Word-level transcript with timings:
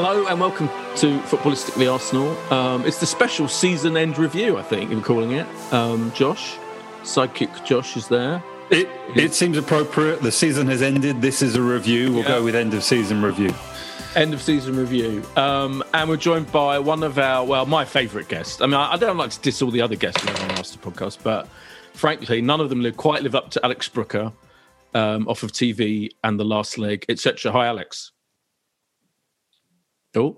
Hello 0.00 0.28
and 0.28 0.38
welcome 0.38 0.68
to 0.94 1.18
Footballistically 1.22 1.92
Arsenal. 1.92 2.28
Um, 2.52 2.86
it's 2.86 3.00
the 3.00 3.04
special 3.06 3.48
season 3.48 3.96
end 3.96 4.16
review, 4.16 4.56
I 4.56 4.62
think 4.62 4.92
you're 4.92 5.00
calling 5.02 5.32
it. 5.32 5.44
Um, 5.72 6.12
Josh, 6.12 6.56
sidekick 7.02 7.64
Josh 7.64 7.96
is 7.96 8.06
there. 8.06 8.40
It, 8.70 8.88
it 9.16 9.34
seems 9.34 9.56
appropriate. 9.58 10.22
The 10.22 10.30
season 10.30 10.68
has 10.68 10.82
ended. 10.82 11.20
This 11.20 11.42
is 11.42 11.56
a 11.56 11.62
review. 11.62 12.12
We'll 12.12 12.22
Yeah. 12.22 12.28
go 12.28 12.44
with 12.44 12.54
end 12.54 12.74
of 12.74 12.84
season 12.84 13.22
review. 13.22 13.52
End 14.14 14.32
of 14.32 14.40
season 14.40 14.76
review. 14.76 15.24
Um, 15.34 15.82
and 15.92 16.08
we're 16.08 16.16
joined 16.16 16.52
by 16.52 16.78
one 16.78 17.02
of 17.02 17.18
our, 17.18 17.44
well, 17.44 17.66
my 17.66 17.84
favourite 17.84 18.28
guests. 18.28 18.60
I 18.60 18.66
mean, 18.66 18.74
I, 18.74 18.92
I 18.92 18.96
don't 18.98 19.16
like 19.16 19.30
to 19.30 19.40
diss 19.40 19.60
all 19.62 19.72
the 19.72 19.82
other 19.82 19.96
guests 19.96 20.24
on 20.24 20.32
the 20.32 20.54
Master 20.54 20.78
podcast, 20.78 21.24
but 21.24 21.48
frankly, 21.92 22.40
none 22.40 22.60
of 22.60 22.68
them 22.68 22.82
live, 22.82 22.96
quite 22.96 23.24
live 23.24 23.34
up 23.34 23.50
to 23.50 23.64
Alex 23.64 23.88
Brooker 23.88 24.30
um, 24.94 25.26
off 25.26 25.42
of 25.42 25.50
TV 25.50 26.10
and 26.22 26.38
The 26.38 26.44
Last 26.44 26.78
Leg, 26.78 27.04
etc. 27.08 27.50
Hi, 27.50 27.66
Alex. 27.66 28.12
Oh, 30.18 30.36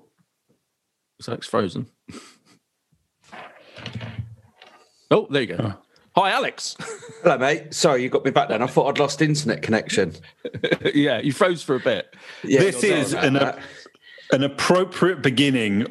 is 1.18 1.28
Alex 1.28 1.46
frozen? 1.46 1.86
oh, 5.10 5.26
there 5.30 5.42
you 5.42 5.56
go. 5.56 5.74
Hi, 6.16 6.32
Alex. 6.32 6.76
Hello, 7.22 7.38
mate. 7.38 7.72
Sorry, 7.72 8.02
you 8.02 8.10
got 8.10 8.24
me 8.24 8.30
back 8.30 8.50
then. 8.50 8.62
I 8.62 8.66
thought 8.66 8.88
I'd 8.88 8.98
lost 8.98 9.22
internet 9.22 9.62
connection. 9.62 10.14
yeah, 10.94 11.20
you 11.20 11.32
froze 11.32 11.62
for 11.62 11.76
a 11.76 11.80
bit. 11.80 12.14
Yeah, 12.44 12.60
this 12.60 12.84
is 12.84 13.14
an, 13.14 13.34
that. 13.34 13.58
an 14.32 14.42
appropriate 14.42 15.22
beginning 15.22 15.86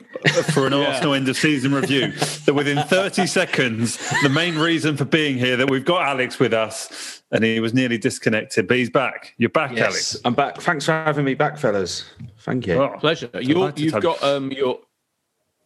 for 0.53 0.67
an 0.67 0.73
Arsenal 0.73 1.15
end 1.15 1.27
of 1.29 1.35
season 1.35 1.73
review. 1.73 2.11
That 2.45 2.53
within 2.53 2.83
30 2.83 3.25
seconds, 3.25 3.97
the 4.21 4.29
main 4.29 4.55
reason 4.55 4.97
for 4.97 5.05
being 5.05 5.37
here 5.37 5.57
that 5.57 5.69
we've 5.69 5.85
got 5.85 6.03
Alex 6.03 6.37
with 6.37 6.53
us, 6.53 7.23
and 7.31 7.43
he 7.43 7.59
was 7.59 7.73
nearly 7.73 7.97
disconnected, 7.97 8.67
but 8.67 8.77
he's 8.77 8.91
back. 8.91 9.33
You're 9.37 9.49
back, 9.49 9.71
Yes, 9.71 9.81
Alex. 9.81 10.17
I'm 10.25 10.35
back. 10.35 10.61
Thanks 10.61 10.85
for 10.85 10.91
having 10.91 11.25
me 11.25 11.33
back, 11.33 11.57
fellas. 11.57 12.05
Thank 12.39 12.67
you. 12.67 12.75
Oh, 12.75 12.97
Pleasure. 12.99 13.29
You're, 13.33 13.73
you've 13.75 13.75
to 13.75 13.91
have- 13.91 14.03
got 14.03 14.23
um, 14.23 14.51
your. 14.51 14.79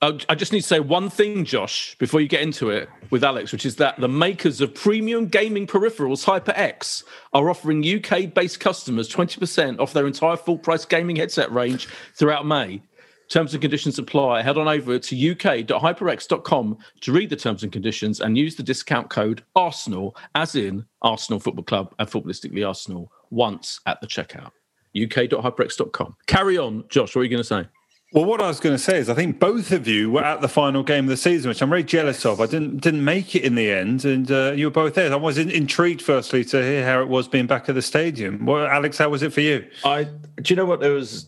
Uh, 0.01 0.17
I 0.27 0.35
just 0.35 0.51
need 0.51 0.61
to 0.61 0.67
say 0.67 0.81
one 0.81 1.09
thing, 1.09 1.45
Josh, 1.45 1.95
before 1.97 2.19
you 2.19 2.27
get 2.27 2.41
into 2.41 2.69
it 2.69 2.89
with 3.09 3.23
Alex, 3.23 3.53
which 3.53 3.65
is 3.65 3.77
that 3.77 3.97
the 4.01 4.09
makers 4.09 4.59
of 4.59 4.75
premium 4.75 5.27
gaming 5.27 5.65
peripherals, 5.65 6.25
HyperX, 6.25 7.05
are 7.31 7.49
offering 7.49 7.79
UK-based 7.79 8.59
customers 8.59 9.07
20% 9.09 9.79
off 9.79 9.93
their 9.93 10.05
entire 10.05 10.35
full-price 10.35 10.83
gaming 10.83 11.15
headset 11.15 11.49
range 11.53 11.87
throughout 12.15 12.45
May. 12.45 12.81
Terms 13.29 13.53
and 13.53 13.61
conditions 13.61 13.97
apply. 13.97 14.41
Head 14.41 14.57
on 14.57 14.67
over 14.67 14.99
to 14.99 15.31
uk.hyperx.com 15.31 16.77
to 16.99 17.11
read 17.13 17.29
the 17.29 17.35
terms 17.37 17.63
and 17.63 17.71
conditions 17.71 18.19
and 18.19 18.37
use 18.37 18.55
the 18.55 18.63
discount 18.63 19.09
code 19.09 19.45
Arsenal, 19.55 20.17
as 20.35 20.55
in 20.55 20.85
Arsenal 21.01 21.39
Football 21.39 21.63
Club 21.63 21.95
and 21.97 22.09
Footballistically 22.09 22.67
Arsenal, 22.67 23.09
once 23.29 23.79
at 23.85 24.01
the 24.01 24.07
checkout. 24.07 24.51
uk.hyperx.com. 24.95 26.15
Carry 26.27 26.57
on, 26.57 26.85
Josh. 26.89 27.15
What 27.15 27.21
are 27.21 27.23
you 27.23 27.29
going 27.29 27.43
to 27.43 27.43
say? 27.43 27.67
Well, 28.13 28.25
what 28.25 28.41
I 28.41 28.47
was 28.47 28.59
going 28.59 28.75
to 28.75 28.81
say 28.81 28.99
is, 28.99 29.09
I 29.09 29.15
think 29.15 29.39
both 29.39 29.71
of 29.71 29.87
you 29.87 30.11
were 30.11 30.23
at 30.23 30.39
the 30.39 30.47
final 30.47 30.83
game 30.83 31.05
of 31.05 31.09
the 31.09 31.17
season, 31.17 31.49
which 31.49 31.63
I'm 31.63 31.69
very 31.69 31.83
jealous 31.83 32.23
of. 32.27 32.39
I 32.39 32.45
didn't 32.45 32.79
didn't 32.81 33.03
make 33.03 33.35
it 33.35 33.43
in 33.43 33.55
the 33.55 33.71
end, 33.71 34.05
and 34.05 34.29
uh, 34.29 34.51
you 34.55 34.67
were 34.67 34.71
both 34.71 34.93
there. 34.93 35.11
I 35.11 35.15
was 35.15 35.39
in, 35.39 35.49
intrigued, 35.49 36.03
firstly, 36.03 36.45
to 36.45 36.61
hear 36.61 36.85
how 36.85 37.01
it 37.01 37.07
was 37.07 37.27
being 37.27 37.47
back 37.47 37.69
at 37.69 37.75
the 37.75 37.81
stadium. 37.81 38.45
Well, 38.45 38.67
Alex, 38.67 38.99
how 38.99 39.09
was 39.09 39.23
it 39.23 39.33
for 39.33 39.41
you? 39.41 39.67
I 39.83 40.03
do 40.03 40.43
you 40.45 40.55
know 40.55 40.65
what? 40.65 40.79
There 40.79 40.93
was 40.93 41.27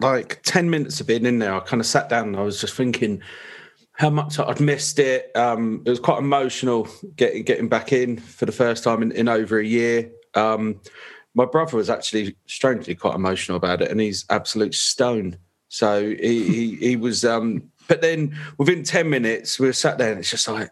like 0.00 0.40
ten 0.42 0.68
minutes 0.68 1.00
of 1.00 1.06
being 1.06 1.26
in 1.26 1.38
there. 1.38 1.54
I 1.54 1.60
kind 1.60 1.80
of 1.80 1.86
sat 1.86 2.08
down 2.08 2.26
and 2.26 2.36
I 2.36 2.42
was 2.42 2.60
just 2.60 2.74
thinking 2.74 3.22
how 3.92 4.10
much 4.10 4.40
I'd 4.40 4.60
missed 4.60 4.98
it. 4.98 5.30
Um, 5.36 5.82
it 5.86 5.90
was 5.90 6.00
quite 6.00 6.18
emotional 6.18 6.88
getting 7.14 7.44
getting 7.44 7.68
back 7.68 7.92
in 7.92 8.16
for 8.16 8.46
the 8.46 8.52
first 8.52 8.82
time 8.82 9.00
in, 9.00 9.12
in 9.12 9.28
over 9.28 9.60
a 9.60 9.64
year. 9.64 10.10
Um, 10.34 10.80
my 11.36 11.44
brother 11.44 11.76
was 11.76 11.90
actually 11.90 12.34
strangely 12.46 12.94
quite 12.94 13.14
emotional 13.14 13.56
about 13.56 13.82
it, 13.82 13.90
and 13.90 14.00
he's 14.00 14.24
absolute 14.30 14.74
stone. 14.74 15.36
So 15.68 16.08
he 16.08 16.48
he, 16.48 16.76
he 16.76 16.96
was. 16.96 17.24
Um, 17.24 17.70
but 17.86 18.00
then 18.00 18.36
within 18.58 18.82
ten 18.82 19.10
minutes, 19.10 19.60
we 19.60 19.66
were 19.66 19.72
sat 19.72 19.98
there, 19.98 20.10
and 20.10 20.18
it's 20.18 20.30
just 20.30 20.48
like. 20.48 20.70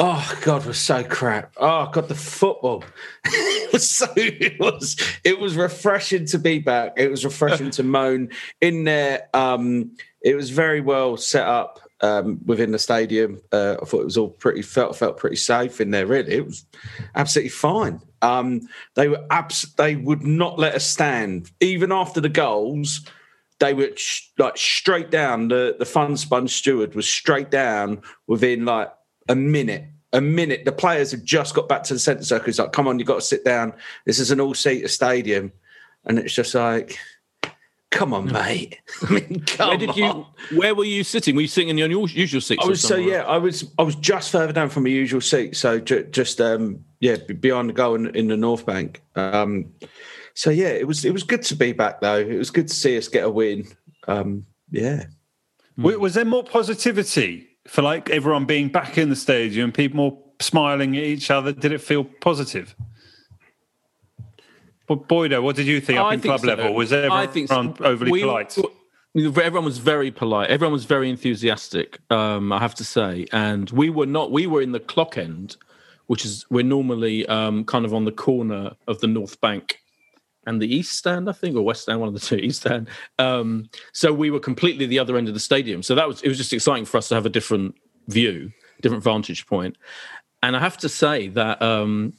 Oh 0.00 0.38
God, 0.42 0.64
we're 0.64 0.74
so 0.74 1.02
crap. 1.02 1.54
Oh 1.56 1.90
God, 1.90 2.06
the 2.06 2.14
football. 2.14 2.84
it 3.24 3.72
was 3.72 3.90
so 3.90 4.06
it 4.14 4.60
was 4.60 4.96
it 5.24 5.40
was 5.40 5.56
refreshing 5.56 6.24
to 6.26 6.38
be 6.38 6.60
back. 6.60 6.92
It 6.96 7.10
was 7.10 7.24
refreshing 7.24 7.70
to 7.70 7.82
moan 7.82 8.28
in 8.60 8.84
there. 8.84 9.28
Um, 9.34 9.96
it 10.20 10.36
was 10.36 10.50
very 10.50 10.80
well 10.80 11.16
set 11.16 11.48
up 11.48 11.80
um, 12.00 12.38
within 12.46 12.70
the 12.70 12.78
stadium. 12.78 13.40
Uh, 13.50 13.76
I 13.82 13.84
thought 13.86 14.02
it 14.02 14.04
was 14.04 14.16
all 14.16 14.28
pretty 14.28 14.62
felt 14.62 14.94
felt 14.94 15.16
pretty 15.16 15.34
safe 15.34 15.80
in 15.80 15.90
there. 15.90 16.06
Really, 16.06 16.34
it 16.34 16.46
was 16.46 16.64
absolutely 17.16 17.50
fine. 17.50 18.00
Um, 18.22 18.68
they 18.94 19.08
were 19.08 19.24
abs- 19.30 19.74
they 19.76 19.96
would 19.96 20.22
not 20.22 20.58
let 20.58 20.74
us 20.74 20.84
stand 20.84 21.50
even 21.60 21.92
after 21.92 22.20
the 22.20 22.28
goals 22.28 23.06
they 23.58 23.74
were 23.74 23.90
sh- 23.96 24.28
like 24.38 24.56
straight 24.56 25.10
down. 25.10 25.48
The 25.48 25.76
the 25.78 25.84
fun 25.84 26.16
sponge 26.16 26.54
steward 26.54 26.94
was 26.94 27.08
straight 27.08 27.50
down 27.50 28.02
within 28.26 28.64
like 28.64 28.92
a 29.28 29.34
minute. 29.34 29.84
A 30.12 30.20
minute. 30.20 30.64
The 30.64 30.72
players 30.72 31.10
had 31.10 31.24
just 31.24 31.54
got 31.54 31.68
back 31.68 31.82
to 31.84 31.94
the 31.94 32.00
centre 32.00 32.24
circle. 32.24 32.46
He's 32.46 32.58
like, 32.58 32.72
"Come 32.72 32.88
on, 32.88 32.98
you 32.98 33.02
have 33.02 33.08
got 33.08 33.14
to 33.16 33.20
sit 33.20 33.44
down. 33.44 33.74
This 34.06 34.18
is 34.18 34.30
an 34.30 34.40
all-seater 34.40 34.88
stadium," 34.88 35.52
and 36.06 36.18
it's 36.18 36.34
just 36.34 36.54
like, 36.54 36.98
"Come 37.90 38.12
on, 38.12 38.30
mate. 38.32 38.78
I 39.02 39.12
mean, 39.12 39.42
come 39.46 39.68
Where 39.68 39.78
did 39.78 39.96
you? 39.96 40.04
on. 40.04 40.26
Where 40.54 40.74
were 40.74 40.84
you 40.84 41.04
sitting? 41.04 41.34
Were 41.34 41.42
you 41.42 41.48
sitting 41.48 41.70
in 41.70 41.78
your 41.78 41.88
usual 42.08 42.40
seat? 42.40 42.58
I 42.62 42.66
was 42.66 42.80
so 42.80 42.96
yeah. 42.96 43.24
I 43.24 43.38
was 43.38 43.70
I 43.78 43.82
was 43.82 43.94
just 43.96 44.30
further 44.30 44.52
down 44.52 44.68
from 44.68 44.84
my 44.84 44.90
usual 44.90 45.20
seat, 45.20 45.56
so 45.56 45.78
ju- 45.78 46.04
just 46.10 46.40
um 46.40 46.84
yeah 47.00 47.16
be- 47.26 47.34
behind 47.34 47.68
the 47.68 47.72
goal 47.72 47.94
in, 47.94 48.14
in 48.14 48.28
the 48.28 48.36
North 48.36 48.66
Bank. 48.66 49.02
Um, 49.16 49.72
so 50.34 50.50
yeah, 50.50 50.68
it 50.68 50.86
was 50.86 51.04
it 51.04 51.12
was 51.12 51.22
good 51.22 51.42
to 51.42 51.56
be 51.56 51.72
back 51.72 52.00
though. 52.00 52.18
It 52.18 52.38
was 52.38 52.50
good 52.50 52.68
to 52.68 52.74
see 52.74 52.96
us 52.96 53.08
get 53.08 53.24
a 53.24 53.30
win. 53.30 53.66
Um, 54.06 54.46
yeah. 54.70 55.04
W 55.76 55.98
Was 55.98 56.14
there 56.14 56.24
more 56.24 56.44
positivity 56.44 57.48
for 57.66 57.82
like 57.82 58.10
everyone 58.10 58.44
being 58.44 58.68
back 58.68 58.98
in 58.98 59.08
the 59.10 59.16
stadium, 59.16 59.72
people 59.72 59.96
more 59.96 60.18
smiling 60.40 60.96
at 60.96 61.04
each 61.04 61.30
other? 61.30 61.52
Did 61.52 61.72
it 61.72 61.80
feel 61.80 62.04
positive? 62.04 62.74
But 64.88 65.06
Boydo, 65.06 65.42
what 65.42 65.54
did 65.54 65.66
you 65.66 65.80
think 65.80 65.98
up 65.98 66.06
I 66.06 66.14
in 66.14 66.20
think 66.20 66.30
club 66.30 66.40
so. 66.40 66.46
level? 66.46 66.74
Was 66.74 66.92
I 66.92 67.02
everyone 67.04 67.76
so. 67.76 67.84
overly 67.84 68.10
We- 68.10 68.22
polite? 68.22 68.56
Everyone 69.16 69.64
was 69.64 69.78
very 69.78 70.10
polite. 70.10 70.50
Everyone 70.50 70.72
was 70.72 70.84
very 70.84 71.10
enthusiastic. 71.10 71.98
Um, 72.10 72.52
I 72.52 72.58
have 72.58 72.74
to 72.76 72.84
say, 72.84 73.26
and 73.32 73.68
we 73.70 73.90
were 73.90 74.06
not. 74.06 74.30
We 74.30 74.46
were 74.46 74.62
in 74.62 74.72
the 74.72 74.80
clock 74.80 75.18
end, 75.18 75.56
which 76.06 76.24
is 76.24 76.44
we're 76.50 76.62
normally 76.62 77.26
um, 77.26 77.64
kind 77.64 77.84
of 77.84 77.92
on 77.94 78.04
the 78.04 78.12
corner 78.12 78.72
of 78.86 79.00
the 79.00 79.06
North 79.08 79.40
Bank 79.40 79.80
and 80.46 80.62
the 80.62 80.72
East 80.72 80.92
Stand, 80.92 81.28
I 81.28 81.32
think, 81.32 81.56
or 81.56 81.62
West 81.62 81.82
Stand, 81.82 82.00
one 82.00 82.08
of 82.08 82.14
the 82.14 82.20
two, 82.20 82.36
East 82.48 82.60
Stand. 82.60 82.88
Um, 83.18 83.68
so 83.92 84.12
we 84.12 84.30
were 84.30 84.40
completely 84.40 84.86
the 84.86 84.98
other 84.98 85.16
end 85.16 85.26
of 85.28 85.34
the 85.34 85.40
stadium. 85.40 85.82
So 85.82 85.94
that 85.94 86.06
was 86.06 86.22
it 86.22 86.28
was 86.28 86.38
just 86.38 86.52
exciting 86.52 86.84
for 86.84 86.98
us 86.98 87.08
to 87.08 87.14
have 87.14 87.26
a 87.26 87.30
different 87.30 87.74
view, 88.08 88.52
different 88.82 89.02
vantage 89.02 89.46
point. 89.46 89.76
And 90.42 90.54
I 90.56 90.60
have 90.60 90.76
to 90.78 90.88
say 90.88 91.28
that 91.28 91.60
um, 91.60 92.12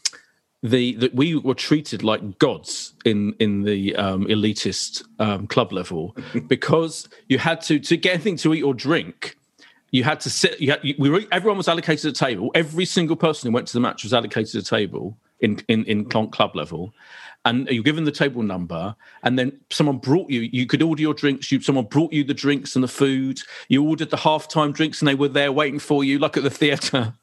the 0.61 0.95
that 0.95 1.15
we 1.15 1.35
were 1.35 1.53
treated 1.53 2.03
like 2.03 2.38
gods 2.39 2.94
in 3.06 3.33
in 3.39 3.63
the 3.63 3.95
um, 3.95 4.25
elitist 4.25 5.03
um, 5.19 5.47
club 5.47 5.71
level 5.71 6.15
because 6.47 7.07
you 7.27 7.38
had 7.38 7.61
to 7.61 7.79
to 7.79 7.95
get 7.95 8.15
anything 8.15 8.35
to 8.38 8.53
eat 8.53 8.63
or 8.63 8.73
drink. 8.73 9.38
you 9.91 10.03
had 10.03 10.19
to 10.21 10.29
sit. 10.29 10.59
You 10.59 10.71
had, 10.71 10.83
you, 10.83 10.95
we 11.00 11.09
were, 11.09 11.21
everyone 11.31 11.57
was 11.57 11.67
allocated 11.67 12.11
a 12.11 12.13
table. 12.13 12.51
Every 12.56 12.85
single 12.85 13.15
person 13.15 13.47
who 13.50 13.53
went 13.53 13.67
to 13.67 13.73
the 13.73 13.79
match 13.79 14.03
was 14.03 14.13
allocated 14.13 14.56
a 14.56 14.63
table 14.63 15.17
in 15.39 15.59
in, 15.67 15.85
in 15.85 16.06
club 16.06 16.56
level, 16.56 16.94
and 17.45 17.67
you're 17.69 17.83
given 17.83 18.03
the 18.03 18.12
table 18.12 18.44
number, 18.44 18.95
and 19.23 19.39
then 19.39 19.59
someone 19.69 19.97
brought 19.97 20.29
you. 20.29 20.41
You 20.41 20.65
could 20.65 20.81
order 20.81 21.01
your 21.01 21.13
drinks. 21.13 21.51
You, 21.51 21.62
someone 21.62 21.85
brought 21.85 22.13
you 22.13 22.23
the 22.23 22.33
drinks 22.33 22.75
and 22.75 22.83
the 22.83 22.89
food. 22.89 23.39
You 23.69 23.88
ordered 23.88 24.09
the 24.09 24.17
halftime 24.17 24.73
drinks, 24.73 25.01
and 25.01 25.07
they 25.07 25.15
were 25.15 25.29
there 25.29 25.51
waiting 25.51 25.79
for 25.79 26.03
you, 26.03 26.19
like 26.19 26.38
at 26.38 26.44
the 26.44 26.50
theatre. 26.50 27.13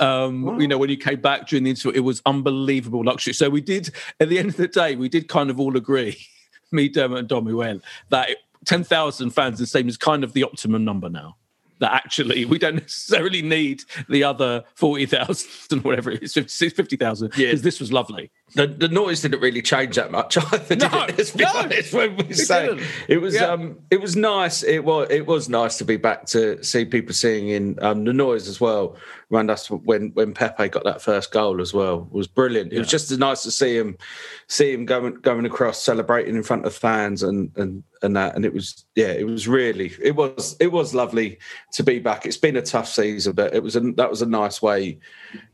Um, 0.00 0.60
you 0.60 0.68
know, 0.68 0.78
when 0.78 0.90
you 0.90 0.96
came 0.96 1.20
back 1.20 1.48
during 1.48 1.64
the 1.64 1.70
interview, 1.70 1.92
it 1.92 2.04
was 2.04 2.22
unbelievable 2.26 3.04
luxury. 3.04 3.32
So 3.32 3.50
we 3.50 3.60
did, 3.60 3.90
at 4.20 4.28
the 4.28 4.38
end 4.38 4.50
of 4.50 4.56
the 4.56 4.68
day, 4.68 4.96
we 4.96 5.08
did 5.08 5.28
kind 5.28 5.50
of 5.50 5.60
all 5.60 5.76
agree, 5.76 6.16
me, 6.72 6.88
Dermot, 6.88 7.18
and 7.18 7.28
Dom, 7.28 7.46
who 7.46 7.58
went, 7.58 7.82
that 8.10 8.30
10,000 8.64 9.30
fans 9.30 9.58
in 9.58 9.62
the 9.62 9.66
stadium 9.66 9.88
is 9.88 9.96
kind 9.96 10.24
of 10.24 10.32
the 10.32 10.44
optimum 10.44 10.84
number 10.84 11.08
now 11.08 11.36
that 11.80 11.92
actually 11.92 12.44
we 12.44 12.58
don't 12.58 12.74
necessarily 12.80 13.42
need 13.42 13.82
the 14.08 14.24
other 14.24 14.64
40,000 14.74 15.78
or 15.78 15.82
whatever 15.82 16.10
it 16.10 16.22
is, 16.22 16.34
50,000, 16.34 17.28
because 17.28 17.40
yeah. 17.40 17.54
this 17.54 17.80
was 17.80 17.92
lovely. 17.92 18.30
The, 18.54 18.68
the 18.68 18.88
noise 18.88 19.22
didn't 19.22 19.40
really 19.40 19.62
change 19.62 19.96
that 19.96 20.12
much 20.12 20.38
either, 20.52 20.76
no, 20.76 20.86
it? 21.08 21.18
Let's 21.18 21.34
no, 21.34 21.98
when 21.98 22.16
we 22.16 22.34
say 22.34 22.78
it 23.08 23.18
was 23.18 23.34
yeah. 23.34 23.46
um 23.46 23.78
it 23.90 24.00
was 24.00 24.14
nice. 24.14 24.62
It 24.62 24.84
was 24.84 25.08
it 25.10 25.26
was 25.26 25.48
nice 25.48 25.78
to 25.78 25.84
be 25.84 25.96
back 25.96 26.26
to 26.26 26.62
see 26.62 26.84
people 26.84 27.14
singing 27.14 27.76
um 27.82 28.04
the 28.04 28.12
noise 28.12 28.46
as 28.48 28.60
well 28.60 28.96
around 29.32 29.50
us 29.50 29.68
when 29.68 30.10
when 30.14 30.34
Pepe 30.34 30.68
got 30.68 30.84
that 30.84 31.02
first 31.02 31.32
goal 31.32 31.60
as 31.60 31.74
well 31.74 32.08
it 32.10 32.16
was 32.16 32.28
brilliant. 32.28 32.72
It 32.72 32.76
yeah. 32.76 32.80
was 32.80 32.90
just 32.90 33.16
nice 33.18 33.42
to 33.42 33.50
see 33.50 33.76
him 33.76 33.98
see 34.46 34.72
him 34.72 34.84
going 34.84 35.14
going 35.14 35.46
across 35.46 35.82
celebrating 35.82 36.36
in 36.36 36.44
front 36.44 36.64
of 36.64 36.74
fans 36.74 37.24
and 37.24 37.50
and 37.56 37.82
and 38.02 38.14
that 38.16 38.36
and 38.36 38.44
it 38.44 38.52
was 38.52 38.84
yeah 38.94 39.08
it 39.08 39.26
was 39.26 39.48
really 39.48 39.92
it 40.00 40.14
was 40.14 40.56
it 40.60 40.70
was 40.70 40.94
lovely 40.94 41.38
to 41.72 41.82
be 41.82 41.98
back. 41.98 42.24
It's 42.24 42.36
been 42.36 42.56
a 42.56 42.62
tough 42.62 42.88
season, 42.88 43.32
but 43.32 43.54
it 43.54 43.62
was 43.62 43.74
a, 43.74 43.80
that 43.80 44.10
was 44.10 44.22
a 44.22 44.26
nice 44.26 44.62
way 44.62 44.98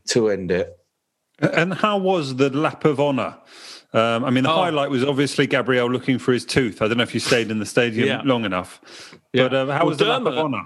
to 0.09 0.29
end 0.29 0.51
it. 0.51 0.77
And 1.41 1.73
how 1.73 1.97
was 1.97 2.35
the 2.35 2.49
lap 2.49 2.85
of 2.85 2.99
honour? 2.99 3.37
Um, 3.93 4.23
I 4.23 4.29
mean, 4.29 4.43
the 4.43 4.51
oh. 4.51 4.55
highlight 4.55 4.89
was 4.89 5.03
obviously 5.03 5.47
Gabriel 5.47 5.89
looking 5.91 6.17
for 6.17 6.31
his 6.31 6.45
tooth. 6.45 6.81
I 6.81 6.87
don't 6.87 6.97
know 6.97 7.03
if 7.03 7.13
you 7.13 7.19
stayed 7.19 7.51
in 7.51 7.59
the 7.59 7.65
stadium 7.65 8.07
yeah. 8.07 8.21
long 8.23 8.45
enough, 8.45 8.79
yeah. 9.33 9.43
but 9.43 9.53
uh, 9.53 9.65
how 9.65 9.79
well, 9.79 9.85
was 9.87 9.97
the 9.97 10.05
Dermot, 10.05 10.33
lap 10.33 10.33
of 10.33 10.45
honour? 10.45 10.63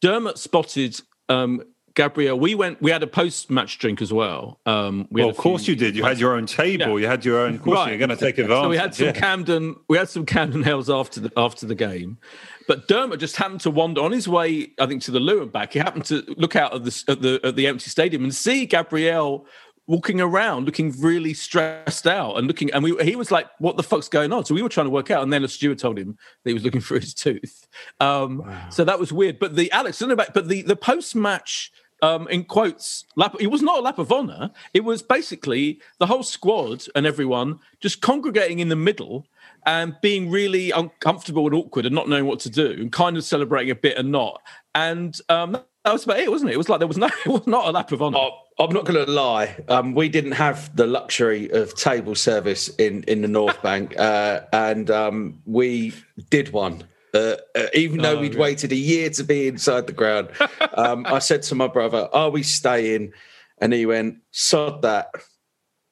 Dermot 0.00 0.38
spotted 0.38 0.98
um, 1.28 1.62
Gabriel, 1.94 2.38
we 2.38 2.56
went. 2.56 2.82
We 2.82 2.90
had 2.90 3.04
a 3.04 3.06
post-match 3.06 3.78
drink 3.78 4.02
as 4.02 4.12
well. 4.12 4.58
Um, 4.66 5.06
we 5.12 5.22
well, 5.22 5.30
of 5.30 5.36
course 5.36 5.68
you 5.68 5.76
did. 5.76 5.94
You 5.94 6.02
had 6.02 6.18
your 6.18 6.34
own 6.34 6.46
table. 6.46 6.98
Yeah. 6.98 7.04
You 7.04 7.06
had 7.06 7.24
your 7.24 7.38
own. 7.38 7.54
Of 7.54 7.62
course, 7.62 7.76
right. 7.76 7.88
you're 7.90 7.98
going 7.98 8.10
to 8.10 8.16
take 8.16 8.38
advantage. 8.38 8.54
So 8.64 8.68
we 8.68 8.76
had 8.76 8.94
some. 8.94 9.12
Camden. 9.12 9.76
We 9.88 9.96
had 9.96 10.08
some 10.08 10.26
Camden 10.26 10.62
Hells 10.62 10.90
after 10.90 11.20
the 11.20 11.32
after 11.36 11.66
the 11.66 11.74
game, 11.76 12.18
but 12.66 12.88
Dermot 12.88 13.20
just 13.20 13.36
happened 13.36 13.60
to 13.60 13.70
wander 13.70 14.00
on 14.00 14.10
his 14.10 14.26
way. 14.26 14.72
I 14.80 14.86
think 14.86 15.02
to 15.02 15.12
the 15.12 15.20
loo 15.20 15.42
and 15.42 15.52
back. 15.52 15.72
He 15.72 15.78
happened 15.78 16.04
to 16.06 16.24
look 16.36 16.56
out 16.56 16.74
at 16.74 16.84
the 16.84 17.04
at 17.08 17.22
the 17.22 17.40
at 17.44 17.54
the 17.54 17.68
empty 17.68 17.90
stadium 17.90 18.24
and 18.24 18.34
see 18.34 18.66
Gabriel 18.66 19.46
walking 19.86 20.20
around 20.20 20.64
looking 20.64 20.92
really 21.00 21.34
stressed 21.34 22.06
out 22.06 22.36
and 22.36 22.46
looking 22.46 22.72
and 22.72 22.82
we 22.82 22.96
he 23.04 23.16
was 23.16 23.30
like 23.30 23.46
what 23.58 23.76
the 23.76 23.82
fuck's 23.82 24.08
going 24.08 24.32
on 24.32 24.44
so 24.44 24.54
we 24.54 24.62
were 24.62 24.68
trying 24.68 24.86
to 24.86 24.90
work 24.90 25.10
out 25.10 25.22
and 25.22 25.32
then 25.32 25.44
a 25.44 25.48
steward 25.48 25.78
told 25.78 25.98
him 25.98 26.16
that 26.42 26.50
he 26.50 26.54
was 26.54 26.64
looking 26.64 26.80
for 26.80 26.98
his 26.98 27.12
tooth 27.12 27.66
um, 28.00 28.38
wow. 28.38 28.68
so 28.70 28.84
that 28.84 28.98
was 28.98 29.12
weird 29.12 29.38
but 29.38 29.56
the 29.56 29.70
alex 29.72 29.98
don't 29.98 30.08
know 30.08 30.14
about 30.14 30.32
but 30.32 30.48
the 30.48 30.62
the 30.62 30.76
post-match 30.76 31.70
um, 32.02 32.28
in 32.28 32.44
quotes, 32.44 33.06
lap, 33.16 33.34
it 33.40 33.46
was 33.46 33.62
not 33.62 33.78
a 33.78 33.80
lap 33.80 33.98
of 33.98 34.12
honor. 34.12 34.50
It 34.74 34.84
was 34.84 35.02
basically 35.02 35.80
the 35.98 36.06
whole 36.06 36.22
squad 36.22 36.84
and 36.94 37.06
everyone 37.06 37.60
just 37.80 38.02
congregating 38.02 38.58
in 38.58 38.68
the 38.68 38.76
middle 38.76 39.26
and 39.64 39.96
being 40.02 40.30
really 40.30 40.70
uncomfortable 40.70 41.46
and 41.46 41.54
awkward 41.54 41.86
and 41.86 41.94
not 41.94 42.08
knowing 42.08 42.26
what 42.26 42.40
to 42.40 42.50
do 42.50 42.72
and 42.72 42.92
kind 42.92 43.16
of 43.16 43.24
celebrating 43.24 43.70
a 43.70 43.74
bit 43.74 43.96
and 43.96 44.12
not. 44.12 44.42
And 44.74 45.18
um, 45.30 45.56
that 45.84 45.92
was 45.92 46.04
about 46.04 46.18
it, 46.18 46.30
wasn't 46.30 46.50
it? 46.50 46.54
It 46.54 46.58
was 46.58 46.68
like 46.68 46.78
there 46.78 46.88
was 46.88 46.96
no, 46.96 47.06
it 47.26 47.28
was 47.28 47.46
not 47.46 47.66
a 47.66 47.70
lap 47.70 47.92
of 47.92 48.00
honor. 48.00 48.18
Oh, 48.18 48.40
I'm 48.58 48.72
not 48.72 48.84
going 48.84 49.04
to 49.04 49.10
lie. 49.10 49.56
Um, 49.68 49.94
we 49.94 50.08
didn't 50.08 50.32
have 50.32 50.74
the 50.74 50.86
luxury 50.86 51.50
of 51.50 51.74
table 51.74 52.14
service 52.14 52.68
in 52.76 53.04
in 53.04 53.22
the 53.22 53.28
North 53.28 53.60
Bank, 53.62 53.98
uh, 53.98 54.40
and 54.52 54.90
um, 54.90 55.42
we 55.44 55.92
did 56.30 56.52
one. 56.52 56.84
Uh, 57.12 57.36
uh, 57.54 57.66
even 57.74 58.00
though 58.00 58.16
oh, 58.16 58.20
we'd 58.20 58.34
waited 58.34 58.72
a 58.72 58.76
year 58.76 59.08
to 59.08 59.22
be 59.22 59.46
inside 59.46 59.86
the 59.86 59.92
ground, 59.92 60.30
um, 60.74 61.06
I 61.06 61.20
said 61.20 61.42
to 61.44 61.54
my 61.54 61.68
brother, 61.68 62.08
"Are 62.12 62.30
we 62.30 62.42
staying?" 62.42 63.12
And 63.58 63.72
he 63.72 63.86
went, 63.86 64.18
"Sod 64.32 64.82
that." 64.82 65.10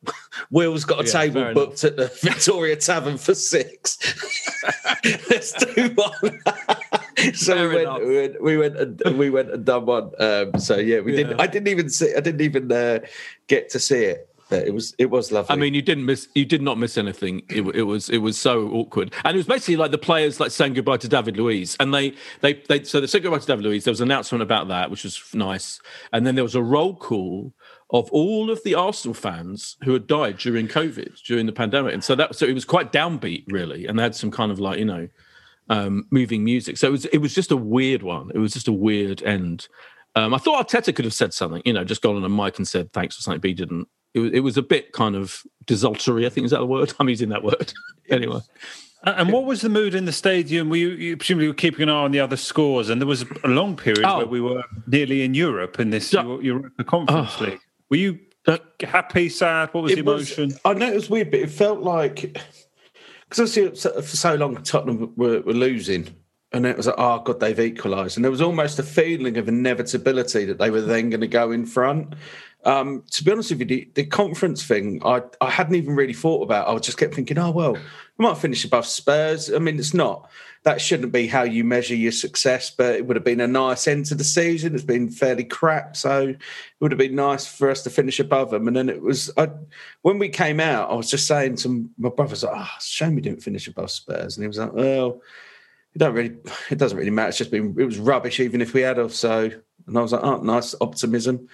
Will's 0.51 0.85
got 0.85 1.01
a 1.01 1.05
yeah, 1.05 1.13
table 1.13 1.55
booked 1.55 1.85
at 1.85 1.97
the 1.97 2.09
Victoria 2.23 2.75
Tavern 2.75 3.19
for 3.19 3.35
six. 3.37 3.99
Let's 5.31 5.53
do 5.53 5.91
one. 5.95 6.41
so 7.35 7.69
we 7.69 7.85
went, 7.85 8.07
we 8.07 8.17
went, 8.17 8.43
we 8.43 8.57
went, 8.57 8.77
and 8.77 9.19
we 9.19 9.31
went 9.31 9.51
and 9.51 9.65
done 9.65 9.87
one. 9.87 10.11
Um, 10.19 10.59
so 10.59 10.77
yeah, 10.77 11.01
we 11.01 11.13
yeah. 11.13 11.19
didn't. 11.19 11.41
I 11.41 11.47
didn't 11.47 11.69
even 11.69 11.89
see. 11.89 12.13
I 12.15 12.21
didn't 12.21 12.41
even 12.41 12.71
uh, 12.71 13.01
get 13.47 13.71
to 13.71 13.79
see 13.79 14.05
it. 14.05 14.29
But 14.53 14.67
it 14.67 14.75
was 14.75 14.95
it 14.99 15.07
was 15.07 15.33
lovely. 15.33 15.51
I 15.51 15.57
mean, 15.57 15.73
you 15.73 15.81
didn't 15.81 16.05
miss. 16.05 16.29
You 16.35 16.45
did 16.45 16.61
not 16.61 16.77
miss 16.77 16.99
anything. 16.99 17.41
It, 17.49 17.63
it 17.75 17.85
was 17.85 18.11
it 18.11 18.19
was 18.19 18.39
so 18.39 18.69
awkward, 18.69 19.15
and 19.25 19.35
it 19.35 19.39
was 19.39 19.47
basically 19.47 19.77
like 19.77 19.93
the 19.93 19.99
players 19.99 20.41
like 20.41 20.51
saying 20.51 20.75
goodbye 20.75 20.99
to 20.99 21.09
David 21.09 21.39
Luiz, 21.39 21.75
and 21.81 21.95
they 21.95 22.13
they 22.43 22.55
they 22.69 22.85
so 22.85 23.01
they 23.01 23.07
said 23.07 23.23
goodbye 23.23 23.39
to 23.39 23.47
David 23.47 23.65
Luiz. 23.65 23.85
There 23.85 23.93
was 23.93 24.03
an 24.03 24.09
announcement 24.09 24.43
about 24.43 24.69
that, 24.69 24.91
which 24.91 25.05
was 25.05 25.23
nice, 25.33 25.81
and 26.13 26.27
then 26.27 26.35
there 26.35 26.45
was 26.45 26.55
a 26.55 26.63
roll 26.63 26.95
call 26.95 27.55
of 27.89 28.11
all 28.11 28.51
of 28.51 28.63
the 28.63 28.75
Arsenal 28.75 29.15
fans 29.15 29.79
who 29.85 29.95
had 29.95 30.07
died 30.07 30.37
during 30.37 30.69
COVID, 30.69 31.23
during 31.23 31.47
the 31.47 31.53
pandemic, 31.53 31.95
and 31.95 32.05
so 32.05 32.15
that 32.15 32.35
so 32.35 32.45
it 32.45 32.53
was 32.53 32.67
quite 32.67 32.93
downbeat, 32.93 33.45
really, 33.49 33.87
and 33.87 33.99
they 33.99 34.03
had 34.03 34.15
some 34.15 34.31
kind 34.31 34.53
of 34.53 34.61
like 34.61 34.79
you 34.79 34.85
know 34.85 35.09
um, 35.69 36.07
moving 36.11 36.45
music. 36.45 36.77
So 36.77 36.89
it 36.89 36.91
was 36.91 37.05
it 37.07 37.19
was 37.19 37.35
just 37.35 37.51
a 37.51 37.57
weird 37.57 38.03
one. 38.03 38.31
It 38.35 38.39
was 38.39 38.53
just 38.53 38.69
a 38.69 38.73
weird 38.73 39.23
end. 39.23 39.69
Um, 40.15 40.35
I 40.35 40.39
thought 40.39 40.69
Arteta 40.69 40.95
could 40.95 41.07
have 41.07 41.15
said 41.15 41.33
something, 41.33 41.63
you 41.65 41.73
know, 41.73 41.85
just 41.85 42.03
gone 42.03 42.17
on 42.17 42.25
a 42.25 42.29
mic 42.29 42.59
and 42.59 42.69
said 42.69 42.93
thanks 42.93 43.17
for 43.17 43.23
something, 43.23 43.41
but 43.41 43.49
he 43.49 43.55
didn't. 43.55 43.89
It 44.15 44.21
was, 44.21 44.33
it 44.33 44.41
was 44.41 44.57
a 44.59 44.63
bit 44.63 44.93
kind 44.93 45.17
of 45.17 45.43
desultory. 45.65 46.27
I 46.27 46.29
think 46.29 46.45
is 46.45 46.51
that 46.51 46.59
the 46.59 46.67
word? 46.67 46.93
I'm 47.01 47.09
using 47.09 47.31
that 47.31 47.43
word 47.43 47.73
anyway. 48.11 48.41
And 49.05 49.33
what 49.33 49.47
was 49.47 49.63
the 49.63 49.69
mood 49.69 49.97
in 49.97 50.05
the 50.05 50.13
stadium? 50.13 50.69
Were 50.69 50.77
you, 50.77 50.91
you 50.91 51.17
presumably 51.17 51.49
were 51.49 51.55
keeping 51.55 51.83
an 51.83 51.89
eye 51.89 52.05
on 52.05 52.13
the 52.13 52.21
other 52.21 52.37
scores, 52.37 52.89
and 52.89 53.01
there 53.01 53.09
was 53.09 53.25
a 53.43 53.49
long 53.49 53.75
period 53.75 54.05
oh. 54.05 54.19
where 54.19 54.27
we 54.27 54.41
were 54.41 54.63
nearly 54.87 55.23
in 55.23 55.35
Europe 55.35 55.81
in 55.81 55.91
this 55.91 56.13
yeah. 56.13 56.23
Europa 56.23 56.85
Conference 56.85 57.35
oh. 57.41 57.45
League. 57.45 57.61
Were 57.91 57.97
you 57.97 58.21
happy, 58.81 59.29
sad? 59.29 59.71
What 59.73 59.85
was 59.85 59.93
it 59.93 59.97
the 59.97 60.01
emotion? 60.03 60.51
Was, 60.51 60.61
I 60.65 60.75
know 60.75 60.87
it 60.87 60.95
was 60.95 61.11
weird, 61.11 61.33
but 61.33 61.41
it 61.41 61.51
felt 61.51 61.81
like 61.81 62.39
because 63.33 63.53
see 63.53 63.69
for 63.71 64.03
so 64.03 64.35
long 64.35 64.63
Tottenham 64.63 65.13
were, 65.17 65.41
were 65.41 65.55
losing, 65.55 66.15
and 66.53 66.67
it 66.67 66.77
was 66.77 66.87
like, 66.87 66.97
oh 66.99 67.21
god, 67.21 67.41
they've 67.41 67.59
equalised, 67.59 68.17
and 68.17 68.25
there 68.25 68.31
was 68.31 68.43
almost 68.43 68.79
a 68.79 68.83
feeling 68.83 69.39
of 69.39 69.49
inevitability 69.49 70.45
that 70.45 70.59
they 70.59 70.71
were 70.71 70.83
then 70.83 71.09
going 71.11 71.23
to 71.23 71.27
go 71.27 71.51
in 71.51 71.65
front. 71.65 72.15
Um, 72.65 73.03
to 73.11 73.25
be 73.25 73.33
honest 73.33 73.51
with 73.51 73.61
you, 73.61 73.67
the, 73.67 73.91
the, 73.95 74.05
conference 74.05 74.65
thing, 74.65 75.01
I, 75.05 75.23
I 75.41 75.51
hadn't 75.51 75.75
even 75.75 75.97
really 75.97 76.13
thought 76.13 76.43
about. 76.43 76.69
I 76.69 76.79
just 76.79 76.97
kept 76.97 77.15
thinking, 77.15 77.37
oh 77.37 77.51
well, 77.51 77.73
we 77.73 78.25
might 78.25 78.39
finish 78.39 78.65
above 78.65 78.87
Spurs. 78.87 79.53
I 79.53 79.59
mean, 79.59 79.79
it's 79.81 79.95
not 79.95 80.31
that 80.65 80.81
shouldn't 80.81 81.13
be 81.13 81.27
how 81.27 81.43
you 81.43 81.65
measure 81.65 81.95
your 81.95 82.13
success, 82.13 82.71
but 82.71 82.95
it 82.95 83.07
would 83.07 83.17
have 83.17 83.25
been 83.25 83.41
a 83.41 83.49
nice 83.49 83.89
end 83.89 84.07
to 84.07 84.15
the 84.15 84.23
season. 84.23 84.75
It's 84.75 84.85
been 84.85 85.11
fairly 85.11 85.45
crap, 85.45 85.97
so 85.97 86.29
it 86.29 86.39
would 86.79 86.93
have 86.93 86.99
been 86.99 87.17
nice 87.17 87.47
for 87.47 87.69
us 87.69 87.83
to 87.83 87.91
finish 87.91 88.21
above 88.21 88.51
them. 88.51 88.69
And 88.69 88.77
then 88.77 88.89
it 88.89 89.03
was 89.03 89.31
I, 89.37 89.49
when 90.03 90.19
we 90.19 90.29
came 90.29 90.61
out, 90.61 90.91
I 90.91 90.95
was 90.95 91.11
just 91.11 91.27
saying 91.27 91.57
to 91.57 91.89
my 91.99 92.11
brother's 92.11 92.45
like, 92.45 92.55
"Oh, 92.55 92.71
shame 92.81 93.17
we 93.17 93.23
didn't 93.23 93.43
finish 93.43 93.67
above 93.67 93.91
Spurs," 93.91 94.37
and 94.37 94.45
he 94.45 94.49
was 94.49 94.59
like, 94.59 94.73
"Well." 94.73 95.21
It 95.95 95.99
don't 95.99 96.15
really. 96.15 96.35
It 96.71 96.79
doesn't 96.79 96.97
really 96.97 97.11
matter. 97.11 97.29
It's 97.29 97.37
just 97.37 97.51
been. 97.51 97.77
It 97.79 97.85
was 97.85 97.99
rubbish, 97.99 98.41
even 98.41 98.63
if 98.63 98.73
we 98.73 98.81
had 98.81 98.99
of. 98.99 99.13
So, 99.13 99.51
and 99.87 99.99
I 99.99 100.01
was 100.01 100.13
like, 100.13 100.25
"Oh, 100.25 100.39
nice 100.39 100.75
optimism." 100.81 101.49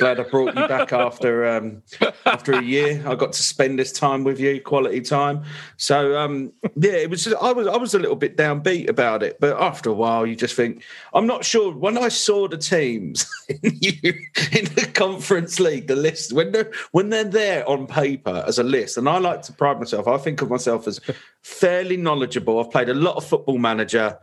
Glad 0.00 0.18
I 0.18 0.24
brought 0.24 0.56
you 0.56 0.66
back 0.66 0.92
after 0.92 1.46
um, 1.46 1.84
after 2.26 2.54
a 2.54 2.62
year. 2.62 3.04
I 3.06 3.14
got 3.14 3.32
to 3.34 3.42
spend 3.42 3.78
this 3.78 3.92
time 3.92 4.24
with 4.24 4.40
you, 4.40 4.60
quality 4.60 5.00
time. 5.00 5.44
So 5.76 6.18
um, 6.18 6.52
yeah, 6.74 6.94
it 6.94 7.08
was. 7.08 7.22
Just, 7.22 7.36
I 7.40 7.52
was 7.52 7.68
I 7.68 7.76
was 7.76 7.94
a 7.94 8.00
little 8.00 8.16
bit 8.16 8.36
downbeat 8.36 8.88
about 8.88 9.22
it, 9.22 9.38
but 9.38 9.60
after 9.62 9.88
a 9.88 9.92
while, 9.92 10.26
you 10.26 10.34
just 10.34 10.56
think. 10.56 10.82
I'm 11.14 11.28
not 11.28 11.44
sure. 11.44 11.72
When 11.72 11.96
I 11.96 12.08
saw 12.08 12.48
the 12.48 12.56
teams 12.56 13.30
in, 13.48 13.62
in 13.62 14.64
the 14.74 14.90
Conference 14.92 15.60
League, 15.60 15.86
the 15.86 15.94
list 15.94 16.32
when 16.32 16.50
they're 16.50 16.72
when 16.90 17.10
they're 17.10 17.22
there 17.22 17.68
on 17.68 17.86
paper 17.86 18.42
as 18.48 18.58
a 18.58 18.64
list, 18.64 18.96
and 18.96 19.08
I 19.08 19.18
like 19.18 19.42
to 19.42 19.52
pride 19.52 19.78
myself. 19.78 20.08
I 20.08 20.18
think 20.18 20.42
of 20.42 20.50
myself 20.50 20.88
as 20.88 21.00
fairly 21.42 21.96
knowledgeable. 21.96 22.58
I've 22.58 22.72
played 22.72 22.88
a 22.88 22.94
lot 22.94 23.14
of 23.14 23.24
Football 23.24 23.58
Manager, 23.58 24.18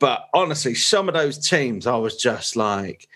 but 0.00 0.30
honestly, 0.32 0.74
some 0.74 1.08
of 1.08 1.14
those 1.14 1.36
teams, 1.36 1.86
I 1.86 1.96
was 1.96 2.16
just 2.16 2.56
like 2.56 3.06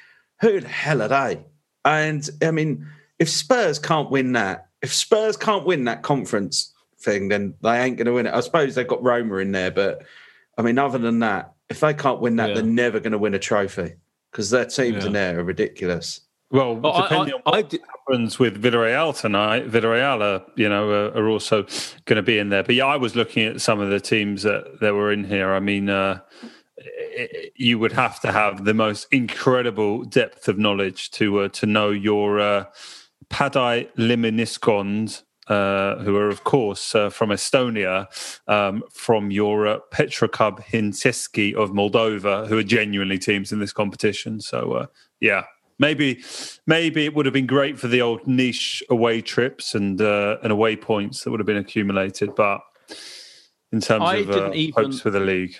who 0.41 0.61
the 0.61 0.69
hell 0.69 1.03
are 1.03 1.09
they? 1.09 1.45
And 1.85 2.29
I 2.43 2.51
mean, 2.51 2.87
if 3.19 3.29
Spurs 3.29 3.79
can't 3.79 4.11
win 4.11 4.33
that, 4.33 4.69
if 4.83 4.93
Spurs 4.93 5.37
can't 5.37 5.65
win 5.65 5.85
that 5.85 6.03
conference 6.03 6.73
thing, 7.01 7.29
then 7.29 7.55
they 7.63 7.81
ain't 7.81 7.97
going 7.97 8.07
to 8.07 8.13
win 8.13 8.27
it. 8.27 8.35
I 8.35 8.41
suppose 8.41 8.75
they've 8.75 8.87
got 8.87 9.03
Roma 9.03 9.37
in 9.37 9.53
there, 9.53 9.71
but 9.71 10.03
I 10.59 10.63
mean, 10.63 10.79
other 10.79 10.99
than 10.99 11.21
that, 11.21 11.53
if 11.69 11.81
they 11.81 11.95
can't 11.95 12.21
win 12.21 12.37
that, 12.37 12.49
yeah. 12.51 12.55
they're 12.57 12.65
never 12.65 13.01
going 13.01 13.13
to 13.13 13.19
win 13.19 13.35
a 13.35 13.39
trophy 13.39 13.95
because 14.31 14.51
their 14.51 14.65
teams 14.65 15.03
yeah. 15.03 15.07
in 15.07 15.13
there 15.13 15.41
are 15.41 15.45
ridiculous. 15.45 16.21
Well, 16.51 16.77
well 16.77 17.03
depending 17.03 17.35
I, 17.35 17.37
I, 17.37 17.39
on 17.39 17.43
what 17.45 17.55
I 17.55 17.63
did... 17.63 17.81
happens 17.89 18.39
with 18.39 18.63
Villarreal 18.63 19.19
tonight, 19.19 19.69
Villarreal 19.69 20.21
are, 20.23 20.45
you 20.55 20.69
know, 20.69 20.91
are, 20.91 21.17
are 21.17 21.29
also 21.29 21.63
going 22.05 22.17
to 22.17 22.23
be 22.23 22.39
in 22.39 22.51
there. 22.51 22.63
But 22.63 22.77
yeah, 22.77 22.87
I 22.87 22.97
was 22.97 23.17
looking 23.17 23.45
at 23.45 23.61
some 23.61 23.81
of 23.81 23.91
the 23.91 24.01
teams 24.01 24.43
that, 24.45 24.81
that 24.81 24.95
were 24.95 25.11
in 25.11 25.25
here. 25.25 25.53
I 25.53 25.61
mean, 25.61 25.91
uh, 25.91 26.21
it, 26.43 26.51
you 27.55 27.79
would 27.79 27.93
have 27.93 28.21
to 28.21 28.33
have 28.33 28.65
the 28.65 28.75
most 28.75 29.07
incredible 29.11 30.05
depth 30.05 30.49
of 30.49 30.59
knowledge 30.59 31.11
to 31.13 31.41
uh, 31.41 31.49
to 31.49 31.67
know 31.67 31.91
your 31.91 32.41
uh, 32.41 32.65
Paide 33.29 33.89
Linnameeskond 33.97 35.23
uh, 35.49 35.97
who 35.99 36.17
are, 36.17 36.29
of 36.29 36.45
course, 36.45 36.95
uh, 36.95 37.09
from 37.09 37.31
Estonia, 37.31 38.07
um, 38.49 38.83
from 38.93 39.31
your 39.31 39.67
uh, 39.67 39.79
Petrocub 39.93 40.61
Hinseski 40.61 41.55
of 41.55 41.71
Moldova, 41.71 42.49
who 42.49 42.59
are 42.59 42.65
genuinely 42.65 43.19
teams 43.19 43.53
in 43.53 43.61
this 43.61 43.73
competition. 43.73 44.41
So, 44.41 44.73
uh, 44.73 44.87
yeah, 45.21 45.45
maybe 45.79 46.23
maybe 46.67 47.05
it 47.05 47.15
would 47.15 47.27
have 47.27 47.33
been 47.33 47.47
great 47.47 47.79
for 47.79 47.87
the 47.87 48.03
old 48.03 48.27
niche 48.27 48.83
away 48.91 49.21
trips 49.21 49.75
and 49.75 50.01
uh, 50.01 50.39
and 50.43 50.51
away 50.51 50.75
points 50.77 51.23
that 51.23 51.31
would 51.31 51.41
have 51.41 51.47
been 51.47 51.57
accumulated. 51.57 52.35
But 52.35 52.63
in 53.73 53.81
terms 53.81 54.03
I 54.03 54.17
of 54.17 54.31
uh, 54.31 54.51
even... 54.53 54.85
hopes 54.85 55.01
for 55.01 55.11
the 55.11 55.21
league. 55.21 55.57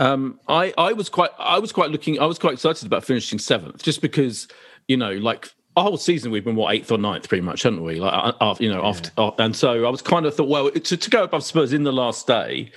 Um, 0.00 0.40
I, 0.48 0.72
I 0.78 0.94
was 0.94 1.10
quite 1.10 1.30
I 1.38 1.58
was 1.58 1.72
quite 1.72 1.90
looking 1.90 2.18
I 2.18 2.24
was 2.24 2.38
quite 2.38 2.54
excited 2.54 2.86
about 2.86 3.04
finishing 3.04 3.38
seventh 3.38 3.82
just 3.82 4.00
because 4.00 4.48
you 4.88 4.96
know 4.96 5.12
like 5.12 5.52
a 5.76 5.82
whole 5.82 5.98
season 5.98 6.32
we've 6.32 6.44
been 6.44 6.56
what 6.56 6.74
eighth 6.74 6.90
or 6.90 6.96
ninth 6.96 7.28
pretty 7.28 7.42
much 7.42 7.62
haven't 7.64 7.84
we? 7.84 7.96
Like 7.96 8.12
uh, 8.12 8.32
after 8.40 8.64
you 8.64 8.72
know 8.72 8.82
after 8.82 9.10
uh, 9.18 9.30
and 9.38 9.54
so 9.54 9.84
I 9.84 9.90
was 9.90 10.00
kind 10.00 10.24
of 10.24 10.34
thought 10.34 10.48
well 10.48 10.70
to, 10.70 10.96
to 10.96 11.10
go 11.10 11.22
above 11.22 11.44
Spurs 11.44 11.74
in 11.74 11.84
the 11.84 11.92
last 11.92 12.26
day 12.26 12.72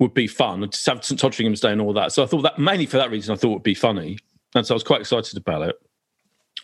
would 0.00 0.14
be 0.14 0.26
fun. 0.26 0.68
To 0.68 0.90
have 0.90 1.04
St 1.04 1.20
Totteringham's 1.20 1.60
Day 1.60 1.70
and 1.70 1.82
all 1.82 1.92
that. 1.92 2.12
So 2.12 2.22
I 2.22 2.26
thought 2.26 2.42
that 2.42 2.58
mainly 2.58 2.86
for 2.86 2.96
that 2.96 3.10
reason 3.10 3.34
I 3.34 3.36
thought 3.36 3.50
it 3.50 3.54
would 3.54 3.62
be 3.62 3.74
funny. 3.74 4.18
And 4.54 4.66
so 4.66 4.74
I 4.74 4.76
was 4.76 4.82
quite 4.82 5.00
excited 5.00 5.36
about 5.36 5.68
it 5.68 5.76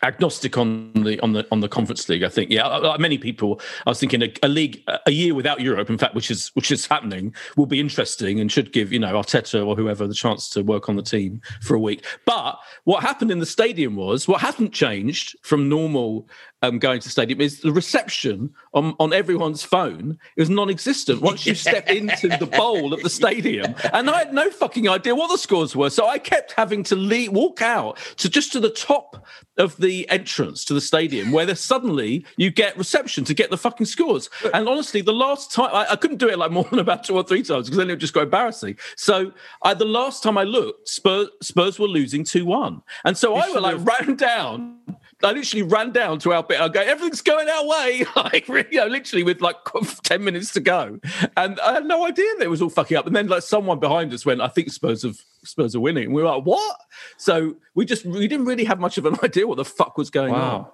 agnostic 0.03 0.57
on 0.57 0.91
the 0.93 1.19
on 1.21 1.33
the 1.33 1.45
on 1.51 1.59
the 1.59 1.69
conference 1.69 2.07
league 2.09 2.23
i 2.23 2.29
think. 2.29 2.49
Yeah 2.49 2.67
like 2.67 2.99
many 2.99 3.17
people 3.17 3.61
i 3.85 3.89
was 3.89 3.99
thinking 3.99 4.23
a, 4.23 4.33
a, 4.43 4.47
league 4.47 4.83
a 5.05 5.11
year 5.11 5.33
without 5.35 5.61
europe 5.61 5.89
in 5.89 5.97
fact 5.97 6.15
which 6.15 6.31
is 6.31 6.49
which 6.49 6.71
is 6.71 6.85
happening 6.85 7.33
will 7.55 7.65
be 7.65 7.79
interesting 7.79 8.39
and 8.39 8.51
should 8.51 8.71
give 8.71 8.91
you 8.91 8.99
know 8.99 9.13
arteta 9.13 9.65
or 9.65 9.75
whoever 9.75 10.07
the 10.07 10.13
chance 10.13 10.49
to 10.49 10.61
work 10.63 10.89
on 10.89 10.95
the 10.95 11.03
team 11.03 11.41
for 11.61 11.75
a 11.75 11.79
week. 11.79 12.05
But 12.25 12.59
what 12.83 13.03
happened 13.03 13.31
in 13.31 13.39
the 13.39 13.45
stadium 13.45 13.95
was 13.95 14.27
what 14.27 14.41
hasn't 14.41 14.73
changed 14.73 15.35
from 15.41 15.69
normal 15.69 16.27
um, 16.61 16.79
going 16.79 16.99
to 16.99 17.07
the 17.07 17.11
stadium 17.11 17.41
is 17.41 17.61
the 17.61 17.71
reception 17.71 18.53
on, 18.73 18.95
on 18.99 19.13
everyone's 19.13 19.63
phone 19.63 20.17
is 20.37 20.49
non-existent 20.49 21.21
once 21.21 21.45
you 21.45 21.55
step 21.71 21.89
into 21.89 22.27
the 22.27 22.45
bowl 22.45 22.93
of 22.93 23.01
the 23.01 23.09
stadium. 23.09 23.75
And 23.93 24.09
I 24.09 24.19
had 24.19 24.33
no 24.33 24.49
fucking 24.49 24.87
idea 24.87 25.15
what 25.15 25.29
the 25.29 25.37
scores 25.37 25.75
were, 25.75 25.89
so 25.89 26.07
I 26.07 26.19
kept 26.19 26.53
having 26.53 26.83
to 26.83 26.95
leave, 26.95 27.31
walk 27.31 27.61
out 27.61 27.97
to 28.17 28.29
just 28.29 28.51
to 28.53 28.59
the 28.59 28.69
top 28.69 29.25
of 29.57 29.77
the 29.77 30.09
entrance 30.09 30.63
to 30.65 30.73
the 30.73 30.81
stadium 30.81 31.31
where 31.31 31.45
there 31.45 31.55
suddenly 31.55 32.25
you 32.37 32.49
get 32.49 32.77
reception 32.77 33.23
to 33.25 33.33
get 33.33 33.49
the 33.49 33.57
fucking 33.57 33.85
scores. 33.85 34.29
And 34.53 34.67
honestly, 34.67 35.01
the 35.01 35.13
last 35.13 35.51
time 35.51 35.69
I, 35.73 35.91
I 35.91 35.95
couldn't 35.95 36.17
do 36.17 36.29
it 36.29 36.37
like 36.37 36.51
more 36.51 36.63
than 36.65 36.79
about 36.79 37.03
two 37.03 37.15
or 37.15 37.23
three 37.23 37.43
times 37.43 37.67
because 37.67 37.77
then 37.77 37.89
it 37.89 37.93
would 37.93 37.99
just 37.99 38.13
go 38.13 38.21
embarrassing. 38.21 38.77
So 38.95 39.33
I, 39.63 39.73
the 39.73 39.85
last 39.85 40.23
time 40.23 40.37
I 40.37 40.43
looked, 40.43 40.87
Spurs, 40.87 41.29
Spurs 41.41 41.79
were 41.79 41.87
losing 41.87 42.23
two 42.23 42.45
one, 42.45 42.81
and 43.05 43.17
so 43.17 43.35
you 43.35 43.41
I 43.41 43.51
were 43.51 43.61
like 43.61 43.85
ran 43.99 44.15
down 44.15 44.79
I 45.23 45.31
literally 45.31 45.63
ran 45.63 45.91
down 45.91 46.19
to 46.19 46.33
our 46.33 46.43
bit. 46.51 46.61
I 46.61 46.67
go, 46.69 46.81
everything's 46.81 47.21
going 47.21 47.49
our 47.49 47.67
way. 47.67 48.05
like, 48.15 48.47
you 48.47 48.79
know, 48.79 48.87
literally 48.87 49.23
with 49.23 49.41
like 49.41 49.57
10 50.03 50.23
minutes 50.23 50.53
to 50.53 50.59
go. 50.59 50.99
And 51.37 51.59
I 51.59 51.73
had 51.73 51.85
no 51.85 52.05
idea 52.05 52.27
that 52.37 52.43
it 52.43 52.49
was 52.49 52.61
all 52.61 52.69
fucking 52.69 52.97
up. 52.97 53.07
And 53.07 53.15
then 53.15 53.27
like 53.27 53.43
someone 53.43 53.79
behind 53.79 54.13
us 54.13 54.25
went, 54.25 54.41
I 54.41 54.47
think 54.47 54.71
Spurs 54.71 55.03
have 55.03 55.17
Spurs 55.43 55.75
are 55.75 55.79
winning. 55.79 56.05
And 56.05 56.13
we 56.13 56.21
were 56.21 56.29
like, 56.29 56.43
what? 56.43 56.77
So 57.17 57.55
we 57.73 57.85
just, 57.85 58.05
we 58.05 58.27
didn't 58.27 58.45
really 58.45 58.65
have 58.65 58.79
much 58.79 58.97
of 58.97 59.05
an 59.05 59.15
idea 59.23 59.47
what 59.47 59.57
the 59.57 59.65
fuck 59.65 59.97
was 59.97 60.09
going 60.09 60.33
wow. 60.33 60.57
on. 60.57 60.67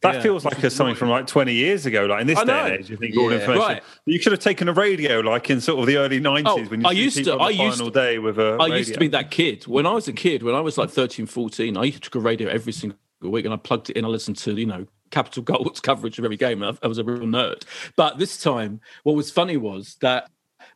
That 0.00 0.16
yeah, 0.16 0.22
feels 0.22 0.44
like 0.44 0.62
a, 0.62 0.70
something 0.70 0.96
from 0.96 1.10
like 1.10 1.26
20 1.26 1.52
years 1.52 1.86
ago. 1.86 2.06
Like 2.06 2.22
in 2.22 2.26
this 2.26 2.42
day 2.42 2.52
and 2.52 2.72
age, 2.72 2.90
you 2.90 2.96
think 2.96 3.14
yeah. 3.14 3.20
all 3.20 3.30
information. 3.30 3.62
Right. 3.62 3.82
You 4.06 4.18
should 4.18 4.32
have 4.32 4.40
taken 4.40 4.68
a 4.68 4.72
radio, 4.72 5.20
like 5.20 5.50
in 5.50 5.60
sort 5.60 5.78
of 5.78 5.86
the 5.86 5.98
early 5.98 6.20
90s 6.20 6.42
oh, 6.46 6.64
when 6.64 6.80
you 6.80 6.86
I 6.86 6.92
used 6.92 7.22
to. 7.22 7.34
I 7.34 7.50
used 7.50 7.78
final 7.78 7.90
to, 7.90 8.00
day 8.00 8.18
with 8.18 8.38
a. 8.38 8.56
I 8.60 8.64
radio. 8.64 8.76
used 8.76 8.94
to 8.94 9.00
be 9.00 9.08
that 9.08 9.30
kid 9.30 9.66
when 9.66 9.86
I 9.86 9.92
was 9.92 10.08
a 10.08 10.12
kid. 10.12 10.42
When 10.42 10.54
I 10.54 10.60
was 10.60 10.78
like 10.78 10.90
13, 10.90 11.26
14, 11.26 11.76
I 11.76 11.90
took 11.90 12.14
a 12.14 12.20
radio 12.20 12.48
every 12.48 12.72
single 12.72 12.98
week, 13.20 13.44
and 13.44 13.54
I 13.54 13.56
plugged 13.56 13.90
it 13.90 13.96
in. 13.96 14.04
I 14.04 14.08
listened 14.08 14.38
to 14.38 14.52
you 14.54 14.66
know 14.66 14.86
Capital 15.14 15.42
Gold's 15.42 15.80
coverage 15.80 16.18
of 16.18 16.24
every 16.24 16.36
game. 16.36 16.62
I, 16.62 16.76
I 16.82 16.88
was 16.88 16.98
a 16.98 17.04
real 17.04 17.20
nerd. 17.20 17.62
But 17.96 18.18
this 18.18 18.42
time, 18.42 18.80
what 19.04 19.16
was 19.16 19.30
funny 19.30 19.56
was 19.56 19.96
that 20.00 20.28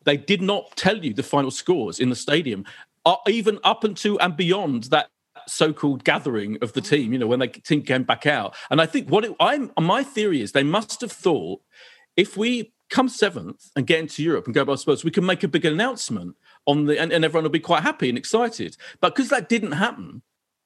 they 0.05 0.17
did 0.17 0.41
not 0.41 0.77
tell 0.77 0.97
you 1.05 1.13
the 1.13 1.23
final 1.23 1.51
scores 1.51 1.99
in 1.99 2.09
the 2.09 2.17
stadium, 2.17 2.65
uh, 3.05 3.17
even 3.27 3.59
up 3.65 3.85
until 3.85 4.19
and 4.19 4.37
beyond 4.37 4.85
that 4.85 5.09
so-called 5.47 6.05
gathering 6.05 6.59
of 6.63 6.73
the 6.73 6.81
team. 6.81 7.13
You 7.13 7.19
know, 7.19 7.27
when 7.27 7.41
the 7.41 7.49
team 7.49 7.83
came 7.83 8.05
back 8.05 8.27
out, 8.27 8.55
and 8.71 8.81
I 8.81 8.87
think 8.87 9.11
what 9.11 9.25
it, 9.25 9.35
I'm 9.41 9.73
my 9.81 10.03
theory 10.05 10.41
is 10.41 10.53
they 10.53 10.63
must 10.63 11.01
have 11.01 11.13
thought 11.13 11.61
if 12.17 12.37
we 12.37 12.73
come 12.91 13.09
seventh 13.09 13.71
and 13.77 13.87
get 13.87 14.01
into 14.01 14.23
Europe 14.23 14.47
and 14.47 14.55
go 14.55 14.65
by 14.65 14.75
Spurs, 14.77 15.05
we 15.05 15.11
can 15.11 15.27
make 15.27 15.43
a 15.43 15.49
big 15.49 15.65
announcement 15.65 16.37
on 16.67 16.87
the 16.87 16.99
and, 17.01 17.13
and 17.13 17.25
everyone 17.25 17.45
will 17.45 17.51
be 17.51 17.61
quite 17.61 17.83
happy 17.83 18.09
and 18.09 18.19
excited. 18.19 18.77
But 19.01 19.15
because 19.15 19.31
that 19.31 19.49
didn't 19.49 19.73
happen, 19.73 20.23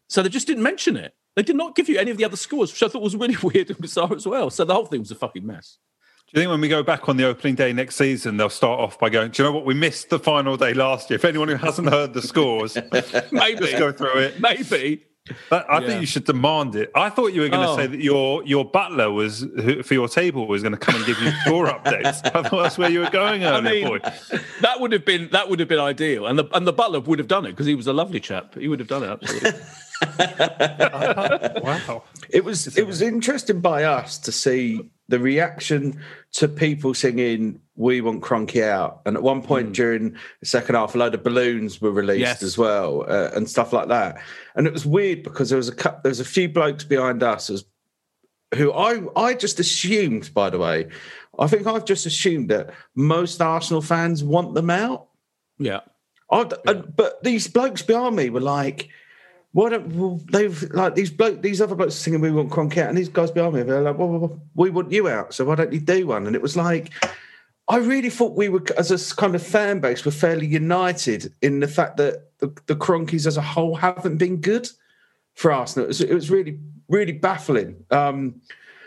so 0.09 0.23
they 0.23 0.29
just 0.29 0.47
didn't 0.47 0.63
mention 0.63 0.97
it. 0.97 1.15
They 1.37 1.43
did 1.43 1.57
not 1.57 1.75
give 1.75 1.89
you 1.89 1.99
any 1.99 2.11
of 2.11 2.17
the 2.19 2.25
other 2.25 2.37
scores, 2.37 2.73
which 2.73 2.83
I 2.83 2.89
thought 2.89 3.03
was 3.03 3.17
really 3.17 3.37
weird 3.43 3.71
and 3.71 3.79
bizarre 3.79 4.15
as 4.15 4.27
well. 4.27 4.51
So 4.51 4.65
the 4.65 4.75
whole 4.75 4.87
thing 4.87 5.01
was 5.01 5.11
a 5.11 5.15
fucking 5.15 5.47
mess. 5.47 5.79
Do 6.33 6.41
you 6.41 6.45
think 6.45 6.51
when 6.51 6.61
we 6.63 6.69
go 6.69 6.83
back 6.83 7.09
on 7.09 7.19
the 7.19 7.25
opening 7.25 7.57
day 7.57 7.73
next 7.75 7.97
season, 7.97 8.39
they'll 8.39 8.49
start 8.49 8.81
off 8.81 8.99
by 8.99 9.11
going, 9.11 9.33
Do 9.33 9.43
you 9.43 9.49
know 9.49 9.55
what? 9.55 9.67
We 9.67 9.75
missed 9.75 10.09
the 10.09 10.19
final 10.19 10.57
day 10.57 10.73
last 10.73 11.11
year. 11.11 11.17
If 11.17 11.25
anyone 11.27 11.49
who 11.49 11.57
hasn't 11.57 11.91
heard 11.91 12.15
the 12.15 12.23
scores, 12.23 12.75
maybe 13.33 13.73
go 13.73 13.93
through 13.93 14.19
it. 14.19 14.41
Maybe. 14.41 15.05
But 15.49 15.71
I 15.71 15.79
yeah. 15.79 15.87
think 15.87 16.01
you 16.01 16.07
should 16.07 16.25
demand 16.25 16.75
it. 16.75 16.91
I 16.97 17.09
thought 17.09 17.29
you 17.33 17.43
were 17.43 17.49
going 17.49 17.63
to 17.63 17.73
oh. 17.73 17.77
say 17.77 17.87
that 17.87 18.01
your 18.01 18.45
your 18.45 18.65
butler 18.65 19.11
was 19.13 19.47
for 19.85 19.95
your 19.95 20.09
table 20.09 20.49
was 20.49 20.63
going 20.63 20.73
to 20.73 20.79
come 20.79 20.97
and 20.97 21.07
give 21.07 21.21
you 21.21 21.31
tour 21.47 21.69
updates. 21.69 22.25
I 22.25 22.43
thought 22.43 22.63
that's 22.63 22.77
where 22.77 22.91
you 22.91 23.01
were 23.01 23.11
going 23.11 23.45
earlier, 23.45 23.69
I 23.69 23.73
mean, 23.73 23.87
boy. 23.87 23.99
That 24.63 24.81
would 24.81 24.91
have 24.91 25.05
been 25.05 25.29
that 25.31 25.49
would 25.49 25.61
have 25.61 25.69
been 25.69 25.79
ideal, 25.79 26.27
and 26.27 26.37
the 26.37 26.49
and 26.53 26.67
the 26.67 26.73
butler 26.73 26.99
would 26.99 27.21
have 27.21 27.29
done 27.29 27.47
it 27.47 27.51
because 27.51 27.67
he 27.67 27.77
was 27.77 27.87
a 27.87 27.93
lovely 27.93 28.19
chap. 28.19 28.57
He 28.57 28.67
would 28.67 28.81
have 28.81 28.89
done 28.89 29.05
it 29.05 29.11
absolutely. 29.11 29.53
wow! 31.63 32.03
It 32.29 32.45
was 32.45 32.77
it 32.77 32.85
was 32.85 33.01
interesting 33.01 33.61
by 33.61 33.85
us 33.85 34.19
to 34.19 34.33
see 34.33 34.91
the 35.13 35.21
reaction 35.21 36.01
to 36.33 36.49
people 36.49 36.95
singing 36.95 37.61
"We 37.77 38.01
Want 38.01 38.23
Kroenke 38.23 38.67
Out," 38.67 39.03
and 39.05 39.15
at 39.15 39.23
one 39.23 39.43
point 39.43 39.69
mm. 39.69 39.75
during 39.75 40.17
the 40.41 40.47
second 40.47 40.75
half, 40.75 40.95
a 40.95 40.99
load 40.99 41.13
of 41.13 41.23
balloons 41.23 41.83
were 41.83 41.91
released 41.91 42.21
yes. 42.21 42.43
as 42.43 42.57
well, 42.57 43.05
uh, 43.07 43.29
and 43.35 43.49
stuff 43.49 43.75
like 43.75 43.89
that. 43.89 44.23
And 44.55 44.67
it 44.67 44.73
was 44.73 44.87
weird 44.87 45.23
because 45.23 45.51
there 45.51 45.59
was 45.59 45.69
a 45.69 45.75
there 45.75 46.11
was 46.11 46.21
a 46.21 46.25
few 46.25 46.49
blokes 46.49 46.85
behind 46.85 47.23
us 47.23 47.51
as, 47.51 47.67
who 48.55 48.73
I 48.73 49.03
I 49.15 49.35
just 49.35 49.61
assumed, 49.61 50.33
by 50.33 50.49
the 50.49 50.59
way, 50.59 50.89
I 51.39 51.47
think 51.47 51.67
I've 51.67 51.85
just 51.85 52.07
assumed 52.07 52.49
that 52.49 52.71
most 52.95 53.43
Arsenal 53.43 53.83
fans 53.83 54.25
want 54.25 54.55
them 54.55 54.71
out. 54.71 55.09
Yeah. 55.59 55.81
yeah. 56.33 56.73
but 56.97 57.23
these 57.23 57.49
blokes 57.49 57.83
behind 57.83 58.17
me 58.17 58.31
were 58.31 58.41
like 58.41 58.89
why 59.53 59.69
don't 59.69 59.87
well, 59.95 60.21
they've 60.31 60.63
like 60.73 60.95
these 60.95 61.11
bloke 61.11 61.43
these 61.43 61.61
other 61.61 61.75
blokes 61.75 61.95
are 61.95 61.99
singing 61.99 62.21
we 62.21 62.31
want 62.31 62.53
out 62.53 62.89
and 62.89 62.97
these 62.97 63.09
guys 63.09 63.31
behind 63.31 63.55
me 63.55 63.63
they're 63.63 63.83
like 63.83 63.99
well, 63.99 64.09
well, 64.09 64.41
we 64.55 64.71
want 64.71 64.91
you 64.91 65.09
out 65.09 65.35
so 65.35 65.45
why 65.45 65.55
don't 65.55 65.73
you 65.73 65.81
do 65.81 66.07
one? 66.07 66.27
And 66.27 66.35
it 66.35 66.43
was 66.43 66.57
like 66.57 66.91
I 67.69 67.77
really 67.77 68.11
thought 68.11 68.37
we 68.37 68.49
were 68.49 68.63
as 68.77 68.91
a 68.91 69.17
kind 69.17 69.35
of 69.35 69.43
fan 69.43 69.81
base 69.81 70.05
were 70.05 70.11
fairly 70.11 70.47
united 70.47 71.33
in 71.43 71.61
the 71.61 71.69
fact 71.69 71.97
that 71.99 72.39
the, 72.39 72.49
the 72.67 72.75
Kroenkes 72.75 73.27
as 73.27 73.37
a 73.37 73.43
whole 73.43 73.77
haven't 73.77 74.17
been 74.17 74.39
good 74.39 74.69
for 75.35 75.53
Arsenal. 75.53 75.85
It 75.85 75.89
was, 75.89 76.01
it 76.01 76.15
was 76.15 76.31
really 76.31 76.59
really 76.89 77.13
baffling. 77.13 77.85
Um, 77.91 78.41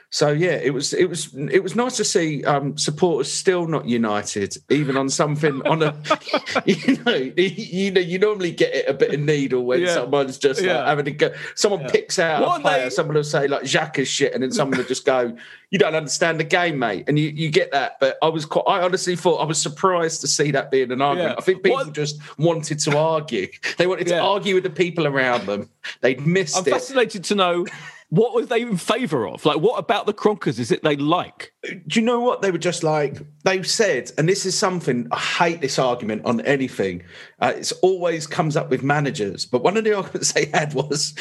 so 0.10 0.32
yeah, 0.32 0.54
it 0.54 0.74
was 0.74 0.94
it 0.94 1.10
was 1.10 1.34
it 1.34 1.62
was 1.62 1.76
nice 1.76 1.98
to 1.98 2.06
see 2.06 2.44
um, 2.46 2.78
supporters 2.78 3.32
still 3.32 3.68
not 3.68 3.86
united, 3.86 4.56
even 4.70 4.98
on 4.98 5.10
something 5.10 5.62
on 5.68 5.84
a 5.84 5.96
you 6.66 6.98
know 7.04 7.16
you 7.16 7.92
know 7.92 8.02
you 8.02 8.20
normally 8.20 8.52
get 8.52 8.74
it 8.74 8.88
a 8.88 8.94
bit 8.94 9.14
of 9.14 9.20
needle 9.20 9.66
when 9.66 9.82
yeah. 9.82 9.94
someone's 9.94 10.38
just 10.38 10.62
yeah. 10.62 10.78
like 10.78 10.88
having 10.88 11.06
to 11.06 11.12
go. 11.12 11.34
Someone 11.56 11.82
yeah. 11.82 11.92
picks 11.92 12.20
out 12.20 12.42
what 12.42 12.60
a 12.60 12.62
player, 12.62 12.84
they... 12.86 12.90
someone 12.92 13.16
will 13.16 13.24
say 13.24 13.48
like 13.48 13.64
Xhaka 13.64 14.00
is 14.00 14.08
shit, 14.08 14.34
and 14.34 14.44
then 14.44 14.52
someone 14.52 14.78
will 14.78 14.86
just 14.86 15.06
go, 15.06 15.36
"You 15.70 15.80
don't 15.80 15.96
understand 15.96 16.40
the 16.40 16.46
game, 16.46 16.80
mate," 16.80 17.06
and 17.08 17.20
you, 17.20 17.30
you 17.30 17.50
get 17.50 17.72
that. 17.72 18.00
But 18.00 18.18
I 18.22 18.30
was 18.30 18.46
quite, 18.46 18.64
I 18.68 18.82
honestly 18.84 19.16
thought 19.16 19.38
I 19.38 19.46
was 19.46 19.62
surprised 19.62 20.22
to 20.22 20.28
see 20.28 20.52
that 20.52 20.72
being 20.72 20.92
an 20.92 21.02
argument. 21.02 21.36
I 21.38 21.42
think 21.42 21.64
people 21.64 21.78
what? 21.78 21.94
just 21.94 22.20
wanted 22.38 22.80
to 22.80 22.98
argue. 22.98 23.48
They 23.78 23.88
wanted 23.88 24.08
to 24.08 24.20
argue 24.20 24.56
with 24.56 24.64
the 24.64 24.70
people 24.70 25.06
around 25.06 25.48
them. 25.48 25.70
They'd 26.00 26.26
missed 26.26 26.56
I'm 26.56 26.64
it. 26.64 26.68
I'm 26.68 26.80
fascinated 26.80 27.26
to 27.26 27.36
know 27.36 27.66
what 28.10 28.34
were 28.34 28.46
they 28.46 28.62
in 28.62 28.78
favour 28.78 29.28
of? 29.28 29.46
Like, 29.46 29.60
what 29.60 29.78
about 29.78 30.06
the 30.06 30.14
Kroenkes 30.14 30.60
is 30.60 30.72
it 30.72 30.84
they 30.84 30.96
like? 30.96 31.54
Do 31.64 32.00
you 32.00 32.06
know 32.06 32.20
what 32.20 32.42
they 32.42 32.52
were 32.52 32.58
just 32.58 32.84
like? 32.84 33.18
They 33.44 33.64
said, 33.64 34.12
and 34.18 34.30
this 34.30 34.46
is 34.46 34.58
something 34.58 35.08
I 35.12 35.20
hate 35.20 35.62
this 35.62 35.80
argument 35.80 36.26
on 36.26 36.42
anything. 36.42 37.04
Uh, 37.40 37.54
it's 37.56 37.72
always 37.74 38.28
comes 38.28 38.56
up 38.56 38.70
with 38.70 38.84
managers, 38.84 39.46
but 39.46 39.64
one 39.64 39.78
of 39.78 39.84
the 39.84 39.94
arguments 39.98 40.34
they 40.34 40.46
had 40.46 40.74
was, 40.74 41.16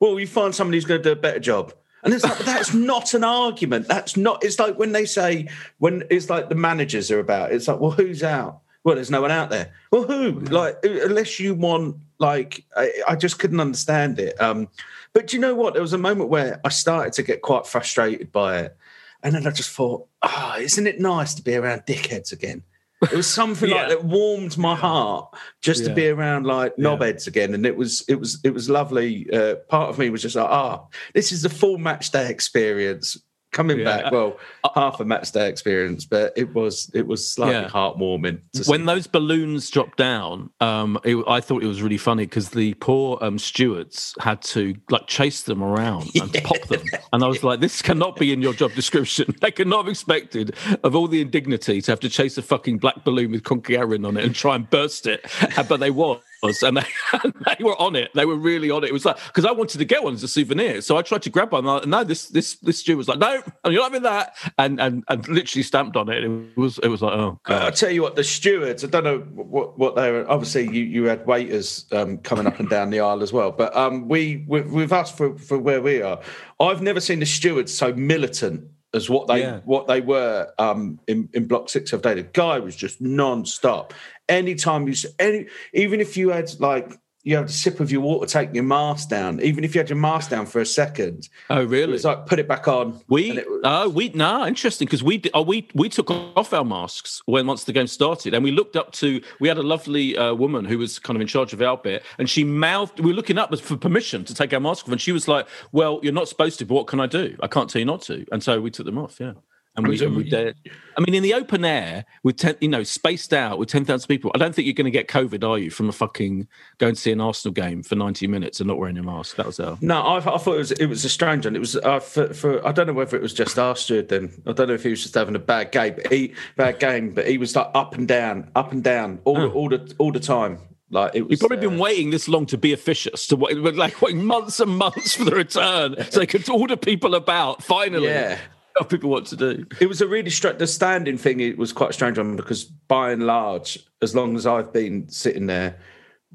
"Well, 0.00 0.20
you 0.20 0.26
find 0.26 0.54
somebody 0.54 0.76
who's 0.76 0.84
going 0.84 1.02
to 1.02 1.08
do 1.08 1.12
a 1.12 1.20
better 1.20 1.40
job." 1.40 1.72
And 2.02 2.12
it's 2.12 2.22
like, 2.22 2.38
that's 2.40 2.74
not 2.74 3.14
an 3.14 3.24
argument. 3.24 3.88
That's 3.88 4.16
not. 4.16 4.44
It's 4.44 4.58
like 4.58 4.78
when 4.78 4.92
they 4.92 5.06
say 5.06 5.48
when 5.78 6.04
it's 6.10 6.28
like 6.28 6.48
the 6.48 6.54
managers 6.54 7.10
are 7.10 7.20
about. 7.20 7.52
It's 7.52 7.66
like, 7.66 7.80
well, 7.80 7.92
who's 7.92 8.22
out? 8.22 8.60
Well, 8.84 8.96
there's 8.96 9.10
no 9.10 9.22
one 9.22 9.30
out 9.30 9.48
there. 9.48 9.72
Well, 9.90 10.02
who? 10.02 10.40
Like, 10.40 10.76
unless 10.84 11.40
you 11.40 11.54
want, 11.54 11.96
like, 12.18 12.64
I, 12.76 12.92
I 13.08 13.16
just 13.16 13.38
couldn't 13.38 13.60
understand 13.60 14.18
it. 14.18 14.38
Um, 14.38 14.68
but 15.14 15.28
do 15.28 15.36
you 15.36 15.40
know 15.40 15.54
what? 15.54 15.72
There 15.72 15.82
was 15.82 15.92
a 15.92 15.98
moment 15.98 16.28
where 16.28 16.60
I 16.64 16.68
started 16.68 17.12
to 17.14 17.22
get 17.22 17.40
quite 17.40 17.66
frustrated 17.66 18.30
by 18.32 18.58
it. 18.60 18.76
And 19.22 19.34
then 19.34 19.46
I 19.46 19.50
just 19.50 19.70
thought, 19.70 20.06
ah, 20.22 20.56
oh, 20.56 20.60
isn't 20.60 20.86
it 20.86 21.00
nice 21.00 21.32
to 21.34 21.42
be 21.42 21.54
around 21.54 21.84
dickheads 21.86 22.30
again? 22.32 22.62
It 23.02 23.12
was 23.12 23.26
something 23.26 23.68
Yeah. 23.70 23.76
like 23.76 23.88
that 23.90 24.04
warmed 24.04 24.58
my 24.58 24.74
heart 24.74 25.34
just 25.62 25.82
Yeah. 25.82 25.88
to 25.88 25.94
be 25.94 26.08
around 26.08 26.44
like 26.46 26.76
knobheads 26.76 27.26
again, 27.26 27.54
and 27.54 27.64
it 27.64 27.76
was 27.76 28.02
it 28.08 28.16
was 28.18 28.38
it 28.44 28.50
was 28.52 28.68
lovely. 28.68 29.26
Uh, 29.30 29.56
part 29.68 29.88
of 29.90 29.98
me 29.98 30.10
was 30.10 30.20
just 30.22 30.36
like, 30.36 30.48
ah, 30.48 30.84
this 31.14 31.30
is 31.32 31.42
the 31.42 31.48
full 31.50 31.78
match 31.78 32.10
day 32.10 32.28
experience 32.30 33.16
coming 33.54 33.78
Yeah. 33.78 33.84
back. 34.02 34.12
Well, 34.12 34.36
half 34.74 35.00
a 35.00 35.04
match 35.06 35.32
day 35.32 35.48
experience, 35.48 36.04
but 36.04 36.32
it 36.36 36.54
was 36.54 36.90
it 36.92 37.06
was 37.06 37.26
slightly 37.26 37.54
Yeah. 37.54 37.68
heartwarming. 37.70 38.40
to 38.52 38.64
see. 38.64 38.70
when 38.70 38.84
those 38.84 39.06
balloons 39.06 39.70
dropped 39.70 39.96
down, 39.96 40.50
um, 40.60 40.98
it, 41.04 41.16
I 41.26 41.40
thought 41.40 41.62
it 41.62 41.66
was 41.66 41.80
really 41.80 41.96
funny 41.96 42.26
because 42.26 42.50
the 42.50 42.74
poor 42.74 43.16
um, 43.22 43.38
stewards 43.38 44.14
had 44.20 44.42
to 44.42 44.74
like 44.90 45.06
chase 45.06 45.42
them 45.44 45.62
around 45.62 46.10
and 46.20 46.30
pop 46.44 46.60
them, 46.68 46.82
and 47.12 47.24
I 47.24 47.26
was 47.28 47.42
like, 47.42 47.60
"This 47.60 47.80
cannot 47.80 48.16
be 48.16 48.32
in 48.32 48.42
your 48.42 48.52
job 48.52 48.72
description. 48.74 49.34
They 49.40 49.50
could 49.50 49.68
not 49.68 49.84
have 49.84 49.88
expected 49.88 50.54
of 50.82 50.94
all 50.96 51.06
the 51.06 51.20
indignity 51.20 51.80
to 51.82 51.92
have 51.92 52.00
to 52.00 52.08
chase 52.08 52.36
a 52.38 52.42
fucking 52.42 52.78
black 52.78 53.04
balloon 53.04 53.30
with 53.32 53.42
Kroenke 53.42 53.76
Out 53.78 54.04
on 54.04 54.16
it 54.16 54.24
and 54.24 54.34
try 54.34 54.54
and 54.56 54.68
burst 54.68 55.06
it, 55.06 55.24
but 55.68 55.78
they 55.80 55.90
was." 55.90 56.20
And 56.62 56.76
they, 56.76 56.84
they 57.56 57.64
were 57.64 57.80
on 57.80 57.96
it. 57.96 58.10
They 58.14 58.24
were 58.26 58.36
really 58.36 58.70
on 58.70 58.84
it. 58.84 58.90
It 58.90 58.92
was 58.92 59.04
like 59.04 59.16
because 59.26 59.44
I 59.44 59.52
wanted 59.52 59.78
to 59.78 59.84
get 59.84 60.02
one 60.02 60.14
as 60.14 60.22
a 60.22 60.28
souvenir, 60.28 60.80
so 60.82 60.96
I 60.96 61.02
tried 61.02 61.22
to 61.22 61.30
grab 61.30 61.52
one. 61.52 61.66
And 61.66 61.86
no, 61.90 62.04
this 62.04 62.28
this 62.28 62.56
this 62.56 62.78
steward 62.78 62.98
was 62.98 63.08
like, 63.08 63.18
"No, 63.18 63.42
you're 63.66 63.74
not 63.80 63.84
having 63.92 64.02
that," 64.02 64.36
and 64.58 64.80
and 64.80 65.04
and 65.08 65.26
literally 65.28 65.62
stamped 65.62 65.96
on 65.96 66.08
it. 66.08 66.24
It 66.24 66.56
was 66.56 66.78
it 66.78 66.88
was 66.88 67.02
like, 67.02 67.12
"Oh 67.14 67.40
Uh, 67.48 67.54
I 67.54 67.58
god." 67.60 67.76
tell 67.76 67.90
you 67.90 68.02
what, 68.02 68.16
the 68.16 68.24
stewards. 68.24 68.84
I 68.84 68.88
don't 68.88 69.04
know 69.04 69.18
what 69.20 69.78
what 69.78 69.96
they 69.96 70.10
were. 70.12 70.28
Obviously, 70.30 70.64
you, 70.64 70.84
you 70.84 71.04
had 71.04 71.26
waiters 71.26 71.86
um, 71.92 72.18
coming 72.18 72.46
up 72.46 72.60
and 72.60 72.68
down 72.68 72.90
the 72.90 73.00
aisle 73.00 73.22
as 73.22 73.32
well. 73.32 73.50
But 73.52 73.74
um, 73.76 74.08
we 74.08 74.44
with 74.46 74.92
us 74.92 75.10
for, 75.10 75.36
for 75.38 75.58
where 75.58 75.80
we 75.82 76.02
are, 76.02 76.20
I've 76.60 76.82
never 76.82 77.00
seen 77.00 77.20
the 77.20 77.26
stewards 77.26 77.72
so 77.72 77.92
militant 77.94 78.64
as 78.92 79.10
what 79.10 79.26
they 79.26 79.40
Yeah. 79.40 79.60
what 79.64 79.86
they 79.88 80.00
were 80.00 80.52
um, 80.58 81.00
in 81.08 81.28
in 81.32 81.46
Block 81.48 81.68
Six 81.68 81.92
of 81.92 82.02
day. 82.02 82.14
The 82.14 82.22
guy 82.22 82.58
was 82.60 82.76
just 82.76 83.00
non-stop. 83.00 83.92
Anytime 84.28 84.88
you 84.88 84.94
any, 85.18 85.46
even 85.72 86.00
if 86.00 86.16
you 86.16 86.30
had 86.30 86.50
like. 86.60 86.98
You 87.26 87.36
had 87.36 87.46
a 87.46 87.48
sip 87.48 87.80
of 87.80 87.90
your 87.90 88.02
water, 88.02 88.26
taking 88.26 88.54
your 88.54 88.64
mask 88.64 89.08
down. 89.08 89.40
Even 89.40 89.64
if 89.64 89.74
you 89.74 89.78
had 89.78 89.88
your 89.88 89.96
mask 89.96 90.28
down 90.28 90.44
for 90.44 90.60
a 90.60 90.66
second, 90.66 91.30
Oh 91.48 91.64
really? 91.64 91.92
was 91.92 92.04
like 92.04 92.26
put 92.26 92.38
it 92.38 92.46
back 92.46 92.68
on. 92.68 93.00
We 93.08 93.32
was- 93.32 93.60
oh 93.64 93.88
we 93.88 94.10
no 94.10 94.46
interesting 94.46 94.84
because 94.84 95.02
we 95.02 95.16
did, 95.16 95.32
oh, 95.32 95.40
we 95.40 95.66
we 95.74 95.88
took 95.88 96.10
off 96.10 96.52
our 96.52 96.66
masks 96.66 97.22
when 97.24 97.46
once 97.46 97.64
the 97.64 97.72
game 97.72 97.86
started 97.86 98.34
and 98.34 98.44
we 98.44 98.50
looked 98.50 98.76
up 98.76 98.92
to 99.00 99.22
we 99.40 99.48
had 99.48 99.56
a 99.56 99.62
lovely 99.62 100.18
uh, 100.18 100.34
woman 100.34 100.66
who 100.66 100.76
was 100.76 100.98
kind 100.98 101.16
of 101.16 101.22
in 101.22 101.26
charge 101.26 101.54
of 101.54 101.62
our 101.62 101.78
bit 101.78 102.02
and 102.18 102.28
she 102.28 102.44
mouthed 102.44 103.00
we 103.00 103.06
were 103.12 103.16
looking 103.16 103.38
up 103.38 103.58
for 103.58 103.78
permission 103.78 104.22
to 104.26 104.34
take 104.34 104.52
our 104.52 104.60
mask 104.60 104.84
off 104.84 104.92
and 104.92 105.00
she 105.00 105.10
was 105.12 105.26
like 105.26 105.48
well 105.72 106.00
you're 106.02 106.12
not 106.12 106.28
supposed 106.28 106.58
to 106.58 106.66
but 106.66 106.74
what 106.74 106.86
can 106.88 107.00
I 107.00 107.06
do 107.06 107.34
I 107.40 107.46
can't 107.46 107.70
tell 107.70 107.80
you 107.80 107.86
not 107.86 108.02
to 108.02 108.26
and 108.32 108.42
so 108.42 108.60
we 108.60 108.70
took 108.70 108.84
them 108.84 108.98
off 108.98 109.16
yeah 109.18 109.32
and 109.76 109.88
we, 109.88 110.04
and 110.04 110.16
we 110.16 110.24
did. 110.24 110.56
I 110.96 111.00
mean, 111.00 111.14
in 111.14 111.22
the 111.22 111.34
open 111.34 111.64
air 111.64 112.04
with 112.22 112.36
ten, 112.36 112.56
you 112.60 112.68
know, 112.68 112.84
spaced 112.84 113.32
out 113.34 113.58
with 113.58 113.68
ten 113.68 113.84
thousand 113.84 114.06
people, 114.08 114.30
I 114.34 114.38
don't 114.38 114.54
think 114.54 114.66
you're 114.66 114.74
going 114.74 114.84
to 114.84 114.90
get 114.90 115.08
COVID, 115.08 115.48
are 115.48 115.58
you? 115.58 115.70
From 115.70 115.88
a 115.88 115.92
fucking 115.92 116.46
going 116.78 116.94
to 116.94 117.00
see 117.00 117.10
an 117.10 117.20
Arsenal 117.20 117.52
game 117.52 117.82
for 117.82 117.96
ninety 117.96 118.26
minutes 118.26 118.60
and 118.60 118.68
not 118.68 118.78
wearing 118.78 118.96
your 118.96 119.04
mask. 119.04 119.36
That 119.36 119.46
was 119.46 119.58
our. 119.58 119.76
No, 119.80 120.00
I, 120.00 120.18
I 120.18 120.38
thought 120.38 120.54
it 120.54 120.58
was 120.58 120.72
it 120.72 120.86
was 120.86 121.04
a 121.04 121.08
strange 121.08 121.44
one. 121.44 121.56
It 121.56 121.60
was 121.60 121.76
uh, 121.76 121.98
for, 121.98 122.32
for 122.32 122.66
I 122.66 122.72
don't 122.72 122.86
know 122.86 122.92
whether 122.92 123.16
it 123.16 123.22
was 123.22 123.34
just 123.34 123.58
our 123.58 123.74
steward 123.74 124.08
then. 124.08 124.32
I 124.46 124.52
don't 124.52 124.68
know 124.68 124.74
if 124.74 124.84
he 124.84 124.90
was 124.90 125.02
just 125.02 125.14
having 125.14 125.34
a 125.34 125.40
bad 125.40 125.72
game, 125.72 125.94
but 125.96 126.12
he 126.12 126.34
bad 126.56 126.78
game, 126.78 127.10
but 127.10 127.26
he 127.26 127.38
was 127.38 127.56
like 127.56 127.70
up 127.74 127.94
and 127.94 128.06
down, 128.06 128.50
up 128.54 128.70
and 128.72 128.84
down 128.84 129.20
all 129.24 129.34
the 129.34 129.48
all 129.48 129.68
the 129.68 129.94
all 129.98 130.12
the 130.12 130.20
time. 130.20 130.58
Like 130.90 131.16
it 131.16 131.22
was. 131.22 131.32
You've 131.32 131.40
probably 131.40 131.66
uh, 131.66 131.70
been 131.70 131.78
waiting 131.78 132.10
this 132.10 132.28
long 132.28 132.46
to 132.46 132.58
be 132.58 132.72
officious, 132.72 133.26
to 133.28 133.36
wait, 133.36 133.56
like 133.56 134.00
waiting 134.00 134.24
months 134.24 134.60
and 134.60 134.76
months 134.76 135.14
for 135.16 135.24
the 135.24 135.34
return, 135.34 135.96
so 136.10 136.20
they 136.20 136.26
could 136.26 136.48
order 136.48 136.76
people 136.76 137.16
about. 137.16 137.62
Finally, 137.62 138.06
Yeah. 138.06 138.38
tell 138.78 138.86
people 138.86 139.10
what 139.10 139.26
to 139.26 139.36
do. 139.36 139.66
It 139.80 139.88
was 139.88 140.00
a 140.00 140.06
really 140.06 140.30
strange. 140.30 140.58
The 140.58 140.66
standing 140.66 141.18
thing 141.18 141.40
it 141.40 141.58
was 141.58 141.72
quite 141.72 141.90
a 141.90 141.94
strange 141.94 142.18
one 142.18 142.36
because 142.36 142.64
by 142.64 143.12
and 143.12 143.26
large, 143.26 143.78
as 144.02 144.14
long 144.14 144.36
as 144.36 144.46
I've 144.46 144.72
been 144.72 145.08
sitting 145.08 145.46
there, 145.46 145.78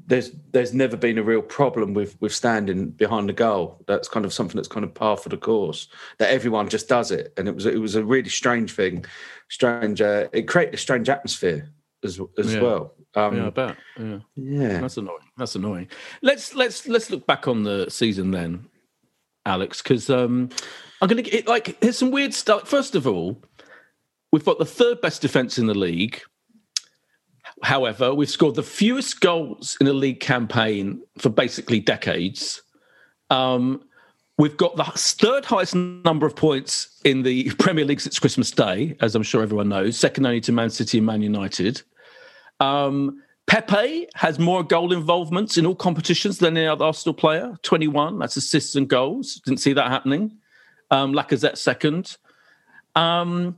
there's 0.06 0.30
there's 0.52 0.72
never 0.72 0.96
been 0.96 1.18
a 1.18 1.22
real 1.22 1.42
problem 1.42 1.94
with 1.94 2.20
with 2.20 2.34
standing 2.34 2.90
behind 2.90 3.28
the 3.28 3.32
goal. 3.34 3.82
That's 3.86 4.08
kind 4.08 4.24
of 4.24 4.32
something 4.32 4.56
that's 4.56 4.68
kind 4.68 4.84
of 4.84 4.94
par 4.94 5.16
for 5.16 5.28
the 5.28 5.36
course. 5.36 5.88
That 6.18 6.30
everyone 6.30 6.68
just 6.68 6.88
does 6.88 7.10
it, 7.10 7.32
and 7.36 7.48
it 7.48 7.54
was 7.54 7.66
it 7.66 7.80
was 7.80 7.94
a 7.96 8.04
really 8.04 8.30
strange 8.30 8.72
thing. 8.72 9.04
Strange. 9.48 10.00
Uh, 10.00 10.28
it 10.32 10.48
created 10.48 10.74
a 10.74 10.78
strange 10.78 11.08
atmosphere 11.08 11.70
as 12.04 12.20
as 12.38 12.54
Yeah. 12.54 12.62
well. 12.62 12.94
Um, 13.14 13.36
Yeah, 13.36 13.46
I 13.48 13.50
bet. 13.50 13.76
Yeah. 13.98 14.18
yeah. 14.36 14.80
That's 14.80 14.96
annoying. 14.96 15.18
That's 15.36 15.54
annoying. 15.56 15.88
Let's 16.22 16.54
let's 16.54 16.86
let's 16.88 17.10
look 17.10 17.26
back 17.26 17.48
on 17.48 17.64
the 17.64 17.86
season 17.90 18.30
then, 18.30 18.66
Alex, 19.44 19.82
because 19.82 20.08
um, 20.08 20.48
I'm 21.00 21.08
going 21.08 21.22
to 21.22 21.30
get 21.30 21.46
like 21.48 21.82
here's 21.82 21.98
some 21.98 22.10
weird 22.10 22.34
stuff. 22.34 22.68
First 22.68 22.94
of 22.94 23.06
all, 23.06 23.42
we've 24.32 24.44
got 24.44 24.58
the 24.58 24.66
third 24.66 25.00
best 25.00 25.22
defense 25.22 25.58
in 25.58 25.66
the 25.66 25.74
league. 25.74 26.20
However, 27.62 28.14
we've 28.14 28.30
scored 28.30 28.54
the 28.54 28.62
fewest 28.62 29.20
goals 29.20 29.76
in 29.80 29.86
a 29.86 29.92
league 29.92 30.20
campaign 30.20 31.02
for 31.18 31.28
basically 31.28 31.80
decades. 31.80 32.62
Um, 33.28 33.82
we've 34.38 34.56
got 34.56 34.76
the 34.76 34.84
third 34.84 35.44
highest 35.44 35.74
number 35.74 36.26
of 36.26 36.36
points 36.36 37.00
in 37.04 37.22
the 37.22 37.50
Premier 37.58 37.84
League 37.84 38.00
since 38.00 38.18
Christmas 38.18 38.50
Day, 38.50 38.96
as 39.00 39.14
I'm 39.14 39.22
sure 39.22 39.42
everyone 39.42 39.68
knows, 39.68 39.98
second 39.98 40.26
only 40.26 40.40
to 40.42 40.52
Man 40.52 40.70
City 40.70 40.98
and 40.98 41.06
Man 41.06 41.22
United. 41.22 41.82
Um, 42.60 43.22
Pepe 43.46 44.06
has 44.14 44.38
more 44.38 44.62
goal 44.62 44.92
involvements 44.92 45.58
in 45.58 45.66
all 45.66 45.74
competitions 45.74 46.38
than 46.38 46.56
any 46.56 46.66
other 46.66 46.84
Arsenal 46.84 47.14
player. 47.14 47.56
21, 47.62 48.18
that's 48.18 48.36
assists 48.36 48.76
and 48.76 48.88
goals. 48.88 49.40
Didn't 49.44 49.60
see 49.60 49.72
that 49.72 49.88
happening. 49.88 50.38
Um, 50.90 51.12
Lacazette 51.12 51.58
second. 51.58 52.16
Um, 52.96 53.56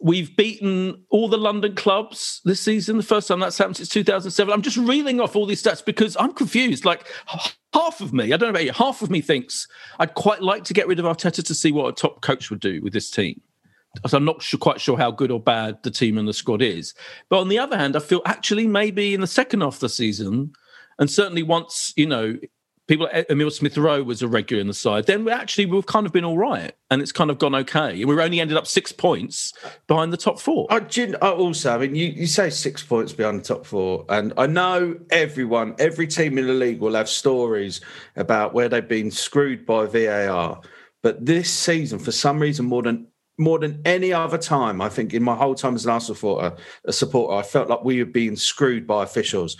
we've 0.00 0.36
beaten 0.36 1.04
all 1.10 1.28
the 1.28 1.36
London 1.36 1.74
clubs 1.74 2.40
this 2.44 2.60
season. 2.60 2.96
The 2.96 3.02
first 3.02 3.28
time 3.28 3.40
that's 3.40 3.58
happened 3.58 3.76
since 3.76 3.88
2007. 3.88 4.52
I'm 4.52 4.62
just 4.62 4.76
reeling 4.76 5.20
off 5.20 5.34
all 5.34 5.46
these 5.46 5.62
stats 5.62 5.84
because 5.84 6.16
I'm 6.20 6.32
confused. 6.32 6.84
Like 6.84 7.06
half 7.74 8.00
of 8.00 8.12
me, 8.12 8.32
I 8.32 8.36
don't 8.36 8.48
know 8.48 8.50
about 8.50 8.64
you, 8.64 8.72
half 8.72 9.02
of 9.02 9.10
me 9.10 9.20
thinks 9.20 9.66
I'd 9.98 10.14
quite 10.14 10.42
like 10.42 10.64
to 10.64 10.74
get 10.74 10.86
rid 10.86 11.00
of 11.00 11.04
Arteta 11.04 11.44
to 11.44 11.54
see 11.54 11.72
what 11.72 11.88
a 11.88 11.92
top 11.92 12.20
coach 12.20 12.50
would 12.50 12.60
do 12.60 12.80
with 12.82 12.92
this 12.92 13.10
team. 13.10 13.40
So 14.06 14.16
I'm 14.16 14.24
not 14.24 14.42
sure, 14.42 14.58
quite 14.58 14.80
sure 14.80 14.96
how 14.96 15.10
good 15.10 15.30
or 15.30 15.40
bad 15.40 15.82
the 15.82 15.90
team 15.90 16.18
and 16.18 16.28
the 16.28 16.32
squad 16.32 16.62
is. 16.62 16.94
But 17.28 17.40
on 17.40 17.48
the 17.48 17.58
other 17.58 17.76
hand, 17.76 17.96
I 17.96 18.00
feel 18.00 18.22
actually 18.26 18.66
maybe 18.66 19.14
in 19.14 19.20
the 19.20 19.26
second 19.26 19.62
half 19.62 19.74
of 19.74 19.80
the 19.80 19.88
season, 19.88 20.52
and 20.98 21.10
certainly 21.10 21.42
once 21.42 21.92
you 21.96 22.06
know 22.06 22.38
people, 22.88 23.08
Emile 23.30 23.50
Smith 23.50 23.76
Rowe 23.76 24.02
was 24.02 24.22
a 24.22 24.28
regular 24.28 24.60
in 24.60 24.66
the 24.66 24.74
side, 24.74 25.06
then 25.06 25.24
we 25.24 25.30
actually 25.30 25.66
we've 25.66 25.86
kind 25.86 26.06
of 26.06 26.12
been 26.12 26.24
all 26.24 26.38
right, 26.38 26.72
and 26.90 27.00
it's 27.00 27.12
kind 27.12 27.30
of 27.30 27.38
gone 27.38 27.54
okay. 27.54 28.04
We've 28.04 28.18
only 28.18 28.40
ended 28.40 28.56
up 28.56 28.66
six 28.66 28.90
points 28.90 29.52
behind 29.86 30.12
the 30.12 30.16
top 30.16 30.40
four. 30.40 30.66
I, 30.70 30.80
also, 31.30 31.74
I 31.74 31.78
mean, 31.78 31.94
you, 31.94 32.06
you 32.06 32.26
say 32.26 32.50
six 32.50 32.82
points 32.82 33.12
behind 33.12 33.40
the 33.40 33.44
top 33.44 33.66
four, 33.66 34.06
and 34.08 34.32
I 34.36 34.46
know 34.46 34.98
everyone, 35.10 35.76
every 35.78 36.08
team 36.08 36.38
in 36.38 36.46
the 36.46 36.54
league 36.54 36.80
will 36.80 36.94
have 36.94 37.08
stories 37.08 37.80
about 38.16 38.54
where 38.54 38.68
they've 38.68 38.88
been 38.88 39.10
screwed 39.10 39.64
by 39.64 39.86
VAR. 39.86 40.60
But 41.02 41.24
this 41.24 41.50
season, 41.50 42.00
for 42.00 42.10
some 42.10 42.40
reason, 42.40 42.66
more 42.66 42.82
than 42.82 43.06
more 43.38 43.60
than 43.60 43.80
any 43.84 44.12
other 44.12 44.36
time, 44.36 44.80
I 44.80 44.88
think 44.88 45.14
in 45.14 45.22
my 45.22 45.36
whole 45.36 45.54
time 45.54 45.76
as 45.76 45.84
an 45.84 45.92
Arsenal 45.92 46.16
supporter, 46.16 46.56
supporter, 46.90 47.34
I 47.36 47.42
felt 47.42 47.68
like 47.68 47.84
we 47.84 48.00
were 48.00 48.10
being 48.10 48.34
screwed 48.34 48.84
by 48.84 49.04
officials. 49.04 49.56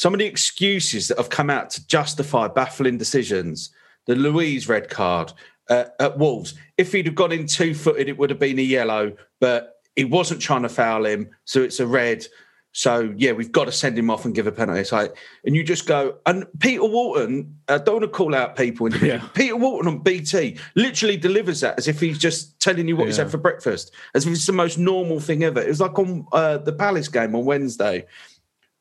Some 0.00 0.14
of 0.14 0.18
the 0.18 0.24
excuses 0.24 1.08
that 1.08 1.18
have 1.18 1.28
come 1.28 1.50
out 1.50 1.68
to 1.72 1.86
justify 1.86 2.48
baffling 2.48 2.96
decisions, 2.96 3.68
the 4.06 4.14
Luiz 4.14 4.66
red 4.66 4.88
card 4.88 5.30
uh, 5.68 5.84
at 5.98 6.16
Wolves. 6.16 6.54
If 6.78 6.92
he'd 6.92 7.04
have 7.04 7.14
gone 7.14 7.32
in 7.32 7.46
two 7.46 7.74
footed, 7.74 8.08
it 8.08 8.16
would 8.16 8.30
have 8.30 8.38
been 8.38 8.58
a 8.58 8.62
yellow, 8.62 9.12
but 9.40 9.74
he 9.96 10.04
wasn't 10.04 10.40
trying 10.40 10.62
to 10.62 10.70
foul 10.70 11.04
him, 11.04 11.28
so 11.44 11.60
it's 11.60 11.80
a 11.80 11.86
red. 11.86 12.24
So 12.72 13.12
yeah, 13.18 13.32
we've 13.32 13.52
got 13.52 13.66
to 13.66 13.72
send 13.72 13.98
him 13.98 14.08
off 14.08 14.24
and 14.24 14.34
give 14.34 14.46
a 14.46 14.52
penalty. 14.52 14.80
It's 14.80 14.90
like, 14.92 15.14
and 15.44 15.54
you 15.54 15.62
just 15.62 15.86
go. 15.86 16.16
And 16.24 16.46
Peter 16.60 16.82
Walton, 16.84 17.58
I 17.68 17.76
don't 17.76 17.96
want 17.96 18.04
to 18.04 18.08
call 18.08 18.34
out 18.34 18.56
people. 18.56 18.88
Yeah. 19.04 19.22
Peter 19.34 19.56
Walton 19.56 19.86
on 19.86 19.98
BT 19.98 20.56
literally 20.76 21.18
delivers 21.18 21.60
that 21.60 21.76
as 21.78 21.88
if 21.88 22.00
he's 22.00 22.16
just 22.16 22.58
telling 22.58 22.88
you 22.88 22.96
what 22.96 23.06
he's 23.08 23.18
Yeah. 23.18 23.24
had 23.24 23.32
for 23.32 23.38
breakfast, 23.38 23.92
as 24.14 24.24
if 24.24 24.32
it's 24.32 24.46
the 24.46 24.52
most 24.52 24.78
normal 24.78 25.20
thing 25.20 25.44
ever. 25.44 25.60
It 25.60 25.68
was 25.68 25.80
like 25.80 25.98
on 25.98 26.26
uh, 26.32 26.56
the 26.56 26.72
Palace 26.72 27.08
game 27.08 27.34
on 27.34 27.44
Wednesday. 27.44 28.06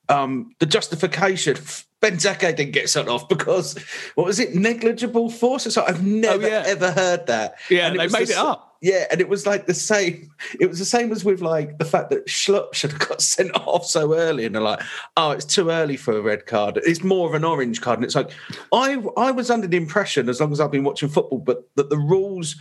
Um, 0.10 0.54
the 0.60 0.66
justification. 0.66 1.56
Benteke 2.02 2.56
didn't 2.56 2.72
get 2.72 2.90
sent 2.90 3.10
off 3.10 3.28
because 3.28 3.78
what 4.16 4.26
was 4.26 4.40
it? 4.40 4.56
Negligible 4.56 5.30
force. 5.30 5.66
It's 5.66 5.76
like 5.76 5.90
I've 5.90 6.06
never 6.06 6.46
Oh, 6.46 6.48
yeah. 6.48 6.64
ever 6.66 6.92
heard 6.92 7.28
that. 7.28 7.56
Yeah, 7.70 7.88
And 7.88 8.00
they 8.00 8.08
made 8.08 8.28
the 8.28 8.34
it 8.34 8.38
up. 8.38 8.78
Yeah, 8.82 9.04
and 9.12 9.20
it 9.20 9.28
was 9.28 9.46
like 9.46 9.66
the 9.66 9.74
same. 9.74 10.32
It 10.58 10.68
was 10.70 10.80
the 10.80 10.86
same 10.86 11.12
as 11.12 11.26
with 11.26 11.42
like 11.42 11.78
the 11.80 11.84
fact 11.84 12.10
that 12.12 12.26
Schlupp 12.28 12.74
should 12.74 12.94
have 12.94 13.06
got 13.10 13.22
sent 13.36 13.54
off 13.54 13.86
so 13.86 14.14
early, 14.16 14.46
and 14.46 14.56
they're 14.56 14.62
like, 14.62 14.80
"Oh, 15.18 15.32
it's 15.32 15.44
too 15.44 15.70
early 15.70 15.98
for 15.98 16.18
a 16.18 16.22
red 16.22 16.46
card. 16.46 16.80
It's 16.86 17.04
more 17.04 17.28
of 17.28 17.34
an 17.34 17.44
orange 17.44 17.82
card." 17.82 18.00
And 18.00 18.06
it's 18.06 18.16
like, 18.16 18.32
I 18.72 19.04
I 19.18 19.32
was 19.32 19.50
under 19.50 19.68
the 19.68 19.76
impression, 19.76 20.30
as 20.30 20.40
long 20.40 20.54
as 20.54 20.62
I've 20.62 20.72
been 20.72 20.86
watching 20.86 21.10
football, 21.10 21.40
but 21.40 21.68
that 21.76 21.90
the 21.90 21.98
rules 21.98 22.56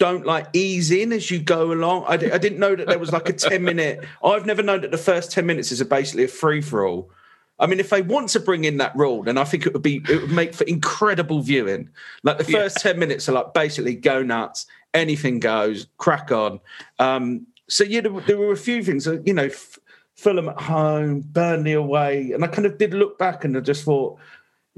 don't 0.00 0.26
like 0.26 0.46
ease 0.54 0.90
in 0.90 1.12
as 1.12 1.30
you 1.30 1.38
go 1.38 1.70
along. 1.72 2.04
I, 2.08 2.16
didn't 2.16 2.58
know 2.58 2.74
that 2.74 2.88
there 2.88 2.98
was 2.98 3.12
like 3.12 3.28
a 3.28 3.32
ten 3.34 3.62
minute. 3.62 4.02
I've 4.24 4.46
never 4.46 4.62
known 4.62 4.80
that 4.80 4.90
the 4.90 4.98
first 4.98 5.30
ten 5.30 5.46
minutes 5.46 5.70
is 5.70 5.80
a 5.80 5.84
basically 5.84 6.24
a 6.24 6.28
free 6.28 6.60
for 6.62 6.84
all. 6.84 7.10
I 7.60 7.66
mean, 7.66 7.78
if 7.78 7.90
they 7.90 8.00
want 8.00 8.30
to 8.30 8.40
bring 8.40 8.64
in 8.64 8.78
that 8.78 8.96
rule, 8.96 9.22
then 9.22 9.36
I 9.36 9.44
think 9.44 9.66
it 9.66 9.74
would 9.74 9.82
be 9.82 10.02
it 10.08 10.22
would 10.22 10.32
make 10.32 10.54
for 10.54 10.64
incredible 10.64 11.42
viewing. 11.42 11.90
Like 12.24 12.38
the 12.38 12.44
first 12.44 12.78
ten 12.78 12.98
minutes 12.98 13.28
are 13.28 13.32
like 13.32 13.52
basically 13.54 13.94
go 13.94 14.22
nuts, 14.22 14.64
anything 14.94 15.38
goes, 15.38 15.86
crack 15.98 16.32
on. 16.32 16.58
Um, 16.98 17.46
so 17.68 17.84
yeah, 17.84 18.00
there, 18.00 18.12
were- 18.12 18.22
there 18.22 18.38
were 18.38 18.52
a 18.52 18.56
few 18.56 18.82
things. 18.82 19.06
uh, 19.06 19.18
You 19.26 19.34
know, 19.34 19.50
Fulham 20.16 20.48
at 20.48 20.60
home, 20.60 21.20
Burnley 21.20 21.74
away, 21.74 22.32
and 22.32 22.42
I 22.42 22.46
kind 22.48 22.64
of 22.66 22.78
did 22.78 22.94
look 22.94 23.18
back 23.18 23.44
and 23.44 23.54
I 23.56 23.60
just 23.60 23.84
thought, 23.84 24.18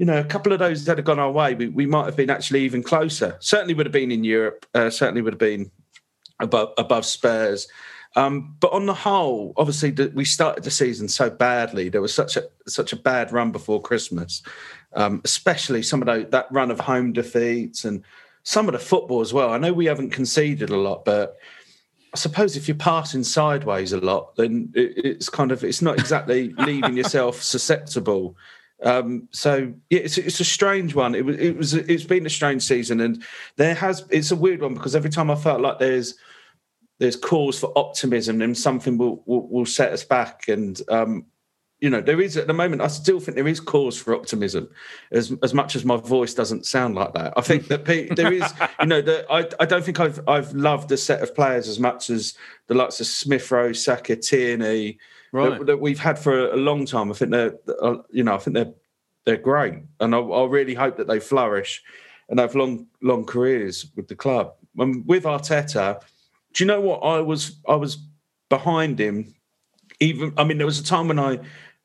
you 0.03 0.07
know, 0.07 0.19
a 0.19 0.25
couple 0.25 0.51
of 0.51 0.59
those 0.59 0.83
that 0.83 0.97
had 0.97 1.05
gone 1.05 1.17
our 1.17 1.31
way, 1.31 1.55
we, 1.55 1.69
we 1.69 1.85
might 1.85 2.03
have 2.03 2.17
been 2.17 2.29
actually 2.29 2.59
even 2.65 2.83
closer. 2.83 3.37
Certainly 3.39 3.75
would 3.75 3.85
have 3.85 3.93
been 3.93 4.11
in 4.11 4.25
Europe. 4.25 4.65
Uh, 4.73 4.89
certainly 4.89 5.21
would 5.21 5.31
have 5.31 5.39
been 5.39 5.71
above 6.41 6.73
above 6.77 7.05
Spurs. 7.05 7.69
Um, 8.17 8.57
but 8.59 8.73
on 8.73 8.85
the 8.85 8.93
whole, 8.93 9.53
obviously, 9.55 9.91
the, 9.91 10.11
we 10.13 10.25
started 10.25 10.65
the 10.65 10.71
season 10.71 11.07
so 11.07 11.29
badly. 11.29 11.87
There 11.87 12.01
was 12.01 12.13
such 12.13 12.35
a 12.35 12.43
such 12.67 12.91
a 12.91 12.97
bad 12.97 13.31
run 13.31 13.53
before 13.53 13.81
Christmas, 13.81 14.43
um, 14.91 15.21
especially 15.23 15.81
some 15.81 16.01
of 16.01 16.07
those, 16.07 16.29
that 16.31 16.51
run 16.51 16.69
of 16.69 16.81
home 16.81 17.13
defeats 17.13 17.85
and 17.85 18.03
some 18.43 18.67
of 18.67 18.73
the 18.73 18.79
football 18.79 19.21
as 19.21 19.31
well. 19.31 19.53
I 19.53 19.57
know 19.57 19.71
we 19.71 19.85
haven't 19.85 20.09
conceded 20.09 20.69
a 20.69 20.75
lot, 20.75 21.05
but 21.05 21.37
I 22.13 22.17
suppose 22.17 22.57
if 22.57 22.67
you're 22.67 22.75
passing 22.75 23.23
sideways 23.23 23.93
a 23.93 23.99
lot, 23.99 24.35
then 24.35 24.69
it, 24.75 25.05
it's 25.05 25.29
kind 25.29 25.53
of 25.53 25.63
it's 25.63 25.81
not 25.81 25.97
exactly 25.97 26.53
leaving 26.57 26.97
yourself 26.97 27.41
susceptible. 27.41 28.35
Um, 28.83 29.29
so 29.31 29.73
yeah, 29.89 29.99
it's, 29.99 30.17
it's 30.17 30.39
a 30.39 30.45
strange 30.45 30.93
one. 30.93 31.15
It 31.15 31.25
was 31.25 31.37
it 31.37 31.57
was 31.57 31.73
it's 31.73 32.03
been 32.03 32.25
a 32.25 32.29
strange 32.29 32.63
season, 32.63 32.99
and 32.99 33.23
there 33.55 33.75
has 33.75 34.05
it's 34.09 34.31
a 34.31 34.35
weird 34.35 34.61
one 34.61 34.73
because 34.73 34.95
every 34.95 35.09
time 35.09 35.31
I 35.31 35.35
felt 35.35 35.61
like 35.61 35.79
there's 35.79 36.15
there's 36.99 37.15
cause 37.15 37.59
for 37.59 37.71
optimism, 37.77 38.39
then 38.39 38.55
something 38.55 38.97
will 38.97 39.23
will, 39.25 39.47
will 39.47 39.65
set 39.65 39.93
us 39.93 40.03
back. 40.03 40.47
And 40.47 40.79
um, 40.89 41.25
you 41.79 41.89
know, 41.89 42.01
there 42.01 42.21
is 42.21 42.37
at 42.37 42.47
the 42.47 42.53
moment. 42.53 42.81
I 42.81 42.87
still 42.87 43.19
think 43.19 43.35
there 43.35 43.47
is 43.47 43.59
cause 43.59 43.97
for 43.97 44.15
optimism, 44.15 44.69
as 45.11 45.33
as 45.43 45.53
much 45.53 45.75
as 45.75 45.85
my 45.85 45.97
voice 45.97 46.33
doesn't 46.33 46.65
sound 46.65 46.95
like 46.95 47.13
that. 47.13 47.33
I 47.35 47.41
think 47.41 47.67
that 47.67 47.85
there 47.85 48.31
is, 48.33 48.53
you 48.79 48.85
know, 48.85 49.01
that 49.01 49.25
I 49.29 49.49
I 49.61 49.65
don't 49.65 49.83
think 49.83 49.99
I've 49.99 50.19
I've 50.27 50.53
loved 50.53 50.91
a 50.91 50.97
set 50.97 51.21
of 51.21 51.33
players 51.33 51.67
as 51.67 51.79
much 51.79 52.09
as 52.09 52.35
the 52.67 52.73
likes 52.73 52.99
of 52.99 53.07
Smith 53.07 53.49
Rowe, 53.51 53.73
Saka, 53.73 54.15
Tierney. 54.15 54.97
Right. 55.33 55.57
That, 55.57 55.65
that, 55.65 55.81
we've 55.81 55.99
had 55.99 56.19
for 56.19 56.51
a 56.51 56.55
long 56.55 56.85
time. 56.85 57.09
I 57.09 57.15
think 57.15 57.31
they're, 57.31 57.55
uh, 57.81 57.97
you 58.11 58.23
know, 58.23 58.35
I 58.35 58.37
think 58.37 58.53
they're 58.53 58.73
they're 59.25 59.37
great, 59.37 59.79
and 59.99 60.13
I, 60.13 60.19
I 60.19 60.45
really 60.45 60.75
hope 60.75 60.97
that 60.97 61.07
they 61.07 61.19
flourish 61.19 61.81
and 62.29 62.39
have 62.39 62.53
long 62.53 62.85
long 63.01 63.25
careers 63.25 63.87
with 63.95 64.07
the 64.07 64.15
club. 64.15 64.53
And 64.77 65.05
with 65.07 65.23
Arteta, 65.23 66.01
do 66.53 66.63
you 66.63 66.67
know 66.67 66.81
what 66.81 66.99
I 66.99 67.19
was? 67.19 67.57
I 67.67 67.75
was 67.75 67.97
behind 68.49 68.99
him. 68.99 69.33
Even 69.99 70.33
I 70.37 70.43
mean, 70.43 70.59
there 70.59 70.67
was 70.67 70.79
a 70.79 70.83
time 70.83 71.07
when 71.07 71.17
I 71.17 71.39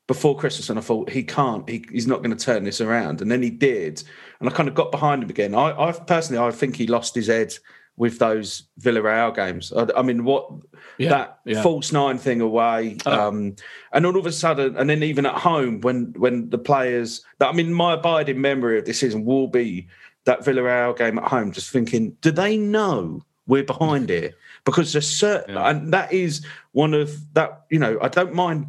before 0.06 0.36
Christmas, 0.36 0.68
and 0.68 0.78
I 0.78 0.82
thought 0.82 1.08
he 1.08 1.22
can't. 1.22 1.66
He, 1.66 1.86
he's 1.90 2.06
not 2.06 2.22
going 2.22 2.36
to 2.36 2.44
turn 2.44 2.64
this 2.64 2.82
around, 2.82 3.22
and 3.22 3.30
then 3.30 3.42
he 3.42 3.50
did, 3.50 4.02
and 4.40 4.48
I 4.48 4.52
kind 4.52 4.68
of 4.68 4.74
got 4.74 4.90
behind 4.90 5.22
him 5.22 5.30
again. 5.30 5.54
I, 5.54 5.88
I 5.88 5.92
personally, 5.92 6.46
I 6.46 6.50
think 6.50 6.76
he 6.76 6.86
lost 6.86 7.14
his 7.14 7.28
head 7.28 7.54
with 7.98 8.18
those 8.18 8.64
Villarreal 8.80 9.34
games. 9.34 9.72
I, 9.72 9.86
I 9.96 10.02
mean, 10.02 10.24
what 10.24 10.50
yeah, 10.96 11.10
that 11.10 11.40
yeah. 11.44 11.62
false 11.62 11.92
nine 11.92 12.16
thing 12.16 12.40
away, 12.40 12.96
oh. 13.04 13.28
um, 13.28 13.56
and 13.92 14.06
all 14.06 14.16
of 14.16 14.24
a 14.24 14.32
sudden, 14.32 14.76
and 14.76 14.88
then 14.88 15.02
even 15.02 15.26
at 15.26 15.34
home 15.34 15.80
when 15.80 16.14
when 16.16 16.48
the 16.50 16.58
players 16.58 17.22
that 17.38 17.48
I 17.48 17.52
mean, 17.52 17.72
my 17.72 17.94
abiding 17.94 18.40
memory 18.40 18.78
of 18.78 18.86
this 18.86 19.00
season 19.00 19.24
will 19.24 19.48
be 19.48 19.88
that 20.24 20.40
Villarreal 20.40 20.96
game 20.96 21.18
at 21.18 21.24
home. 21.24 21.52
Just 21.52 21.70
thinking, 21.70 22.16
do 22.22 22.30
they 22.30 22.56
know 22.56 23.22
we're 23.46 23.64
behind 23.64 24.08
here? 24.08 24.34
because 24.68 24.92
there's 24.92 25.08
certain, 25.08 25.54
yeah. 25.54 25.70
and 25.70 25.94
that 25.94 26.12
is 26.12 26.44
one 26.72 26.92
of 26.92 27.34
that. 27.34 27.64
You 27.70 27.78
know, 27.78 27.98
I 28.02 28.08
don't 28.08 28.34
mind 28.34 28.66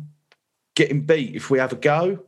getting 0.75 1.01
beat 1.05 1.35
if 1.35 1.49
we 1.49 1.59
have 1.59 1.73
a 1.73 1.75
go, 1.75 2.19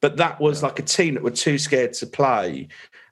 but 0.00 0.16
that 0.18 0.40
was 0.40 0.62
like 0.62 0.78
a 0.78 0.82
team 0.82 1.14
that 1.14 1.22
were 1.24 1.30
too 1.32 1.58
scared 1.58 1.92
to 1.94 2.06
play, 2.06 2.68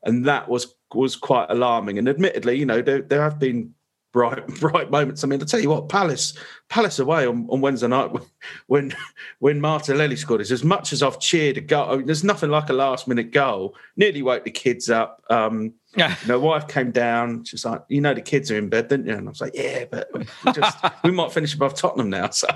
and 0.09 0.25
that 0.25 0.49
was 0.49 0.75
was 0.95 1.17
quite 1.17 1.47
alarming. 1.51 1.99
And 1.99 2.09
admittedly, 2.09 2.57
you 2.57 2.65
know, 2.65 2.81
there, 2.81 3.03
there 3.03 3.23
have 3.23 3.39
been 3.39 3.75
bright 4.13 4.47
bright 4.61 4.91
moments. 4.91 5.23
I 5.23 5.27
mean, 5.27 5.41
I 5.41 5.45
tell 5.45 5.61
you 5.61 5.69
what, 5.69 5.91
Palace 5.91 6.37
Palace 6.71 6.99
away 6.99 7.27
on, 7.27 7.47
on 7.51 7.61
Wednesday 7.61 7.89
night 7.89 8.11
when 8.67 8.95
when 9.39 9.61
Martinelli 9.61 10.17
scored 10.17 10.41
is 10.41 10.51
as 10.51 10.65
much 10.65 10.93
as 10.95 11.03
I've 11.03 11.21
cheered 11.21 11.59
a 11.59 11.61
goal. 11.61 11.91
I 11.91 11.97
mean, 11.97 12.07
there's 12.07 12.25
nothing 12.25 12.51
like 12.51 12.71
a 12.71 12.73
last 12.73 13.07
minute 13.07 13.33
goal. 13.33 13.77
Nearly 13.97 14.23
woke 14.23 14.45
the 14.45 14.51
kids 14.51 14.89
up. 14.89 15.23
Um, 15.29 15.75
yeah. 15.95 16.17
You 16.23 16.29
know, 16.29 16.41
wife 16.41 16.69
came 16.69 16.91
down. 16.91 17.45
She's 17.45 17.65
like, 17.65 17.83
you 17.89 18.01
know, 18.01 18.15
the 18.15 18.23
kids 18.23 18.51
are 18.51 18.57
in 18.57 18.71
bed, 18.71 18.89
didn't 18.89 19.07
you? 19.07 19.15
And 19.15 19.29
I 19.29 19.31
was 19.31 19.41
like, 19.43 19.55
yeah, 19.55 19.85
but 19.91 20.09
we 20.15 20.53
just 20.53 20.79
we 21.05 21.11
might 21.11 21.33
finish 21.33 21.55
above 21.55 21.75
Tottenham 21.75 22.09
now. 22.09 22.31
So 22.31 22.49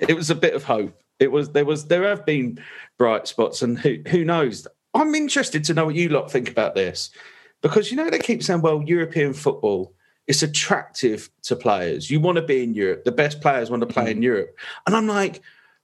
it 0.00 0.16
was 0.16 0.30
a 0.30 0.34
bit 0.34 0.54
of 0.54 0.64
hope. 0.64 1.00
It 1.20 1.30
was 1.30 1.50
there 1.50 1.64
was 1.64 1.86
there 1.86 2.08
have 2.08 2.26
been 2.26 2.58
bright 2.98 3.28
spots, 3.28 3.62
and 3.62 3.78
who 3.78 3.98
who 4.08 4.24
knows? 4.24 4.66
I'm 4.98 5.14
interested 5.14 5.64
to 5.64 5.74
know 5.74 5.86
what 5.86 5.94
you 5.94 6.08
lot 6.08 6.30
think 6.30 6.50
about 6.50 6.74
this 6.74 7.10
because 7.62 7.90
you 7.90 7.96
know 7.96 8.10
they 8.10 8.18
keep 8.18 8.42
saying, 8.42 8.62
well, 8.62 8.82
European 8.82 9.32
football 9.32 9.94
it's 10.28 10.42
attractive 10.42 11.30
to 11.42 11.56
players. 11.56 12.10
You 12.10 12.20
want 12.20 12.36
to 12.36 12.42
be 12.42 12.62
in 12.62 12.74
Europe. 12.74 13.04
The 13.04 13.12
best 13.12 13.40
players 13.40 13.70
want 13.70 13.80
to 13.80 13.86
play 13.86 14.10
in 14.10 14.18
mm. 14.18 14.24
Europe. 14.24 14.56
And 14.86 14.94
I'm 14.94 15.06
like, 15.06 15.40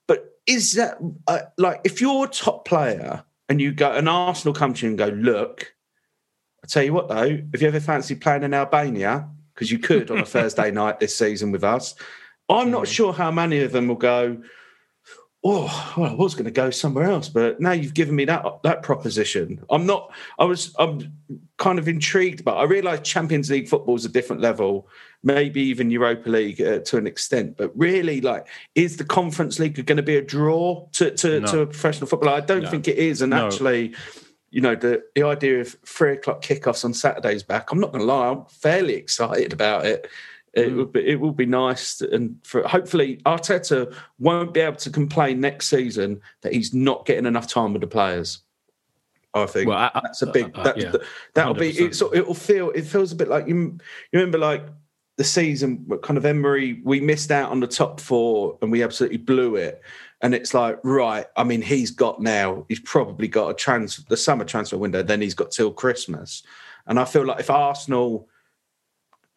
but 0.07 0.39
is 0.47 0.75
that 0.75 0.99
uh, 1.27 1.41
like 1.57 1.81
if 1.83 2.01
you're 2.01 2.27
a 2.27 2.29
top 2.29 2.67
player 2.67 3.25
and 3.49 3.61
you 3.61 3.73
go, 3.73 3.91
an 3.91 4.07
Arsenal 4.07 4.53
come 4.53 4.75
to 4.75 4.87
you 4.87 4.91
and 4.91 4.99
go, 4.99 5.07
look, 5.07 5.75
I 6.63 6.67
tell 6.67 6.83
you 6.83 6.93
what 6.93 7.09
though, 7.09 7.41
if 7.55 7.63
you 7.63 7.69
ever 7.69 7.81
fancy 7.81 8.15
playing 8.15 8.43
in 8.43 8.53
Albania, 8.53 9.29
because 9.55 9.73
you 9.73 9.79
could 9.79 10.11
on 10.11 10.19
a 10.19 10.27
Thursday 10.27 10.71
night 10.71 11.01
this 11.01 11.17
season 11.17 11.51
with 11.51 11.65
us, 11.65 11.95
I'm 12.51 12.71
not 12.71 12.85
mm. 12.85 12.93
sure 12.93 13.15
how 13.15 13.31
many 13.31 13.61
of 13.61 13.73
them 13.73 13.89
will 13.89 13.95
go 13.95 14.43
oh, 15.45 15.95
well, 15.97 16.11
I 16.11 16.15
was 16.15 16.35
going 16.35 16.47
to 16.47 16.51
go 16.51 16.71
somewhere 16.71 17.05
else, 17.05 17.29
but 17.29 17.61
now 17.61 17.73
you've 17.73 17.95
given 17.95 18.17
me 18.17 18.25
that 18.25 18.45
that 18.63 18.83
proposition. 18.83 19.63
I'm 19.71 19.87
not. 19.87 20.11
I 20.39 20.45
was. 20.45 20.75
I'm 20.79 21.13
kind 21.59 21.79
of 21.79 21.87
intrigued, 21.87 22.45
but 22.45 22.57
I 22.57 22.65
realise 22.65 23.01
Champions 23.01 23.51
League 23.51 23.69
football 23.69 23.95
is 23.95 24.05
a 24.05 24.09
different 24.09 24.41
level, 24.41 24.89
maybe 25.23 25.61
even 25.63 25.91
Europa 25.91 26.29
League 26.29 26.61
uh, 26.61 26.79
to 26.81 26.97
an 26.97 27.07
extent. 27.07 27.57
But 27.57 27.77
really, 27.77 28.21
like, 28.21 28.49
is 28.75 28.97
the 28.97 29.05
Conference 29.05 29.59
League 29.59 29.75
going 29.87 29.97
to 29.97 30.03
be 30.03 30.17
a 30.17 30.23
draw 30.23 30.89
to 30.93 31.11
to, 31.11 31.41
no. 31.41 31.47
to 31.47 31.61
a 31.61 31.67
professional 31.67 32.07
football? 32.07 32.31
I 32.31 32.41
don't 32.41 32.63
no. 32.63 32.71
think 32.71 32.89
it 32.89 32.97
is, 32.97 33.23
and 33.23 33.31
no. 33.31 33.47
actually. 33.47 33.95
You 34.51 34.61
know 34.61 34.77
the 34.77 35.03
the 35.17 35.25
idea 35.25 35.61
of 35.63 35.77
three 35.85 36.13
o'clock 36.13 36.41
kickoffs 36.41 36.85
on 36.85 36.95
Saturdays 36.95 37.43
back. 37.43 37.73
I'm 37.73 37.81
not 37.81 37.91
going 37.91 38.07
to 38.07 38.07
lie, 38.07 38.29
I'm 38.29 38.45
fairly 38.45 38.95
excited 38.95 39.53
about 39.53 39.85
it. 39.85 40.09
It 40.55 40.71
mm. 40.71 40.77
would 40.77 40.93
be 40.93 41.07
it 41.07 41.21
will 41.21 41.33
be 41.33 41.47
nice, 41.47 42.01
and 42.01 42.39
for 42.45 42.63
hopefully 42.67 43.21
Arteta 43.27 43.93
won't 44.19 44.55
be 44.55 44.61
able 44.61 44.77
to 44.77 44.91
complain 44.91 45.41
next 45.41 45.67
season 45.67 46.21
that 46.43 46.53
he's 46.53 46.73
not 46.73 47.07
getting 47.07 47.27
enough 47.27 47.49
time 47.49 47.73
with 47.73 47.83
the 47.83 47.89
players. 47.89 48.41
I 49.35 49.47
think 49.47 49.69
well, 49.69 49.79
I, 49.79 50.01
that's 50.03 50.23
a 50.23 50.27
big. 50.27 50.57
Uh, 50.57 50.61
uh, 50.61 50.65
that, 50.65 50.77
yeah, 50.77 50.93
that'll 51.35 51.55
100%. 51.55 51.59
be. 51.59 51.71
It's, 51.71 52.01
it'll 52.01 52.35
feel. 52.35 52.71
It 52.71 52.83
feels 52.83 53.11
a 53.11 53.17
bit 53.17 53.29
like 53.29 53.49
you. 53.49 53.57
You 53.57 53.81
remember, 54.13 54.39
like 54.39 54.65
the 55.17 55.25
season, 55.25 55.89
kind 56.03 56.17
of 56.17 56.25
Emery. 56.25 56.81
We 56.85 57.01
missed 57.01 57.33
out 57.33 57.51
on 57.51 57.59
the 57.59 57.67
top 57.67 58.01
four, 58.01 58.57
and 58.63 58.71
we 58.71 58.83
absolutely 58.85 59.19
blew 59.19 59.57
it. 59.57 59.83
And 60.21 60.35
it's 60.35 60.55
like, 60.55 60.79
right. 60.85 61.27
I 61.37 61.45
mean, 61.45 61.63
he's 61.63 61.91
got 61.91 62.23
now. 62.23 62.65
He's 62.69 62.81
probably 62.81 63.29
got 63.29 63.51
a 63.51 63.55
transfer, 63.55 64.03
the 64.09 64.17
summer 64.17 64.45
transfer 64.45 64.79
window. 64.79 65.03
Then 65.03 65.21
he's 65.21 65.35
got 65.35 65.51
till 65.51 65.73
Christmas. 65.73 66.45
And 66.87 67.01
I 67.01 67.05
feel 67.05 67.27
like 67.27 67.41
if 67.41 67.51
Arsenal 67.51 68.29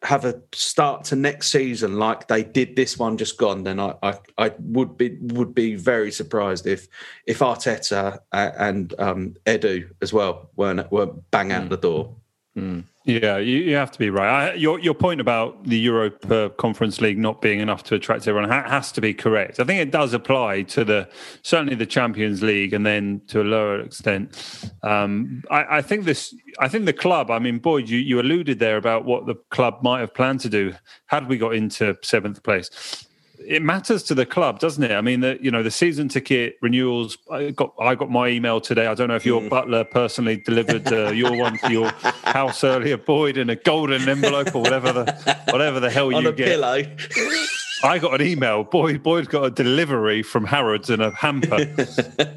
have 0.02 0.24
a 0.24 0.40
start 0.52 1.04
to 1.04 1.16
next 1.16 1.50
season 1.50 1.98
like 1.98 2.28
they 2.28 2.44
did 2.44 2.76
this 2.76 2.98
one 2.98 3.16
just 3.16 3.36
gone, 3.36 3.64
then 3.64 3.80
I, 3.80 3.94
I, 4.02 4.18
I 4.38 4.52
would 4.60 4.96
be 4.96 5.18
would 5.20 5.54
be 5.54 5.74
very 5.74 6.12
surprised 6.12 6.66
if 6.66 6.86
if 7.26 7.40
Arteta 7.40 8.20
and 8.32 8.94
um, 8.98 9.34
Edu 9.44 9.90
as 10.00 10.12
well 10.12 10.50
weren't 10.56 10.90
were 10.92 11.06
bang 11.30 11.52
out 11.52 11.64
mm. 11.64 11.70
the 11.70 11.76
door. 11.76 12.14
Mm. 12.56 12.84
Yeah, 13.08 13.38
you, 13.38 13.56
you, 13.56 13.74
have 13.74 13.90
to 13.92 13.98
be 13.98 14.10
right. 14.10 14.50
I, 14.50 14.52
your 14.52 14.78
your 14.80 14.92
point 14.92 15.18
about 15.18 15.64
the 15.64 15.78
Europa 15.78 16.50
Conference 16.58 17.00
League 17.00 17.16
not 17.16 17.40
being 17.40 17.58
enough 17.58 17.82
to 17.84 17.94
attract 17.94 18.28
everyone 18.28 18.50
ha- 18.50 18.68
has 18.68 18.92
to 18.92 19.00
be 19.00 19.14
correct. 19.14 19.58
I 19.58 19.64
think 19.64 19.80
it 19.80 19.90
does 19.90 20.12
apply 20.12 20.64
to 20.64 20.84
the 20.84 21.08
certainly 21.40 21.74
the 21.74 21.86
Champions 21.86 22.42
League, 22.42 22.74
and 22.74 22.84
then 22.84 23.22
to 23.28 23.40
a 23.40 23.44
lower 23.44 23.80
extent. 23.80 24.70
Um, 24.82 25.42
I, 25.50 25.78
I, 25.78 25.82
think 25.82 26.04
this. 26.04 26.34
I 26.58 26.68
think 26.68 26.84
the 26.84 26.92
club. 26.92 27.30
I 27.30 27.38
mean, 27.38 27.60
Boyd, 27.60 27.88
you, 27.88 27.96
you 27.96 28.20
alluded 28.20 28.58
there 28.58 28.76
about 28.76 29.06
what 29.06 29.24
the 29.24 29.36
club 29.48 29.78
might 29.82 30.00
have 30.00 30.12
planned 30.12 30.40
to 30.40 30.50
do 30.50 30.74
had 31.06 31.28
we 31.28 31.38
got 31.38 31.54
into 31.54 31.96
seventh 32.02 32.42
place 32.42 33.07
it 33.48 33.62
matters 33.62 34.02
to 34.04 34.14
the 34.14 34.26
club, 34.26 34.58
doesn't 34.58 34.82
it? 34.82 34.92
I 34.92 35.00
mean, 35.00 35.20
the 35.20 35.38
you 35.40 35.50
know 35.50 35.62
the 35.62 35.70
season 35.70 36.08
ticket 36.08 36.56
renewals. 36.60 37.16
I 37.30 37.50
got 37.50 37.72
I 37.80 37.94
got 37.94 38.10
my 38.10 38.28
email 38.28 38.60
today. 38.60 38.86
I 38.86 38.94
don't 38.94 39.08
know 39.08 39.16
if 39.16 39.24
your 39.24 39.40
mm. 39.40 39.48
butler 39.48 39.84
personally 39.84 40.36
delivered 40.36 40.92
uh, 40.92 41.10
your 41.12 41.34
one 41.34 41.58
to 41.58 41.72
your 41.72 41.90
house 42.24 42.62
earlier, 42.62 42.98
Boyd, 42.98 43.38
in 43.38 43.48
a 43.48 43.56
golden 43.56 44.06
envelope 44.06 44.54
or 44.54 44.62
whatever 44.62 44.92
the 44.92 45.42
whatever 45.50 45.80
the 45.80 45.90
hell 45.90 46.14
On 46.14 46.22
you 46.22 46.28
a 46.28 46.32
get. 46.32 46.48
Pillow. 46.48 46.82
I 47.82 47.98
got 47.98 48.20
an 48.20 48.26
email. 48.26 48.64
Boyd 48.64 49.02
Boyd 49.02 49.30
got 49.30 49.44
a 49.44 49.50
delivery 49.50 50.22
from 50.22 50.44
Harrods 50.44 50.90
in 50.90 51.00
a 51.00 51.10
hamper. 51.10 51.54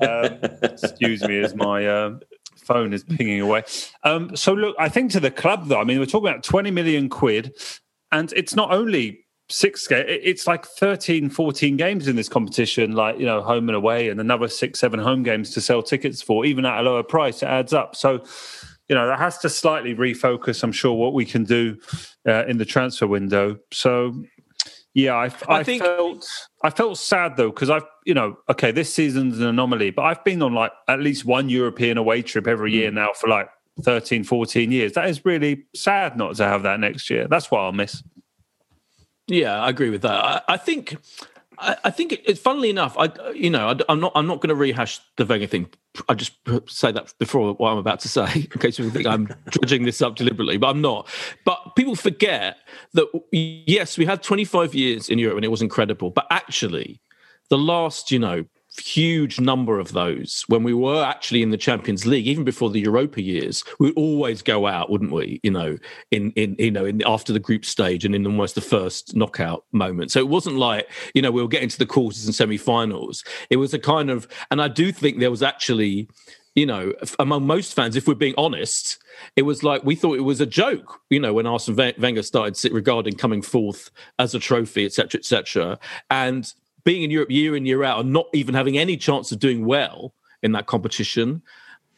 um, 0.02 0.40
excuse 0.62 1.22
me, 1.24 1.40
as 1.40 1.54
my. 1.54 1.86
Uh, 1.86 2.20
phone 2.58 2.94
is 2.94 3.04
pinging 3.04 3.42
away. 3.42 3.64
Um, 4.04 4.36
so 4.36 4.54
look, 4.54 4.76
I 4.78 4.88
think 4.88 5.12
to 5.12 5.20
the 5.20 5.32
club 5.32 5.68
though, 5.68 5.82
I 5.82 5.84
mean, 5.84 6.00
we're 6.00 6.06
talking 6.06 6.30
about 6.30 6.44
20 6.44 6.70
million 6.70 7.10
quid, 7.10 7.58
and 8.12 8.32
it's 8.34 8.56
not 8.56 8.72
only 8.72 9.26
six 9.52 9.88
games. 9.88 10.06
it's 10.08 10.48
like 10.48 10.66
13 10.66 11.30
14 11.30 11.78
games 11.78 12.08
in 12.08 12.16
this 12.16 12.30
competition 12.30 12.94
like 12.94 13.20
you 13.20 13.26
know 13.26 13.42
home 13.42 13.70
and 13.70 13.76
away 13.76 14.10
and 14.10 14.20
another 14.20 14.48
six 14.48 14.80
seven 14.80 15.00
home 15.00 15.24
games 15.24 15.52
to 15.52 15.62
sell 15.62 15.84
tickets 15.84 16.22
for 16.22 16.46
even 16.46 16.66
at 16.66 16.80
a 16.80 16.82
lower 16.82 17.04
price 17.04 17.44
it 17.44 17.48
adds 17.48 17.74
up 17.74 17.96
so 17.96 18.24
you 18.88 18.96
know 18.96 19.08
that 19.08 19.20
has 19.20 19.38
to 19.38 19.50
slightly 19.50 19.94
refocus 19.96 20.64
i'm 20.64 20.72
sure 20.72 20.94
what 20.94 21.14
we 21.14 21.26
can 21.26 21.44
do 21.44 21.78
uh, 22.28 22.46
in 22.46 22.58
the 22.58 22.66
transfer 22.66 23.08
window 23.08 23.58
so 23.72 24.14
yeah 24.94 25.14
i, 25.14 25.26
I, 25.26 25.60
I 25.60 25.64
think, 25.64 25.84
felt 25.84 26.28
I 26.64 26.70
felt 26.70 26.98
sad 26.98 27.38
though 27.38 27.50
because 27.50 27.70
I've, 27.70 27.86
you 28.06 28.14
know, 28.14 28.38
okay, 28.50 28.72
this 28.72 28.94
season's 28.94 29.40
an 29.40 29.48
anomaly, 29.48 29.92
but 29.92 30.04
I've 30.04 30.24
been 30.24 30.42
on 30.44 30.54
like 30.54 30.72
at 30.88 31.00
least 31.00 31.26
one 31.26 31.50
European 31.50 31.98
away 31.98 32.22
trip 32.22 32.48
every 32.48 32.72
year 32.72 32.92
mm. 32.92 32.96
now 32.96 33.10
for 33.16 33.28
like 33.28 33.50
13, 33.84 34.24
14 34.24 34.72
years. 34.72 34.94
That 34.94 35.10
is 35.10 35.26
really 35.26 35.66
sad 35.76 36.18
not 36.18 36.36
to 36.36 36.44
have 36.44 36.64
that 36.64 36.80
next 36.80 37.10
year. 37.10 37.28
That's 37.28 37.50
what 37.50 37.62
I'll 37.62 37.72
miss. 37.72 38.04
Yeah, 39.32 39.62
I 39.62 39.70
agree 39.70 39.90
with 39.90 40.02
that. 40.02 40.12
I, 40.12 40.42
I 40.50 40.58
think 40.58 40.98
I, 41.62 41.92
think 41.92 42.20
it's 42.26 42.40
funnily 42.40 42.70
enough. 42.70 42.96
I, 42.98 43.12
you 43.34 43.50
know, 43.50 43.68
I, 43.68 43.92
am 43.92 44.00
not. 44.00 44.12
I'm 44.16 44.26
not 44.26 44.42
going 44.42 44.50
to 44.50 44.56
rehash 44.56 45.00
the 45.18 45.26
Wenger 45.26 45.48
thing. 45.48 45.70
I 46.10 46.16
just 46.16 46.34
say 46.68 46.92
that 46.92 47.14
before 47.20 47.54
what 47.54 47.70
I'm 47.70 47.78
about 47.78 48.00
to 48.02 48.08
say, 48.08 48.48
in 48.54 48.60
case 48.60 48.80
you 48.80 48.90
think 48.90 49.06
I'm 49.06 49.30
dredging 49.50 49.84
this 49.84 50.02
up 50.02 50.16
deliberately, 50.16 50.58
but 50.58 50.70
I'm 50.70 50.82
not. 50.82 51.08
But 51.46 51.76
people 51.76 51.96
forget 51.96 52.58
that 52.94 53.08
yes, 53.32 53.98
we 53.98 54.06
had 54.06 54.24
25 54.24 54.74
years 54.74 55.10
in 55.10 55.20
Europe 55.20 55.38
and 55.38 55.46
it 55.46 55.50
was 55.50 55.62
incredible, 55.62 56.10
but 56.10 56.26
actually, 56.32 57.00
the 57.50 57.58
last, 57.58 58.12
you 58.12 58.20
know, 58.20 58.46
huge 58.80 59.40
number 59.40 59.80
of 59.80 59.92
those 59.92 60.46
when 60.48 60.64
we 60.64 60.74
were 60.74 61.04
actually 61.04 61.42
in 61.42 61.50
the 61.50 61.58
Champions 61.58 62.06
League, 62.06 62.28
even 62.28 62.44
before 62.44 62.70
the 62.70 62.80
Europa 62.80 63.22
years, 63.22 63.64
we'd 63.80 63.94
always 63.96 64.42
go 64.42 64.68
out, 64.68 64.90
wouldn't 64.90 65.12
we? 65.12 65.40
You 65.44 65.52
know, 65.52 65.78
in 66.12 66.32
in 66.32 66.56
you 66.58 66.72
know, 66.72 66.86
in 66.86 67.02
after 67.06 67.34
the 67.34 67.40
group 67.40 67.66
stage 67.66 68.06
and 68.06 68.16
in 68.16 68.26
almost 68.26 68.56
the 68.56 68.62
first 68.62 69.16
knockout 69.16 69.66
moment. 69.72 70.12
So 70.12 70.20
it 70.20 70.30
wasn't 70.30 70.58
like 70.58 70.90
you 71.14 71.22
know 71.22 71.32
we 71.32 71.42
were 71.42 71.48
getting 71.48 71.70
to 71.70 71.80
the 71.80 71.86
quarters 71.86 72.26
and 72.26 72.34
semi-finals. 72.34 73.24
It 73.50 73.58
was 73.58 73.74
a 73.74 73.80
kind 73.80 74.10
of, 74.10 74.28
and 74.50 74.62
I 74.62 74.68
do 74.68 74.92
think 74.92 75.20
there 75.20 75.32
was 75.32 75.44
actually. 75.44 76.08
You 76.54 76.66
know, 76.66 76.92
among 77.18 77.48
most 77.48 77.74
fans, 77.74 77.96
if 77.96 78.10
we're 78.10 78.14
being 78.14 78.34
honest, 78.38 78.98
it 79.38 79.44
was 79.44 79.64
like 79.64 79.86
we 79.86 79.96
thought 79.96 80.18
it 80.18 80.24
was 80.24 80.42
a 80.42 80.46
joke. 80.46 81.00
You 81.10 81.18
know, 81.18 81.34
when 81.34 81.48
Arsene 81.48 81.94
Wenger 81.98 82.24
started 82.24 82.74
regarding 82.74 83.16
coming 83.16 83.42
fourth 83.42 83.90
as 84.20 84.36
a 84.36 84.40
trophy, 84.40 84.86
etc., 84.86 85.20
etc., 85.20 85.80
and 86.10 86.54
being 86.84 87.04
in 87.04 87.12
Europe 87.12 87.32
year 87.32 87.56
in 87.56 87.66
year 87.66 87.84
out 87.84 88.00
and 88.00 88.14
not 88.14 88.28
even 88.34 88.56
having 88.56 88.78
any 88.78 88.98
chance 88.98 89.32
of 89.32 89.40
doing 89.40 89.66
well 89.66 90.14
in 90.44 90.52
that 90.54 90.66
competition 90.66 91.42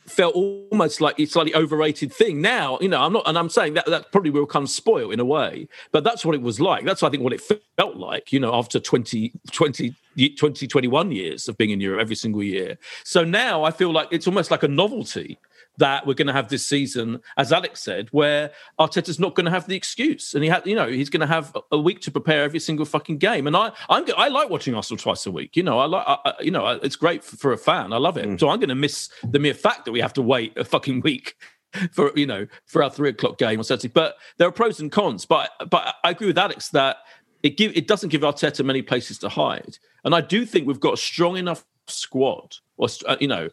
felt 0.05 0.35
almost 0.35 1.01
like 1.01 1.19
it's 1.19 1.33
slightly 1.33 1.55
overrated 1.55 2.11
thing. 2.11 2.41
Now, 2.41 2.77
you 2.81 2.89
know, 2.89 3.01
I'm 3.01 3.13
not, 3.13 3.23
and 3.25 3.37
I'm 3.37 3.49
saying 3.49 3.75
that 3.75 3.85
that 3.85 4.11
probably 4.11 4.31
will 4.31 4.45
of 4.45 4.69
spoil 4.69 5.11
in 5.11 5.19
a 5.19 5.25
way, 5.25 5.67
but 5.91 6.03
that's 6.03 6.25
what 6.25 6.35
it 6.35 6.41
was 6.41 6.59
like. 6.59 6.85
That's 6.85 7.03
I 7.03 7.09
think 7.09 7.23
what 7.23 7.33
it 7.33 7.41
felt 7.77 7.95
like, 7.95 8.31
you 8.31 8.39
know, 8.39 8.53
after 8.53 8.79
20, 8.79 9.31
20, 9.51 9.95
20 10.37 10.67
21 10.67 11.11
years 11.11 11.47
of 11.47 11.57
being 11.57 11.71
in 11.71 11.79
Europe 11.79 12.01
every 12.01 12.15
single 12.15 12.43
year. 12.43 12.77
So 13.03 13.23
now 13.23 13.63
I 13.63 13.71
feel 13.71 13.91
like 13.91 14.09
it's 14.11 14.27
almost 14.27 14.51
like 14.51 14.63
a 14.63 14.67
novelty 14.67 15.37
that 15.77 16.05
we're 16.05 16.13
going 16.13 16.27
to 16.27 16.33
have 16.33 16.49
this 16.49 16.65
season, 16.65 17.19
as 17.37 17.51
Alex 17.51 17.81
said, 17.81 18.09
where 18.09 18.51
Arteta's 18.79 19.19
not 19.19 19.35
going 19.35 19.45
to 19.45 19.51
have 19.51 19.67
the 19.67 19.75
excuse, 19.75 20.33
and 20.33 20.43
he 20.43 20.49
had, 20.49 20.65
you 20.65 20.75
know, 20.75 20.87
he's 20.87 21.09
going 21.09 21.21
to 21.21 21.27
have 21.27 21.55
a 21.71 21.79
week 21.79 22.01
to 22.01 22.11
prepare 22.11 22.43
every 22.43 22.59
single 22.59 22.85
fucking 22.85 23.17
game. 23.17 23.47
And 23.47 23.55
I, 23.55 23.71
I'm, 23.89 24.05
I 24.17 24.27
like 24.27 24.49
watching 24.49 24.75
Arsenal 24.75 24.99
twice 24.99 25.25
a 25.25 25.31
week. 25.31 25.55
You 25.55 25.63
know, 25.63 25.79
I 25.79 25.85
like, 25.85 26.05
I, 26.07 26.33
you 26.41 26.51
know, 26.51 26.67
it's 26.67 26.95
great 26.95 27.23
for, 27.23 27.37
for, 27.37 27.53
a 27.53 27.57
fan. 27.57 27.93
I 27.93 27.97
love 27.97 28.17
it. 28.17 28.25
Mm. 28.25 28.39
So 28.39 28.49
I'm 28.49 28.59
going 28.59 28.69
to 28.69 28.75
miss 28.75 29.09
the 29.23 29.39
mere 29.39 29.53
fact 29.53 29.85
that 29.85 29.91
we 29.91 29.99
have 30.01 30.13
to 30.13 30.21
wait 30.21 30.57
a 30.57 30.63
fucking 30.63 31.01
week 31.01 31.35
for 31.91 32.11
you 32.15 32.25
know 32.25 32.47
for 32.65 32.83
our 32.83 32.89
three 32.89 33.09
o'clock 33.09 33.37
game 33.37 33.59
on 33.59 33.63
Saturday. 33.63 33.91
But 33.93 34.15
there 34.37 34.47
are 34.47 34.51
pros 34.51 34.79
and 34.79 34.91
cons. 34.91 35.25
But 35.25 35.51
but 35.69 35.95
I 36.03 36.11
agree 36.11 36.27
with 36.27 36.37
Alex 36.37 36.69
that 36.69 36.97
it 37.41 37.57
give 37.57 37.75
it 37.75 37.87
doesn't 37.87 38.09
give 38.09 38.21
Arteta 38.21 38.63
many 38.63 38.81
places 38.81 39.17
to 39.19 39.29
hide, 39.29 39.77
and 40.03 40.15
I 40.15 40.21
do 40.21 40.45
think 40.45 40.67
we've 40.67 40.79
got 40.79 40.93
a 40.93 40.97
strong 40.97 41.37
enough 41.37 41.65
squad 41.87 42.55
or 42.77 42.87
uh, 43.07 43.17
you 43.19 43.27
know 43.27 43.49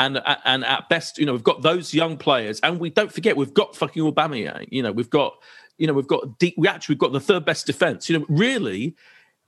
and 0.00 0.20
and 0.44 0.64
at 0.64 0.88
best, 0.88 1.18
you 1.18 1.26
know, 1.26 1.32
we've 1.32 1.44
got 1.44 1.62
those 1.62 1.94
young 1.94 2.16
players, 2.16 2.60
and 2.60 2.78
we 2.78 2.90
don't 2.90 3.12
forget 3.12 3.36
we've 3.36 3.54
got 3.54 3.76
fucking 3.76 4.02
Aubameyang. 4.02 4.66
You 4.70 4.82
know, 4.82 4.92
we've 4.92 5.10
got, 5.10 5.34
you 5.78 5.86
know, 5.86 5.92
we've 5.92 6.06
got 6.06 6.38
deep, 6.38 6.54
we 6.56 6.68
actually 6.68 6.94
we've 6.94 7.00
got 7.00 7.12
the 7.12 7.20
third 7.20 7.44
best 7.44 7.66
defense. 7.66 8.08
You 8.08 8.18
know, 8.18 8.26
really, 8.28 8.96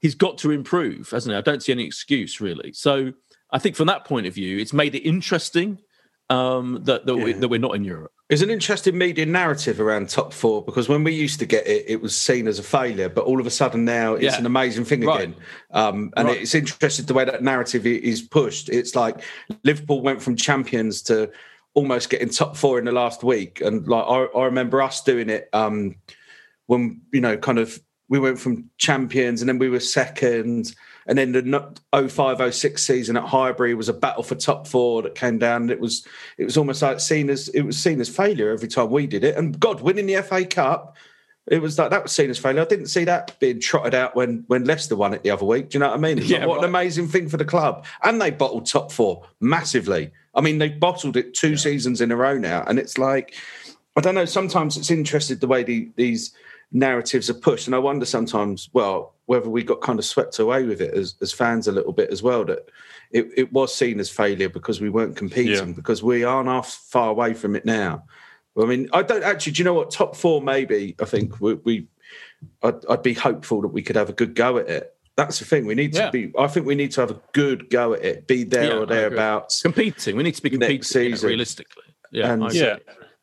he's 0.00 0.14
got 0.14 0.38
to 0.38 0.50
improve, 0.50 1.10
hasn't 1.10 1.32
he? 1.32 1.36
I 1.36 1.40
don't 1.40 1.62
see 1.62 1.72
any 1.72 1.84
excuse 1.84 2.40
really. 2.40 2.72
So 2.72 3.12
I 3.50 3.58
think 3.58 3.76
from 3.76 3.86
that 3.88 4.04
point 4.04 4.26
of 4.26 4.34
view, 4.34 4.58
it's 4.58 4.72
made 4.72 4.94
it 4.94 5.06
interesting 5.06 5.78
um, 6.30 6.80
that 6.84 7.06
that, 7.06 7.16
yeah. 7.16 7.24
we, 7.24 7.32
that 7.32 7.48
we're 7.48 7.60
not 7.60 7.74
in 7.74 7.84
Europe. 7.84 8.12
There's 8.28 8.42
an 8.42 8.50
interesting 8.50 8.98
media 8.98 9.24
narrative 9.24 9.80
around 9.80 10.08
top 10.08 10.32
four 10.32 10.64
because 10.64 10.88
when 10.88 11.04
we 11.04 11.12
used 11.12 11.38
to 11.38 11.46
get 11.46 11.64
it, 11.66 11.84
it 11.86 12.00
was 12.00 12.16
seen 12.16 12.48
as 12.48 12.58
a 12.58 12.62
failure, 12.62 13.08
but 13.08 13.24
all 13.24 13.38
of 13.38 13.46
a 13.46 13.50
sudden 13.50 13.84
now 13.84 14.14
it's 14.14 14.24
yeah. 14.24 14.38
an 14.38 14.46
amazing 14.46 14.84
thing 14.84 15.02
right. 15.02 15.22
again. 15.22 15.34
Um, 15.70 16.12
and 16.16 16.26
right. 16.28 16.40
it's 16.40 16.54
interesting 16.54 17.06
the 17.06 17.14
way 17.14 17.24
that 17.24 17.42
narrative 17.42 17.86
is 17.86 18.22
pushed. 18.22 18.68
It's 18.68 18.96
like 18.96 19.22
Liverpool 19.62 20.02
went 20.02 20.20
from 20.20 20.34
champions 20.34 21.02
to 21.02 21.30
almost 21.74 22.10
getting 22.10 22.30
top 22.30 22.56
four 22.56 22.80
in 22.80 22.84
the 22.84 22.92
last 22.92 23.22
week, 23.22 23.60
and 23.60 23.86
like 23.86 24.04
I, 24.04 24.24
I 24.36 24.44
remember 24.46 24.82
us 24.82 25.02
doing 25.02 25.30
it 25.30 25.48
um, 25.52 25.94
when 26.66 27.02
you 27.12 27.20
know, 27.20 27.36
kind 27.36 27.58
of 27.60 27.78
we 28.08 28.18
went 28.18 28.40
from 28.40 28.70
champions 28.78 29.40
and 29.40 29.48
then 29.48 29.58
we 29.58 29.68
were 29.68 29.80
second 29.80 30.74
and 31.06 31.16
then 31.16 31.32
the 31.32 32.08
05 32.08 32.54
06 32.54 32.82
season 32.82 33.16
at 33.16 33.24
Highbury 33.24 33.74
was 33.74 33.88
a 33.88 33.94
battle 33.94 34.22
for 34.22 34.34
top 34.34 34.66
four 34.66 35.02
that 35.02 35.14
came 35.14 35.38
down. 35.38 35.70
It 35.70 35.80
was 35.80 36.06
it 36.38 36.44
was 36.44 36.56
almost 36.56 36.82
like 36.82 37.00
seen 37.00 37.30
as 37.30 37.48
it 37.48 37.62
was 37.62 37.78
seen 37.78 38.00
as 38.00 38.08
failure 38.08 38.50
every 38.50 38.68
time 38.68 38.90
we 38.90 39.06
did 39.06 39.24
it. 39.24 39.36
And 39.36 39.58
God, 39.58 39.80
winning 39.80 40.06
the 40.06 40.22
FA 40.22 40.44
Cup, 40.44 40.96
it 41.46 41.62
was 41.62 41.78
like 41.78 41.90
that 41.90 42.02
was 42.02 42.12
seen 42.12 42.28
as 42.28 42.38
failure. 42.38 42.62
I 42.62 42.64
didn't 42.64 42.88
see 42.88 43.04
that 43.04 43.38
being 43.38 43.60
trotted 43.60 43.94
out 43.94 44.16
when 44.16 44.44
when 44.48 44.64
Leicester 44.64 44.96
won 44.96 45.14
it 45.14 45.22
the 45.22 45.30
other 45.30 45.46
week. 45.46 45.70
Do 45.70 45.76
you 45.76 45.80
know 45.80 45.88
what 45.88 45.96
I 45.96 46.00
mean? 46.00 46.18
yeah, 46.18 46.38
like, 46.38 46.48
what 46.48 46.56
right. 46.56 46.64
an 46.64 46.70
amazing 46.70 47.08
thing 47.08 47.28
for 47.28 47.36
the 47.36 47.44
club. 47.44 47.86
And 48.02 48.20
they 48.20 48.30
bottled 48.30 48.66
top 48.66 48.90
four 48.90 49.26
massively. 49.40 50.10
I 50.34 50.40
mean, 50.40 50.58
they 50.58 50.68
bottled 50.68 51.16
it 51.16 51.34
two 51.34 51.50
yeah. 51.50 51.56
seasons 51.56 52.00
in 52.00 52.10
a 52.10 52.16
row 52.16 52.36
now, 52.36 52.64
and 52.66 52.78
it's 52.78 52.98
like 52.98 53.34
I 53.96 54.00
don't 54.00 54.14
know. 54.14 54.24
Sometimes 54.24 54.76
it's 54.76 54.90
interested 54.90 55.40
the 55.40 55.46
way 55.46 55.62
the, 55.62 55.90
these 55.96 56.34
narratives 56.72 57.30
are 57.30 57.34
pushed. 57.34 57.66
And 57.66 57.74
I 57.74 57.78
wonder 57.78 58.04
sometimes, 58.04 58.68
well, 58.72 59.14
whether 59.26 59.48
we 59.48 59.62
got 59.62 59.80
kind 59.80 59.98
of 59.98 60.04
swept 60.04 60.38
away 60.38 60.64
with 60.64 60.80
it 60.80 60.94
as, 60.94 61.16
as 61.20 61.32
fans 61.32 61.68
a 61.68 61.72
little 61.72 61.92
bit 61.92 62.10
as 62.10 62.22
well, 62.22 62.44
that 62.44 62.68
it, 63.10 63.28
it 63.36 63.52
was 63.52 63.74
seen 63.74 64.00
as 64.00 64.10
failure 64.10 64.48
because 64.48 64.80
we 64.80 64.90
weren't 64.90 65.16
competing, 65.16 65.68
yeah. 65.68 65.74
because 65.74 66.02
we 66.02 66.24
aren't 66.24 66.48
half 66.48 66.68
far 66.68 67.10
away 67.10 67.34
from 67.34 67.56
it 67.56 67.64
now. 67.64 68.04
I 68.60 68.64
mean, 68.64 68.88
I 68.92 69.02
don't 69.02 69.22
actually, 69.22 69.52
do 69.52 69.58
you 69.60 69.64
know 69.64 69.74
what? 69.74 69.90
Top 69.90 70.16
four, 70.16 70.40
maybe, 70.40 70.94
I 71.00 71.04
think 71.04 71.40
we, 71.40 71.54
we 71.54 71.86
I'd, 72.62 72.86
I'd, 72.86 73.02
be 73.02 73.14
hopeful 73.14 73.60
that 73.62 73.68
we 73.68 73.82
could 73.82 73.96
have 73.96 74.08
a 74.08 74.14
good 74.14 74.34
go 74.34 74.58
at 74.58 74.68
it. 74.68 74.94
That's 75.16 75.38
the 75.38 75.44
thing. 75.44 75.66
We 75.66 75.74
need 75.74 75.92
to 75.94 76.00
yeah. 76.00 76.10
be, 76.10 76.32
I 76.38 76.46
think 76.46 76.66
we 76.66 76.74
need 76.74 76.92
to 76.92 77.00
have 77.00 77.10
a 77.10 77.20
good 77.32 77.70
go 77.70 77.94
at 77.94 78.04
it, 78.04 78.26
be 78.26 78.44
there 78.44 78.64
yeah, 78.64 78.76
or 78.76 78.86
thereabouts. 78.86 79.62
Competing. 79.62 80.16
We 80.16 80.22
need 80.22 80.34
to 80.34 80.42
be 80.42 80.50
competing 80.50 80.76
next 80.76 80.88
season. 80.88 81.28
realistically. 81.28 81.84
Yeah. 82.12 82.32
And, 82.32 82.52
yeah. 82.52 82.76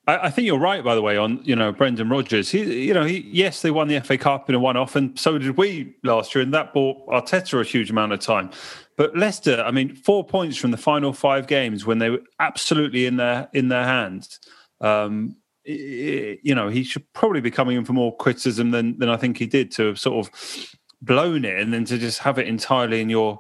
I, 0.08 0.28
I, 0.28 0.30
think 0.30 0.46
you're 0.46 0.60
right, 0.60 0.84
by 0.84 0.96
the 0.96 1.02
way, 1.02 1.18
on 1.18 1.40
you 1.44 1.56
know 1.56 1.72
Brendan 1.72 2.10
Rodgers. 2.10 2.52
He, 2.52 2.88
you 2.88 2.94
know, 2.94 3.04
he 3.04 3.28
yes, 3.32 3.62
they 3.62 3.72
won 3.72 3.88
the 3.88 4.00
FA 4.02 4.18
Cup 4.18 4.50
in 4.50 4.56
a 4.56 4.60
one-off, 4.60 4.96
and 4.96 5.18
so 5.18 5.38
did 5.38 5.58
we 5.58 5.96
last 6.04 6.36
year, 6.36 6.44
and 6.44 6.54
that 6.54 6.74
bought 6.74 7.06
Arteta 7.08 7.60
a 7.60 7.64
huge 7.64 7.90
amount 7.90 8.12
of 8.12 8.20
time. 8.20 8.52
But 8.98 9.16
Leicester, 9.16 9.64
I 9.66 9.72
mean, 9.72 9.96
four 9.96 10.24
points 10.26 10.58
from 10.58 10.72
the 10.72 10.78
final 10.78 11.14
five 11.14 11.48
games 11.48 11.86
when 11.86 12.00
they 12.00 12.10
were 12.10 12.22
absolutely 12.40 13.06
in 13.06 13.18
their 13.18 13.50
in 13.54 13.70
their 13.70 13.86
hands. 13.86 14.40
Um, 14.82 15.38
you 15.66 16.54
know, 16.54 16.68
he 16.68 16.84
should 16.84 17.12
probably 17.14 17.40
be 17.40 17.52
coming 17.52 17.78
in 17.78 17.86
for 17.86 17.94
more 17.94 18.16
criticism 18.18 18.72
than 18.72 19.00
than 19.00 19.10
I 19.10 19.18
think 19.18 19.38
he 19.38 19.46
did 19.46 19.72
to 19.74 19.88
have 19.88 20.00
sort 20.00 20.28
of 20.28 20.70
blown 21.02 21.46
it, 21.46 21.60
and 21.60 21.74
then 21.74 21.86
to 21.86 21.98
just 21.98 22.20
have 22.20 22.38
it 22.38 22.48
entirely 22.48 23.02
in 23.02 23.10
your 23.10 23.40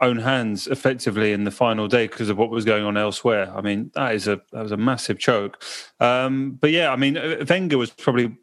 own 0.00 0.18
hands 0.18 0.66
effectively 0.66 1.32
in 1.32 1.44
the 1.44 1.50
final 1.50 1.88
day 1.88 2.06
because 2.06 2.28
of 2.28 2.36
what 2.36 2.50
was 2.50 2.64
going 2.64 2.84
on 2.84 2.96
elsewhere. 2.96 3.52
I 3.54 3.60
mean, 3.60 3.90
that 3.94 4.14
is 4.14 4.28
a 4.28 4.40
that 4.52 4.62
was 4.62 4.72
a 4.72 4.76
massive 4.76 5.18
choke. 5.18 5.62
Um, 6.00 6.52
but 6.60 6.70
yeah, 6.70 6.90
I 6.90 6.96
mean, 6.96 7.16
uh, 7.16 7.44
Wenger 7.48 7.78
was 7.78 7.90
probably 7.90 8.36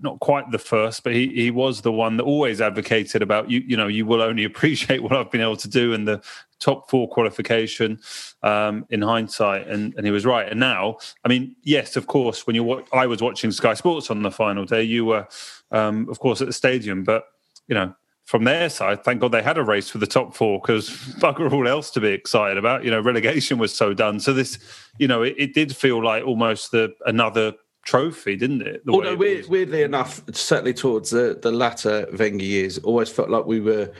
not 0.00 0.20
quite 0.20 0.50
the 0.50 0.58
first, 0.58 1.02
but 1.02 1.14
he 1.14 1.28
he 1.28 1.50
was 1.50 1.80
the 1.80 1.92
one 1.92 2.16
that 2.16 2.24
always 2.24 2.60
advocated 2.60 3.22
about 3.22 3.50
you. 3.50 3.60
You 3.66 3.76
know, 3.76 3.88
you 3.88 4.06
will 4.06 4.22
only 4.22 4.44
appreciate 4.52 5.02
what 5.02 5.12
I've 5.12 5.30
been 5.30 5.40
able 5.40 5.56
to 5.56 5.68
do 5.68 5.92
in 5.92 6.04
the 6.04 6.22
top 6.60 6.88
four 6.90 7.08
qualification 7.08 8.00
um, 8.42 8.86
in 8.90 9.02
hindsight, 9.02 9.66
and 9.66 9.94
and 9.96 10.06
he 10.06 10.12
was 10.12 10.24
right. 10.24 10.48
And 10.48 10.60
now, 10.60 10.98
I 11.24 11.28
mean, 11.28 11.56
yes, 11.62 11.96
of 11.96 12.06
course, 12.06 12.46
when 12.46 12.54
you 12.54 12.64
watch, 12.64 12.86
I 12.92 13.06
was 13.06 13.20
watching 13.20 13.50
Sky 13.50 13.74
Sports 13.74 14.10
on 14.10 14.22
the 14.22 14.30
final 14.30 14.64
day, 14.64 14.82
you 14.82 15.04
were, 15.04 15.26
um, 15.70 16.08
of 16.08 16.18
course, 16.20 16.40
at 16.40 16.46
the 16.46 16.52
stadium, 16.52 17.04
but 17.04 17.24
you 17.66 17.74
know 17.74 17.94
from 18.28 18.44
their 18.44 18.68
side, 18.68 19.02
thank 19.04 19.22
God 19.22 19.32
they 19.32 19.40
had 19.40 19.56
a 19.56 19.64
race 19.64 19.88
for 19.88 19.96
the 19.96 20.06
top 20.06 20.36
four 20.36 20.60
because 20.60 20.90
bugger 21.18 21.50
all 21.50 21.66
else 21.66 21.90
to 21.92 21.98
be 21.98 22.08
excited 22.08 22.58
about. 22.58 22.84
You 22.84 22.90
know, 22.90 23.00
relegation 23.00 23.56
was 23.56 23.74
so 23.74 23.94
done. 23.94 24.20
So 24.20 24.34
this, 24.34 24.58
you 24.98 25.08
know, 25.08 25.22
it, 25.22 25.34
it 25.38 25.54
did 25.54 25.74
feel 25.74 26.04
like 26.04 26.26
almost 26.26 26.70
the, 26.70 26.94
another 27.06 27.54
trophy, 27.86 28.36
didn't 28.36 28.60
it? 28.60 28.82
Although 28.86 29.16
weird, 29.16 29.48
weirdly 29.48 29.82
enough, 29.82 30.20
certainly 30.34 30.74
towards 30.74 31.08
the, 31.08 31.38
the 31.40 31.50
latter 31.50 32.06
Wenger 32.18 32.44
years, 32.44 32.76
always 32.76 33.08
felt 33.08 33.30
like 33.30 33.46
we 33.46 33.60
were 33.60 33.90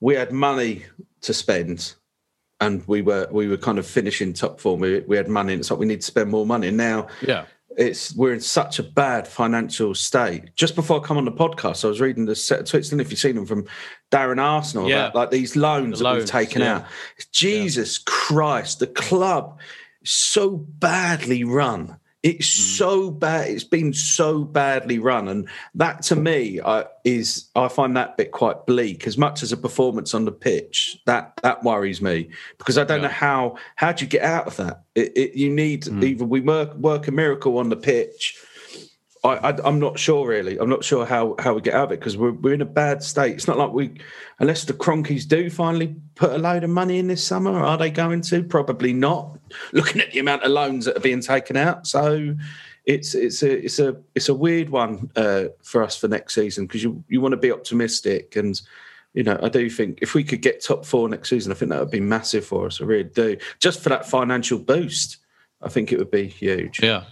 we 0.00 0.16
had 0.16 0.32
money 0.32 0.84
to 1.20 1.32
spend, 1.32 1.94
and 2.58 2.82
we 2.88 3.00
were 3.00 3.28
we 3.30 3.46
were 3.46 3.56
kind 3.56 3.78
of 3.78 3.86
finishing 3.86 4.32
top 4.32 4.58
form. 4.58 4.80
We, 4.80 5.00
we 5.02 5.16
had 5.16 5.28
money, 5.28 5.52
and 5.52 5.60
it's 5.60 5.70
like 5.70 5.78
we 5.78 5.86
need 5.86 6.00
to 6.00 6.06
spend 6.06 6.30
more 6.30 6.44
money 6.44 6.72
now. 6.72 7.06
Yeah, 7.22 7.44
it's 7.78 8.14
we're 8.16 8.34
in 8.34 8.40
such 8.40 8.80
a 8.80 8.82
bad 8.82 9.28
financial 9.28 9.94
state. 9.94 10.54
Just 10.56 10.74
before 10.74 11.00
I 11.00 11.06
come 11.06 11.16
on 11.16 11.24
the 11.24 11.32
podcast, 11.32 11.84
I 11.84 11.88
was 11.88 12.00
reading 12.00 12.26
the 12.26 12.34
set 12.34 12.60
of 12.60 12.66
tweets, 12.66 12.90
and 12.90 13.00
if 13.00 13.10
you've 13.10 13.20
seen 13.20 13.36
them 13.36 13.46
from 13.46 13.66
Darren 14.10 14.42
Arsenal, 14.42 14.88
yeah. 14.88 15.06
about 15.06 15.14
like 15.14 15.30
these 15.30 15.54
loans, 15.54 16.00
the 16.00 16.04
that 16.04 16.16
we've 16.16 16.26
taken 16.26 16.60
yeah. 16.60 16.78
out. 16.78 16.84
Jesus 17.30 17.98
yeah. 17.98 18.12
Christ, 18.12 18.80
the 18.80 18.88
club 18.88 19.60
is 20.02 20.10
so 20.10 20.50
badly 20.50 21.44
run. 21.44 21.96
It 22.28 22.36
It's 22.36 22.58
mm. 22.58 22.76
so 22.76 23.10
bad. 23.10 23.50
It's 23.50 23.64
been 23.64 23.92
so 23.92 24.44
badly 24.44 24.98
run, 24.98 25.28
and 25.28 25.48
that 25.74 26.02
to 26.02 26.16
me 26.16 26.60
uh, 26.60 26.84
is 27.04 27.48
I 27.54 27.68
find 27.68 27.96
that 27.96 28.16
bit 28.16 28.32
quite 28.32 28.66
bleak. 28.66 29.06
As 29.06 29.16
much 29.16 29.42
as 29.42 29.52
a 29.52 29.56
performance 29.56 30.14
on 30.14 30.24
the 30.24 30.32
pitch, 30.32 31.00
that 31.06 31.38
that 31.42 31.62
worries 31.64 32.02
me 32.02 32.28
because 32.58 32.78
I 32.78 32.84
don't 32.84 33.00
yeah. 33.00 33.08
know 33.08 33.14
how 33.14 33.56
how 33.76 33.92
do 33.92 34.04
you 34.04 34.10
get 34.10 34.22
out 34.22 34.46
of 34.46 34.56
that. 34.56 34.82
It, 34.94 35.16
it, 35.16 35.34
you 35.34 35.50
need 35.50 35.84
mm. 35.84 36.04
either 36.04 36.24
we 36.24 36.40
work 36.40 36.74
work 36.74 37.08
a 37.08 37.12
miracle 37.12 37.58
on 37.58 37.70
the 37.70 37.76
pitch 37.76 38.36
I, 39.24 39.54
am 39.64 39.80
not 39.80 39.98
sure 39.98 40.26
really. 40.26 40.58
I'm 40.58 40.68
not 40.68 40.84
sure 40.84 41.04
how 41.04 41.34
how 41.38 41.54
we 41.54 41.60
get 41.60 41.74
out 41.74 41.84
of 41.84 41.92
it 41.92 42.00
because 42.00 42.16
we're 42.16 42.32
we're 42.32 42.54
in 42.54 42.62
a 42.62 42.66
bad 42.66 43.02
state. 43.02 43.34
It's 43.34 43.48
not 43.48 43.58
like 43.58 43.72
we, 43.72 43.98
unless 44.38 44.64
the 44.64 44.72
Kroenkes 44.72 45.26
do 45.26 45.50
finally 45.50 45.96
put 46.14 46.30
a 46.30 46.38
load 46.38 46.64
of 46.64 46.70
money 46.70 46.98
in 46.98 47.08
this 47.08 47.24
summer. 47.24 47.58
Are 47.58 47.76
they 47.76 47.90
going 47.90 48.20
to? 48.22 48.44
Probably 48.44 48.92
not. 48.92 49.38
Looking 49.72 50.00
at 50.00 50.12
the 50.12 50.20
amount 50.20 50.44
of 50.44 50.52
loans 50.52 50.84
that 50.84 50.96
are 50.96 51.00
being 51.00 51.20
taken 51.20 51.56
out, 51.56 51.86
so 51.86 52.36
it's 52.84 53.14
it's 53.14 53.42
a 53.42 53.64
it's 53.64 53.78
a 53.78 53.96
it's 54.14 54.28
a 54.28 54.34
weird 54.34 54.70
one 54.70 55.10
uh, 55.16 55.44
for 55.62 55.82
us 55.82 55.96
for 55.96 56.06
next 56.06 56.34
season 56.34 56.66
because 56.66 56.84
you 56.84 57.02
you 57.08 57.20
want 57.20 57.32
to 57.32 57.38
be 57.38 57.52
optimistic 57.52 58.36
and. 58.36 58.60
You 59.14 59.24
know, 59.24 59.40
I 59.42 59.48
do 59.48 59.70
think 59.70 60.00
if 60.02 60.14
we 60.14 60.22
could 60.22 60.42
get 60.42 60.62
top 60.62 60.84
four 60.84 61.08
next 61.08 61.30
season, 61.30 61.50
I 61.50 61.54
think 61.54 61.70
that 61.70 61.80
would 61.80 61.90
be 61.90 61.98
massive 61.98 62.44
for 62.44 62.66
us. 62.66 62.80
I 62.80 62.84
really 62.84 63.04
do. 63.04 63.38
Just 63.58 63.80
for 63.80 63.88
that 63.88 64.06
financial 64.06 64.58
boost, 64.58 65.16
I 65.62 65.70
think 65.70 65.90
it 65.90 65.98
would 65.98 66.10
be 66.10 66.28
huge. 66.28 66.80
Yeah, 66.82 67.04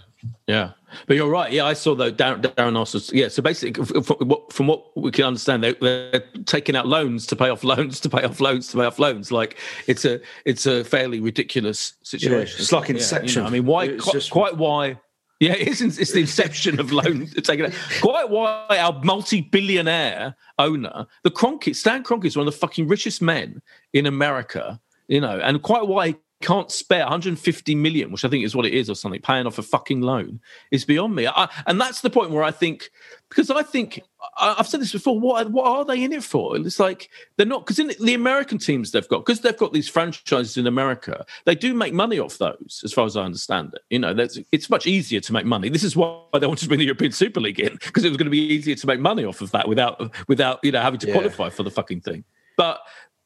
yeah, 0.47 0.71
but 1.05 1.15
you're 1.15 1.29
right. 1.29 1.51
Yeah, 1.51 1.65
I 1.65 1.73
saw 1.73 1.95
though 1.95 2.11
Darren, 2.11 2.41
Darren 2.41 2.77
also. 2.77 2.99
Yeah, 3.13 3.27
so 3.27 3.41
basically, 3.41 3.83
from 3.83 4.27
what, 4.27 4.51
from 4.53 4.67
what 4.67 4.97
we 4.97 5.11
can 5.11 5.25
understand, 5.25 5.63
they're, 5.63 5.73
they're, 5.73 6.23
taking 6.45 6.75
out 6.75 6.87
loans 6.87 7.27
to 7.27 7.35
pay 7.35 7.49
off 7.49 7.63
loans 7.63 7.99
to 8.01 8.09
pay 8.09 8.23
off 8.23 8.39
loans 8.39 8.67
to 8.69 8.77
pay 8.77 8.85
off 8.85 8.99
loans. 8.99 9.31
Like 9.31 9.57
it's 9.87 10.05
a 10.05 10.19
it's 10.45 10.65
a 10.65 10.83
fairly 10.83 11.19
ridiculous 11.19 11.93
situation. 12.03 12.55
Yeah, 12.57 12.61
it's 12.61 12.71
like 12.71 12.89
Inception. 12.89 13.27
Yeah, 13.27 13.33
you 13.33 13.41
know, 13.41 13.47
I 13.47 13.51
mean, 13.51 13.65
why? 13.65 13.87
Quite, 13.97 14.13
just... 14.13 14.31
quite 14.31 14.57
why? 14.57 14.99
Yeah, 15.39 15.53
it 15.53 15.67
is. 15.67 15.99
It's 15.99 16.13
the 16.13 16.21
inception 16.21 16.79
of 16.79 16.91
loan 16.91 17.27
taking 17.43 17.65
out. 17.65 17.73
Quite 18.01 18.29
why 18.29 18.79
our 18.79 18.99
multi-billionaire 19.03 20.35
owner, 20.57 21.05
the 21.23 21.29
Kroenke, 21.29 21.75
Stan 21.75 22.03
Kroenke, 22.03 22.25
is 22.25 22.35
one 22.35 22.47
of 22.47 22.53
the 22.53 22.59
fucking 22.59 22.87
richest 22.87 23.21
men 23.21 23.61
in 23.93 24.07
America. 24.07 24.79
You 25.07 25.21
know, 25.21 25.39
and 25.39 25.61
quite 25.61 25.87
why 25.87 26.15
can't 26.41 26.71
spare 26.71 27.01
150 27.01 27.75
million, 27.75 28.11
which 28.11 28.23
I 28.23 28.29
think 28.29 28.45
is 28.45 28.55
what 28.55 28.65
it 28.65 28.73
is, 28.73 28.89
or 28.89 28.95
something, 28.95 29.21
paying 29.21 29.47
off 29.47 29.57
a 29.57 29.63
fucking 29.63 30.01
loan 30.01 30.39
is 30.71 30.85
beyond 30.85 31.15
me. 31.15 31.27
I, 31.27 31.49
and 31.65 31.81
that's 31.81 32.01
the 32.01 32.09
point 32.09 32.31
where 32.31 32.43
I 32.43 32.51
think, 32.51 32.91
because 33.29 33.49
I 33.49 33.63
think 33.63 34.01
I, 34.39 34.53
have 34.55 34.67
said 34.67 34.81
this 34.81 34.91
before. 34.91 35.19
What 35.19 35.51
what 35.51 35.65
are 35.65 35.83
they 35.83 36.03
in 36.03 36.13
it 36.13 36.23
for? 36.23 36.55
It's 36.57 36.79
like 36.79 37.09
they're 37.37 37.45
not 37.45 37.65
because 37.65 37.79
in 37.79 37.91
the 37.99 38.13
American 38.13 38.59
teams 38.59 38.91
they've 38.91 39.07
got 39.07 39.25
because 39.25 39.41
they've 39.41 39.57
got 39.57 39.73
these 39.73 39.89
franchises 39.89 40.57
in 40.57 40.67
America. 40.67 41.25
They 41.45 41.55
do 41.55 41.73
make 41.73 41.93
money 41.93 42.19
off 42.19 42.37
those, 42.37 42.81
as 42.83 42.93
far 42.93 43.05
as 43.05 43.17
I 43.17 43.23
understand 43.23 43.73
it. 43.73 43.81
You 43.89 43.99
know, 43.99 44.15
it's 44.51 44.69
much 44.69 44.85
easier 44.85 45.19
to 45.21 45.33
make 45.33 45.45
money. 45.45 45.69
This 45.69 45.83
is 45.83 45.95
why 45.95 46.21
they 46.39 46.45
wanted 46.45 46.63
to 46.63 46.67
bring 46.67 46.79
the 46.79 46.85
European 46.85 47.11
Super 47.11 47.39
League 47.39 47.59
in 47.59 47.73
because 47.73 48.03
it 48.03 48.09
was 48.09 48.17
going 48.17 48.25
to 48.25 48.31
be 48.31 48.39
easier 48.39 48.75
to 48.75 48.87
make 48.87 48.99
money 48.99 49.25
off 49.25 49.41
of 49.41 49.51
that 49.51 49.67
without 49.67 50.13
without 50.27 50.59
you 50.63 50.71
know 50.71 50.81
having 50.81 50.99
to 50.99 51.07
yeah. 51.07 51.13
qualify 51.13 51.49
for 51.49 51.63
the 51.63 51.71
fucking 51.71 52.01
thing. 52.01 52.23
But 52.57 52.79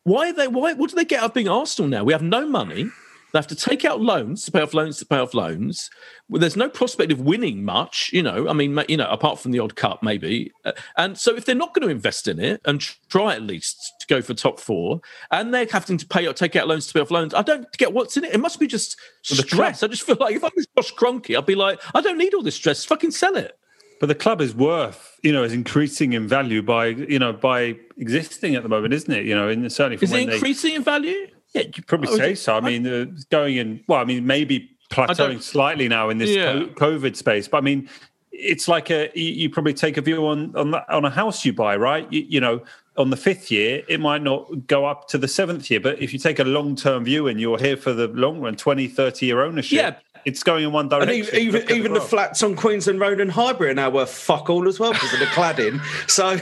why 0.04 0.30
are 0.30 0.34
they? 0.34 0.48
Why? 0.48 0.74
What 0.74 0.90
do 0.90 0.96
they 0.96 1.06
get 1.06 1.20
out 1.20 1.30
of 1.30 1.34
being 1.34 1.48
Arsenal 1.48 1.90
now? 1.90 2.04
We 2.04 2.14
have 2.14 2.24
no 2.24 2.48
money. 2.48 2.90
They 3.32 3.40
have 3.40 3.48
to 3.48 3.56
take 3.56 3.86
out 3.86 4.02
loans 4.02 4.44
to 4.44 4.52
pay 4.52 4.62
off 4.62 4.74
loans 4.74 4.98
to 5.00 5.06
pay 5.06 5.18
off 5.18 5.34
loans. 5.34 5.90
Well, 6.28 6.42
there's 6.42 6.58
no 6.58 6.68
prospect 6.68 7.14
of 7.14 7.22
winning 7.22 7.64
much, 7.64 8.10
you 8.12 8.22
know. 8.22 8.50
I 8.50 8.54
mean, 8.54 8.78
you 8.90 8.98
know, 8.98 9.10
apart 9.10 9.40
from 9.40 9.52
the 9.52 9.60
odd 9.60 9.76
cup, 9.78 10.04
maybe. 10.04 10.52
Uh, 10.66 10.74
and 10.98 11.18
so, 11.18 11.34
if 11.36 11.46
they're 11.46 11.56
not 11.56 11.74
going 11.74 11.88
to 11.88 11.94
invest 11.94 12.28
in 12.28 12.40
it 12.40 12.60
and 12.66 12.82
try 13.10 13.34
at 13.36 13.42
least 13.42 13.94
to 14.02 14.08
go 14.08 14.22
for 14.22 14.34
top 14.34 14.60
four, 14.60 15.00
and 15.32 15.54
they're 15.54 15.68
having 15.72 15.98
to 15.98 16.06
pay 16.06 16.28
or 16.28 16.34
take 16.34 16.56
out 16.58 16.68
loans 16.68 16.88
to 16.88 16.94
pay 16.94 17.00
off 17.00 17.12
loans, 17.12 17.34
I 17.34 17.42
don't 17.42 17.72
get 17.78 17.94
what's 17.94 18.18
in 18.18 18.26
it. 18.26 18.34
It 18.34 18.40
must 18.40 18.60
be 18.60 18.68
just 18.68 18.98
stress. 19.22 19.82
I 19.82 19.88
just 19.88 20.04
feel 20.04 20.18
like 20.20 20.36
if 20.36 20.44
I 20.44 20.50
was 20.56 20.68
Josh 20.76 20.94
Kroenke, 20.96 21.38
I'd 21.38 21.46
be 21.46 21.56
like, 21.56 21.80
I 21.96 22.02
don't 22.02 22.18
need 22.18 22.34
all 22.34 22.44
this 22.44 22.56
stress. 22.56 22.84
Fucking 22.84 23.12
sell 23.12 23.38
it. 23.38 23.58
But 24.02 24.08
the 24.08 24.16
club 24.16 24.42
is 24.42 24.56
worth, 24.56 25.20
you 25.22 25.32
know, 25.32 25.44
is 25.44 25.54
increasing 25.54 26.14
in 26.14 26.28
value 26.28 26.64
by, 26.64 26.88
you 26.88 27.20
know, 27.20 27.34
by 27.34 27.78
existing 27.98 28.56
at 28.56 28.64
the 28.64 28.70
moment, 28.70 28.96
isn't 28.96 29.14
it? 29.14 29.26
You 29.26 29.36
know, 29.36 29.48
and 29.48 29.72
certainly 29.72 29.98
from 29.98 30.06
is 30.06 30.14
it 30.14 30.34
increasing 30.34 30.72
they... 30.72 30.76
in 30.78 30.84
value? 30.84 31.28
Yeah, 31.54 31.64
you 31.76 31.84
probably 31.84 32.10
oh, 32.10 32.18
say 32.18 32.34
so. 32.34 32.56
I 32.56 32.62
mean, 32.62 32.88
uh, 32.88 33.06
going 33.30 33.58
in. 33.58 33.84
Well, 33.88 34.00
I 34.00 34.06
mean, 34.06 34.26
maybe 34.26 34.72
plateauing 34.90 35.40
slightly 35.40 35.88
now 35.88 36.10
in 36.10 36.18
this 36.18 36.32
yeah. 36.32 36.64
COVID 36.78 37.16
space, 37.16 37.48
but 37.48 37.58
I 37.58 37.62
mean, 37.62 37.88
it's 38.32 38.68
like 38.68 38.90
a 38.90 39.12
you, 39.14 39.52
probably 39.52 39.76
take 39.76 39.98
a 39.98 40.02
view 40.02 40.26
on 40.26 40.56
on, 40.56 40.74
on 40.74 41.06
a 41.06 41.12
house 41.12 41.46
you 41.46 41.54
buy, 41.54 41.76
right? 41.76 42.12
You, 42.12 42.26
you, 42.28 42.40
know, 42.40 42.64
on 42.98 43.12
the 43.12 43.18
fifth 43.18 43.52
year, 43.52 43.84
it 43.88 44.00
might 44.00 44.24
not 44.24 44.66
go 44.66 44.86
up 44.86 45.10
to 45.10 45.20
the 45.20 45.28
seventh 45.28 45.70
year, 45.70 45.80
but 45.80 46.02
if 46.02 46.12
you 46.12 46.18
take 46.18 46.40
a 46.40 46.44
long 46.44 46.76
term 46.76 47.04
view 47.04 47.28
and 47.28 47.40
you're 47.40 47.60
here 47.60 47.78
for 47.78 47.94
the 47.94 48.08
long 48.08 48.42
run, 48.42 48.56
20, 48.56 48.88
30 48.88 49.26
year 49.28 49.44
ownership, 49.44 49.78
yeah. 49.78 50.11
It's 50.26 50.44
going 50.44 50.64
in 50.64 50.72
one 50.72 50.90
direction. 50.90 51.10
And 51.10 51.18
even 51.18 51.40
even, 51.40 51.72
even 51.72 51.94
the, 51.94 52.00
the 52.00 52.06
flats 52.06 52.44
on 52.44 52.56
Queensland 52.56 53.00
Road 53.00 53.20
and 53.20 53.32
Highbury 53.32 53.72
are 53.72 53.74
now 53.74 53.90
worth 53.90 54.12
fuck 54.12 54.50
all 54.50 54.68
as 54.68 54.80
well 54.80 54.94
because 54.94 55.14
of 55.14 55.20
the 55.20 55.26
cladding. 55.26 55.82
So 56.08 56.34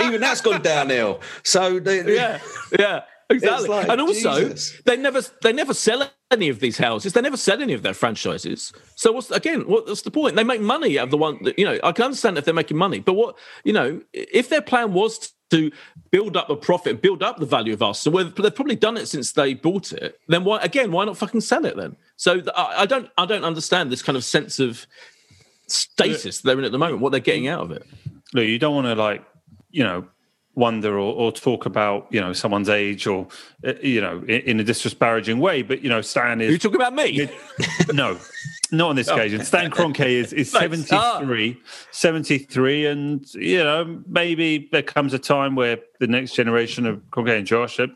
even 0.00 0.20
that's 0.20 0.40
gone 0.40 0.62
downhill. 0.62 1.20
So 1.42 1.78
they, 1.80 2.14
yeah, 2.14 2.38
yeah. 2.78 3.02
Exactly. 3.30 3.68
Like, 3.68 3.88
and 3.88 4.00
also, 4.00 4.48
Jesus. 4.48 4.80
they 4.84 4.96
never 4.96 5.22
they 5.42 5.52
never 5.52 5.72
sell 5.72 6.10
any 6.30 6.48
of 6.48 6.60
these 6.60 6.78
houses. 6.78 7.12
They 7.12 7.20
never 7.20 7.36
sell 7.36 7.60
any 7.62 7.72
of 7.72 7.82
their 7.82 7.94
franchises. 7.94 8.72
So 8.96 9.12
what's 9.12 9.30
again? 9.30 9.62
What's 9.62 10.02
the 10.02 10.10
point? 10.10 10.36
They 10.36 10.44
make 10.44 10.60
money 10.60 10.98
out 10.98 11.04
of 11.04 11.10
the 11.10 11.16
one 11.16 11.38
that 11.44 11.58
you 11.58 11.64
know. 11.64 11.78
I 11.82 11.92
can 11.92 12.06
understand 12.06 12.38
if 12.38 12.44
they're 12.44 12.54
making 12.54 12.76
money, 12.76 13.00
but 13.00 13.14
what 13.14 13.36
you 13.64 13.72
know, 13.72 14.00
if 14.12 14.48
their 14.48 14.62
plan 14.62 14.92
was 14.92 15.32
to 15.50 15.70
build 16.10 16.36
up 16.36 16.50
a 16.50 16.56
profit, 16.56 16.92
and 16.92 17.00
build 17.00 17.22
up 17.22 17.38
the 17.38 17.46
value 17.46 17.72
of 17.72 17.82
us. 17.82 18.00
So 18.00 18.10
they've 18.10 18.54
probably 18.54 18.76
done 18.76 18.96
it 18.96 19.06
since 19.06 19.32
they 19.32 19.54
bought 19.54 19.92
it. 19.92 20.18
Then 20.28 20.44
why 20.44 20.60
again? 20.62 20.90
Why 20.90 21.04
not 21.04 21.16
fucking 21.16 21.42
sell 21.42 21.64
it 21.64 21.76
then? 21.76 21.96
So 22.16 22.42
I 22.56 22.86
don't 22.86 23.10
I 23.18 23.26
don't 23.26 23.44
understand 23.44 23.90
this 23.90 24.02
kind 24.02 24.16
of 24.16 24.24
sense 24.24 24.58
of 24.58 24.86
status 25.66 26.40
they're 26.40 26.58
in 26.58 26.64
at 26.64 26.72
the 26.72 26.78
moment. 26.78 27.00
What 27.00 27.10
they're 27.10 27.20
getting 27.20 27.48
out 27.48 27.60
of 27.60 27.70
it. 27.70 27.86
Look, 28.32 28.46
you 28.46 28.58
don't 28.58 28.74
want 28.74 28.86
to 28.86 28.94
like 28.94 29.24
you 29.70 29.84
know 29.84 30.06
wonder 30.54 30.98
or, 30.98 31.14
or, 31.14 31.32
talk 31.32 31.66
about 31.66 32.06
you 32.10 32.20
know 32.20 32.32
someone's 32.32 32.68
age 32.68 33.06
or 33.06 33.26
uh, 33.66 33.72
you 33.82 34.00
know 34.00 34.18
in, 34.28 34.40
in, 34.42 34.60
a 34.60 34.64
disparaging 34.64 35.40
way 35.40 35.62
but 35.62 35.82
you 35.82 35.88
know 35.88 36.00
stan 36.00 36.40
is 36.40 36.48
Are 36.48 36.52
you 36.52 36.58
talking 36.58 36.76
about 36.76 36.94
me? 36.94 37.28
no 37.92 38.18
not 38.74 38.90
on 38.90 38.96
this 38.96 39.08
oh. 39.10 39.14
occasion. 39.14 39.44
Stan 39.44 39.70
Kroenke 39.70 40.06
is, 40.06 40.32
is 40.32 40.50
73 40.50 41.60
73 41.90 42.86
and 42.86 43.34
you 43.34 43.62
know 43.62 44.02
maybe 44.06 44.68
there 44.72 44.82
comes 44.82 45.14
a 45.14 45.18
time 45.18 45.54
where 45.54 45.78
the 46.00 46.06
next 46.06 46.34
generation 46.34 46.86
of 46.86 46.98
Kroenke 47.10 47.38
and 47.38 47.46
Josh 47.46 47.80
uh, 47.80 47.86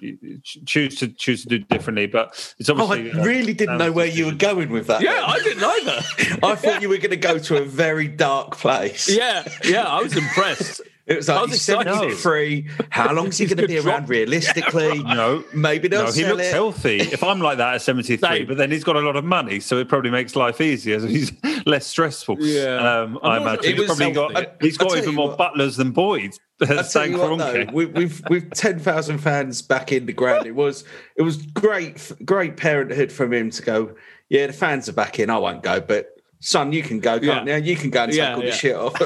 choose 0.42 0.96
to 0.96 1.08
choose 1.08 1.42
to 1.42 1.48
do 1.48 1.58
differently 1.58 2.06
but 2.06 2.54
it's 2.58 2.68
obviously 2.68 3.10
oh, 3.10 3.20
I 3.20 3.24
really 3.24 3.54
didn't 3.54 3.78
know 3.78 3.92
where 3.92 4.06
you 4.06 4.26
were 4.26 4.32
going 4.32 4.70
with 4.70 4.86
that. 4.86 5.02
Yeah 5.02 5.14
then. 5.14 5.24
I 5.24 5.38
didn't 5.38 5.64
either. 5.64 6.38
I 6.46 6.54
thought 6.54 6.82
you 6.82 6.88
were 6.88 6.98
going 6.98 7.10
to 7.10 7.16
go 7.16 7.38
to 7.38 7.56
a 7.56 7.64
very 7.64 8.08
dark 8.08 8.56
place. 8.56 9.08
Yeah 9.08 9.46
yeah 9.64 9.84
I 9.84 10.02
was 10.02 10.16
impressed 10.16 10.80
it 11.08 11.16
was 11.16 11.28
like 11.28 11.48
he's 11.48 11.62
73. 11.62 12.68
How 12.90 13.14
long 13.14 13.28
is 13.28 13.38
he 13.38 13.46
going 13.46 13.56
to 13.56 13.66
be 13.66 13.78
around 13.78 14.10
realistically? 14.10 15.02
No. 15.02 15.42
Maybe 15.54 15.88
they'll 15.88 16.04
no, 16.04 16.12
he 16.12 16.26
looks 16.26 16.44
it. 16.44 16.52
healthy. 16.52 16.98
If 16.98 17.24
I'm 17.24 17.40
like 17.40 17.56
that 17.56 17.76
at 17.76 17.82
73, 17.82 18.44
but 18.44 18.58
then 18.58 18.70
he's 18.70 18.84
got 18.84 18.96
a 18.96 19.00
lot 19.00 19.16
of 19.16 19.24
money, 19.24 19.58
so 19.58 19.78
it 19.78 19.88
probably 19.88 20.10
makes 20.10 20.36
life 20.36 20.60
easier. 20.60 21.00
So 21.00 21.06
he's 21.06 21.32
less 21.66 21.86
stressful. 21.86 22.36
Yeah. 22.40 23.00
Um, 23.00 23.18
I 23.22 23.38
imagine. 23.38 23.76
He's 23.76 23.86
probably 23.86 24.12
got, 24.12 24.36
I, 24.36 24.46
he's 24.60 24.76
got 24.76 24.98
even 24.98 25.14
more 25.14 25.28
what, 25.28 25.38
butlers 25.38 25.76
than 25.76 25.92
Boyd. 25.92 26.32
What, 26.60 26.92
though, 26.92 27.66
we, 27.72 27.86
we've 27.86 28.20
we've 28.28 28.50
ten 28.50 28.80
thousand 28.80 29.18
fans 29.18 29.62
back 29.62 29.92
in 29.92 30.06
the 30.06 30.12
ground. 30.12 30.44
It 30.44 30.56
was 30.56 30.82
it 31.14 31.22
was 31.22 31.36
great 31.36 32.10
great 32.24 32.56
parenthood 32.56 33.12
from 33.12 33.32
him 33.32 33.50
to 33.50 33.62
go. 33.62 33.94
Yeah, 34.28 34.48
the 34.48 34.52
fans 34.52 34.88
are 34.88 34.92
back 34.92 35.20
in. 35.20 35.30
I 35.30 35.38
won't 35.38 35.62
go, 35.62 35.80
but 35.80 36.20
son, 36.40 36.72
you 36.72 36.82
can 36.82 36.98
go. 36.98 37.20
Can't 37.20 37.46
yeah. 37.46 37.58
You? 37.58 37.70
you 37.70 37.76
can 37.76 37.90
go 37.90 38.02
and 38.02 38.10
take 38.10 38.18
yeah, 38.18 38.34
all 38.34 38.42
yeah. 38.42 38.50
the 38.50 38.56
shit 38.56 38.74
off. 38.74 39.00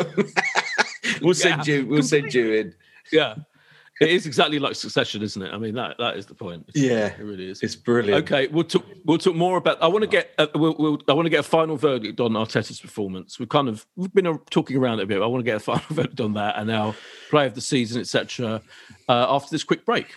we'll 1.22 1.34
send 1.34 1.66
you. 1.66 1.86
We'll 1.86 2.02
send 2.02 2.32
you 2.32 2.52
in. 2.52 2.74
Yeah. 3.12 3.36
It 4.00 4.10
is 4.10 4.26
exactly 4.26 4.58
like 4.58 4.74
Succession, 4.74 5.22
isn't 5.22 5.40
it? 5.40 5.52
I 5.52 5.58
mean, 5.58 5.74
that 5.74 5.96
that 5.98 6.16
is 6.16 6.26
the 6.26 6.34
point. 6.34 6.64
It's, 6.68 6.80
yeah, 6.80 7.06
it 7.06 7.20
really 7.20 7.48
is. 7.48 7.62
It's 7.62 7.76
brilliant. 7.76 8.24
Okay, 8.24 8.48
we'll 8.48 8.64
talk. 8.64 8.84
We'll 9.04 9.18
talk 9.18 9.36
more 9.36 9.58
about. 9.58 9.80
I 9.80 9.86
want 9.86 10.02
to 10.02 10.08
get. 10.08 10.30
Uh, 10.38 10.48
we'll, 10.56 10.74
we'll, 10.76 10.98
I 11.08 11.12
want 11.12 11.26
to 11.26 11.30
get 11.30 11.40
a 11.40 11.44
final 11.44 11.76
verdict 11.76 12.18
on 12.18 12.32
Arteta's 12.32 12.80
performance. 12.80 13.38
We've 13.38 13.48
kind 13.48 13.68
of 13.68 13.86
we've 13.94 14.12
been 14.12 14.38
talking 14.50 14.76
around 14.76 14.98
it 14.98 15.04
a 15.04 15.06
bit. 15.06 15.22
I 15.22 15.26
want 15.26 15.44
to 15.44 15.44
get 15.44 15.56
a 15.56 15.60
final 15.60 15.84
verdict 15.90 16.20
on 16.20 16.34
that 16.34 16.56
and 16.56 16.70
our 16.70 16.96
play 17.30 17.46
of 17.46 17.54
the 17.54 17.60
season, 17.60 18.00
etc. 18.00 18.62
Uh, 19.08 19.26
after 19.28 19.50
this 19.50 19.62
quick 19.62 19.84
break. 19.84 20.16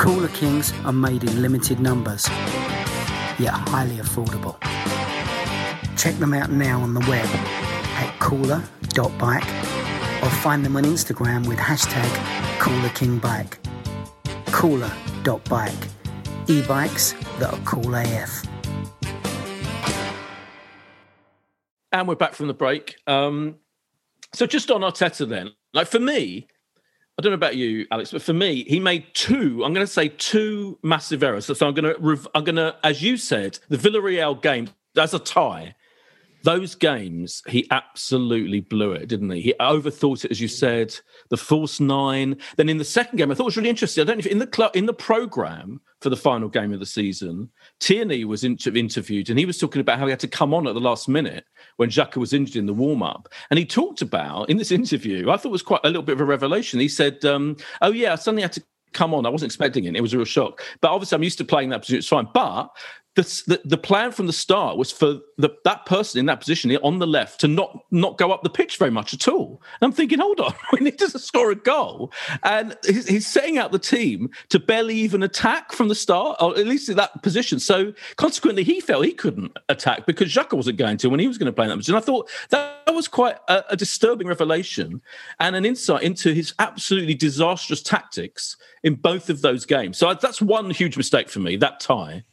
Cooler 0.00 0.28
Kings 0.28 0.72
are 0.86 0.94
made 0.94 1.24
in 1.24 1.42
limited 1.42 1.78
numbers, 1.78 2.26
yet 3.38 3.52
highly 3.52 3.96
affordable. 3.96 4.58
Check 5.98 6.14
them 6.14 6.32
out 6.32 6.50
now 6.50 6.80
on 6.80 6.94
the 6.94 7.00
web 7.00 7.26
at 7.26 8.18
cooler.bike 8.18 9.44
or 10.22 10.30
find 10.30 10.64
them 10.64 10.76
on 10.78 10.84
Instagram 10.84 11.46
with 11.46 11.58
hashtag 11.58 12.08
coolerkingbike. 12.60 13.58
Cooler.bike. 14.46 15.88
E-bikes 16.48 17.12
that 17.38 17.52
are 17.52 17.60
cool 17.66 17.94
AF. 17.94 18.42
And 21.92 22.08
we're 22.08 22.14
back 22.14 22.32
from 22.32 22.46
the 22.46 22.54
break. 22.54 22.96
Um, 23.06 23.56
so 24.32 24.46
just 24.46 24.70
on 24.70 24.80
Arteta 24.80 25.28
then, 25.28 25.50
like 25.74 25.88
for 25.88 26.00
me, 26.00 26.46
I 27.20 27.22
don't 27.22 27.32
know 27.32 27.34
about 27.34 27.56
you, 27.56 27.86
Alex, 27.90 28.12
but 28.12 28.22
for 28.22 28.32
me, 28.32 28.64
he 28.64 28.80
made 28.80 29.04
two. 29.12 29.62
I'm 29.62 29.74
going 29.74 29.86
to 29.86 29.92
say 29.92 30.08
two 30.08 30.78
massive 30.82 31.22
errors. 31.22 31.44
So 31.44 31.66
I'm 31.66 31.74
going 31.74 31.94
to, 31.94 32.30
I'm 32.34 32.44
going 32.44 32.56
to, 32.56 32.74
as 32.82 33.02
you 33.02 33.18
said, 33.18 33.58
the 33.68 33.76
Villarreal 33.76 34.40
game 34.40 34.70
as 34.96 35.12
a 35.12 35.18
tie 35.18 35.74
those 36.42 36.74
games, 36.74 37.42
he 37.46 37.66
absolutely 37.70 38.60
blew 38.60 38.92
it, 38.92 39.08
didn't 39.08 39.30
he? 39.30 39.42
He 39.42 39.54
overthought 39.60 40.24
it, 40.24 40.30
as 40.30 40.40
you 40.40 40.48
said. 40.48 40.96
The 41.28 41.36
false 41.36 41.80
nine. 41.80 42.38
Then 42.56 42.68
in 42.68 42.78
the 42.78 42.84
second 42.84 43.18
game, 43.18 43.30
I 43.30 43.34
thought 43.34 43.44
it 43.44 43.46
was 43.46 43.56
really 43.56 43.68
interesting. 43.68 44.02
I 44.02 44.04
don't 44.06 44.16
know 44.16 44.20
if 44.20 44.26
in 44.26 44.38
the 44.38 44.46
club 44.46 44.74
in 44.74 44.86
the 44.86 44.94
program 44.94 45.80
for 46.00 46.08
the 46.08 46.16
final 46.16 46.48
game 46.48 46.72
of 46.72 46.80
the 46.80 46.86
season, 46.86 47.50
Tierney 47.80 48.24
was 48.24 48.44
inter- 48.44 48.72
interviewed, 48.72 49.30
and 49.30 49.38
he 49.38 49.46
was 49.46 49.58
talking 49.58 49.80
about 49.80 49.98
how 49.98 50.06
he 50.06 50.10
had 50.10 50.20
to 50.20 50.28
come 50.28 50.52
on 50.54 50.66
at 50.66 50.74
the 50.74 50.80
last 50.80 51.08
minute 51.08 51.44
when 51.76 51.88
Xhaka 51.88 52.16
was 52.16 52.32
injured 52.32 52.56
in 52.56 52.66
the 52.66 52.74
warm 52.74 53.02
up, 53.02 53.28
and 53.50 53.58
he 53.58 53.64
talked 53.64 54.02
about 54.02 54.48
in 54.50 54.58
this 54.58 54.70
interview. 54.70 55.30
I 55.30 55.36
thought 55.36 55.50
was 55.50 55.62
quite 55.62 55.80
a 55.84 55.88
little 55.88 56.02
bit 56.02 56.12
of 56.12 56.20
a 56.20 56.24
revelation. 56.24 56.78
He 56.78 56.88
said, 56.88 57.24
um, 57.24 57.56
"Oh 57.80 57.90
yeah, 57.92 58.12
I 58.12 58.16
suddenly 58.16 58.42
had 58.42 58.52
to." 58.52 58.62
Come 58.92 59.14
on, 59.14 59.24
I 59.24 59.28
wasn't 59.28 59.50
expecting 59.50 59.84
it. 59.84 59.94
It 59.94 60.00
was 60.00 60.14
a 60.14 60.16
real 60.16 60.24
shock. 60.24 60.62
But 60.80 60.90
obviously, 60.90 61.14
I'm 61.14 61.22
used 61.22 61.38
to 61.38 61.44
playing 61.44 61.68
that 61.68 61.82
position. 61.82 61.98
It's 61.98 62.08
fine. 62.08 62.26
But 62.34 62.70
the, 63.16 63.60
the, 63.64 63.76
plan 63.76 64.12
from 64.12 64.26
the 64.28 64.32
start 64.32 64.76
was 64.76 64.92
for 64.92 65.18
the, 65.36 65.50
that 65.64 65.84
person 65.84 66.20
in 66.20 66.26
that 66.26 66.38
position 66.38 66.74
on 66.76 67.00
the 67.00 67.06
left 67.06 67.40
to 67.40 67.48
not 67.48 67.84
not 67.90 68.16
go 68.18 68.30
up 68.30 68.44
the 68.44 68.50
pitch 68.50 68.76
very 68.78 68.90
much 68.90 69.12
at 69.12 69.26
all. 69.26 69.60
And 69.80 69.88
I'm 69.88 69.92
thinking, 69.92 70.20
hold 70.20 70.38
on, 70.38 70.54
we 70.72 70.80
need 70.80 70.98
to 70.98 71.18
score 71.18 71.50
a 71.50 71.56
goal, 71.56 72.12
and 72.44 72.76
he's, 72.86 73.08
he's, 73.08 73.26
setting 73.26 73.58
out 73.58 73.72
the 73.72 73.78
team 73.78 74.30
to 74.50 74.58
barely 74.58 74.94
even 74.96 75.22
attack 75.22 75.72
from 75.72 75.88
the 75.88 75.94
start, 75.94 76.36
or 76.40 76.56
at 76.56 76.66
least 76.66 76.88
in 76.88 76.96
that 76.96 77.22
position. 77.22 77.58
So 77.58 77.92
consequently, 78.16 78.62
he 78.62 78.80
felt 78.80 79.04
he 79.04 79.12
couldn't 79.12 79.56
attack 79.68 80.06
because 80.06 80.32
Xhaka 80.32 80.54
wasn't 80.56 80.78
going 80.78 80.96
to 80.98 81.08
when 81.08 81.20
he 81.20 81.28
was 81.28 81.38
going 81.38 81.46
to 81.46 81.52
play 81.52 81.64
in 81.64 81.70
that 81.70 81.76
position. 81.76 81.96
And 81.96 82.02
I 82.02 82.06
thought 82.06 82.30
that 82.50 82.94
was 82.94 83.08
quite 83.08 83.36
a, 83.48 83.64
a 83.70 83.76
disturbing 83.76 84.28
revelation 84.28 85.02
and 85.40 85.56
an 85.56 85.64
insight 85.64 86.02
into 86.02 86.32
his 86.32 86.54
absolutely 86.58 87.14
disastrous 87.14 87.82
tactics 87.82 88.56
in 88.82 88.94
both 88.94 89.30
of 89.30 89.42
those 89.42 89.66
games. 89.66 89.98
So 89.98 90.14
that's 90.14 90.40
one 90.40 90.70
huge 90.70 90.96
mistake 90.96 91.28
for 91.28 91.40
me. 91.40 91.56
That 91.56 91.80
tie. 91.80 92.24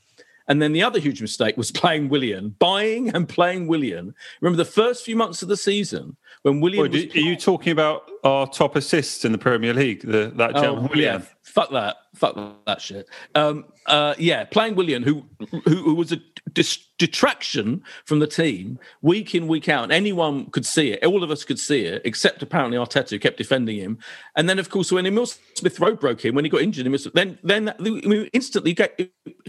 And 0.47 0.61
then 0.61 0.71
the 0.71 0.83
other 0.83 0.99
huge 0.99 1.21
mistake 1.21 1.57
was 1.57 1.71
playing 1.81 2.09
Willian, 2.09 2.55
buying 2.59 3.09
and 3.09 3.27
playing 3.27 3.67
Willian. 3.67 4.13
Remember 4.41 4.57
the 4.57 4.69
first 4.69 5.05
few 5.05 5.15
months 5.15 5.41
of 5.41 5.49
the 5.49 5.57
season 5.57 6.17
when 6.43 6.61
Willian. 6.61 6.91
Wait, 6.91 7.15
are 7.15 7.19
you 7.19 7.35
talking 7.35 7.71
about 7.71 8.09
our 8.23 8.47
top 8.47 8.75
assists 8.75 9.25
in 9.25 9.31
the 9.31 9.37
Premier 9.37 9.73
League? 9.73 10.01
The, 10.01 10.31
that 10.35 10.53
gentleman, 10.55 10.85
oh, 10.85 10.87
Willian. 10.89 11.21
Yeah, 11.21 11.27
fuck 11.43 11.71
that. 11.71 11.97
Fuck 12.15 12.65
that 12.65 12.81
shit. 12.81 13.07
Um, 13.35 13.65
uh, 13.85 14.15
yeah, 14.17 14.43
playing 14.45 14.75
Willian, 14.75 15.03
who, 15.03 15.25
who, 15.51 15.59
who 15.59 15.95
was 15.95 16.11
a 16.11 16.17
dis- 16.57 16.87
detraction 16.97 17.83
from 18.05 18.17
the 18.17 18.25
team 18.25 18.79
week 19.03 19.35
in 19.35 19.47
week 19.47 19.69
out. 19.69 19.83
And 19.83 19.91
anyone 19.91 20.47
could 20.49 20.65
see 20.65 20.91
it. 20.91 21.05
All 21.05 21.23
of 21.23 21.29
us 21.29 21.43
could 21.43 21.59
see 21.59 21.81
it, 21.81 22.01
except 22.03 22.41
apparently 22.41 22.77
Arteta, 22.79 23.11
who 23.11 23.19
kept 23.19 23.37
defending 23.37 23.77
him. 23.77 23.99
And 24.35 24.49
then, 24.49 24.57
of 24.57 24.71
course, 24.71 24.91
when 24.91 25.05
Emile 25.05 25.27
Smith 25.27 25.79
Rowe 25.79 25.95
broke 25.95 26.25
in, 26.25 26.33
when 26.33 26.43
he 26.43 26.49
got 26.49 26.61
injured, 26.61 26.91
then 27.13 27.37
then 27.43 27.73
we 27.79 28.29
instantly 28.33 28.75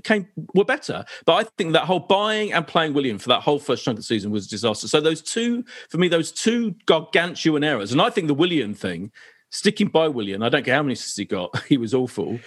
came 0.04 0.28
were 0.54 0.64
better. 0.64 1.04
But 1.24 1.34
I 1.34 1.44
think 1.56 1.72
that 1.72 1.84
whole 1.84 2.00
buying 2.00 2.52
and 2.52 2.66
playing 2.66 2.92
Willian 2.92 3.18
for 3.18 3.30
that 3.30 3.40
whole 3.40 3.58
first 3.58 3.84
chunk 3.84 3.96
of 3.96 4.00
the 4.00 4.06
season 4.06 4.30
was 4.30 4.46
a 4.46 4.50
disaster. 4.50 4.86
So 4.86 5.00
those 5.00 5.22
two, 5.22 5.64
for 5.88 5.96
me, 5.96 6.08
those 6.08 6.30
two 6.30 6.74
gargantuan 6.84 7.64
errors, 7.64 7.92
and 7.92 8.02
I 8.02 8.10
think 8.10 8.28
the 8.28 8.34
Willian 8.34 8.74
thing. 8.74 9.10
Sticking 9.50 9.88
by 9.88 10.08
Willian. 10.08 10.42
I 10.42 10.50
don't 10.50 10.62
care 10.62 10.74
how 10.74 10.82
many 10.82 10.92
assists 10.92 11.16
he 11.16 11.24
got. 11.24 11.58
He 11.68 11.78
was 11.78 11.94
awful 11.94 12.38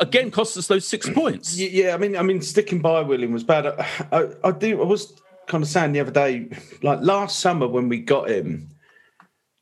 again 0.00 0.30
cost 0.30 0.56
us 0.56 0.66
those 0.66 0.86
six 0.86 1.08
points. 1.08 1.58
Yeah, 1.58 1.94
I 1.94 1.98
mean, 1.98 2.16
I 2.16 2.22
mean, 2.22 2.42
sticking 2.42 2.80
by 2.80 3.00
Willian 3.00 3.32
was 3.32 3.44
bad. 3.44 3.66
I, 3.66 4.28
I, 4.44 4.50
do. 4.52 4.80
I 4.82 4.84
was 4.84 5.20
kind 5.46 5.62
of 5.62 5.68
saying 5.68 5.92
the 5.92 6.00
other 6.00 6.10
day, 6.10 6.48
like 6.82 7.00
last 7.00 7.40
summer 7.40 7.66
when 7.66 7.88
we 7.88 8.00
got 8.00 8.28
him, 8.28 8.68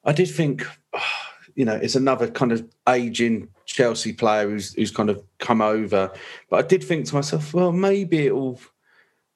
I 0.04 0.12
did 0.12 0.28
think, 0.28 0.66
oh, 0.92 1.00
you 1.54 1.64
know, 1.64 1.74
it's 1.74 1.94
another 1.94 2.28
kind 2.28 2.52
of 2.52 2.68
aging 2.88 3.48
Chelsea 3.64 4.12
player 4.12 4.48
who's 4.48 4.74
who's 4.74 4.90
kind 4.90 5.08
of 5.08 5.22
come 5.38 5.62
over. 5.62 6.10
But 6.50 6.64
I 6.64 6.68
did 6.68 6.84
think 6.84 7.06
to 7.06 7.14
myself, 7.14 7.54
well, 7.54 7.72
maybe 7.72 8.26
it'll. 8.26 8.60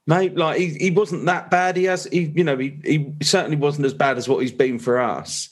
Maybe 0.07 0.35
like 0.35 0.59
he, 0.59 0.69
he 0.71 0.91
wasn't 0.91 1.27
that 1.27 1.51
bad. 1.51 1.77
He 1.77 1.85
has, 1.85 2.05
he, 2.05 2.33
you 2.35 2.43
know, 2.43 2.57
he, 2.57 2.81
he 2.83 3.15
certainly 3.23 3.57
wasn't 3.57 3.87
as 3.87 3.95
bad 3.95 4.17
as 4.17 4.29
what 4.29 4.39
he's 4.41 4.51
been 4.51 4.79
for 4.79 4.99
us. 4.99 5.51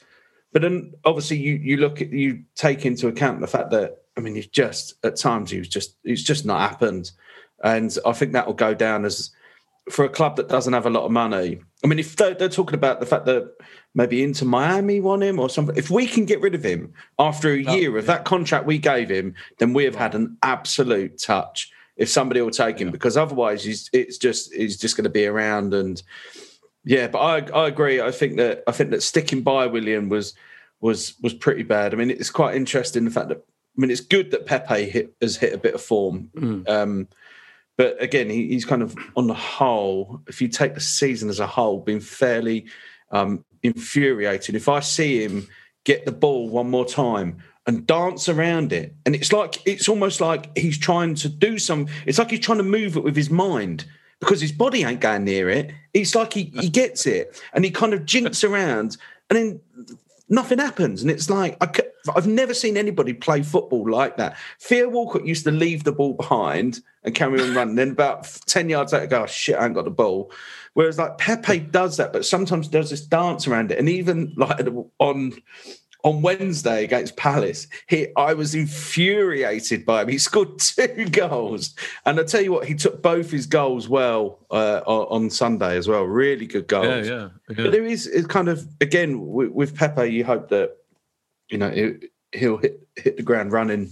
But 0.53 0.63
then 0.63 0.95
obviously 1.05 1.37
you 1.37 1.55
you 1.55 1.77
look 1.77 2.01
at 2.01 2.11
you 2.11 2.43
take 2.55 2.87
into 2.87 3.07
account 3.07 3.41
the 3.41 3.47
fact 3.47 3.71
that 3.71 4.03
I 4.19 4.21
mean, 4.21 4.35
he's 4.35 4.49
just 4.49 4.95
at 5.05 5.17
times 5.17 5.51
he 5.51 5.59
was 5.59 5.69
just 5.69 5.97
it's 6.05 6.23
just 6.23 6.45
not 6.45 6.69
happened, 6.69 7.13
and 7.63 7.97
I 8.05 8.13
think 8.13 8.33
that 8.33 8.47
will 8.47 8.55
go 8.55 8.75
down 8.75 9.05
as 9.05 9.31
for 9.91 10.05
a 10.05 10.09
club 10.09 10.37
that 10.37 10.49
doesn't 10.49 10.73
have 10.73 10.87
a 10.87 10.91
lot 10.91 11.05
of 11.05 11.13
money. 11.13 11.61
I 11.83 11.87
mean, 11.87 11.99
if 11.99 12.17
they're, 12.17 12.35
they're 12.35 12.49
talking 12.49 12.75
about 12.75 13.01
the 13.01 13.07
fact 13.07 13.25
that 13.27 13.51
maybe 13.95 14.23
Inter 14.23 14.45
Miami 14.45 15.01
want 15.01 15.23
him 15.23 15.39
or 15.39 15.49
something, 15.49 15.77
if 15.77 15.89
we 15.89 16.07
can 16.07 16.25
get 16.25 16.41
rid 16.41 16.55
of 16.55 16.65
him 16.65 16.93
after 17.19 17.53
a 17.53 17.59
year 17.59 17.97
of 17.97 18.07
that 18.07 18.25
contract 18.25 18.67
we 18.67 18.79
gave 18.79 19.09
him, 19.09 19.35
then 19.59 19.73
we 19.73 19.85
have 19.85 19.95
had 19.95 20.15
an 20.15 20.37
absolute 20.43 21.19
touch. 21.19 21.71
If 21.97 22.09
somebody 22.09 22.41
will 22.41 22.51
take 22.51 22.79
him, 22.79 22.89
yeah. 22.89 22.93
because 22.93 23.17
otherwise 23.17 23.65
he's 23.65 23.89
it's 23.93 24.19
just 24.19 24.53
he's 24.53 24.77
just 24.77 24.97
going 24.97 25.05
to 25.05 25.11
be 25.11 25.27
around 25.27 25.75
and 25.75 26.01
yeah. 26.85 27.09
But 27.09 27.19
I 27.19 27.63
I 27.63 27.69
agree. 27.69 28.01
I 28.01 28.13
think 28.13 28.37
that 28.37 28.63
I 28.69 28.73
think 28.73 28.91
that 28.91 29.03
sticking 29.03 29.43
by 29.43 29.67
Willian 29.67 30.09
was 30.09 30.35
was 30.81 31.15
was 31.23 31.35
pretty 31.35 31.65
bad. 31.65 31.93
I 31.93 31.97
mean, 31.97 32.11
it's 32.11 32.31
quite 32.31 32.55
interesting 32.55 33.05
the 33.05 33.11
fact 33.11 33.31
that 33.31 33.45
I 33.79 33.81
mean, 33.81 33.93
it's 33.93 34.01
good 34.01 34.33
that 34.33 34.45
Pepe 34.45 34.91
hit, 34.91 35.15
has 35.23 35.37
hit 35.37 35.53
a 35.53 35.59
bit 35.59 35.75
of 35.75 35.81
form. 35.81 36.31
Mm. 36.35 36.69
Um, 36.69 37.09
but 37.77 38.03
again, 38.03 38.29
he, 38.29 38.49
he's 38.49 38.65
kind 38.65 38.83
of 38.83 38.97
on 39.17 39.29
the 39.29 39.35
whole, 39.35 40.21
if 40.27 40.43
you 40.43 40.49
take 40.49 40.75
the 40.75 40.81
season 40.81 41.29
as 41.29 41.39
a 41.39 41.47
whole, 41.47 41.79
been 41.79 42.01
fairly 42.01 42.67
um, 43.13 43.45
infuriating. 43.63 44.57
If 44.57 44.69
I 44.69 44.81
see 44.81 45.23
him 45.23 45.47
get 45.85 46.05
the 46.05 46.13
ball 46.13 46.49
one 46.49 46.69
more 46.69 46.85
time 46.85 47.39
and 47.69 47.87
dance 47.87 48.29
around 48.29 48.73
it, 48.73 48.97
and 49.07 49.15
it's 49.15 49.33
like 49.33 49.65
it's 49.65 49.89
almost 49.89 50.21
like 50.21 50.57
he's 50.59 50.77
trying 50.77 51.15
to 51.15 51.29
do 51.29 51.57
some. 51.57 51.87
It's 52.05 52.19
like 52.19 52.33
he's 52.33 52.41
trying 52.41 52.59
to 52.59 52.65
move 52.65 52.97
it 52.97 53.05
with 53.05 53.15
his 53.15 53.31
mind 53.31 53.85
because 54.19 54.41
his 54.41 54.51
body 54.51 54.83
ain't 54.83 55.01
going 55.01 55.23
near 55.23 55.49
it. 55.49 55.71
It's 55.95 56.17
like 56.17 56.33
he, 56.33 56.53
he 56.59 56.69
gets 56.69 57.07
it 57.07 57.41
and 57.53 57.65
he 57.65 57.71
kind 57.71 57.95
of 57.95 58.05
jinks 58.05 58.43
around, 58.43 58.97
and 59.31 59.39
then 59.39 59.61
nothing 60.29 60.59
happens. 60.59 61.03
And 61.03 61.11
it's 61.11 61.31
like, 61.31 61.57
I, 61.61 61.71
have 62.15 62.27
never 62.27 62.55
seen 62.55 62.77
anybody 62.77 63.13
play 63.13 63.43
football 63.43 63.89
like 63.91 64.17
that. 64.17 64.37
Theo 64.61 64.89
Walcott 64.89 65.27
used 65.27 65.45
to 65.45 65.51
leave 65.51 65.85
the 65.85 65.93
ball 65.93 66.15
behind 66.15 66.81
and 67.05 67.15
carry 67.15 67.41
on 67.41 67.55
running. 67.55 67.75
Then 67.77 67.91
about 67.91 68.25
10 68.47 68.69
yards 68.69 68.93
later, 68.93 69.07
go, 69.07 69.23
oh, 69.23 69.27
shit, 69.27 69.57
I 69.57 69.67
ain't 69.67 69.75
got 69.75 69.85
the 69.85 69.91
ball. 69.91 70.31
Whereas 70.75 70.99
like 70.99 71.19
Pepe 71.19 71.61
does 71.61 71.97
that, 71.97 72.13
but 72.13 72.25
sometimes 72.25 72.69
does 72.69 72.91
this 72.91 73.01
dance 73.01 73.47
around 73.47 73.73
it. 73.73 73.79
And 73.79 73.89
even 73.89 74.33
like 74.37 74.65
on 74.99 75.33
on 76.09 76.23
Wednesday 76.23 76.85
against 76.85 77.17
Palace, 77.17 77.67
he 77.87 78.09
I 78.17 78.33
was 78.33 78.55
infuriated 78.55 79.85
by 79.85 80.03
him. 80.03 80.09
He 80.09 80.19
scored 80.19 80.59
two 80.59 81.07
goals, 81.11 81.75
and 82.07 82.19
I 82.19 82.25
tell 82.25 82.41
you 82.41 82.53
what, 82.53 82.67
he 82.67 82.75
took 82.75 83.03
both 83.03 83.31
his 83.31 83.47
goals 83.47 83.89
well 83.89 84.39
uh, 84.51 84.81
on 84.87 85.29
Sunday 85.29 85.77
as 85.77 85.87
well. 85.87 86.05
Really 86.05 86.47
good 86.47 86.67
goals. 86.67 87.07
Yeah, 87.07 87.15
yeah. 87.15 87.29
yeah. 87.51 87.57
But 87.65 87.73
there 87.73 87.85
is 87.85 88.07
it's 88.07 88.27
kind 88.27 88.49
of 88.49 88.67
again 88.81 89.27
with, 89.29 89.51
with 89.51 89.77
Pepe, 89.77 90.07
you 90.07 90.25
hope 90.25 90.49
that 90.49 90.77
you 91.51 91.59
know 91.59 91.99
he'll 92.33 92.57
hit 92.57 92.87
hit 92.97 93.17
the 93.19 93.23
ground 93.23 93.53
running 93.53 93.91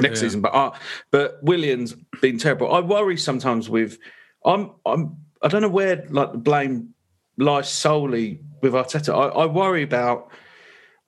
next 0.00 0.20
yeah. 0.20 0.28
season. 0.28 0.40
But 0.40 0.54
uh, 0.54 0.70
but 1.10 1.42
Willian's 1.42 1.94
been 2.20 2.38
terrible. 2.38 2.72
I 2.72 2.78
worry 2.80 3.16
sometimes 3.16 3.68
with 3.68 3.98
I'm 4.44 4.70
I'm 4.86 5.16
I 5.42 5.48
don't 5.48 5.62
know 5.62 5.68
where 5.68 6.06
like 6.10 6.30
the 6.30 6.38
blame 6.38 6.94
lies 7.38 7.68
solely 7.68 8.40
with 8.62 8.74
Arteta. 8.74 9.12
I, 9.12 9.42
I 9.42 9.46
worry 9.46 9.82
about 9.82 10.30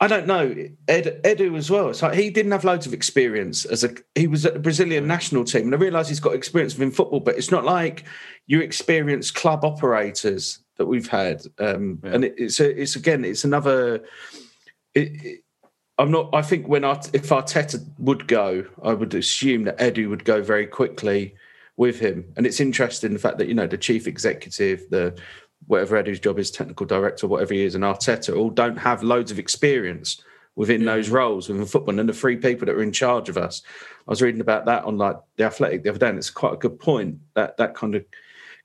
I 0.02 0.08
don't 0.08 0.26
know 0.26 0.54
Ed, 0.88 1.20
Edu 1.24 1.56
as 1.56 1.70
well. 1.70 1.88
It's 1.88 2.02
like 2.02 2.14
he 2.14 2.28
didn't 2.28 2.52
have 2.52 2.64
loads 2.64 2.86
of 2.86 2.92
experience 2.92 3.64
as 3.64 3.84
a 3.84 3.90
he 4.14 4.26
was 4.26 4.44
at 4.44 4.54
the 4.54 4.60
Brazilian 4.60 5.06
national 5.06 5.44
team, 5.44 5.66
and 5.66 5.74
I 5.74 5.78
realise 5.78 6.08
he's 6.08 6.20
got 6.20 6.34
experience 6.34 6.74
within 6.74 6.90
football, 6.90 7.20
but 7.20 7.36
it's 7.36 7.50
not 7.50 7.64
like 7.64 8.04
you 8.46 8.60
experience 8.60 9.30
club 9.30 9.64
operators 9.64 10.58
that 10.76 10.86
we've 10.86 11.08
had. 11.08 11.42
Um, 11.58 12.00
yeah. 12.02 12.14
And 12.14 12.24
it, 12.24 12.34
it's 12.36 12.58
a, 12.60 12.82
it's 12.82 12.96
again 12.96 13.24
it's 13.24 13.44
another. 13.44 14.04
It, 14.94 15.24
it, 15.24 15.44
I'm 15.98 16.10
not. 16.10 16.30
I 16.34 16.42
think 16.42 16.66
when 16.66 16.84
Art, 16.84 17.08
if 17.12 17.28
Arteta 17.28 17.84
would 17.98 18.26
go, 18.26 18.66
I 18.82 18.94
would 18.94 19.14
assume 19.14 19.64
that 19.64 19.78
Edu 19.78 20.08
would 20.08 20.24
go 20.24 20.42
very 20.42 20.66
quickly 20.66 21.36
with 21.76 22.00
him. 22.00 22.32
And 22.36 22.46
it's 22.46 22.60
interesting 22.60 23.12
the 23.12 23.18
fact 23.18 23.38
that, 23.38 23.48
you 23.48 23.54
know, 23.54 23.66
the 23.66 23.78
chief 23.78 24.06
executive, 24.06 24.88
the 24.90 25.18
whatever 25.72 25.96
Eddie's 25.96 26.20
job 26.20 26.38
is, 26.38 26.50
technical 26.50 26.86
director, 26.86 27.26
whatever 27.26 27.54
he 27.54 27.64
is, 27.64 27.74
and 27.74 27.82
Arteta 27.82 28.36
all 28.36 28.50
don't 28.50 28.76
have 28.76 29.02
loads 29.02 29.30
of 29.30 29.38
experience 29.38 30.22
within 30.54 30.84
those 30.84 31.08
roles 31.08 31.48
within 31.48 31.64
football. 31.64 31.98
And 31.98 32.08
the 32.08 32.12
three 32.12 32.36
people 32.36 32.66
that 32.66 32.76
are 32.76 32.82
in 32.82 32.92
charge 32.92 33.28
of 33.28 33.38
us. 33.38 33.62
I 34.06 34.10
was 34.10 34.20
reading 34.20 34.42
about 34.42 34.66
that 34.66 34.84
on 34.84 34.98
like 34.98 35.16
the 35.36 35.44
athletic 35.44 35.82
the 35.82 35.90
other 35.90 35.98
day, 35.98 36.10
and 36.10 36.18
it's 36.18 36.30
quite 36.30 36.52
a 36.52 36.58
good 36.58 36.78
point. 36.78 37.18
That 37.34 37.56
that 37.56 37.74
kind 37.74 37.94
of 37.94 38.04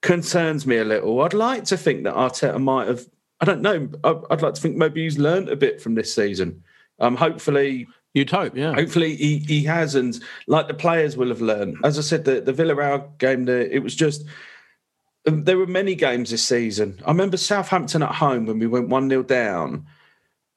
concerns 0.02 0.68
me 0.68 0.78
a 0.78 0.86
little. 0.86 1.22
I'd 1.22 1.34
like 1.34 1.64
to 1.66 1.78
think 1.78 2.04
that 2.04 2.14
Arteta 2.14 2.62
might 2.62 2.88
have 2.88 3.08
I 3.40 3.46
don't 3.46 3.62
know. 3.62 3.90
I'd 4.04 4.42
like 4.42 4.56
to 4.56 4.62
think 4.62 4.76
maybe 4.76 5.04
he's 5.04 5.18
learned 5.18 5.50
a 5.50 5.56
bit 5.56 5.82
from 5.82 5.96
this 5.96 6.14
season. 6.14 6.64
Um, 7.00 7.16
hopefully, 7.16 7.88
You'd 8.14 8.32
hope, 8.32 8.58
yeah. 8.58 8.74
Hopefully 8.74 9.16
he, 9.16 9.38
he 9.38 9.64
has, 9.66 9.94
and 9.94 10.20
like 10.48 10.68
the 10.68 10.74
players 10.74 11.16
will 11.16 11.28
have 11.28 11.42
learned. 11.42 11.78
As 11.84 12.00
I 12.00 12.02
said, 12.02 12.26
the, 12.26 12.42
the 12.42 12.52
Villarreal 12.52 13.16
game, 13.20 13.46
the, 13.46 13.72
it 13.72 13.84
was 13.84 13.94
just 13.94 14.26
there 15.28 15.58
were 15.58 15.68
many 15.68 15.96
games 15.96 16.32
this 16.32 16.46
season. 16.46 17.00
I 17.06 17.12
remember 17.12 17.38
Southampton 17.38 18.02
at 18.02 18.16
home 18.16 18.46
when 18.46 18.60
we 18.60 18.68
went 18.68 18.90
one 18.90 19.10
0 19.10 19.24
down. 19.24 19.86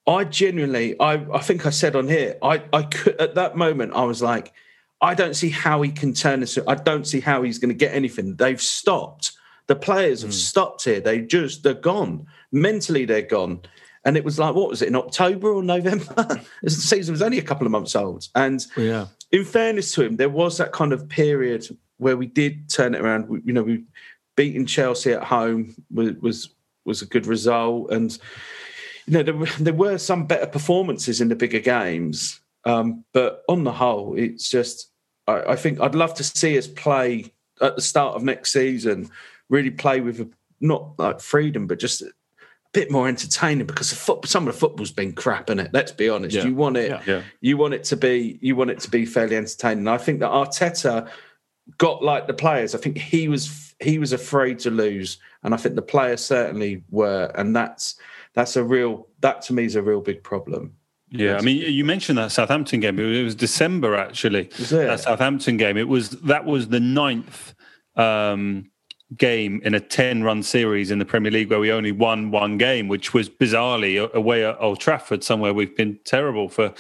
I 0.07 0.25
genuinely, 0.25 0.99
I, 0.99 1.25
I 1.33 1.41
think 1.41 1.67
I 1.67 1.71
said 1.71 1.95
on 1.95 2.09
here, 2.09 2.37
I, 2.43 2.63
I 2.73 2.83
could 2.85 3.21
at 3.21 3.35
that 3.35 3.57
moment 3.57 3.93
I 3.95 4.05
was 4.05 4.23
like, 4.23 4.53
I 5.01 5.15
don't 5.15 5.35
see 5.35 5.51
how 5.51 5.83
he 5.83 5.91
can 5.91 6.13
turn 6.13 6.41
this. 6.41 6.59
I 6.67 6.75
don't 6.75 7.07
see 7.07 7.21
how 7.21 7.43
he's 7.43 7.59
going 7.59 7.71
to 7.71 7.75
get 7.75 7.95
anything. 7.95 8.37
They've 8.37 8.61
stopped. 8.61 9.33
The 9.67 9.77
players 9.77 10.23
have 10.23 10.31
mm. 10.31 10.35
stopped 10.35 10.85
here. 10.85 11.01
They 11.01 11.21
just 11.21 11.63
they're 11.63 11.75
gone 11.75 12.27
mentally. 12.53 13.05
They're 13.05 13.23
gone. 13.23 13.61
And 14.05 14.17
it 14.17 14.25
was 14.25 14.39
like, 14.39 14.55
what 14.55 14.71
was 14.71 14.83
it 14.83 14.89
in 14.89 14.97
October 14.97 15.53
or 15.53 15.63
November? 15.63 16.41
the 16.63 16.71
season 16.71 17.13
was 17.13 17.23
only 17.23 17.39
a 17.39 17.43
couple 17.43 17.67
of 17.67 17.71
months 17.71 17.95
old. 17.95 18.29
And 18.35 18.65
yeah. 18.77 19.07
in 19.31 19.45
fairness 19.45 19.93
to 19.93 20.03
him, 20.03 20.17
there 20.17 20.31
was 20.31 20.59
that 20.59 20.73
kind 20.73 20.93
of 20.93 21.09
period 21.09 21.67
where 21.99 22.17
we 22.17 22.27
did 22.27 22.69
turn 22.71 22.95
it 22.95 23.01
around. 23.01 23.29
We, 23.29 23.41
you 23.45 23.53
know, 23.53 23.63
we 23.63 23.85
beating 24.37 24.67
Chelsea 24.67 25.13
at 25.13 25.25
home 25.25 25.75
was 25.93 26.13
was, 26.21 26.55
was 26.85 27.03
a 27.03 27.07
good 27.07 27.27
result, 27.27 27.91
and 27.93 28.17
you 29.07 29.13
know 29.13 29.23
there, 29.23 29.47
there 29.59 29.75
were 29.75 29.99
some 29.99 30.27
better 30.27 30.47
performances 30.47 31.21
in 31.21 31.29
the 31.29 31.37
bigger 31.37 31.61
games. 31.61 32.41
Um, 32.65 33.05
but 33.15 33.43
on 33.49 33.65
the 33.65 33.73
whole, 33.73 34.19
it's 34.19 34.51
just 34.51 34.91
I, 35.27 35.53
I 35.53 35.57
think 35.57 35.81
I'd 35.81 35.95
love 35.95 36.15
to 36.15 36.25
see 36.25 36.59
us 36.59 36.67
play 36.67 37.33
at 37.61 37.77
the 37.77 37.83
start 37.83 38.17
of 38.17 38.23
next 38.23 38.53
season, 38.53 39.11
really 39.49 39.71
play 39.71 40.01
with 40.01 40.21
a, 40.21 40.29
not 40.61 40.99
like 40.99 41.21
freedom, 41.21 41.67
but 41.67 41.79
just 41.79 42.03
a 42.03 42.11
bit 42.73 42.91
more 42.91 43.09
entertaining 43.09 43.67
because 43.67 43.93
foot, 43.93 44.27
some 44.27 44.47
of 44.47 44.55
the 44.55 44.59
football's 44.59 44.93
been 44.93 45.13
crap 45.13 45.51
in 45.51 45.59
it. 45.59 45.71
Let's 45.73 45.93
be 45.93 46.09
honest. 46.09 46.37
Yeah. 46.37 46.45
You 46.45 46.55
want 46.55 46.77
it, 46.77 46.91
yeah. 46.91 47.03
Yeah. 47.07 47.23
you 47.41 47.57
want 47.57 47.75
it 47.75 47.85
to 47.85 47.97
be, 47.97 48.39
you 48.41 48.57
want 48.57 48.71
it 48.71 48.81
to 48.81 48.91
be 48.91 49.07
fairly 49.07 49.37
entertaining. 49.37 49.89
I 49.89 49.99
think 49.99 50.21
that 50.21 50.31
Arteta 50.31 51.09
got 51.79 52.03
like 52.03 52.27
the 52.27 52.35
players. 52.35 52.75
I 52.75 52.79
think 52.79 52.99
he 52.99 53.29
was 53.29 53.75
he 53.81 53.99
was 53.99 54.13
afraid 54.13 54.59
to 54.61 54.71
lose, 54.71 55.19
and 55.43 55.55
I 55.55 55.57
think 55.57 55.75
the 55.75 55.83
players 55.83 56.25
certainly 56.25 56.83
were, 56.91 57.33
and 57.35 57.55
that's 57.55 57.97
that's 58.35 58.57
a 58.57 58.65
real 58.65 59.09
that 59.21 59.43
to 59.43 59.53
me 59.53 59.65
is 59.65 59.77
a 59.77 59.83
real 59.83 60.01
big 60.01 60.23
problem. 60.23 60.75
Yeah, 61.13 61.37
I 61.37 61.41
mean, 61.41 61.57
you 61.57 61.85
mentioned 61.85 62.19
that 62.19 62.31
Southampton 62.31 62.79
game. 62.79 62.99
It 62.99 63.25
was 63.25 63.35
December 63.35 63.97
actually. 63.97 64.49
Was 64.59 64.71
that 64.71 65.01
Southampton 65.01 65.57
game. 65.57 65.77
It 65.77 65.89
was 65.89 66.11
that 66.11 66.45
was 66.45 66.69
the 66.69 66.79
ninth 66.79 67.55
um, 67.97 68.71
game 69.17 69.61
in 69.65 69.75
a 69.75 69.81
10 69.81 70.23
run 70.23 70.43
series 70.43 70.91
in 70.91 70.99
the 70.99 71.05
Premier 71.05 71.33
League 71.33 71.51
where 71.51 71.59
we 71.59 71.73
only 71.73 71.91
won 71.91 72.31
one 72.31 72.59
game, 72.59 72.87
which 72.87 73.13
was 73.13 73.29
bizarrely 73.29 74.11
away 74.13 74.45
at 74.45 74.57
Old 74.61 74.79
Trafford, 74.79 75.25
somewhere 75.25 75.53
we've 75.53 75.77
been 75.77 75.99
terrible 76.05 76.49
for 76.49 76.73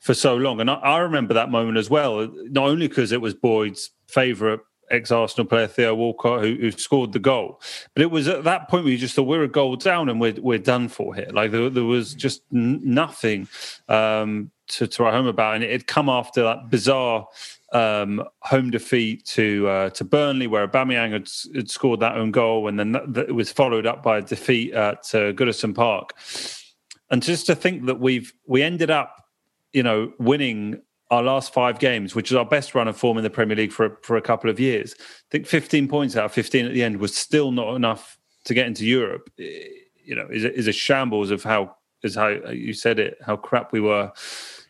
for 0.00 0.14
so 0.14 0.34
long. 0.36 0.60
And 0.60 0.70
I, 0.70 0.74
I 0.74 0.98
remember 1.00 1.34
that 1.34 1.50
moment 1.50 1.76
as 1.76 1.90
well, 1.90 2.26
not 2.44 2.68
only 2.68 2.88
because 2.88 3.12
it 3.12 3.20
was 3.20 3.34
Boyd's 3.34 3.90
favourite 4.14 4.60
ex 4.90 5.10
Arsenal 5.10 5.46
player 5.46 5.66
Theo 5.66 5.94
Walcott 5.94 6.42
who, 6.42 6.54
who, 6.54 6.70
scored 6.70 7.12
the 7.12 7.18
goal. 7.18 7.60
But 7.94 8.02
it 8.02 8.10
was 8.10 8.28
at 8.28 8.44
that 8.44 8.68
point 8.68 8.84
we 8.84 8.96
just 8.96 9.14
thought 9.14 9.24
we're 9.24 9.44
a 9.44 9.48
goal 9.48 9.76
down 9.76 10.08
and 10.08 10.20
we're 10.20 10.34
we're 10.40 10.58
done 10.58 10.88
for 10.88 11.14
here. 11.14 11.28
Like 11.32 11.50
there, 11.50 11.70
there 11.70 11.84
was 11.84 12.14
just 12.14 12.42
n- 12.52 12.80
nothing 12.82 13.48
um, 13.88 14.50
to, 14.68 14.86
to 14.86 15.02
write 15.02 15.14
home 15.14 15.26
about, 15.26 15.56
and 15.56 15.64
it 15.64 15.70
had 15.70 15.86
come 15.86 16.08
after 16.08 16.42
that 16.42 16.70
bizarre 16.70 17.26
um, 17.72 18.22
home 18.40 18.70
defeat 18.70 19.24
to 19.26 19.68
uh, 19.68 19.90
to 19.90 20.04
Burnley, 20.04 20.46
where 20.46 20.66
Aubameyang 20.66 21.12
had, 21.12 21.28
had, 21.54 21.70
scored 21.70 22.00
that 22.00 22.16
own 22.16 22.30
goal, 22.30 22.68
and 22.68 22.78
then 22.78 22.94
it 23.16 23.34
was 23.34 23.50
followed 23.50 23.86
up 23.86 24.02
by 24.02 24.18
a 24.18 24.22
defeat 24.22 24.72
at 24.72 24.98
uh, 25.14 25.32
Goodison 25.32 25.74
Park. 25.74 26.14
And 27.10 27.22
just 27.22 27.46
to 27.46 27.54
think 27.54 27.86
that 27.86 28.00
we've 28.00 28.32
we 28.46 28.62
ended 28.62 28.90
up, 28.90 29.24
you 29.72 29.82
know, 29.82 30.12
winning 30.18 30.80
our 31.10 31.22
last 31.22 31.52
five 31.52 31.78
games, 31.78 32.14
which 32.14 32.30
is 32.30 32.36
our 32.36 32.44
best 32.44 32.74
run 32.74 32.88
of 32.88 32.96
form 32.96 33.18
in 33.18 33.24
the 33.24 33.30
Premier 33.30 33.56
League 33.56 33.72
for 33.72 33.98
for 34.02 34.16
a 34.16 34.22
couple 34.22 34.50
of 34.50 34.58
years. 34.58 34.94
I 34.98 35.04
think 35.30 35.46
15 35.46 35.88
points 35.88 36.16
out 36.16 36.26
of 36.26 36.32
15 36.32 36.66
at 36.66 36.72
the 36.72 36.82
end 36.82 36.98
was 36.98 37.16
still 37.16 37.52
not 37.52 37.74
enough 37.74 38.18
to 38.44 38.54
get 38.54 38.66
into 38.66 38.86
Europe. 38.86 39.30
You 39.36 40.16
know, 40.16 40.28
is 40.30 40.44
is 40.44 40.66
a 40.66 40.72
shambles 40.72 41.30
of 41.30 41.42
how 41.42 41.76
is 42.02 42.14
how 42.14 42.28
you 42.28 42.72
said 42.72 42.98
it, 42.98 43.18
how 43.24 43.36
crap 43.36 43.72
we 43.72 43.80
were, 43.80 44.12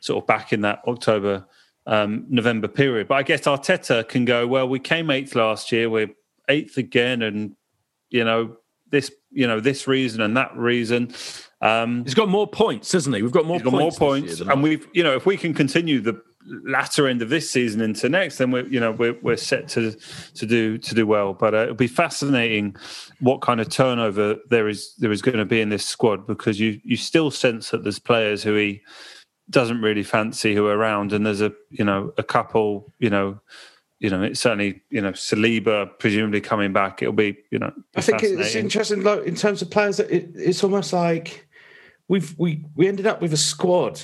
sort 0.01 0.23
of 0.23 0.27
back 0.27 0.53
in 0.53 0.63
that 0.63 0.81
October 0.87 1.47
um, 1.87 2.27
November 2.29 2.69
period. 2.69 3.09
But 3.09 3.17
I 3.17 3.23
guess 3.23 3.43
Arteta 3.43 4.09
can 4.09 4.25
go, 4.25 4.47
well, 4.47 4.69
we 4.69 4.79
came 4.79 5.11
eighth 5.11 5.35
last 5.35 5.73
year, 5.73 5.91
we're 5.91 6.11
eighth 6.49 6.77
again, 6.77 7.23
and 7.23 7.57
you 8.11 8.25
know 8.25 8.57
this, 8.91 9.11
you 9.31 9.47
know 9.47 9.61
this 9.61 9.87
reason 9.87 10.21
and 10.21 10.37
that 10.37 10.57
reason. 10.57 11.13
Um, 11.65 12.05
he's 12.05 12.15
got 12.15 12.29
more 12.29 12.47
points, 12.47 12.93
hasn't 12.93 13.17
he? 13.17 13.23
We've 13.23 13.33
got 13.33 13.47
more. 13.47 13.59
Got 13.59 13.71
points 13.71 13.99
more 13.99 14.09
points, 14.09 14.41
and 14.41 14.63
we've, 14.63 14.87
you 14.93 15.03
know, 15.03 15.17
if 15.17 15.25
we 15.25 15.39
can 15.39 15.55
continue 15.55 15.99
the 15.99 16.21
latter 16.67 17.09
end 17.09 17.23
of 17.23 17.31
this 17.31 17.51
season 17.51 17.81
into 17.81 18.07
next, 18.07 18.37
then 18.37 18.51
we're, 18.51 18.67
you 18.67 18.79
know, 18.79 18.93
we're, 18.93 19.17
we're 19.23 19.37
set 19.37 19.67
to 19.69 19.93
to 20.35 20.47
do 20.47 20.77
to 20.77 20.95
do 20.95 21.07
well. 21.07 21.33
But 21.33 21.55
uh, 21.55 21.63
it'll 21.63 21.75
be 21.75 21.87
fascinating 21.87 22.77
what 23.21 23.41
kind 23.41 23.63
of 23.63 23.71
turnover 23.71 24.37
there 24.51 24.69
is 24.69 24.95
there 24.99 25.11
is 25.11 25.23
going 25.23 25.39
to 25.39 25.47
be 25.47 25.63
in 25.63 25.71
this 25.71 25.87
squad 25.87 26.27
because 26.27 26.61
you 26.61 26.81
you 26.85 26.99
still 26.99 27.31
sense 27.31 27.71
that 27.71 27.83
there's 27.83 27.99
players 27.99 28.43
who 28.43 28.55
he 28.55 28.83
doesn't 29.49 29.81
really 29.81 30.03
fancy 30.03 30.55
who 30.55 30.67
are 30.67 30.77
around, 30.77 31.15
and 31.15 31.25
there's 31.25 31.41
a 31.41 31.51
you 31.71 31.85
know 31.85 32.13
a 32.19 32.23
couple 32.23 32.93
you 32.99 33.09
know 33.09 33.41
you 34.01 34.11
know 34.11 34.23
it's 34.23 34.41
certainly 34.41 34.83
you 34.91 35.01
know 35.01 35.13
Saliba 35.13 35.99
presumably 35.99 36.43
coming 36.43 36.75
back. 36.75 37.01
It'll 37.01 37.15
be 37.15 37.39
you 37.51 37.59
know. 37.59 37.73
I 37.97 38.03
think 38.03 38.23
it's 38.23 38.55
interesting 38.55 39.03
like, 39.03 39.25
in 39.25 39.35
terms 39.35 39.63
of 39.63 39.71
players. 39.71 39.99
It, 39.99 40.31
it's 40.35 40.63
almost 40.63 40.93
like 40.93 41.44
we've 42.09 42.35
we 42.39 42.65
we 42.75 42.89
ended 42.89 43.07
up 43.07 43.21
with 43.21 43.33
a 43.33 43.39
squad 43.39 44.01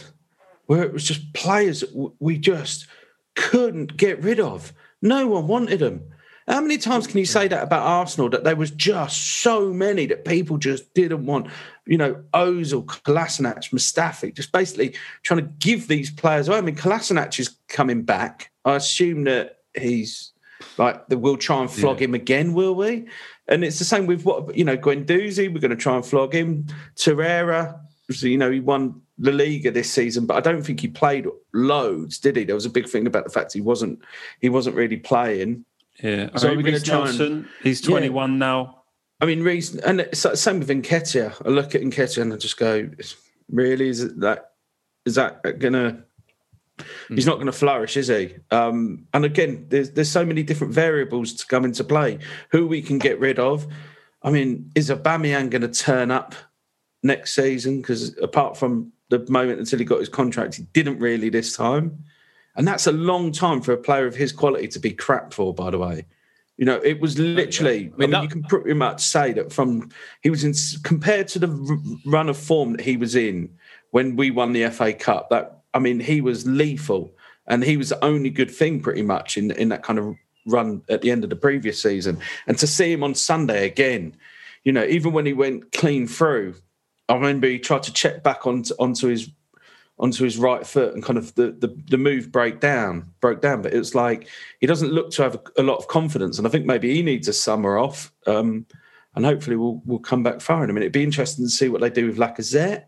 where 0.66 0.82
it 0.82 0.92
was 0.92 1.04
just 1.04 1.32
players 1.32 1.84
we 2.18 2.38
just 2.38 2.86
couldn't 3.34 3.96
get 3.96 4.22
rid 4.22 4.40
of. 4.40 4.72
No 5.02 5.26
one 5.26 5.46
wanted 5.46 5.80
them. 5.80 6.02
How 6.46 6.60
many 6.60 6.78
times 6.78 7.06
can 7.06 7.18
you 7.18 7.26
say 7.26 7.46
that 7.48 7.62
about 7.62 7.86
Arsenal 7.86 8.28
that 8.30 8.42
there 8.42 8.56
was 8.56 8.72
just 8.72 9.40
so 9.40 9.72
many 9.72 10.06
that 10.06 10.24
people 10.24 10.58
just 10.58 10.92
didn't 10.94 11.24
want? 11.24 11.48
You 11.86 11.98
know, 11.98 12.24
Ozil, 12.34 12.84
Kolasinac, 12.84 13.70
Mustafi, 13.70 14.34
just 14.34 14.50
basically 14.50 14.96
trying 15.22 15.40
to 15.40 15.52
give 15.58 15.86
these 15.86 16.10
players 16.10 16.48
away. 16.48 16.58
I 16.58 16.60
mean, 16.60 16.74
Kolasinac 16.74 17.38
is 17.38 17.56
coming 17.68 18.02
back. 18.02 18.50
I 18.64 18.76
assume 18.76 19.24
that 19.24 19.58
he's 19.74 20.32
like 20.76 21.02
we'll 21.08 21.36
try 21.36 21.60
and 21.60 21.70
flog 21.70 22.00
yeah. 22.00 22.06
him 22.06 22.14
again, 22.14 22.52
will 22.52 22.74
we? 22.74 23.06
And 23.46 23.64
it's 23.64 23.78
the 23.78 23.84
same 23.84 24.06
with 24.06 24.24
what 24.24 24.56
you 24.56 24.64
know, 24.64 24.76
Guendouzi. 24.76 25.52
We're 25.52 25.60
going 25.60 25.70
to 25.70 25.76
try 25.76 25.96
and 25.96 26.04
flog 26.04 26.32
him. 26.32 26.66
Torreira, 26.96 27.80
you 28.10 28.38
know, 28.38 28.50
he 28.50 28.60
won 28.60 29.00
the 29.18 29.32
Liga 29.32 29.70
this 29.70 29.90
season, 29.90 30.26
but 30.26 30.36
I 30.36 30.40
don't 30.40 30.62
think 30.62 30.80
he 30.80 30.88
played 30.88 31.26
loads, 31.52 32.18
did 32.18 32.36
he? 32.36 32.44
There 32.44 32.54
was 32.54 32.66
a 32.66 32.70
big 32.70 32.88
thing 32.88 33.06
about 33.06 33.24
the 33.24 33.30
fact 33.30 33.52
he 33.52 33.60
wasn't 33.60 34.00
he 34.40 34.48
wasn't 34.48 34.76
really 34.76 34.96
playing. 34.96 35.64
Yeah. 36.02 36.30
So 36.36 36.48
I 36.48 36.50
mean, 36.50 36.58
we're 36.58 36.70
going 36.70 36.82
to 36.82 36.90
try 36.90 37.08
and, 37.08 37.46
he's 37.62 37.80
21 37.80 38.32
yeah. 38.32 38.36
now. 38.38 38.82
I 39.20 39.26
mean, 39.26 39.42
reason, 39.42 39.80
and 39.84 40.00
it's 40.00 40.20
same 40.40 40.60
with 40.60 40.68
Nketiah. 40.68 41.46
I 41.46 41.48
look 41.50 41.74
at 41.74 41.82
Nketiah 41.82 42.22
and 42.22 42.32
I 42.32 42.36
just 42.36 42.56
go, 42.56 42.88
really, 43.50 43.88
is 43.88 44.02
it 44.02 44.18
that, 44.20 44.52
is 45.04 45.16
that 45.16 45.42
going 45.42 45.74
to, 45.74 45.98
he's 47.08 47.26
not 47.26 47.34
going 47.34 47.46
to 47.46 47.52
flourish, 47.52 47.98
is 47.98 48.08
he? 48.08 48.36
Um, 48.50 49.06
and 49.12 49.26
again, 49.26 49.66
there's, 49.68 49.90
there's 49.90 50.10
so 50.10 50.24
many 50.24 50.42
different 50.42 50.72
variables 50.72 51.34
to 51.34 51.46
come 51.46 51.66
into 51.66 51.84
play. 51.84 52.18
Who 52.50 52.66
we 52.66 52.80
can 52.80 52.98
get 52.98 53.20
rid 53.20 53.38
of. 53.38 53.66
I 54.22 54.30
mean, 54.30 54.70
is 54.74 54.88
Aubameyang 54.88 55.50
going 55.50 55.62
to 55.62 55.68
turn 55.68 56.10
up 56.10 56.34
next 57.02 57.34
season? 57.34 57.80
Because 57.80 58.16
apart 58.18 58.56
from 58.56 58.92
the 59.08 59.24
moment 59.28 59.58
until 59.58 59.78
he 59.78 59.84
got 59.84 60.00
his 60.00 60.08
contract, 60.08 60.54
he 60.54 60.64
didn't 60.72 60.98
really 60.98 61.28
this 61.28 61.56
time. 61.56 62.04
And 62.56 62.66
that's 62.66 62.86
a 62.86 62.92
long 62.92 63.32
time 63.32 63.60
for 63.60 63.72
a 63.72 63.76
player 63.76 64.06
of 64.06 64.14
his 64.14 64.32
quality 64.32 64.68
to 64.68 64.78
be 64.78 64.92
crap 64.92 65.32
for, 65.32 65.54
by 65.54 65.70
the 65.70 65.78
way. 65.78 66.06
You 66.56 66.66
know, 66.66 66.76
it 66.76 67.00
was 67.00 67.18
literally. 67.18 67.90
I 67.94 67.96
mean, 67.96 68.10
that, 68.10 68.22
you 68.22 68.28
can 68.28 68.42
pretty 68.42 68.74
much 68.74 69.00
say 69.00 69.32
that 69.32 69.50
from 69.50 69.88
he 70.22 70.28
was 70.28 70.44
in 70.44 70.52
compared 70.82 71.26
to 71.28 71.38
the 71.38 71.48
run 72.04 72.28
of 72.28 72.36
form 72.36 72.72
that 72.72 72.82
he 72.82 72.98
was 72.98 73.16
in 73.16 73.48
when 73.92 74.14
we 74.14 74.30
won 74.30 74.52
the 74.52 74.68
FA 74.68 74.92
Cup. 74.92 75.30
That 75.30 75.62
I 75.72 75.78
mean, 75.78 76.00
he 76.00 76.20
was 76.20 76.46
lethal, 76.46 77.12
and 77.46 77.64
he 77.64 77.78
was 77.78 77.88
the 77.88 78.04
only 78.04 78.28
good 78.28 78.50
thing 78.50 78.80
pretty 78.80 79.02
much 79.02 79.38
in 79.38 79.52
in 79.52 79.70
that 79.70 79.82
kind 79.82 79.98
of 79.98 80.16
run 80.46 80.82
at 80.90 81.00
the 81.00 81.10
end 81.10 81.24
of 81.24 81.30
the 81.30 81.36
previous 81.36 81.80
season. 81.80 82.18
And 82.46 82.58
to 82.58 82.66
see 82.66 82.92
him 82.92 83.02
on 83.02 83.14
Sunday 83.14 83.64
again, 83.64 84.14
you 84.64 84.72
know, 84.72 84.84
even 84.84 85.12
when 85.12 85.24
he 85.24 85.32
went 85.32 85.72
clean 85.72 86.06
through, 86.06 86.56
I 87.10 87.14
remember 87.14 87.48
he 87.48 87.58
tried 87.58 87.82
to 87.84 87.92
check 87.92 88.22
back 88.22 88.46
onto 88.46 88.72
onto 88.78 89.08
his 89.08 89.30
onto 89.98 90.24
his 90.24 90.38
right 90.38 90.66
foot 90.66 90.94
and 90.94 91.02
kind 91.02 91.18
of 91.18 91.34
the, 91.34 91.50
the, 91.52 91.76
the 91.90 91.98
move 91.98 92.32
break 92.32 92.58
down 92.58 93.12
broke 93.20 93.42
down 93.42 93.60
but 93.60 93.74
it 93.74 93.78
was 93.78 93.94
like 93.94 94.28
he 94.58 94.66
doesn't 94.66 94.92
look 94.92 95.10
to 95.10 95.22
have 95.22 95.34
a, 95.34 95.60
a 95.60 95.62
lot 95.62 95.76
of 95.76 95.88
confidence 95.88 96.38
and 96.38 96.46
i 96.46 96.50
think 96.50 96.64
maybe 96.64 96.94
he 96.94 97.02
needs 97.02 97.28
a 97.28 97.34
summer 97.34 97.76
off 97.76 98.10
um, 98.26 98.64
and 99.14 99.26
hopefully 99.26 99.56
we'll, 99.56 99.82
we'll 99.84 99.98
come 99.98 100.22
back 100.22 100.40
firing 100.40 100.70
him 100.70 100.76
and 100.76 100.84
it'd 100.84 100.92
be 100.92 101.02
interesting 101.02 101.44
to 101.44 101.50
see 101.50 101.68
what 101.68 101.82
they 101.82 101.90
do 101.90 102.06
with 102.06 102.16
lacazette 102.16 102.84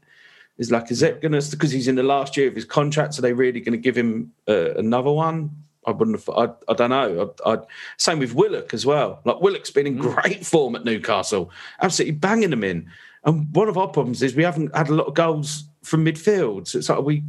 is 0.56 0.70
lacazette 0.70 1.20
going 1.20 1.38
to 1.38 1.50
because 1.50 1.70
he's 1.70 1.86
in 1.88 1.96
the 1.96 2.02
last 2.02 2.34
year 2.34 2.48
of 2.48 2.54
his 2.54 2.64
contract 2.64 3.18
are 3.18 3.22
they 3.22 3.34
really 3.34 3.60
going 3.60 3.72
to 3.72 3.78
give 3.78 3.96
him 3.96 4.32
uh, 4.48 4.72
another 4.76 5.12
one 5.12 5.50
I 5.84 5.90
wouldn't 5.90 6.16
have. 6.16 6.28
I, 6.36 6.70
I 6.70 6.74
don't 6.74 6.90
know. 6.90 7.34
I, 7.44 7.54
I, 7.54 7.58
same 7.96 8.20
with 8.20 8.34
Willock 8.34 8.72
as 8.72 8.86
well. 8.86 9.20
Like 9.24 9.40
Willock's 9.40 9.72
been 9.72 9.86
in 9.88 9.98
mm. 9.98 10.14
great 10.14 10.46
form 10.46 10.76
at 10.76 10.84
Newcastle, 10.84 11.50
absolutely 11.80 12.18
banging 12.18 12.50
them 12.50 12.62
in. 12.62 12.88
And 13.24 13.54
one 13.54 13.68
of 13.68 13.78
our 13.78 13.88
problems 13.88 14.22
is 14.22 14.34
we 14.34 14.42
haven't 14.42 14.74
had 14.74 14.88
a 14.88 14.94
lot 14.94 15.06
of 15.06 15.14
goals 15.14 15.64
from 15.82 16.04
midfield. 16.04 16.68
So 16.68 16.78
it's 16.78 16.88
like, 16.88 16.98
are 16.98 17.02
we 17.02 17.22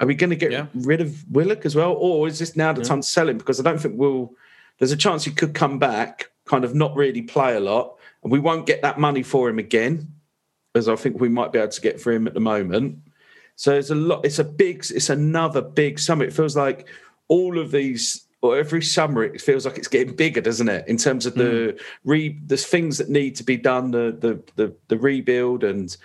are 0.00 0.06
we 0.06 0.14
going 0.14 0.30
to 0.30 0.36
get 0.36 0.52
yeah. 0.52 0.66
rid 0.74 1.00
of 1.00 1.24
Willock 1.30 1.64
as 1.64 1.76
well, 1.76 1.92
or 1.92 2.26
is 2.26 2.38
this 2.38 2.56
now 2.56 2.72
the 2.72 2.80
yeah. 2.80 2.88
time 2.88 3.00
to 3.00 3.06
sell 3.06 3.28
him? 3.28 3.38
Because 3.38 3.60
I 3.60 3.62
don't 3.62 3.80
think 3.80 3.94
we'll. 3.96 4.34
There's 4.78 4.92
a 4.92 4.96
chance 4.96 5.24
he 5.24 5.30
could 5.30 5.54
come 5.54 5.78
back, 5.78 6.30
kind 6.46 6.64
of 6.64 6.74
not 6.74 6.96
really 6.96 7.22
play 7.22 7.54
a 7.54 7.60
lot, 7.60 7.96
and 8.22 8.32
we 8.32 8.40
won't 8.40 8.66
get 8.66 8.82
that 8.82 8.98
money 8.98 9.22
for 9.22 9.48
him 9.48 9.60
again, 9.60 10.12
as 10.74 10.88
I 10.88 10.96
think 10.96 11.20
we 11.20 11.28
might 11.28 11.52
be 11.52 11.60
able 11.60 11.70
to 11.70 11.80
get 11.80 12.00
for 12.00 12.12
him 12.12 12.26
at 12.26 12.34
the 12.34 12.40
moment. 12.40 12.98
So 13.54 13.72
it's 13.72 13.90
a 13.90 13.94
lot. 13.94 14.24
It's 14.26 14.40
a 14.40 14.44
big. 14.44 14.84
It's 14.90 15.10
another 15.10 15.62
big 15.62 16.00
summer. 16.00 16.24
It 16.24 16.32
feels 16.32 16.56
like 16.56 16.88
all 17.28 17.58
of 17.58 17.70
these 17.70 18.23
or 18.44 18.58
every 18.58 18.82
summer 18.82 19.24
it 19.24 19.40
feels 19.40 19.64
like 19.64 19.78
it's 19.78 19.88
getting 19.88 20.14
bigger, 20.14 20.42
doesn't 20.42 20.68
it? 20.68 20.86
In 20.86 20.98
terms 20.98 21.24
of 21.24 21.34
the 21.34 21.74
mm. 21.74 21.80
re, 22.04 22.38
there's 22.44 22.66
things 22.66 22.98
that 22.98 23.08
need 23.08 23.36
to 23.36 23.42
be 23.42 23.56
done, 23.56 23.90
the 23.90 24.14
the 24.20 24.42
the, 24.56 24.76
the 24.88 24.98
rebuild 24.98 25.64
and 25.64 25.96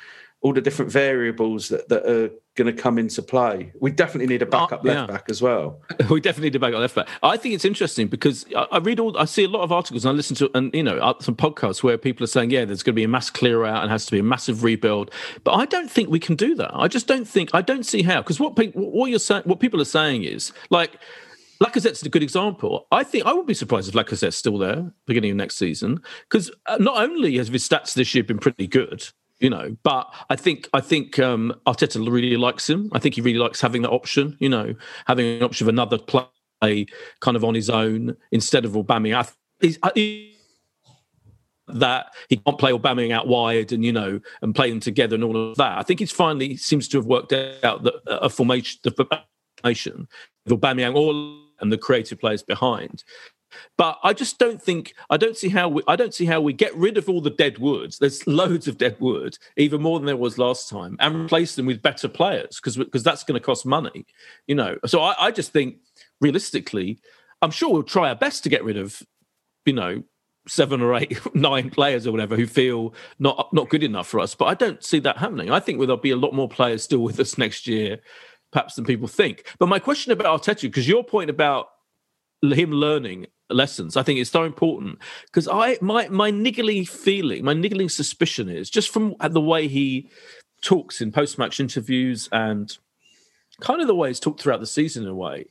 all 0.41 0.53
the 0.53 0.61
different 0.61 0.89
variables 0.89 1.67
that, 1.67 1.89
that 1.89 2.09
are 2.09 2.29
going 2.55 2.73
to 2.73 2.81
come 2.81 2.97
into 2.97 3.21
play. 3.21 3.73
We 3.81 3.91
definitely 3.91 4.27
need 4.27 4.41
a 4.41 4.45
backup 4.45 4.85
uh, 4.85 4.87
yeah. 4.87 4.99
left 5.01 5.11
back 5.11 5.25
as 5.27 5.41
well. 5.41 5.81
We 6.09 6.21
definitely 6.21 6.49
need 6.49 6.55
a 6.55 6.59
backup 6.59 6.79
left 6.79 6.95
back. 6.95 7.09
I 7.21 7.35
think 7.35 7.55
it's 7.55 7.65
interesting 7.65 8.07
because 8.07 8.45
I, 8.55 8.67
I, 8.71 8.77
read 8.77 9.01
all, 9.01 9.17
I 9.17 9.25
see 9.25 9.43
a 9.43 9.49
lot 9.49 9.63
of 9.63 9.73
articles 9.73 10.05
and 10.05 10.13
I 10.13 10.15
listen 10.15 10.37
to, 10.37 10.49
and 10.55 10.73
you 10.73 10.81
know, 10.81 10.97
uh, 10.97 11.13
some 11.19 11.35
podcasts 11.35 11.83
where 11.83 11.97
people 11.97 12.23
are 12.23 12.27
saying, 12.27 12.51
yeah, 12.51 12.63
there's 12.63 12.83
going 12.83 12.93
to 12.93 12.99
be 12.99 13.03
a 13.03 13.09
mass 13.09 13.29
clear 13.29 13.65
out 13.65 13.83
and 13.83 13.91
has 13.91 14.05
to 14.05 14.13
be 14.13 14.19
a 14.19 14.23
massive 14.23 14.63
rebuild. 14.63 15.11
But 15.43 15.55
I 15.55 15.65
don't 15.65 15.91
think 15.91 16.09
we 16.09 16.19
can 16.19 16.37
do 16.37 16.55
that. 16.55 16.71
I 16.73 16.87
just 16.87 17.05
don't 17.05 17.27
think, 17.27 17.49
I 17.53 17.61
don't 17.61 17.85
see 17.85 18.03
how. 18.03 18.21
Because 18.21 18.39
what, 18.39 18.57
what 18.75 19.09
you're 19.09 19.19
saying, 19.19 19.43
what 19.43 19.59
people 19.59 19.81
are 19.81 19.85
saying 19.85 20.23
is 20.23 20.53
like, 20.69 20.99
Lacazette's 21.61 22.03
a 22.03 22.09
good 22.09 22.23
example. 22.23 22.87
I 22.91 23.03
think 23.03 23.25
I 23.25 23.33
would 23.33 23.45
be 23.45 23.53
surprised 23.53 23.89
if 23.89 23.95
Lacazette's 23.95 24.37
still 24.37 24.57
there 24.57 24.91
beginning 25.05 25.31
of 25.31 25.37
next 25.37 25.57
season 25.57 26.01
because 26.29 26.49
uh, 26.67 26.77
not 26.79 27.03
only 27.03 27.37
has 27.37 27.49
his 27.49 27.67
stats 27.67 27.93
this 27.93 28.15
year 28.15 28.23
been 28.23 28.39
pretty 28.39 28.65
good, 28.65 29.05
you 29.39 29.49
know. 29.49 29.75
But 29.83 30.13
I 30.29 30.35
think 30.37 30.69
I 30.73 30.79
think 30.79 31.19
um, 31.19 31.53
Arteta 31.67 32.05
really 32.09 32.37
likes 32.37 32.69
him. 32.69 32.89
I 32.93 32.99
think 32.99 33.15
he 33.15 33.21
really 33.21 33.39
likes 33.39 33.59
having 33.59 33.81
that 33.81 33.91
option, 33.91 34.37
you 34.39 34.49
know, 34.49 34.73
having 35.05 35.25
an 35.25 35.43
option 35.43 35.65
of 35.65 35.69
another 35.69 35.97
play 35.97 36.85
kind 37.19 37.35
of 37.35 37.43
on 37.43 37.55
his 37.55 37.69
own 37.69 38.15
instead 38.31 38.63
of 38.63 38.71
Aubameyang. 38.73 39.29
He's, 39.59 39.77
he, 39.95 40.37
that 41.67 42.07
he 42.29 42.37
can't 42.37 42.57
play 42.57 42.71
Aubameyang 42.71 43.11
out 43.11 43.27
wide 43.27 43.71
and 43.71 43.85
you 43.85 43.91
know 43.91 44.19
and 44.41 44.55
play 44.55 44.69
them 44.69 44.79
together 44.79 45.15
and 45.15 45.23
all 45.23 45.51
of 45.51 45.57
that. 45.57 45.77
I 45.77 45.83
think 45.83 45.99
he's 45.99 46.11
finally 46.11 46.55
seems 46.55 46.87
to 46.87 46.97
have 46.97 47.05
worked 47.05 47.33
out 47.33 47.83
the, 47.83 48.01
a 48.07 48.29
formation, 48.29 48.79
the 48.83 48.91
formation 49.61 50.07
with 50.45 50.59
Aubameyang 50.59 50.95
all 50.95 51.48
and 51.61 51.71
the 51.71 51.77
creative 51.77 52.19
players 52.19 52.43
behind. 52.43 53.03
But 53.77 53.97
I 54.03 54.13
just 54.13 54.37
don't 54.37 54.61
think 54.61 54.93
I 55.09 55.17
don't 55.17 55.37
see 55.37 55.49
how 55.49 55.69
we 55.69 55.81
I 55.87 55.95
don't 55.95 56.13
see 56.13 56.25
how 56.25 56.41
we 56.41 56.53
get 56.53 56.75
rid 56.75 56.97
of 56.97 57.09
all 57.09 57.21
the 57.21 57.29
dead 57.29 57.57
woods. 57.57 57.97
There's 57.97 58.25
loads 58.27 58.67
of 58.67 58.77
dead 58.77 58.97
wood, 58.99 59.37
even 59.57 59.81
more 59.81 59.99
than 59.99 60.05
there 60.05 60.17
was 60.17 60.37
last 60.37 60.69
time, 60.69 60.97
and 60.99 61.15
replace 61.15 61.55
them 61.55 61.65
with 61.65 61.81
better 61.81 62.07
players 62.07 62.59
because 62.59 62.77
because 62.77 63.03
that's 63.03 63.23
going 63.23 63.39
to 63.39 63.45
cost 63.45 63.65
money, 63.65 64.05
you 64.47 64.55
know. 64.55 64.77
So 64.85 65.01
I, 65.01 65.15
I 65.27 65.31
just 65.31 65.51
think 65.51 65.77
realistically, 66.21 66.99
I'm 67.41 67.51
sure 67.51 67.71
we'll 67.71 67.83
try 67.83 68.09
our 68.09 68.15
best 68.15 68.43
to 68.43 68.49
get 68.49 68.63
rid 68.63 68.77
of, 68.77 69.01
you 69.65 69.73
know, 69.73 70.03
seven 70.47 70.81
or 70.81 70.95
eight, 70.95 71.17
nine 71.35 71.69
players 71.69 72.05
or 72.05 72.11
whatever 72.11 72.35
who 72.35 72.47
feel 72.47 72.93
not 73.19 73.51
not 73.53 73.69
good 73.69 73.83
enough 73.83 74.07
for 74.07 74.19
us. 74.19 74.35
But 74.35 74.45
I 74.45 74.53
don't 74.53 74.83
see 74.83 74.99
that 74.99 75.17
happening. 75.17 75.51
I 75.51 75.59
think 75.59 75.79
there'll 75.79 75.97
be 75.97 76.11
a 76.11 76.17
lot 76.17 76.33
more 76.33 76.49
players 76.49 76.83
still 76.83 76.99
with 76.99 77.19
us 77.19 77.37
next 77.37 77.67
year, 77.67 77.99
perhaps 78.51 78.75
than 78.75 78.85
people 78.85 79.07
think. 79.07 79.53
But 79.59 79.69
my 79.69 79.79
question 79.79 80.11
about 80.11 80.41
Arteta, 80.41 80.63
because 80.63 80.87
your 80.87 81.03
point 81.03 81.29
about 81.29 81.67
him 82.41 82.71
learning 82.71 83.27
lessons. 83.49 83.97
I 83.97 84.03
think 84.03 84.19
is 84.19 84.29
so 84.29 84.43
important 84.43 84.99
because 85.25 85.47
I 85.47 85.77
my 85.81 86.07
my 86.09 86.31
niggly 86.31 86.87
feeling, 86.87 87.43
my 87.43 87.53
niggling 87.53 87.89
suspicion 87.89 88.49
is 88.49 88.69
just 88.69 88.89
from 88.89 89.15
the 89.29 89.41
way 89.41 89.67
he 89.67 90.09
talks 90.61 91.01
in 91.01 91.11
post 91.11 91.37
match 91.37 91.59
interviews 91.59 92.29
and 92.31 92.77
kind 93.61 93.81
of 93.81 93.87
the 93.87 93.95
way 93.95 94.09
he's 94.09 94.19
talked 94.19 94.41
throughout 94.41 94.59
the 94.59 94.67
season 94.67 95.03
in 95.03 95.09
a 95.09 95.15
way 95.15 95.45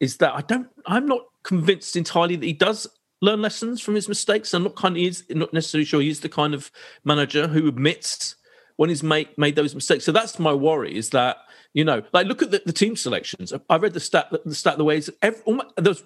is 0.00 0.18
that 0.18 0.34
I 0.34 0.42
don't 0.42 0.68
I'm 0.86 1.06
not 1.06 1.22
convinced 1.42 1.96
entirely 1.96 2.36
that 2.36 2.46
he 2.46 2.52
does 2.52 2.86
learn 3.22 3.40
lessons 3.40 3.80
from 3.80 3.94
his 3.94 4.08
mistakes. 4.08 4.52
I'm 4.52 4.64
not 4.64 4.76
kind 4.76 4.96
of 4.96 5.00
he's 5.00 5.24
not 5.30 5.52
necessarily 5.52 5.86
sure 5.86 6.00
he's 6.00 6.20
the 6.20 6.28
kind 6.28 6.54
of 6.54 6.70
manager 7.04 7.48
who 7.48 7.68
admits 7.68 8.36
when 8.76 8.90
he's 8.90 9.02
made 9.02 9.28
made 9.38 9.56
those 9.56 9.74
mistakes. 9.74 10.04
So 10.04 10.12
that's 10.12 10.38
my 10.38 10.52
worry 10.52 10.96
is 10.96 11.10
that 11.10 11.38
you 11.76 11.84
know, 11.84 12.02
like 12.14 12.26
look 12.26 12.40
at 12.40 12.50
the, 12.50 12.62
the 12.64 12.72
team 12.72 12.96
selections. 12.96 13.52
I 13.68 13.76
read 13.76 13.92
the 13.92 14.00
stat, 14.00 14.32
the 14.46 14.54
stat 14.54 14.78
the 14.78 14.84
ways 14.84 15.10
every, 15.20 15.42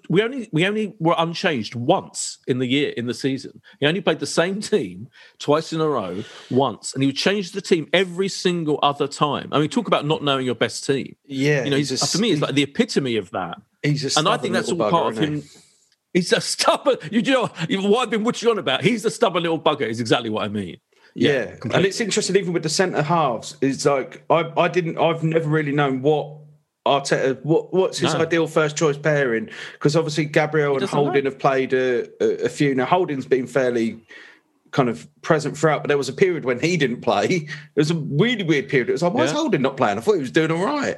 we 0.09 0.21
only 0.21 0.49
we 0.51 0.67
only 0.67 0.97
were 0.99 1.15
unchanged 1.17 1.77
once 1.77 2.39
in 2.49 2.59
the 2.59 2.67
year 2.67 2.93
in 2.97 3.07
the 3.07 3.15
season. 3.15 3.63
He 3.79 3.87
only 3.87 4.01
played 4.01 4.19
the 4.19 4.27
same 4.27 4.61
team 4.61 5.09
twice 5.39 5.73
in 5.73 5.81
a 5.81 5.89
row 5.89 6.25
once, 6.51 6.93
and 6.93 7.05
he 7.05 7.07
would 7.07 7.17
change 7.17 7.53
the 7.53 7.61
team 7.61 7.89
every 7.93 8.27
single 8.27 8.81
other 8.83 9.07
time. 9.07 9.49
I 9.53 9.61
mean, 9.61 9.69
talk 9.69 9.87
about 9.87 10.05
not 10.05 10.25
knowing 10.25 10.45
your 10.45 10.57
best 10.57 10.85
team. 10.85 11.15
Yeah, 11.25 11.63
you 11.63 11.71
know, 11.71 11.77
he's, 11.77 11.91
he's 11.91 12.11
for 12.11 12.19
me, 12.19 12.31
he's 12.31 12.41
like 12.41 12.57
the 12.57 12.65
epitome 12.65 13.15
of 13.15 13.31
that. 13.31 13.59
He's 13.81 14.17
and 14.17 14.29
I 14.29 14.39
think 14.39 14.55
that's 14.55 14.71
all 14.71 14.77
bugger, 14.77 14.91
part 14.91 15.13
of 15.13 15.19
him. 15.19 15.45
He's 16.13 16.33
a 16.33 16.41
stubborn. 16.41 16.97
You 17.13 17.23
know 17.23 17.43
what 17.69 18.03
I've 18.03 18.11
been 18.11 18.25
watching 18.25 18.49
on 18.49 18.59
about? 18.59 18.83
He's 18.83 19.05
a 19.05 19.11
stubborn 19.11 19.45
little 19.45 19.61
bugger. 19.61 19.89
Is 19.89 20.01
exactly 20.01 20.31
what 20.31 20.43
I 20.43 20.49
mean. 20.49 20.79
Yeah, 21.15 21.55
yeah. 21.65 21.75
and 21.75 21.85
it's 21.85 22.01
interesting 22.01 22.37
even 22.37 22.53
with 22.53 22.63
the 22.63 22.69
centre 22.69 23.03
halves. 23.03 23.57
It's 23.61 23.85
like 23.85 24.25
I, 24.31 24.51
I 24.57 24.69
didn't, 24.69 24.99
I've 24.99 25.23
never 25.23 25.49
really 25.49 25.73
known 25.73 26.03
what 26.03 26.37
Arteta, 26.87 27.43
what, 27.45 27.73
what's 27.73 27.99
his 27.99 28.15
no. 28.15 28.21
ideal 28.21 28.47
first 28.47 28.77
choice 28.77 28.97
pairing? 28.97 29.51
Because 29.73 29.97
obviously 29.97 30.25
Gabriel 30.25 30.77
and 30.77 30.89
Holding 30.89 31.25
know. 31.25 31.31
have 31.31 31.39
played 31.39 31.73
a, 31.73 32.09
a, 32.23 32.47
a, 32.47 32.49
few. 32.49 32.75
Now 32.75 32.87
Holding's 32.87 33.27
been 33.27 33.47
fairly 33.47 34.01
kind 34.71 34.89
of 34.89 35.07
present 35.23 35.59
throughout, 35.59 35.83
but 35.83 35.89
there 35.89 35.99
was 35.99 36.09
a 36.09 36.13
period 36.13 36.45
when 36.45 36.59
he 36.61 36.77
didn't 36.77 37.03
play. 37.03 37.27
It 37.27 37.49
was 37.77 37.91
a 37.91 37.97
really 37.97 38.45
weird 38.45 38.69
period. 38.69 38.89
It 38.89 38.93
was 38.93 39.03
like, 39.03 39.13
why 39.13 39.25
is 39.25 39.33
Holding 39.33 39.63
not 39.63 39.77
playing? 39.77 39.99
I 39.99 40.01
thought 40.01 40.15
he 40.15 40.21
was 40.21 40.31
doing 40.31 40.51
all 40.51 40.65
right. 40.65 40.97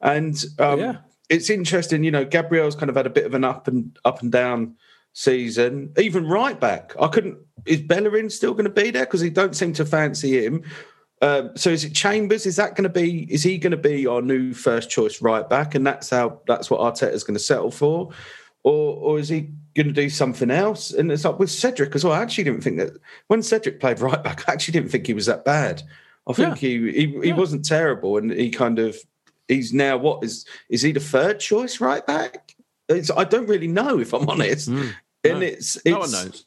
And 0.00 0.42
um, 0.58 0.78
yeah. 0.78 0.96
it's 1.28 1.50
interesting, 1.50 2.04
you 2.04 2.10
know, 2.10 2.24
Gabriel's 2.24 2.76
kind 2.76 2.90
of 2.90 2.96
had 2.96 3.06
a 3.06 3.10
bit 3.10 3.26
of 3.26 3.34
an 3.34 3.44
up 3.44 3.66
and 3.66 3.98
up 4.04 4.22
and 4.22 4.30
down 4.30 4.76
season. 5.14 5.92
Even 5.96 6.28
right 6.28 6.60
back, 6.60 6.94
I 7.00 7.08
couldn't. 7.08 7.38
Is 7.64 7.80
Bellerin 7.80 8.28
still 8.28 8.52
going 8.52 8.64
to 8.64 8.70
be 8.70 8.90
there? 8.90 9.06
Because 9.06 9.22
he 9.22 9.30
don't 9.30 9.56
seem 9.56 9.72
to 9.74 9.86
fancy 9.86 10.44
him. 10.44 10.62
Um, 11.22 11.56
so 11.56 11.70
is 11.70 11.84
it 11.84 11.94
Chambers? 11.94 12.44
Is 12.44 12.56
that 12.56 12.76
going 12.76 12.82
to 12.82 12.90
be? 12.90 13.32
Is 13.32 13.42
he 13.42 13.56
going 13.56 13.70
to 13.70 13.78
be 13.78 14.06
our 14.06 14.20
new 14.20 14.52
first 14.52 14.90
choice 14.90 15.22
right 15.22 15.48
back? 15.48 15.74
And 15.74 15.86
that's 15.86 16.10
how. 16.10 16.42
That's 16.46 16.70
what 16.70 16.80
Arteta 16.80 17.12
is 17.12 17.24
going 17.24 17.36
to 17.36 17.42
settle 17.42 17.70
for, 17.70 18.10
or 18.62 18.96
or 18.96 19.18
is 19.18 19.30
he 19.30 19.48
going 19.74 19.86
to 19.86 19.92
do 19.92 20.10
something 20.10 20.50
else? 20.50 20.92
And 20.92 21.10
it's 21.10 21.24
like 21.24 21.38
with 21.38 21.50
Cedric 21.50 21.94
as 21.94 22.04
well. 22.04 22.12
I 22.12 22.20
actually 22.20 22.44
didn't 22.44 22.62
think 22.62 22.76
that 22.76 22.92
when 23.28 23.42
Cedric 23.42 23.80
played 23.80 24.00
right 24.00 24.22
back, 24.22 24.46
I 24.48 24.52
actually 24.52 24.72
didn't 24.72 24.90
think 24.90 25.06
he 25.06 25.14
was 25.14 25.26
that 25.26 25.44
bad. 25.44 25.82
I 26.28 26.32
think 26.32 26.60
yeah. 26.60 26.68
he 26.68 26.92
he, 26.92 27.06
he 27.20 27.28
yeah. 27.28 27.36
wasn't 27.36 27.64
terrible, 27.64 28.18
and 28.18 28.30
he 28.30 28.50
kind 28.50 28.78
of 28.78 28.96
he's 29.48 29.72
now 29.72 29.96
what 29.96 30.24
is 30.24 30.44
is 30.68 30.82
he 30.82 30.92
the 30.92 31.00
third 31.00 31.40
choice 31.40 31.80
right 31.80 32.04
back? 32.06 32.54
It's, 32.86 33.10
I 33.10 33.24
don't 33.24 33.46
really 33.46 33.68
know 33.68 33.98
if 33.98 34.12
I'm 34.12 34.28
honest. 34.28 34.68
Mm 34.68 34.92
and 35.24 35.40
no, 35.40 35.46
it's, 35.46 35.76
it's 35.76 35.86
no 35.86 35.98
one 36.00 36.10
knows. 36.10 36.46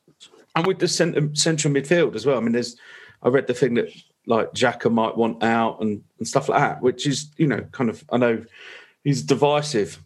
And 0.56 0.66
with 0.66 0.80
the 0.80 0.88
centre, 0.88 1.30
central 1.34 1.74
midfield 1.74 2.16
as 2.16 2.26
well. 2.26 2.38
I 2.38 2.40
mean, 2.42 2.54
there's 2.54 2.78
I 3.22 3.30
read 3.30 3.48
the 3.48 3.54
thing 3.54 3.76
that 3.76 3.90
like 4.26 4.52
Xhaka 4.54 4.92
might 4.92 5.18
want 5.18 5.44
out 5.44 5.82
and, 5.82 6.04
and 6.20 6.28
stuff 6.28 6.50
like 6.50 6.60
that, 6.60 6.82
which 6.82 7.08
is 7.08 7.32
you 7.38 7.48
know 7.48 7.62
kind 7.72 7.90
of 7.90 8.04
I 8.12 8.18
know 8.18 8.44
he's 9.04 9.24
divisive 9.24 10.02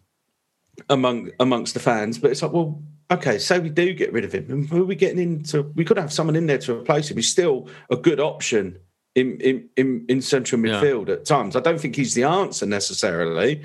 among 0.89 1.32
amongst 1.39 1.74
the 1.74 1.80
fans, 1.80 2.17
but 2.17 2.32
it's 2.32 2.41
like 2.41 2.51
well. 2.51 2.82
Okay, 3.09 3.39
so 3.39 3.59
we 3.59 3.67
do 3.67 3.93
get 3.93 4.13
rid 4.13 4.24
of 4.24 4.32
him. 4.32 4.45
And 4.49 4.69
who 4.69 4.84
are 4.84 4.86
we 4.86 4.95
getting 4.95 5.19
into? 5.19 5.63
We 5.76 5.84
could 5.84 5.97
have 5.97 6.13
someone 6.13 6.38
in 6.38 6.45
there 6.45 6.59
to 6.59 6.80
replace 6.80 7.11
him. 7.11 7.17
He's 7.17 7.30
still 7.30 7.67
a 7.89 7.97
good 7.97 8.22
option 8.22 8.80
in 9.15 9.38
in 9.41 9.69
in, 9.76 10.05
in 10.07 10.22
central 10.22 10.61
midfield 10.61 11.09
yeah. 11.09 11.15
at 11.15 11.26
times. 11.26 11.57
I 11.57 11.59
don't 11.59 11.80
think 11.80 11.95
he's 11.95 12.13
the 12.13 12.24
answer 12.24 12.65
necessarily, 12.65 13.63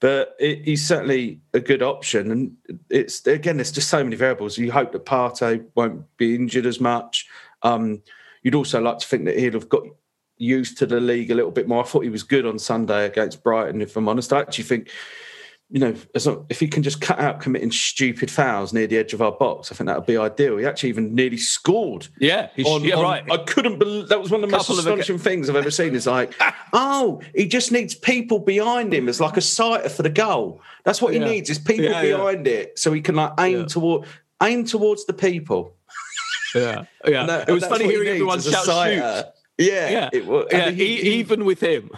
but 0.00 0.36
it, 0.38 0.64
he's 0.64 0.86
certainly 0.86 1.40
a 1.54 1.60
good 1.60 1.82
option. 1.82 2.30
And 2.30 2.56
it's 2.90 3.26
again, 3.26 3.56
there's 3.56 3.72
just 3.72 3.88
so 3.88 4.02
many 4.02 4.16
variables. 4.16 4.58
You 4.58 4.72
hope 4.72 4.92
that 4.92 5.06
Partey 5.06 5.64
won't 5.74 6.04
be 6.16 6.34
injured 6.34 6.66
as 6.66 6.80
much. 6.80 7.26
Um, 7.62 8.02
you'd 8.42 8.54
also 8.54 8.80
like 8.80 8.98
to 8.98 9.06
think 9.06 9.24
that 9.24 9.38
he'd 9.38 9.54
have 9.54 9.68
got 9.68 9.82
used 10.38 10.78
to 10.78 10.86
the 10.86 11.00
league 11.00 11.30
a 11.30 11.34
little 11.34 11.50
bit 11.50 11.66
more. 11.66 11.82
I 11.82 11.86
thought 11.86 12.04
he 12.04 12.10
was 12.10 12.22
good 12.22 12.46
on 12.46 12.58
Sunday 12.58 13.06
against 13.06 13.42
Brighton. 13.42 13.80
If 13.80 13.96
I'm 13.96 14.08
honest, 14.08 14.32
I 14.32 14.40
actually 14.40 14.64
think 14.64 14.90
you 15.68 15.80
know, 15.80 15.94
long, 16.24 16.46
if 16.48 16.60
he 16.60 16.68
can 16.68 16.82
just 16.84 17.00
cut 17.00 17.18
out 17.18 17.40
committing 17.40 17.72
stupid 17.72 18.30
fouls 18.30 18.72
near 18.72 18.86
the 18.86 18.96
edge 18.96 19.12
of 19.12 19.20
our 19.20 19.32
box, 19.32 19.72
I 19.72 19.74
think 19.74 19.86
that 19.88 19.96
would 19.96 20.06
be 20.06 20.16
ideal. 20.16 20.58
He 20.58 20.64
actually 20.64 20.90
even 20.90 21.12
nearly 21.14 21.36
scored. 21.38 22.06
Yeah, 22.20 22.50
he's, 22.54 22.66
on- 22.66 22.84
yeah, 22.84 22.94
on- 22.94 23.02
right. 23.02 23.24
I 23.32 23.38
couldn't 23.38 23.78
believe 23.80 24.08
that 24.08 24.20
was 24.20 24.30
one 24.30 24.44
of 24.44 24.48
the 24.50 24.56
most 24.56 24.66
Couple 24.68 24.74
of- 24.78 24.86
astonishing 24.86 25.18
things 25.18 25.50
I've 25.50 25.56
ever 25.56 25.72
seen. 25.72 25.94
Is 25.96 26.06
like, 26.06 26.32
oh, 26.72 27.20
he 27.34 27.48
just 27.48 27.72
needs 27.72 27.96
people 27.96 28.38
behind 28.38 28.94
him 28.94 29.08
as 29.08 29.20
like 29.20 29.36
a 29.36 29.40
sighter 29.40 29.88
for 29.88 30.02
the 30.04 30.08
goal. 30.10 30.60
That's 30.84 31.02
what 31.02 31.12
he 31.14 31.18
Yeah. 31.18 31.26
needs 31.26 31.50
is 31.50 31.58
people 31.58 31.86
Yeah, 31.86 32.02
behind 32.02 32.46
it, 32.46 32.78
so 32.78 32.92
he 32.92 33.00
can 33.00 33.16
like 33.16 33.32
aim 33.40 33.66
toward 33.66 34.06
aim 34.42 34.64
towards 34.66 35.04
the 35.06 35.14
people. 35.14 35.74
yeah, 36.54 36.84
yeah. 37.06 37.26
That- 37.26 37.48
it 37.48 37.52
was 37.52 37.66
funny 37.66 37.86
hearing 37.86 38.06
everyone 38.08 38.40
shout 38.40 38.64
shoot. 38.64 39.24
Yeah, 39.58 39.88
Yeah, 39.90 40.10
it 40.12 40.26
was, 40.26 40.46
yeah. 40.52 40.70
he- 40.70 40.96
he- 41.00 41.10
even 41.14 41.44
with 41.46 41.60
him, 41.62 41.90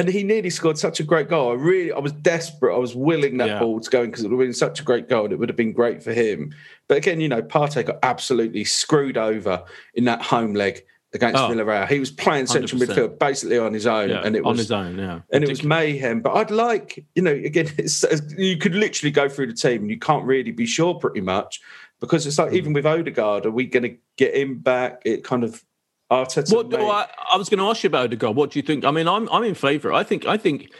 and 0.00 0.08
he 0.08 0.22
nearly 0.22 0.50
scored 0.50 0.78
such 0.78 0.98
a 1.00 1.02
great 1.02 1.28
goal. 1.28 1.50
I 1.50 1.54
really, 1.54 1.92
I 1.92 1.98
was 1.98 2.12
desperate. 2.12 2.74
I 2.74 2.78
was 2.78 2.94
willing 2.94 3.36
that 3.38 3.48
Yeah. 3.48 3.58
ball 3.58 3.80
to 3.80 3.90
go 3.90 4.02
in 4.02 4.10
because 4.10 4.24
it 4.24 4.28
would 4.28 4.38
have 4.38 4.46
been 4.46 4.54
such 4.54 4.80
a 4.80 4.82
great 4.82 5.08
goal. 5.08 5.24
And 5.24 5.32
it 5.32 5.38
would 5.38 5.48
have 5.48 5.56
been 5.56 5.72
great 5.72 6.02
for 6.02 6.12
him. 6.12 6.54
But 6.88 6.98
again, 6.98 7.20
you 7.20 7.28
know, 7.28 7.42
Partey 7.42 7.84
got 7.84 7.98
absolutely 8.02 8.64
screwed 8.64 9.16
over 9.16 9.62
in 9.94 10.04
that 10.04 10.22
home 10.22 10.54
leg 10.54 10.84
against 11.12 11.36
Oh. 11.36 11.48
Villarreal. 11.48 11.88
He 11.88 11.98
was 11.98 12.10
playing 12.10 12.46
central 12.46 12.80
100%. 12.80 12.96
midfield 12.96 13.18
basically 13.18 13.58
on 13.58 13.74
his 13.74 13.86
own, 13.86 14.10
yeah, 14.10 14.22
and 14.24 14.36
it 14.36 14.44
was 14.44 14.50
on 14.50 14.56
his 14.58 14.72
own. 14.72 14.98
Yeah, 14.98 15.20
and 15.32 15.42
it 15.44 15.50
was 15.50 15.64
mayhem. 15.64 16.20
But 16.20 16.34
I'd 16.34 16.50
like, 16.50 17.04
you 17.14 17.22
know, 17.22 17.32
again, 17.32 17.68
it's, 17.78 18.04
you 18.38 18.56
could 18.56 18.74
literally 18.74 19.10
go 19.10 19.28
through 19.28 19.48
the 19.48 19.54
team 19.54 19.82
and 19.82 19.90
you 19.90 19.98
can't 19.98 20.24
really 20.24 20.52
be 20.52 20.66
sure 20.66 20.94
pretty 20.94 21.20
much 21.20 21.60
because 22.00 22.26
it's 22.26 22.38
like 22.38 22.50
hmm. 22.50 22.56
even 22.56 22.72
with 22.72 22.86
Odegaard, 22.86 23.46
are 23.46 23.50
we 23.50 23.66
going 23.66 23.82
to 23.82 23.96
get 24.16 24.34
him 24.34 24.58
back? 24.58 25.02
It 25.04 25.24
kind 25.24 25.44
of 25.44 25.62
Arteta. 26.10 26.54
What, 26.54 26.74
I, 26.74 27.06
I 27.32 27.36
was 27.36 27.48
going 27.48 27.60
to 27.60 27.66
ask 27.66 27.82
you 27.84 27.88
about 27.88 28.04
Odegaard. 28.04 28.34
What 28.34 28.50
do 28.50 28.58
you 28.58 28.62
think? 28.64 28.84
I 28.84 28.90
mean, 28.90 29.06
I'm 29.06 29.28
I'm 29.30 29.44
in 29.44 29.54
favour. 29.54 29.92
I 29.92 30.02
think 30.02 30.26
I 30.26 30.36
think 30.36 30.72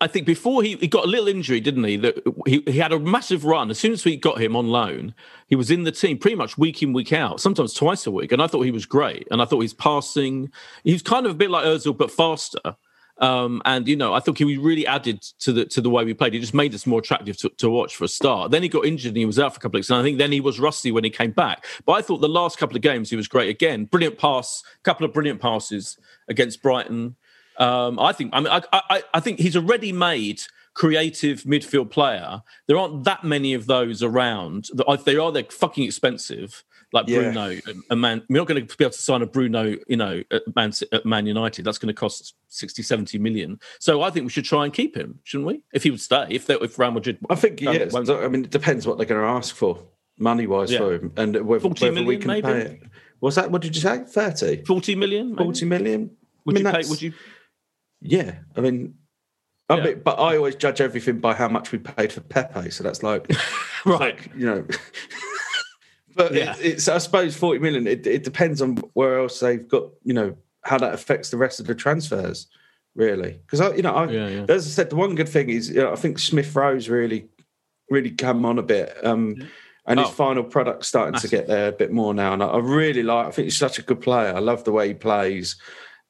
I 0.00 0.06
think 0.06 0.26
before 0.26 0.62
he, 0.62 0.76
he 0.76 0.88
got 0.88 1.04
a 1.04 1.08
little 1.08 1.28
injury, 1.28 1.60
didn't 1.60 1.84
he? 1.84 1.96
That 1.96 2.16
he, 2.46 2.62
he 2.66 2.78
had 2.78 2.92
a 2.92 2.98
massive 2.98 3.44
run. 3.44 3.70
As 3.70 3.78
soon 3.78 3.92
as 3.92 4.04
we 4.04 4.16
got 4.16 4.40
him 4.40 4.56
on 4.56 4.68
loan, 4.68 5.14
he 5.46 5.56
was 5.56 5.70
in 5.70 5.84
the 5.84 5.92
team 5.92 6.18
pretty 6.18 6.36
much 6.36 6.58
week 6.58 6.82
in 6.82 6.92
week 6.92 7.12
out, 7.12 7.40
sometimes 7.40 7.74
twice 7.74 8.06
a 8.06 8.10
week, 8.10 8.32
and 8.32 8.42
I 8.42 8.46
thought 8.46 8.62
he 8.62 8.70
was 8.70 8.86
great. 8.86 9.28
And 9.30 9.40
I 9.40 9.44
thought 9.44 9.60
his 9.60 9.74
passing, 9.74 10.50
he 10.82 10.92
was 10.92 11.02
kind 11.02 11.26
of 11.26 11.32
a 11.32 11.36
bit 11.36 11.50
like 11.50 11.64
Özil 11.64 11.96
but 11.96 12.10
faster. 12.10 12.76
Um, 13.18 13.62
and 13.64 13.86
you 13.86 13.96
know, 13.96 14.12
I 14.12 14.20
think 14.20 14.38
he 14.38 14.56
really 14.56 14.86
added 14.86 15.22
to 15.40 15.52
the 15.52 15.64
to 15.66 15.80
the 15.80 15.90
way 15.90 16.04
we 16.04 16.14
played. 16.14 16.34
It 16.34 16.40
just 16.40 16.54
made 16.54 16.74
us 16.74 16.86
more 16.86 16.98
attractive 16.98 17.36
to, 17.38 17.48
to 17.48 17.70
watch 17.70 17.94
for 17.96 18.04
a 18.04 18.08
start. 18.08 18.50
Then 18.50 18.62
he 18.62 18.68
got 18.68 18.84
injured 18.84 19.10
and 19.10 19.16
he 19.16 19.24
was 19.24 19.38
out 19.38 19.54
for 19.54 19.58
a 19.58 19.60
couple 19.60 19.76
of 19.76 19.80
weeks. 19.80 19.90
And 19.90 20.00
I 20.00 20.02
think 20.02 20.18
then 20.18 20.32
he 20.32 20.40
was 20.40 20.58
rusty 20.58 20.90
when 20.90 21.04
he 21.04 21.10
came 21.10 21.30
back. 21.30 21.64
But 21.86 21.92
I 21.92 22.02
thought 22.02 22.20
the 22.20 22.28
last 22.28 22.58
couple 22.58 22.76
of 22.76 22.82
games 22.82 23.10
he 23.10 23.16
was 23.16 23.28
great 23.28 23.50
again. 23.50 23.84
Brilliant 23.84 24.18
pass, 24.18 24.62
couple 24.82 25.06
of 25.06 25.12
brilliant 25.12 25.40
passes 25.40 25.96
against 26.28 26.62
Brighton. 26.62 27.16
Um, 27.58 28.00
I 28.00 28.12
think 28.12 28.30
I 28.32 28.40
mean 28.40 28.52
I, 28.52 28.62
I, 28.72 29.02
I 29.14 29.20
think 29.20 29.38
he's 29.38 29.54
a 29.54 29.60
ready-made 29.60 30.42
creative 30.74 31.44
midfield 31.44 31.90
player. 31.90 32.42
There 32.66 32.76
aren't 32.76 33.04
that 33.04 33.22
many 33.22 33.54
of 33.54 33.66
those 33.66 34.02
around. 34.02 34.70
If 34.88 35.04
they 35.04 35.16
are, 35.16 35.30
they're 35.30 35.44
fucking 35.44 35.84
expensive. 35.84 36.64
Like 36.94 37.08
Yeah. 37.08 37.32
Bruno 37.32 37.60
and- 37.90 38.00
Man, 38.00 38.22
we're 38.30 38.38
not 38.38 38.46
going 38.46 38.66
to 38.66 38.76
be 38.76 38.84
able 38.84 38.92
to 38.92 39.02
sign 39.02 39.20
a 39.20 39.26
Bruno, 39.26 39.74
you 39.88 39.96
know, 39.96 40.22
at 40.30 40.42
Man, 40.54 40.72
at 40.92 41.04
Man 41.04 41.26
United. 41.26 41.64
That's 41.64 41.76
going 41.76 41.88
to 41.88 42.00
cost 42.00 42.34
60, 42.48 42.82
70 42.82 43.18
million. 43.18 43.58
So 43.80 44.00
I 44.02 44.10
think 44.10 44.24
we 44.24 44.30
should 44.30 44.44
try 44.44 44.64
and 44.64 44.72
keep 44.72 44.96
him, 44.96 45.18
shouldn't 45.24 45.48
we? 45.48 45.62
If 45.74 45.82
he 45.82 45.90
would 45.90 46.00
stay, 46.00 46.26
if 46.30 46.46
they, 46.46 46.54
if 46.54 46.78
Real 46.78 46.92
Madrid, 46.92 47.18
I 47.28 47.34
think 47.34 47.60
Um, 47.66 47.74
yes. 47.74 47.92
won't- 47.92 48.08
I 48.08 48.28
mean, 48.28 48.44
it 48.44 48.50
depends 48.50 48.86
what 48.86 48.96
they're 48.96 49.06
going 49.06 49.20
to 49.20 49.26
ask 49.26 49.54
for 49.54 49.82
money 50.18 50.46
wise 50.46 50.70
Yeah. 50.70 50.78
for 50.78 50.94
him, 50.94 51.12
and 51.16 51.34
whether, 51.44 51.60
40 51.60 51.90
whether 51.90 52.04
we 52.04 52.16
can 52.18 52.28
maybe? 52.28 52.42
pay 52.46 52.60
it. 52.60 52.82
Was 53.20 53.34
that 53.34 53.50
what 53.50 53.60
did 53.62 53.74
you 53.74 53.82
say? 53.82 54.04
Thirty? 54.06 54.62
40 54.64 54.94
million, 54.94 55.30
maybe? 55.30 55.42
40 55.42 55.64
million? 55.66 56.10
Would 56.44 56.54
I 56.54 56.62
mean, 56.62 56.66
you 56.66 56.72
pay? 56.82 56.88
Would 56.88 57.02
you? 57.02 57.12
Yeah, 58.00 58.34
I 58.56 58.60
mean, 58.60 58.94
I 59.68 59.78
Yeah. 59.78 59.84
mean, 59.84 60.00
but 60.04 60.20
I 60.20 60.36
always 60.36 60.54
judge 60.54 60.80
everything 60.80 61.18
by 61.18 61.34
how 61.34 61.48
much 61.48 61.72
we 61.72 61.78
paid 61.78 62.12
for 62.12 62.20
Pepe. 62.20 62.70
So 62.70 62.84
that's 62.84 63.02
like, 63.02 63.28
Right. 63.84 64.18
you 64.36 64.46
know. 64.46 64.64
but 66.16 66.34
Yeah. 66.34 66.54
it, 66.58 66.64
it's 66.64 66.88
I 66.88 66.98
suppose 66.98 67.36
forty 67.36 67.58
million. 67.58 67.86
It, 67.86 68.06
it 68.06 68.24
depends 68.24 68.60
on 68.62 68.76
where 68.94 69.18
else 69.18 69.40
they've 69.40 69.66
got. 69.66 69.90
You 70.04 70.14
know 70.14 70.36
how 70.62 70.78
that 70.78 70.94
affects 70.94 71.30
the 71.30 71.36
rest 71.36 71.60
of 71.60 71.66
the 71.66 71.74
transfers, 71.74 72.46
really. 72.94 73.32
Because 73.44 73.60
I, 73.60 73.74
you 73.74 73.82
know, 73.82 73.92
I, 73.94 74.10
Yeah, 74.10 74.28
yeah. 74.28 74.44
as 74.48 74.66
I 74.66 74.70
said, 74.70 74.90
the 74.90 74.96
one 74.96 75.14
good 75.14 75.28
thing 75.28 75.50
is 75.50 75.68
you 75.70 75.76
know, 75.76 75.92
I 75.92 75.96
think 75.96 76.18
Smith 76.18 76.54
Rowe's 76.56 76.88
really, 76.88 77.28
really 77.90 78.10
come 78.10 78.44
on 78.46 78.58
a 78.58 78.62
bit. 78.62 78.96
Um, 79.04 79.36
and 79.86 80.00
his 80.00 80.08
Oh. 80.08 80.12
final 80.12 80.42
product's 80.42 80.88
starting 80.88 81.20
to 81.20 81.28
get 81.28 81.46
there 81.46 81.68
a 81.68 81.72
bit 81.72 81.92
more 81.92 82.14
now. 82.14 82.32
And 82.32 82.42
I, 82.42 82.56
really 82.56 83.02
like. 83.02 83.26
I 83.26 83.30
think 83.30 83.44
he's 83.44 83.56
such 83.58 83.78
a 83.78 83.82
good 83.82 84.00
player. 84.00 84.34
I 84.34 84.38
love 84.38 84.64
the 84.64 84.72
way 84.72 84.88
he 84.88 84.94
plays. 84.94 85.56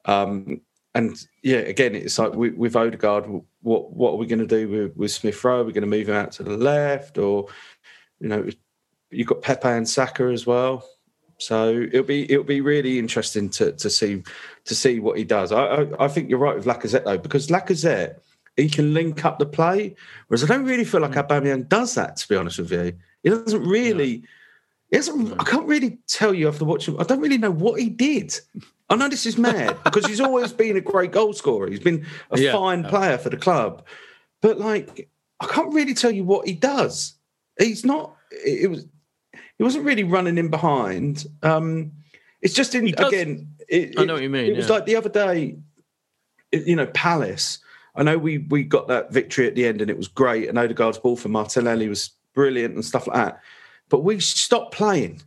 Um, 0.05 0.61
and 0.93 1.21
yeah, 1.43 1.57
again, 1.57 1.93
it's 1.93 2.17
like 2.17 2.33
with, 2.33 2.53
with 2.55 2.77
Odegaard, 2.77 3.25
what 3.61 3.91
what 3.91 4.13
are 4.13 4.15
we 4.17 4.27
going 4.27 4.39
to 4.39 4.47
do 4.47 4.69
with, 4.69 4.95
with 4.95 5.11
Smith 5.11 5.43
Rowe? 5.43 5.59
Are 5.59 5.63
we 5.65 5.73
going 5.73 5.81
to 5.81 5.87
move 5.97 6.07
him 6.07 6.15
out 6.15 6.31
to 6.33 6.43
the 6.43 6.55
left, 6.55 7.17
or 7.17 7.47
you 8.21 8.29
know, 8.29 8.47
you've 9.11 9.27
got 9.27 9.41
Pepe 9.41 9.67
and 9.67 9.87
Saka 9.87 10.25
as 10.25 10.45
well. 10.45 10.87
So 11.37 11.87
it'll 11.91 12.03
be 12.03 12.31
it'll 12.31 12.45
be 12.45 12.61
really 12.61 12.97
interesting 12.97 13.49
to 13.51 13.73
to 13.73 13.89
see 13.89 14.23
to 14.65 14.75
see 14.75 14.99
what 14.99 15.17
he 15.17 15.23
does. 15.23 15.51
I 15.51 15.65
I, 15.65 16.05
I 16.05 16.07
think 16.07 16.29
you're 16.29 16.39
right 16.39 16.55
with 16.55 16.65
Lacazette 16.65 17.03
though, 17.05 17.17
because 17.17 17.47
Lacazette 17.47 18.19
he 18.55 18.69
can 18.69 18.93
link 18.93 19.25
up 19.25 19.37
the 19.37 19.45
play, 19.45 19.95
whereas 20.27 20.43
I 20.43 20.47
don't 20.47 20.65
really 20.65 20.85
feel 20.85 21.01
like 21.01 21.11
mm. 21.11 21.27
Aubameyang 21.27 21.67
does 21.67 21.95
that. 21.95 22.15
To 22.17 22.27
be 22.27 22.35
honest 22.35 22.59
with 22.59 22.71
you, 22.71 22.93
he 23.23 23.29
doesn't 23.29 23.63
really. 23.63 24.23
He 24.91 24.97
doesn't, 24.97 25.33
I 25.39 25.43
can't 25.43 25.67
really 25.67 25.97
tell 26.07 26.33
you 26.33 26.47
after 26.47 26.63
watching. 26.63 26.97
I 26.99 27.03
don't 27.03 27.19
really 27.19 27.39
know 27.39 27.51
what 27.51 27.81
he 27.81 27.89
did. 27.89 28.39
I 28.89 28.95
know 28.95 29.09
this 29.09 29.25
is 29.25 29.37
mad 29.37 29.75
because 29.83 30.05
he's 30.05 30.21
always 30.21 30.53
been 30.53 30.77
a 30.77 30.81
great 30.81 31.11
goal 31.11 31.33
scorer. 31.33 31.67
He's 31.67 31.79
been 31.79 32.05
a 32.31 32.39
Yeah. 32.39 32.51
fine 32.53 32.83
player 32.83 33.17
for 33.17 33.29
the 33.29 33.35
club, 33.37 33.85
but 34.41 34.59
like 34.59 35.09
I 35.39 35.47
can't 35.47 35.73
really 35.73 35.93
tell 35.95 36.11
you 36.11 36.23
what 36.23 36.47
he 36.47 36.53
does. 36.53 37.15
He's 37.59 37.83
not. 37.83 38.15
It 38.31 38.69
was. 38.69 38.85
He 39.57 39.63
wasn't 39.63 39.85
really 39.85 40.03
running 40.03 40.37
in 40.37 40.49
behind. 40.49 41.25
Um, 41.43 41.91
it's 42.41 42.53
just 42.53 42.75
in 42.75 42.87
again. 42.87 43.49
It, 43.67 43.99
I 43.99 44.05
know 44.05 44.13
what 44.13 44.23
you 44.23 44.29
mean, 44.29 44.51
It 44.51 44.57
was 44.57 44.69
like 44.69 44.85
the 44.85 44.95
other 44.95 45.09
day. 45.09 45.57
you 46.51 46.75
know, 46.75 46.87
Palace. 46.87 47.59
I 47.95 48.03
know 48.03 48.17
we 48.17 48.39
we 48.39 48.63
got 48.63 48.87
that 48.89 49.11
victory 49.11 49.47
at 49.47 49.55
the 49.55 49.65
end 49.65 49.81
and 49.81 49.89
it 49.89 49.97
was 49.97 50.07
great. 50.07 50.49
And 50.49 50.57
Odegaard's 50.59 50.99
ball 50.99 51.15
for 51.15 51.29
Martinelli 51.29 51.87
was 51.87 52.11
brilliant 52.33 52.75
and 52.75 52.83
stuff 52.85 53.07
like 53.07 53.15
that. 53.15 53.41
But 53.89 54.03
we 54.03 54.19
stopped 54.19 54.73
playing. 54.73 55.21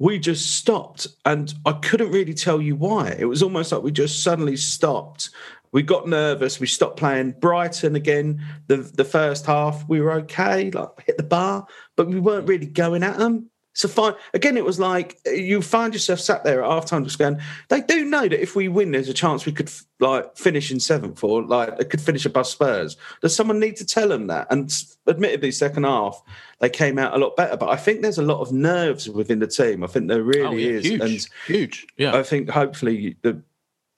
We 0.00 0.20
just 0.20 0.56
stopped, 0.56 1.08
and 1.24 1.52
I 1.66 1.72
couldn't 1.72 2.12
really 2.12 2.32
tell 2.34 2.60
you 2.62 2.76
why. 2.76 3.16
It 3.18 3.24
was 3.24 3.42
almost 3.42 3.72
like 3.72 3.82
we 3.82 3.90
just 3.90 4.22
suddenly 4.22 4.56
stopped. 4.56 5.30
We 5.72 5.82
got 5.82 6.08
nervous. 6.08 6.60
We 6.60 6.68
stopped 6.68 6.98
playing. 6.98 7.32
Brighton 7.40 7.96
again. 7.96 8.40
The 8.68 8.76
the 8.76 9.04
first 9.04 9.44
half 9.44 9.86
we 9.88 10.00
were 10.00 10.12
okay, 10.12 10.70
like 10.70 10.88
hit 11.04 11.16
the 11.16 11.24
bar, 11.24 11.66
but 11.96 12.06
we 12.08 12.20
weren't 12.20 12.48
really 12.48 12.66
going 12.66 13.02
at 13.02 13.18
them. 13.18 13.50
So 13.78 13.86
fine. 13.86 14.14
Again, 14.34 14.56
it 14.56 14.64
was 14.64 14.80
like 14.80 15.20
uh, 15.24 15.30
you 15.30 15.62
find 15.62 15.94
yourself 15.94 16.18
sat 16.18 16.42
there 16.42 16.64
at 16.64 16.68
half 16.68 16.86
time 16.86 17.04
just 17.04 17.16
going. 17.16 17.40
They 17.68 17.80
do 17.80 18.04
know 18.04 18.22
that 18.22 18.42
if 18.42 18.56
we 18.56 18.66
win, 18.66 18.90
there's 18.90 19.08
a 19.08 19.14
chance 19.14 19.46
we 19.46 19.52
could 19.52 19.70
like 20.00 20.36
finish 20.36 20.72
in 20.72 20.80
seventh 20.80 21.22
or 21.22 21.44
like 21.44 21.78
they 21.78 21.84
could 21.84 22.00
finish 22.00 22.26
above 22.26 22.48
Spurs. 22.48 22.96
Does 23.22 23.36
someone 23.36 23.60
need 23.60 23.76
to 23.76 23.86
tell 23.86 24.08
them 24.08 24.26
that? 24.26 24.48
And 24.50 24.74
admittedly, 25.06 25.52
second 25.52 25.84
half 25.84 26.20
they 26.58 26.68
came 26.68 26.98
out 26.98 27.14
a 27.14 27.18
lot 27.18 27.36
better. 27.36 27.56
But 27.56 27.68
I 27.68 27.76
think 27.76 28.02
there's 28.02 28.18
a 28.18 28.22
lot 28.22 28.40
of 28.40 28.50
nerves 28.50 29.08
within 29.08 29.38
the 29.38 29.46
team. 29.46 29.84
I 29.84 29.86
think 29.86 30.08
there 30.08 30.24
really 30.24 30.44
Oh, 30.44 30.50
yeah, 30.54 30.78
is, 30.78 30.84
huge, 30.84 31.00
and 31.00 31.26
huge. 31.46 31.86
Yeah, 31.96 32.16
I 32.16 32.24
think 32.24 32.50
hopefully 32.50 33.14
the 33.22 33.40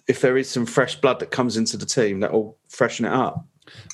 if 0.07 0.21
there 0.21 0.37
is 0.37 0.51
some 0.51 0.67
fresh 0.67 0.97
blood 0.97 1.21
that 1.21 1.31
comes 1.31 1.57
into 1.57 1.79
the 1.79 1.87
team, 1.87 2.21
that 2.21 2.35
will 2.35 2.59
freshen 2.69 3.07
it 3.07 3.13
up. 3.13 3.47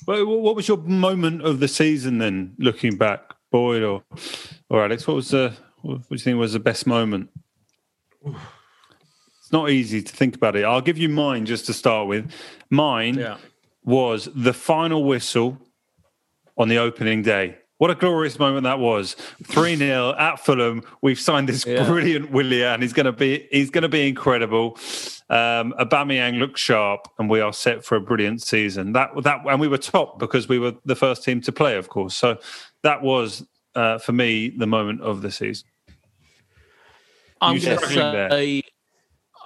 Well, 0.04 0.26
what 0.26 0.56
was 0.56 0.66
your 0.66 0.78
moment 0.78 1.42
of 1.42 1.60
the 1.60 1.68
season 1.68 2.18
then, 2.18 2.54
looking 2.58 2.96
back, 2.96 3.20
Boyd 3.52 3.84
or 3.84 4.02
or 4.68 4.82
Alex? 4.82 5.06
What 5.06 5.14
was 5.14 5.28
the 5.28 5.54
what 5.86 6.08
do 6.08 6.14
you 6.14 6.18
think 6.18 6.38
was 6.38 6.52
the 6.52 6.60
best 6.60 6.86
moment? 6.86 7.30
It's 8.24 9.52
not 9.52 9.70
easy 9.70 10.02
to 10.02 10.12
think 10.12 10.34
about 10.34 10.56
it. 10.56 10.64
I'll 10.64 10.80
give 10.80 10.98
you 10.98 11.08
mine 11.08 11.46
just 11.46 11.66
to 11.66 11.72
start 11.72 12.08
with. 12.08 12.30
Mine 12.70 13.14
yeah. 13.14 13.36
was 13.84 14.28
the 14.34 14.52
final 14.52 15.04
whistle 15.04 15.58
on 16.58 16.68
the 16.68 16.78
opening 16.78 17.22
day. 17.22 17.58
What 17.78 17.90
a 17.90 17.94
glorious 17.94 18.38
moment 18.38 18.64
that 18.64 18.78
was! 18.78 19.16
Three 19.44 19.76
0 19.76 20.14
at 20.18 20.40
Fulham. 20.40 20.82
We've 21.02 21.20
signed 21.20 21.46
this 21.48 21.66
Yeah. 21.66 21.86
brilliant 21.86 22.30
Willian. 22.30 22.80
He's 22.80 22.94
going 22.94 23.04
to 23.04 23.12
be 23.12 23.46
he's 23.52 23.68
going 23.68 23.82
to 23.82 23.88
be 23.88 24.08
incredible. 24.08 24.78
Um, 25.28 25.74
Aubameyang 25.78 26.38
looks 26.38 26.60
sharp, 26.60 27.06
and 27.18 27.28
we 27.28 27.40
are 27.40 27.52
set 27.52 27.84
for 27.84 27.96
a 27.96 28.00
brilliant 28.00 28.40
season. 28.40 28.94
That 28.94 29.10
that 29.24 29.42
and 29.46 29.60
we 29.60 29.68
were 29.68 29.76
top 29.78 30.18
because 30.18 30.48
we 30.48 30.58
were 30.58 30.72
the 30.86 30.96
first 30.96 31.22
team 31.22 31.42
to 31.42 31.52
play, 31.52 31.76
of 31.76 31.90
course. 31.90 32.16
So 32.16 32.38
that 32.82 33.02
was 33.02 33.46
uh, 33.74 33.98
for 33.98 34.12
me 34.12 34.48
the 34.48 34.66
moment 34.66 35.02
of 35.02 35.20
the 35.20 35.30
season. 35.30 35.68
I'm 37.40 37.58
going 37.58 37.78
to 37.78 37.86
say, 37.86 38.62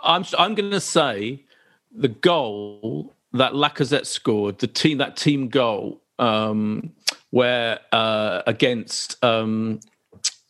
I'm 0.02 0.24
I'm 0.38 0.54
going 0.54 0.70
to 0.70 0.80
say, 0.80 1.44
the 1.92 2.08
goal 2.08 3.14
that 3.32 3.52
Lacazette 3.52 4.06
scored, 4.06 4.58
the 4.58 4.66
team 4.66 4.98
that 4.98 5.16
team 5.16 5.48
goal, 5.48 6.00
um, 6.18 6.92
where 7.30 7.80
uh, 7.92 8.42
against 8.46 9.22
um, 9.24 9.80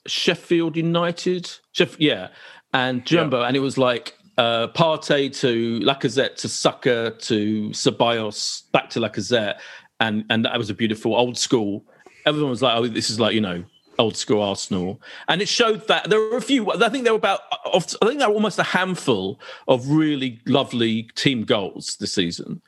Sheffield 0.06 0.76
United, 0.76 1.44
Sheff- 1.74 1.96
yeah, 1.98 2.28
and 2.72 3.04
Jumbo, 3.04 3.42
and 3.42 3.56
it 3.56 3.60
was 3.60 3.76
like 3.78 4.16
uh, 4.38 4.68
Partey 4.68 5.34
to 5.40 5.80
Lacazette 5.80 6.36
to 6.36 6.48
Saka 6.48 7.14
to 7.20 7.70
Ceballos 7.70 8.70
back 8.72 8.90
to 8.90 9.00
Lacazette. 9.00 9.58
and 10.00 10.24
and 10.30 10.44
that 10.44 10.56
was 10.58 10.70
a 10.70 10.74
beautiful 10.74 11.14
old 11.14 11.36
school. 11.38 11.84
Everyone 12.26 12.50
was 12.50 12.62
like, 12.62 12.76
"Oh, 12.76 12.86
this 12.86 13.10
is 13.10 13.20
like 13.20 13.34
you 13.34 13.40
know." 13.40 13.64
Old 14.00 14.16
school 14.16 14.42
Arsenal, 14.42 15.00
and 15.28 15.40
it 15.40 15.48
showed 15.48 15.86
that 15.86 16.10
there 16.10 16.18
were 16.18 16.38
a 16.38 16.42
few. 16.42 16.72
I 16.72 16.88
think 16.88 17.04
there 17.04 17.12
were 17.12 17.18
about. 17.18 17.40
I 17.72 17.78
think 17.78 18.18
there 18.18 18.28
were 18.28 18.34
almost 18.34 18.58
a 18.58 18.64
handful 18.64 19.40
of 19.68 19.88
really 19.88 20.40
lovely 20.46 21.04
team 21.14 21.44
goals 21.44 21.96
this 22.00 22.14
season 22.14 22.62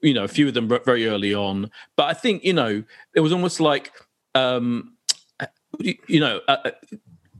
you 0.00 0.12
know, 0.12 0.24
a 0.24 0.28
few 0.28 0.48
of 0.48 0.54
them 0.54 0.68
very 0.68 1.06
early 1.06 1.32
on. 1.32 1.70
But 1.94 2.06
I 2.06 2.14
think, 2.14 2.44
you 2.44 2.52
know, 2.52 2.82
it 3.14 3.20
was 3.20 3.32
almost 3.32 3.60
like, 3.60 3.92
um, 4.34 4.94
you 5.78 6.20
know, 6.20 6.40
uh, 6.48 6.70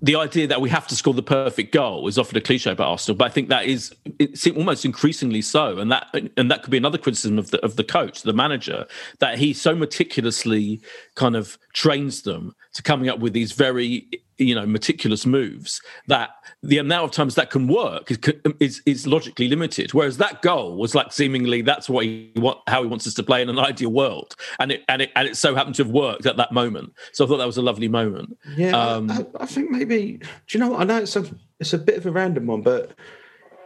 the 0.01 0.14
idea 0.14 0.47
that 0.47 0.61
we 0.61 0.71
have 0.71 0.87
to 0.87 0.97
score 0.97 1.14
the 1.14 1.23
perfect 1.23 1.73
goal 1.73 2.07
is 2.07 2.19
often 2.19 2.37
a 2.37 2.41
cliche 2.41 2.71
about 2.71 2.89
Arsenal, 2.89 3.16
but 3.16 3.25
I 3.25 3.31
think 3.31 3.49
that 3.49 3.66
is 3.66 3.95
it's 4.19 4.47
almost 4.47 4.85
increasingly 4.85 5.43
so, 5.43 5.79
and 5.79 5.91
that 5.91 6.07
and 6.37 6.51
that 6.51 6.62
could 6.62 6.71
be 6.71 6.77
another 6.77 6.99
criticism 6.99 7.39
of 7.39 7.51
the 7.51 7.61
of 7.64 7.77
the 7.77 7.83
coach, 7.83 8.23
the 8.23 8.33
manager, 8.33 8.87
that 9.19 9.39
he 9.39 9.53
so 9.53 9.75
meticulously 9.75 10.81
kind 11.16 11.35
of 11.35 11.59
trains 11.73 12.23
them 12.23 12.55
to 12.79 12.83
coming 12.83 13.09
up 13.09 13.18
with 13.18 13.33
these 13.33 13.53
very 13.53 14.09
you 14.39 14.55
know 14.55 14.64
meticulous 14.64 15.26
moves 15.26 15.83
that 16.07 16.31
the 16.62 16.79
amount 16.79 17.05
of 17.05 17.11
times 17.11 17.35
that 17.35 17.51
can 17.51 17.66
work 17.66 18.09
is, 18.11 18.18
is, 18.61 18.83
is 18.87 19.07
logically 19.07 19.49
limited. 19.49 19.93
Whereas 19.93 20.16
that 20.18 20.43
goal 20.43 20.76
was 20.76 20.95
like 20.95 21.12
seemingly 21.12 21.61
that's 21.61 21.89
what 21.89 22.05
he 22.05 22.33
want 22.37 22.61
how 22.68 22.83
he 22.83 22.89
wants 22.89 23.07
us 23.07 23.14
to 23.14 23.24
play 23.24 23.43
in 23.43 23.49
an 23.49 23.59
ideal 23.59 23.91
world. 23.91 24.37
And 24.61 24.70
it 24.70 24.85
and 24.89 25.03
it 25.03 25.11
and 25.16 25.26
it 25.26 25.37
so 25.37 25.57
happened 25.57 25.74
to 25.76 25.85
have 25.85 25.93
worked 25.93 26.24
at 26.24 26.37
that 26.37 26.53
moment. 26.53 26.93
So 27.12 27.24
i 27.24 27.29
thought 27.29 27.39
that 27.39 27.47
was 27.47 27.57
a 27.57 27.62
lovely 27.62 27.89
moment. 27.89 28.39
Yeah 28.57 28.70
um, 28.70 29.11
I, 29.11 29.26
I, 29.41 29.47
think 29.47 29.70
maybe 29.70 30.18
do 30.47 30.59
you 30.59 30.61
know 30.61 30.68
what? 30.68 30.81
I 30.81 30.85
know 30.85 30.99
it's 30.99 31.16
a 31.16 31.24
it's 31.59 31.72
a 31.72 31.79
bit 31.79 31.97
of 31.97 32.07
a 32.07 32.12
random 32.12 32.47
one 32.47 32.62
but 32.62 32.93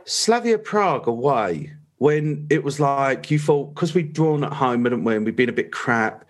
slavia 0.06 0.58
prague 0.58 1.06
away 1.06 1.74
when 1.98 2.46
it 2.48 2.64
was 2.64 2.80
like 2.80 3.30
you 3.30 3.38
thought 3.38 3.74
because 3.74 3.94
we'd 3.94 4.14
drawn 4.14 4.42
at 4.42 4.54
home 4.54 4.84
hadn't 4.84 5.04
we? 5.04 5.14
And 5.14 5.26
we'd 5.26 5.36
been 5.36 5.50
a 5.50 5.52
bit 5.52 5.70
crap 5.70 6.24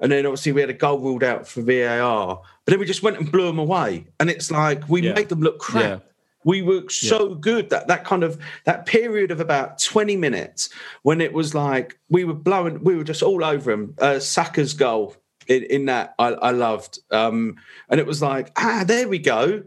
and 0.00 0.10
then 0.10 0.26
obviously 0.26 0.52
we 0.52 0.60
had 0.60 0.70
a 0.70 0.74
goal 0.74 0.98
ruled 0.98 1.24
out 1.24 1.46
for 1.46 1.62
VAR, 1.62 2.40
but 2.64 2.70
then 2.70 2.80
we 2.80 2.86
just 2.86 3.02
went 3.02 3.18
and 3.18 3.30
blew 3.30 3.46
them 3.46 3.58
away. 3.58 4.06
And 4.20 4.30
it's 4.30 4.50
like 4.50 4.88
we 4.88 5.02
yeah. 5.02 5.14
made 5.14 5.28
them 5.28 5.40
look 5.40 5.58
crap. 5.58 5.82
Yeah. 5.82 5.98
We 6.46 6.60
were 6.60 6.88
so 6.90 7.30
yeah. 7.30 7.36
good 7.40 7.70
that 7.70 7.88
that 7.88 8.04
kind 8.04 8.22
of 8.22 8.38
that 8.64 8.86
period 8.86 9.30
of 9.30 9.40
about 9.40 9.78
20 9.78 10.16
minutes 10.16 10.68
when 11.02 11.20
it 11.20 11.32
was 11.32 11.54
like 11.54 11.98
we 12.10 12.24
were 12.24 12.34
blowing, 12.34 12.82
we 12.84 12.96
were 12.96 13.04
just 13.04 13.22
all 13.22 13.44
over 13.44 13.70
them. 13.70 13.94
Uh, 13.98 14.18
Saka's 14.18 14.74
goal 14.74 15.16
in, 15.46 15.62
in 15.64 15.86
that 15.86 16.14
I, 16.18 16.28
I 16.28 16.50
loved. 16.50 16.98
Um, 17.10 17.56
and 17.88 17.98
it 17.98 18.06
was 18.06 18.20
like, 18.20 18.52
ah, 18.56 18.84
there 18.86 19.08
we 19.08 19.18
go 19.18 19.64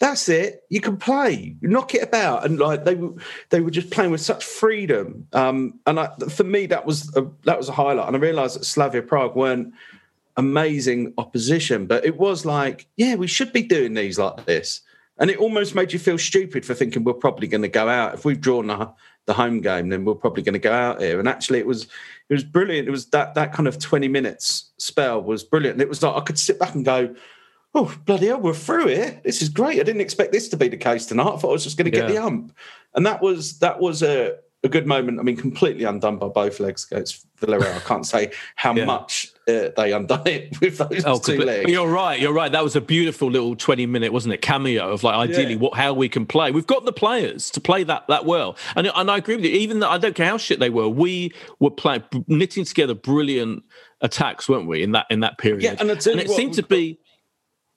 that's 0.00 0.30
it. 0.30 0.64
You 0.70 0.80
can 0.80 0.96
play, 0.96 1.56
knock 1.60 1.94
it 1.94 2.02
about, 2.02 2.44
and 2.46 2.58
like 2.58 2.84
they 2.84 2.94
were, 2.94 3.12
they 3.50 3.60
were 3.60 3.70
just 3.70 3.90
playing 3.90 4.10
with 4.10 4.22
such 4.22 4.44
freedom. 4.44 5.28
Um, 5.34 5.78
and 5.86 6.00
I, 6.00 6.08
for 6.30 6.42
me, 6.42 6.66
that 6.66 6.86
was 6.86 7.14
a, 7.16 7.26
that 7.44 7.58
was 7.58 7.68
a 7.68 7.72
highlight. 7.72 8.08
And 8.08 8.16
I 8.16 8.18
realised 8.18 8.58
that 8.58 8.64
Slavia 8.64 9.02
Prague 9.02 9.36
weren't 9.36 9.74
amazing 10.38 11.12
opposition, 11.18 11.86
but 11.86 12.04
it 12.06 12.16
was 12.16 12.46
like, 12.46 12.86
yeah, 12.96 13.14
we 13.14 13.26
should 13.26 13.52
be 13.52 13.62
doing 13.62 13.92
these 13.92 14.18
like 14.18 14.46
this. 14.46 14.80
And 15.18 15.30
it 15.30 15.36
almost 15.36 15.74
made 15.74 15.92
you 15.92 15.98
feel 15.98 16.16
stupid 16.16 16.64
for 16.64 16.72
thinking 16.72 17.04
we're 17.04 17.12
probably 17.12 17.46
going 17.46 17.60
to 17.60 17.68
go 17.68 17.86
out 17.86 18.14
if 18.14 18.24
we've 18.24 18.40
drawn 18.40 18.68
the, 18.68 18.90
the 19.26 19.34
home 19.34 19.60
game, 19.60 19.90
then 19.90 20.06
we're 20.06 20.14
probably 20.14 20.42
going 20.42 20.54
to 20.54 20.58
go 20.58 20.72
out 20.72 21.02
here. 21.02 21.18
And 21.18 21.28
actually, 21.28 21.58
it 21.58 21.66
was 21.66 21.84
it 22.30 22.32
was 22.32 22.42
brilliant. 22.42 22.88
It 22.88 22.90
was 22.90 23.04
that 23.10 23.34
that 23.34 23.52
kind 23.52 23.68
of 23.68 23.78
twenty 23.78 24.08
minutes 24.08 24.70
spell 24.78 25.22
was 25.22 25.44
brilliant. 25.44 25.74
And 25.74 25.82
it 25.82 25.90
was 25.90 26.02
like 26.02 26.16
I 26.16 26.20
could 26.20 26.38
sit 26.38 26.58
back 26.58 26.74
and 26.74 26.86
go 26.86 27.14
oh 27.74 27.94
bloody 28.04 28.26
hell, 28.26 28.40
we're 28.40 28.54
through 28.54 28.88
it. 28.88 29.22
This 29.22 29.42
is 29.42 29.48
great. 29.48 29.80
I 29.80 29.82
didn't 29.82 30.00
expect 30.00 30.32
this 30.32 30.48
to 30.48 30.56
be 30.56 30.68
the 30.68 30.76
case 30.76 31.06
tonight. 31.06 31.34
I 31.34 31.36
thought 31.36 31.50
I 31.50 31.52
was 31.52 31.64
just 31.64 31.76
going 31.76 31.86
to 31.86 31.90
get 31.90 32.08
yeah. 32.08 32.14
the 32.14 32.24
ump, 32.24 32.52
and 32.94 33.06
that 33.06 33.22
was 33.22 33.58
that 33.60 33.80
was 33.80 34.02
a, 34.02 34.36
a 34.62 34.68
good 34.68 34.86
moment. 34.86 35.20
I 35.20 35.22
mean, 35.22 35.36
completely 35.36 35.84
undone 35.84 36.18
by 36.18 36.28
both 36.28 36.60
legs 36.60 36.86
against 36.90 37.26
Villarreal. 37.38 37.74
I 37.74 37.80
can't 37.80 38.06
say 38.06 38.32
how 38.56 38.74
yeah. 38.74 38.84
much 38.84 39.28
uh, 39.48 39.70
they 39.76 39.92
undone 39.92 40.26
it 40.26 40.60
with 40.60 40.78
those 40.78 41.04
oh, 41.04 41.18
two 41.18 41.38
legs. 41.38 41.70
You're 41.70 41.88
right. 41.88 42.20
You're 42.20 42.32
right. 42.32 42.52
That 42.52 42.64
was 42.64 42.76
a 42.76 42.80
beautiful 42.80 43.30
little 43.30 43.56
20 43.56 43.86
minute, 43.86 44.12
wasn't 44.12 44.34
it? 44.34 44.42
Cameo 44.42 44.90
of 44.90 45.02
like 45.02 45.14
ideally 45.14 45.54
yeah. 45.54 45.60
what 45.60 45.74
how 45.74 45.92
we 45.92 46.08
can 46.08 46.26
play. 46.26 46.50
We've 46.50 46.66
got 46.66 46.84
the 46.84 46.92
players 46.92 47.50
to 47.50 47.60
play 47.60 47.84
that 47.84 48.06
that 48.08 48.24
well, 48.24 48.56
and 48.76 48.90
and 48.94 49.10
I 49.10 49.18
agree 49.18 49.36
with 49.36 49.44
you. 49.44 49.52
Even 49.52 49.80
though 49.80 49.90
I 49.90 49.98
don't 49.98 50.14
care 50.14 50.26
how 50.26 50.38
shit 50.38 50.60
they 50.60 50.70
were, 50.70 50.88
we 50.88 51.32
were 51.58 51.70
playing 51.70 52.04
knitting 52.26 52.64
together 52.64 52.94
brilliant 52.94 53.64
attacks, 54.00 54.48
weren't 54.48 54.66
we? 54.66 54.82
In 54.82 54.92
that 54.92 55.06
in 55.10 55.20
that 55.20 55.38
period. 55.38 55.62
Yeah, 55.62 55.76
and, 55.78 55.90
and 55.90 56.20
it 56.20 56.28
what, 56.28 56.36
seemed 56.36 56.54
to 56.54 56.62
be 56.62 56.98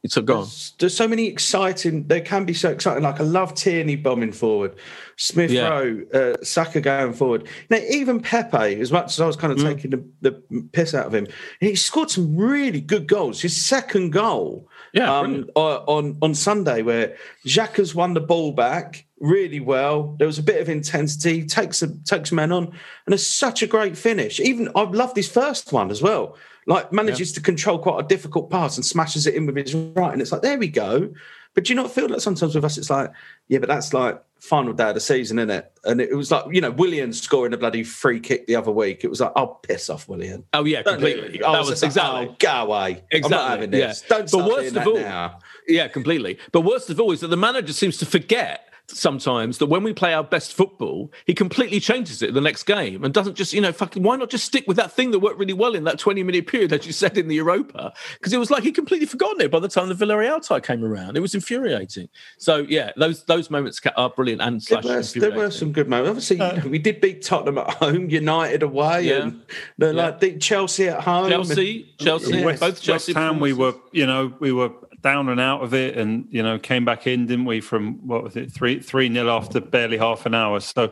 it's 0.04 0.18
a 0.18 0.22
gone. 0.22 0.48
There's, 0.80 0.96
so 0.96 1.08
many 1.08 1.28
exciting. 1.28 2.08
There 2.08 2.20
can 2.20 2.44
be 2.44 2.54
so 2.54 2.70
exciting. 2.70 3.04
Like 3.04 3.22
I 3.22 3.24
love 3.24 3.54
Tierney 3.54 3.96
bombing 3.96 4.34
forward, 4.34 4.76
Smith 5.16 5.50
yeah. 5.50 5.70
Rowe, 5.70 6.02
uh, 6.14 6.44
Saka 6.44 6.82
going 6.82 7.14
forward. 7.14 7.48
You 7.70 7.78
know, 7.78 7.84
even 7.90 8.20
Pepe. 8.20 8.82
As 8.82 8.92
much 8.92 9.14
as 9.14 9.22
I 9.22 9.28
was 9.28 9.38
kind 9.38 9.54
of 9.54 9.60
mm. 9.60 9.74
taking 9.74 9.92
the, 9.92 10.06
the, 10.20 10.70
piss 10.74 10.94
out 10.94 11.06
of 11.06 11.16
him, 11.16 11.28
he 11.62 11.76
scored 11.76 12.10
some 12.10 12.36
really 12.36 12.82
good 12.82 13.08
goals. 13.08 13.42
His 13.42 13.56
second 13.56 14.10
goal, 14.12 14.68
yeah, 14.94 15.20
um, 15.20 15.50
on 15.56 16.18
on 16.22 16.36
Sunday, 16.36 16.82
where 16.82 17.16
Xhaka's 17.48 17.96
won 17.96 18.14
the 18.14 18.20
ball 18.20 18.52
back 18.52 19.06
really 19.22 19.62
well. 19.62 20.18
There 20.20 20.28
was 20.28 20.38
a 20.38 20.44
bit 20.44 20.62
of 20.62 20.68
intensity, 20.68 21.46
takes 21.46 21.82
a, 21.82 21.98
takes 22.04 22.34
men 22.34 22.52
on, 22.52 22.66
and 23.06 23.14
it's 23.14 23.26
such 23.26 23.64
a 23.64 23.68
great 23.68 23.98
finish. 23.98 24.42
Even 24.42 24.70
I 24.76 24.82
loved 24.82 25.16
his 25.16 25.32
first 25.32 25.72
one 25.72 25.92
as 25.92 26.02
well 26.02 26.36
like 26.66 26.92
manages 26.92 27.32
yeah. 27.32 27.36
to 27.36 27.42
control 27.42 27.80
quite 27.80 28.04
a 28.04 28.08
difficult 28.08 28.50
pass 28.50 28.78
and 28.78 28.86
smashes 28.86 29.28
it 29.28 29.36
in 29.36 29.46
with 29.46 29.58
his 29.58 29.74
right. 29.74 30.14
And 30.14 30.22
it's 30.22 30.32
like, 30.32 30.42
there 30.42 30.58
we 30.58 30.68
go. 30.68 31.14
But 31.54 31.66
do 31.66 31.74
you 31.74 31.76
not 31.76 31.92
feel 31.92 32.08
that 32.08 32.22
sometimes 32.22 32.56
with 32.56 32.66
us, 32.66 32.78
it's 32.78 32.90
like, 32.90 33.12
yeah, 33.48 33.60
but 33.60 33.70
that's 33.70 33.94
like 33.94 34.20
final 34.40 34.74
day 34.74 34.90
of 34.90 34.96
the 34.96 35.00
season, 35.00 35.38
isn't 35.38 35.52
it? 35.52 35.72
And 35.84 36.02
it 36.02 36.16
was 36.16 36.32
like, 36.32 36.46
you 36.52 36.62
know, 36.62 36.72
Willian 36.72 37.14
scoring 37.14 37.54
a 37.54 37.58
bloody 37.58 37.84
free 37.84 38.20
kick 38.20 38.48
the 38.48 38.56
other 38.56 38.72
week. 38.72 39.04
It 39.04 39.10
was 39.10 39.22
like, 39.22 39.32
I'll 39.36 39.44
oh, 39.44 39.60
piss 39.62 39.90
off, 39.90 40.10
Willian. 40.10 40.46
Oh, 40.54 40.66
yeah, 40.66 40.82
completely. 40.82 41.38
That 41.38 41.60
was, 41.60 41.70
was 41.70 41.84
exactly. 41.84 42.28
Oh, 42.30 42.36
go 42.40 42.50
away. 42.50 43.04
Exactly. 43.12 43.24
I'm 43.24 43.30
not 43.30 43.50
having 43.52 43.70
this. 43.70 44.04
Yeah. 44.10 44.18
Don't 44.18 44.32
but 44.32 44.46
worst 44.46 44.76
of 44.76 44.88
all, 44.88 44.96
now. 44.96 45.40
Yeah, 45.68 45.88
completely. 45.90 46.40
But 46.52 46.62
worst 46.62 46.90
of 46.90 47.00
all 47.00 47.12
is 47.12 47.20
that 47.20 47.28
the 47.28 47.38
manager 47.38 47.74
seems 47.74 47.98
to 47.98 48.08
forget 48.08 48.73
sometimes 48.96 49.58
that 49.58 49.68
when 49.68 49.84
we 49.84 49.94
play 49.94 50.14
our 50.14 50.24
best 50.24 50.54
football, 50.54 51.12
he 51.26 51.34
completely 51.34 51.80
changes 51.80 52.22
it 52.22 52.34
the 52.34 52.42
next 52.42 52.64
game 52.64 53.04
and 53.04 53.14
doesn't 53.14 53.36
just, 53.36 53.54
you 53.54 53.62
know, 53.62 53.72
fucking, 53.72 54.04
why 54.04 54.16
not 54.16 54.30
just 54.30 54.46
stick 54.46 54.66
with 54.68 54.78
that 54.78 54.92
thing 54.92 55.12
that 55.12 55.20
worked 55.20 55.40
really 55.40 55.54
well 55.54 55.76
in 55.76 55.84
that 55.84 56.00
20 56.00 56.24
minute 56.24 56.48
period, 56.48 56.74
as 56.74 56.86
you 56.86 56.94
said 56.94 57.18
in 57.18 57.28
the 57.28 57.36
Europa? 57.36 57.94
Because 58.14 58.34
it 58.34 58.38
was 58.38 58.52
like 58.52 58.64
he 58.64 58.72
completely 58.72 59.06
forgotten 59.06 59.42
it 59.42 59.52
by 59.52 59.60
the 59.60 59.68
time 59.68 59.90
the 59.90 59.96
Villarreal 59.96 60.46
tie 60.46 60.60
came 60.60 60.84
around. 60.84 61.18
It 61.18 61.22
was 61.22 61.36
infuriating. 61.36 62.10
So, 62.38 62.58
yeah, 62.70 62.92
those 62.98 63.24
those 63.26 63.50
moments 63.50 63.82
are 63.96 64.10
brilliant 64.10 64.42
and 64.42 64.62
slash 64.62 64.84
there, 64.84 65.30
there 65.30 65.38
were 65.38 65.52
some 65.52 65.72
good 65.72 65.88
moments. 65.88 66.32
Obviously, 66.32 66.40
uh, 66.40 66.68
we 66.68 66.80
did 66.80 67.02
beat 67.02 67.22
Tottenham 67.22 67.58
at 67.58 67.70
home, 67.70 68.10
United 68.10 68.64
away, 68.64 69.04
yeah. 69.04 69.24
and 69.24 69.42
they're 69.78 69.94
yeah. 69.94 70.18
like 70.20 70.40
Chelsea 70.40 70.90
at 70.90 71.02
home. 71.02 71.30
Chelsea, 71.30 71.94
and, 72.00 72.08
Chelsea, 72.08 72.38
yeah. 72.38 72.56
both 72.56 72.82
Chelsea. 72.82 73.14
West 73.14 73.18
Ham, 73.18 73.40
we 73.40 73.54
were, 73.54 73.74
you 73.92 74.06
know, 74.06 74.34
we 74.40 74.52
were 74.52 74.72
down 75.04 75.30
and 75.30 75.40
out 75.40 75.62
of 75.62 75.74
it, 75.74 75.98
and 75.98 76.28
you 76.32 76.42
know 76.42 76.58
came 76.58 76.86
back 76.86 77.06
in, 77.06 77.28
didn't 77.28 77.46
we? 77.46 77.62
From 77.62 78.08
what 78.08 78.24
was 78.24 78.36
it, 78.36 78.52
three 78.52 78.80
three 78.80 79.10
nil 79.10 79.30
after 79.30 79.60
barely 79.60 79.98
half 79.98 80.26
an 80.26 80.34
hour. 80.34 80.60
So 80.60 80.92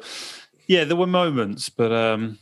yeah, 0.68 0.84
there 0.84 0.96
were 0.96 1.08
moments, 1.08 1.70
but 1.70 1.92
um, 1.92 2.38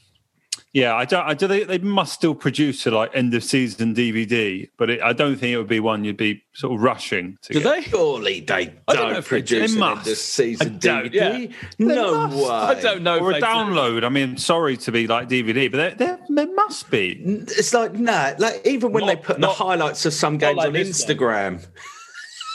yeah, 0.71 0.95
I 0.95 1.05
don't. 1.05 1.25
I 1.25 1.33
do. 1.33 1.47
They, 1.47 1.63
they 1.63 1.79
must 1.79 2.13
still 2.13 2.35
produce 2.35 2.85
a 2.85 2.91
like 2.91 3.09
end 3.15 3.33
of 3.33 3.43
season 3.43 3.95
DVD, 3.95 4.69
but 4.77 4.91
it, 4.91 5.01
I 5.01 5.13
don't 5.13 5.35
think 5.35 5.51
it 5.51 5.57
would 5.57 5.67
be 5.67 5.79
one 5.79 6.03
you'd 6.03 6.15
be 6.15 6.43
sort 6.53 6.75
of 6.75 6.83
rushing 6.83 7.39
to. 7.41 7.53
Do 7.53 7.61
get. 7.61 7.73
they? 7.73 7.81
Surely 7.89 8.41
they 8.41 8.65
don't, 8.87 9.13
don't 9.13 9.25
produce 9.25 9.73
they 9.73 9.81
an 9.81 9.97
end 9.97 10.07
of 10.07 10.17
season 10.17 10.79
DVD. 10.79 11.49
Yeah. 11.49 11.55
No 11.79 12.27
way. 12.27 12.49
I 12.49 12.79
don't 12.79 13.01
know. 13.01 13.17
Or 13.17 13.31
a 13.31 13.41
download. 13.41 14.01
Do. 14.01 14.05
I 14.05 14.09
mean, 14.09 14.37
sorry 14.37 14.77
to 14.77 14.91
be 14.91 15.07
like 15.07 15.27
DVD, 15.27 15.71
but 15.71 15.97
there 15.97 16.19
there 16.29 16.53
must 16.53 16.91
be. 16.91 17.19
It's 17.25 17.73
like 17.73 17.93
no, 17.93 18.11
nah, 18.11 18.33
like 18.37 18.61
even 18.67 18.91
when 18.91 19.07
not, 19.07 19.07
they 19.07 19.15
put 19.15 19.39
not, 19.39 19.47
the 19.47 19.63
highlights 19.63 20.05
of 20.05 20.13
some 20.13 20.37
games 20.37 20.57
like 20.57 20.67
on 20.67 20.73
Instagram. 20.75 21.65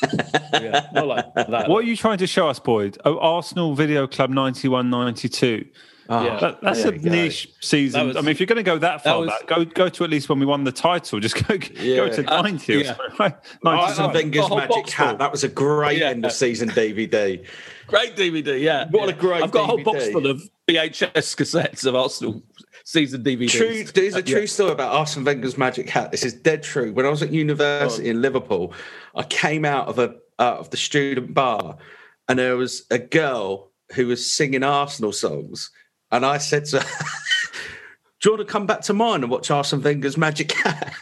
yeah, 0.52 0.88
not 0.92 1.06
like 1.08 1.34
that. 1.34 1.68
What 1.68 1.84
are 1.84 1.86
you 1.86 1.96
trying 1.96 2.18
to 2.18 2.28
show 2.28 2.48
us, 2.48 2.60
Boyd? 2.60 2.96
Oh, 3.04 3.18
Arsenal 3.18 3.74
Video 3.74 4.06
Club 4.06 4.30
91 4.30 4.88
92. 4.88 5.64
Oh, 6.08 6.24
yeah. 6.24 6.38
That, 6.38 6.60
that's 6.60 6.84
a 6.84 6.92
niche 6.92 7.50
season. 7.60 8.08
Was, 8.08 8.16
I 8.16 8.20
mean, 8.20 8.30
if 8.30 8.40
you're 8.40 8.46
going 8.46 8.56
to 8.56 8.62
go 8.62 8.76
that 8.78 9.02
far 9.02 9.14
that 9.14 9.20
was, 9.20 9.28
back, 9.30 9.46
go 9.46 9.64
go 9.64 9.88
to 9.88 10.04
at 10.04 10.10
least 10.10 10.28
when 10.28 10.38
we 10.38 10.44
won 10.44 10.64
the 10.64 10.72
title. 10.72 11.18
Just 11.20 11.46
go 11.46 11.54
yeah. 11.80 11.96
go 11.96 12.08
to 12.10 12.22
90 12.22 12.74
uh, 12.74 12.78
yeah. 12.78 13.30
or 13.64 13.74
Arsene 13.74 14.12
Wenger's 14.12 14.50
Magic 14.50 14.90
Hat. 14.90 15.18
That 15.18 15.32
was 15.32 15.44
a 15.44 15.48
great 15.48 15.98
yeah. 15.98 16.10
end 16.10 16.24
of 16.24 16.32
season 16.32 16.68
DVD. 16.70 17.44
great 17.86 18.16
DVD, 18.16 18.60
yeah. 18.60 18.86
What 18.90 19.08
a 19.08 19.12
great 19.14 19.42
I've 19.42 19.50
got 19.50 19.62
DVD. 19.62 19.64
a 19.64 19.66
whole 19.66 19.82
box 19.82 20.08
full 20.08 20.26
of 20.26 20.42
VHS 20.68 21.36
cassettes 21.36 21.86
of 21.86 21.94
Arsenal 21.94 22.42
season 22.84 23.24
DVDs. 23.24 23.50
True, 23.50 23.84
there's 23.84 24.14
a 24.14 24.22
true 24.22 24.40
yeah. 24.40 24.46
story 24.46 24.72
about 24.72 24.94
Arsene 24.94 25.24
Wenger's 25.24 25.56
magic 25.56 25.88
hat. 25.88 26.10
This 26.10 26.24
is 26.24 26.34
dead 26.34 26.62
true. 26.62 26.92
When 26.92 27.06
I 27.06 27.08
was 27.08 27.22
at 27.22 27.32
university 27.32 28.08
oh. 28.08 28.10
in 28.10 28.20
Liverpool, 28.20 28.74
I 29.14 29.22
came 29.22 29.64
out 29.64 29.88
of 29.88 29.98
a 29.98 30.16
out 30.38 30.58
of 30.58 30.70
the 30.70 30.76
student 30.76 31.32
bar, 31.32 31.78
and 32.28 32.38
there 32.38 32.56
was 32.56 32.84
a 32.90 32.98
girl 32.98 33.70
who 33.94 34.08
was 34.08 34.30
singing 34.30 34.62
Arsenal 34.62 35.12
songs 35.12 35.70
and 36.14 36.24
I 36.24 36.38
said 36.38 36.64
to 36.66 36.80
her, 36.80 36.86
Do 38.20 38.30
you 38.30 38.36
want 38.36 38.46
to 38.46 38.52
come 38.52 38.66
back 38.66 38.82
to 38.82 38.94
mine 38.94 39.22
and 39.22 39.30
watch 39.30 39.50
Arsene 39.50 39.82
Wenger's 39.82 40.16
Magic 40.16 40.52
Hat? 40.52 40.94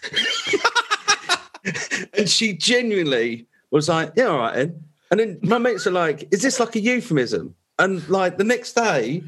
and 2.19 2.29
she 2.29 2.55
genuinely 2.55 3.47
was 3.71 3.89
like, 3.89 4.13
Yeah, 4.17 4.29
all 4.29 4.39
right 4.39 4.55
then. 4.55 4.85
And 5.11 5.21
then 5.21 5.39
my 5.43 5.59
mates 5.59 5.87
are 5.87 5.93
like, 5.93 6.33
Is 6.33 6.41
this 6.41 6.59
like 6.59 6.75
a 6.77 6.81
euphemism? 6.81 7.55
And 7.79 8.09
like 8.09 8.39
the 8.39 8.45
next 8.45 8.73
day, 8.73 9.23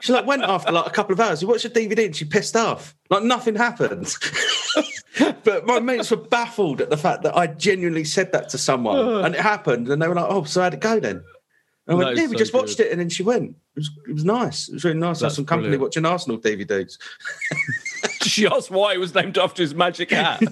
She 0.00 0.12
like 0.12 0.26
went 0.26 0.42
after 0.42 0.70
like 0.72 0.86
a 0.86 0.90
couple 0.90 1.14
of 1.14 1.20
hours. 1.20 1.42
We 1.42 1.48
watched 1.48 1.62
the 1.62 1.70
DVD 1.70 2.04
and 2.06 2.14
she 2.14 2.26
pissed 2.26 2.54
off. 2.54 2.94
Like 3.08 3.22
nothing 3.22 3.56
happened. 3.56 4.14
but 5.44 5.66
my 5.66 5.80
mates 5.80 6.10
were 6.10 6.18
baffled 6.18 6.82
at 6.82 6.90
the 6.90 6.98
fact 6.98 7.22
that 7.22 7.34
I 7.34 7.46
genuinely 7.46 8.04
said 8.04 8.32
that 8.32 8.50
to 8.50 8.58
someone 8.58 9.24
and 9.24 9.34
it 9.34 9.40
happened. 9.40 9.88
And 9.88 10.02
they 10.02 10.06
were 10.06 10.14
like, 10.14 10.26
oh, 10.28 10.44
so 10.44 10.60
how'd 10.60 10.74
it 10.74 10.80
go 10.80 11.00
then? 11.00 11.24
And 11.90 12.00
I 12.00 12.04
went, 12.04 12.16
yeah, 12.18 12.26
we 12.26 12.32
so 12.32 12.38
just 12.38 12.54
watched 12.54 12.76
good. 12.78 12.86
it. 12.86 12.92
And 12.92 13.00
then 13.00 13.08
she 13.08 13.22
went. 13.24 13.50
It 13.50 13.56
was, 13.76 13.90
it 14.08 14.12
was 14.14 14.24
nice. 14.24 14.68
It 14.68 14.74
was 14.74 14.84
really 14.84 14.98
nice. 14.98 15.18
to 15.18 15.24
have 15.24 15.30
That's 15.30 15.36
some 15.36 15.44
company 15.44 15.70
brilliant. 15.70 15.82
watching 15.82 16.06
Arsenal 16.06 16.38
DVDs. 16.38 16.98
she 18.22 18.46
asked 18.46 18.70
why 18.70 18.94
it 18.94 18.98
was 18.98 19.14
named 19.14 19.36
after 19.38 19.62
his 19.62 19.74
magic 19.74 20.10
hat. 20.10 20.38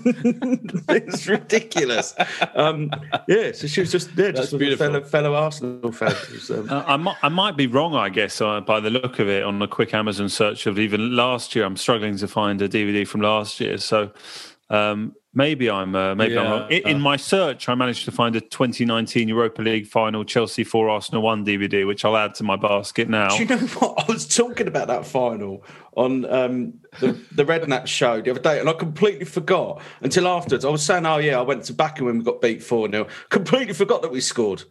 it's 0.89 1.26
ridiculous. 1.28 2.14
Um, 2.55 2.91
yeah, 3.28 3.53
so 3.53 3.66
she 3.68 3.80
was 3.80 3.93
just 3.93 4.09
yeah, 4.11 4.26
That's 4.32 4.41
just 4.41 4.53
a 4.55 4.59
beautiful. 4.59 4.86
fellow 4.86 5.05
fellow 5.05 5.34
Arsenal 5.34 5.93
fan. 5.93 6.11
It 6.11 6.32
was, 6.32 6.51
um, 6.51 6.68
Uh, 6.70 6.84
I, 6.86 6.97
might, 6.97 7.16
I 7.22 7.28
might 7.28 7.57
be 7.57 7.66
wrong, 7.66 7.95
I 7.95 8.09
guess, 8.09 8.41
uh, 8.41 8.61
by 8.61 8.80
the 8.80 8.91
look 8.91 9.18
of 9.18 9.28
it 9.28 9.45
on 9.45 9.62
a 9.62 9.68
quick 9.68 9.95
Amazon 9.95 10.28
search 10.28 10.66
of 10.66 10.78
even 10.78 11.14
last 11.14 11.55
year. 11.55 11.64
I'm 11.64 11.76
struggling 11.76 12.16
to 12.18 12.28
find 12.28 12.61
a 12.62 12.68
DVD 12.68 13.07
from 13.07 13.20
last 13.20 13.61
year. 13.61 13.78
So 13.78 14.11
um, 14.71 15.14
maybe 15.35 15.71
I'm 15.71 15.95
uh, 15.95 16.14
maybe 16.14 16.37
I'm 16.37 16.51
wrong. 16.51 16.71
In, 16.71 16.87
in 16.87 17.01
my 17.01 17.16
search, 17.16 17.69
I 17.69 17.75
managed 17.75 18.05
to 18.05 18.12
find 18.12 18.37
a 18.37 18.41
2019 18.41 19.29
Europa 19.29 19.62
League 19.62 19.87
final 19.87 20.25
Chelsea 20.25 20.64
4 20.64 20.89
Arsenal 20.91 21.23
1 21.23 21.45
DVD, 21.47 21.87
which 21.87 22.05
I'll 22.05 22.16
add 22.16 22.35
to 22.37 22.45
my 22.45 22.57
basket 22.57 23.09
now. 23.09 23.31
Do 23.37 23.43
you 23.43 23.47
know 23.47 23.57
what? 23.57 24.09
I 24.09 24.12
was 24.12 24.27
talking 24.29 24.66
about 24.69 24.89
that 24.89 25.07
final 25.07 25.64
on 25.97 26.25
um, 26.27 26.75
the, 27.01 27.12
the 27.33 27.45
Redknapp 27.45 27.87
show 27.87 28.21
the 28.21 28.31
other 28.31 28.41
day, 28.41 28.61
and 28.61 28.69
I 28.69 28.73
completely 28.75 29.25
forgot 29.25 29.81
until 30.01 30.29
afterwards. 30.29 30.64
I 30.64 30.69
was 30.71 30.83
saying, 30.85 31.07
oh, 31.07 31.19
yeah, 31.19 31.39
I 31.39 31.43
went 31.43 31.64
to 31.64 31.73
Baku 31.73 32.05
when 32.05 32.19
we 32.19 32.25
got 32.25 32.41
beat 32.41 32.62
4 32.62 32.91
0. 32.91 33.07
Completely 33.31 33.75
forgot 33.75 34.03
that 34.03 34.11
we 34.11 34.21
scored. 34.21 34.64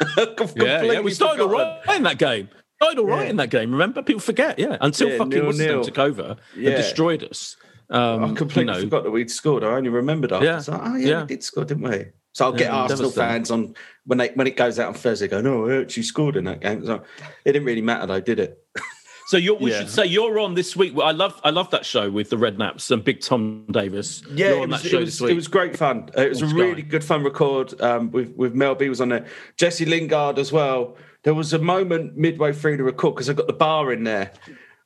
yeah, 0.56 0.82
yeah, 0.82 1.00
we 1.00 1.12
started 1.12 1.42
all 1.42 1.48
right 1.50 1.80
in 1.96 2.02
that 2.02 2.18
game. 2.18 2.48
Started 2.82 2.98
all 3.00 3.06
right 3.06 3.24
Yeah. 3.24 3.30
in 3.30 3.36
that 3.36 3.50
game. 3.50 3.70
Remember, 3.70 4.02
people 4.02 4.20
forget. 4.20 4.58
Yeah, 4.58 4.76
until 4.80 5.08
Yeah, 5.10 5.18
fucking 5.18 5.30
nil, 5.30 5.46
what's 5.46 5.58
nil. 5.58 5.84
took 5.84 5.98
over 5.98 6.36
Yeah. 6.56 6.70
and 6.70 6.76
destroyed 6.76 7.22
us. 7.22 7.56
Um, 7.90 8.24
I 8.24 8.32
completely 8.34 8.62
you 8.62 8.66
know, 8.66 8.80
forgot 8.80 9.04
that 9.04 9.10
we'd 9.10 9.30
scored. 9.30 9.62
I 9.64 9.68
only 9.68 9.90
remembered 9.90 10.32
after. 10.32 10.46
Yeah, 10.46 10.58
It's 10.58 10.68
like, 10.68 10.80
oh, 10.82 10.96
yeah, 10.96 11.08
yeah. 11.08 11.20
we 11.22 11.26
did 11.28 11.42
score, 11.42 11.64
didn't 11.64 11.88
we? 11.88 12.06
So 12.32 12.46
I'll 12.46 12.52
get 12.52 12.66
Yeah, 12.66 12.76
Arsenal 12.76 13.10
fans 13.10 13.50
on 13.50 13.74
when 14.06 14.18
they 14.18 14.28
when 14.34 14.46
it 14.46 14.56
goes 14.56 14.78
out 14.78 14.88
on 14.88 14.94
Thursday, 14.94 15.28
go, 15.28 15.40
no, 15.40 15.60
we 15.62 15.78
actually 15.78 16.02
scored 16.02 16.36
in 16.36 16.44
that 16.44 16.60
game. 16.60 16.78
It's 16.78 16.88
like, 16.88 17.02
it 17.44 17.52
didn't 17.52 17.66
really 17.66 17.82
matter, 17.82 18.06
though, 18.06 18.20
did 18.20 18.38
it? 18.40 18.62
So 19.28 19.38
you're, 19.38 19.54
we 19.56 19.70
Yeah. 19.70 19.78
should 19.80 19.88
say 19.90 20.04
you're 20.04 20.38
on 20.38 20.52
this 20.52 20.76
week. 20.76 20.92
I 21.02 21.12
love 21.12 21.40
I 21.42 21.48
love 21.48 21.70
that 21.70 21.86
show 21.86 22.10
with 22.10 22.28
the 22.28 22.36
Redknapps 22.36 22.90
and 22.90 23.02
Big 23.02 23.22
Tom 23.22 23.64
Davis. 23.70 24.22
Yeah, 24.30 24.48
you're 24.48 24.58
it 24.58 24.62
on 24.64 24.68
was, 24.68 24.82
that 24.82 24.88
show 24.90 24.98
it, 24.98 25.04
this 25.06 25.14
was, 25.18 25.20
week. 25.22 25.30
it 25.32 25.34
was 25.36 25.48
great 25.48 25.78
fun. 25.78 26.10
Uh, 26.14 26.20
It 26.20 26.28
was 26.28 26.42
On 26.42 26.48
a 26.48 26.50
Sky. 26.50 26.58
really 26.58 26.82
good 26.82 27.02
fun 27.02 27.24
record 27.24 27.80
um, 27.80 28.10
with 28.10 28.34
with 28.36 28.52
Mel 28.54 28.74
B 28.74 28.90
was 28.90 29.00
on 29.00 29.08
there. 29.08 29.24
Jesse 29.56 29.86
Lingard 29.86 30.38
as 30.38 30.52
well. 30.52 30.98
There 31.22 31.32
was 31.32 31.54
a 31.54 31.58
moment 31.58 32.18
midway 32.18 32.52
through 32.52 32.76
the 32.76 32.84
record 32.84 33.14
because 33.14 33.30
I 33.30 33.32
got 33.32 33.46
the 33.46 33.54
bar 33.54 33.94
in 33.94 34.04
there, 34.04 34.30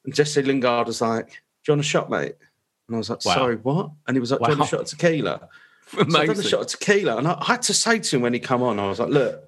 and 0.05 0.15
Jesse 0.15 0.41
Lingard 0.41 0.87
was 0.87 1.01
like, 1.01 1.27
"Do 1.27 1.33
you 1.67 1.73
want 1.73 1.81
a 1.81 1.83
shot, 1.83 2.09
mate?" 2.09 2.37
And 2.89 2.97
I 2.97 2.99
was 2.99 3.11
like, 3.11 3.25
Wow. 3.25 3.35
"Sorry, 3.35 3.57
what?" 3.57 3.91
And 4.07 4.17
he 4.17 4.21
was 4.21 4.31
like, 4.31 4.41
"Do 4.41 4.45
you 4.47 4.59
want 4.59 4.61
Wow. 4.61 4.65
a 4.65 4.69
shot 4.69 4.81
of 4.81 4.87
tequila?" 4.87 5.49
So 5.91 5.99
I 6.19 6.25
a 6.25 6.43
shot 6.43 6.61
of 6.61 6.67
tequila, 6.67 7.17
and 7.17 7.29
I, 7.29 7.43
had 7.45 7.63
to 7.63 7.75
say 7.75 7.99
to 7.99 8.17
him 8.17 8.23
when 8.23 8.35
he 8.35 8.41
come 8.41 8.63
on, 8.63 8.79
I 8.79 8.89
was 8.89 8.99
like, 8.99 9.11
"Look." 9.11 9.45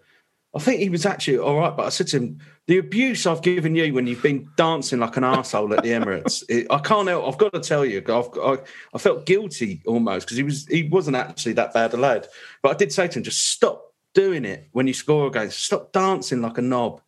I 0.53 0.59
think 0.59 0.81
he 0.81 0.89
was 0.89 1.07
actually 1.07 1.39
all 1.39 1.59
right, 1.59 1.77
but 1.77 1.87
I 1.87 1.91
said 1.91 2.09
to 2.09 2.17
him, 2.17 2.39
"The 2.67 2.79
abuse 2.79 3.25
I've 3.25 3.41
given 3.41 3.77
you 3.77 3.95
when 3.95 4.09
you've 4.09 4.23
been 4.23 4.49
dancing 4.57 4.99
like 4.99 5.17
an 5.17 5.23
asshole 5.23 5.73
at 5.75 5.85
the 5.85 5.91
Emirates, 5.91 6.43
it, 6.49 6.67
I 6.71 6.79
can't 6.79 7.07
help. 7.07 7.25
I've 7.29 7.39
got 7.39 7.53
to 7.53 7.61
tell 7.61 7.85
you, 7.85 7.99
I've, 8.09 8.29
I, 8.37 8.59
I 8.93 8.99
felt 8.99 9.27
guilty 9.27 9.81
almost 9.87 10.27
because 10.27 10.37
he 10.37 10.43
was 10.43 10.67
he 10.67 10.89
wasn't 10.89 11.17
actually 11.17 11.53
that 11.53 11.73
bad 11.73 11.95
a 11.95 11.97
lad. 11.97 12.27
But 12.65 12.71
I 12.71 12.75
did 12.75 12.93
say 12.93 13.07
to 13.07 13.19
him, 13.21 13.23
just 13.23 13.49
stop 13.49 13.93
doing 14.13 14.45
it 14.45 14.69
when 14.73 14.89
you 14.89 14.93
score 14.95 15.29
a 15.29 15.31
game. 15.31 15.51
Stop 15.51 15.93
dancing 15.93 16.43
like 16.43 16.59
a 16.59 16.63
knob 16.63 17.01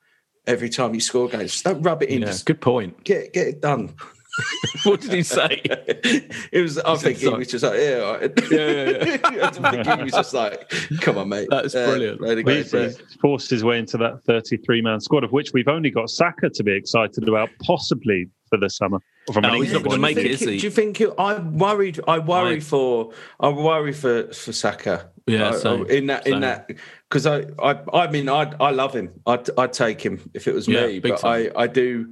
every 0.47 0.69
time 0.69 0.95
you 0.95 1.01
score 1.01 1.27
a 1.27 1.29
game. 1.29 1.41
Just 1.41 1.65
don't 1.65 1.83
rub 1.83 2.01
it 2.05 2.11
in. 2.11 2.21
Yeah, 2.21 2.27
Just 2.29 2.47
good 2.47 2.61
point. 2.61 3.03
get 3.03 3.33
get 3.33 3.49
it 3.49 3.61
done." 3.61 3.93
What 4.85 5.01
did 5.01 5.13
he 5.13 5.23
say? 5.23 5.61
it 5.65 6.61
was. 6.63 6.79
I 6.79 6.97
think 6.97 7.19
he 7.19 7.29
was 7.29 7.49
just 7.49 7.63
like, 7.65 7.79
yeah, 7.79 7.99
all 7.99 8.15
right. 8.15 8.33
Yeah, 8.51 8.71
yeah, 8.71 9.19
yeah. 9.33 9.51
I 9.63 9.71
think 9.83 9.87
he 9.99 10.03
was 10.05 10.13
just 10.13 10.35
like, 10.35 10.69
"Come 11.01 11.19
on, 11.19 11.29
mate." 11.29 11.49
That's 11.51 11.75
brilliant. 11.75 12.21
really 12.21 12.43
Well, 12.43 12.57
he's, 12.57 12.73
he's 12.73 12.99
forced 13.21 13.51
his 13.51 13.63
way 13.63 13.79
into 13.79 13.97
that 13.99 14.25
33 14.25 14.81
man 14.83 15.01
squad, 15.01 15.23
of 15.25 15.33
which 15.33 15.53
we've 15.53 15.69
only 15.69 15.91
got 15.91 16.11
Saka 16.11 16.49
to 16.51 16.65
be 16.65 16.73
excited 16.73 17.29
about, 17.29 17.51
possibly 17.63 18.29
for 18.49 18.59
the 18.59 18.71
summer. 18.71 18.99
From 19.33 19.45
an 19.45 19.53
No, 19.53 19.61
he's 19.61 19.73
not 19.73 19.85
gonna 19.85 19.99
make 19.99 20.17
view. 20.17 20.25
it, 20.25 20.31
is 20.33 20.41
he? 20.41 20.59
Do 20.59 20.65
you 20.67 20.71
think? 20.71 21.01
It, 21.01 21.11
I 21.19 21.39
worried. 21.39 22.01
I 22.09 22.19
worry 22.19 22.57
I- 22.57 22.61
for. 22.61 23.13
I 23.39 23.51
worry 23.51 23.93
for 23.93 24.33
for 24.33 24.53
Saka. 24.53 25.11
Yeah, 25.27 25.51
I- 25.51 25.69
I- 25.69 25.85
in 25.85 26.07
that 26.07 26.27
in 26.27 26.41
that 26.41 26.71
because 27.13 27.27
I, 27.27 27.45
I 27.63 27.79
I 27.93 28.11
mean 28.11 28.29
I 28.31 28.51
I 28.59 28.71
love 28.71 28.95
him. 28.97 29.11
I'd 29.27 29.49
I'd 29.59 29.73
take 29.75 30.01
him 30.01 30.31
if 30.33 30.49
it 30.49 30.55
was 30.55 30.67
Yeah, 30.67 30.87
me. 30.87 30.99
But 30.99 31.23
I 31.25 31.51
I 31.55 31.67
do. 31.67 32.09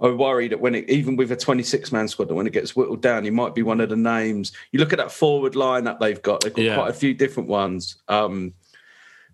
I 0.00 0.08
worry 0.08 0.48
that 0.48 0.60
when 0.60 0.74
it 0.74 0.90
even 0.90 1.16
with 1.16 1.32
a 1.32 1.36
26 1.36 1.90
man 1.92 2.06
squad, 2.06 2.28
that 2.28 2.34
when 2.34 2.46
it 2.46 2.52
gets 2.52 2.76
whittled 2.76 3.00
down, 3.00 3.24
he 3.24 3.30
might 3.30 3.54
be 3.54 3.62
one 3.62 3.80
of 3.80 3.88
the 3.88 3.96
names. 3.96 4.52
You 4.70 4.78
look 4.80 4.92
at 4.92 4.98
that 4.98 5.10
forward 5.10 5.56
line 5.56 5.84
that 5.84 5.98
they've 6.00 6.20
got. 6.20 6.42
They've 6.42 6.52
got 6.52 6.62
Yeah. 6.62 6.74
quite 6.74 6.90
a 6.90 6.92
few 6.92 7.14
different 7.14 7.48
ones. 7.48 7.96
Um, 8.08 8.52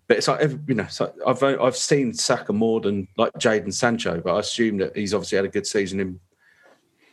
but 0.07 0.15
it's 0.17 0.27
like 0.29 0.49
you 0.67 0.75
know, 0.75 0.87
like 1.01 1.13
I've 1.27 1.43
I've 1.43 1.75
seen 1.75 2.13
Saka 2.13 2.53
more 2.53 2.79
than 2.79 3.09
like 3.17 3.33
Jadon 3.33 3.73
Sancho, 3.73 4.21
but 4.23 4.33
I 4.35 4.39
assume 4.39 4.77
that 4.77 4.95
he's 4.95 5.13
obviously 5.13 5.35
had 5.35 5.45
a 5.45 5.49
good 5.49 5.67
season 5.67 5.99
in 5.99 6.19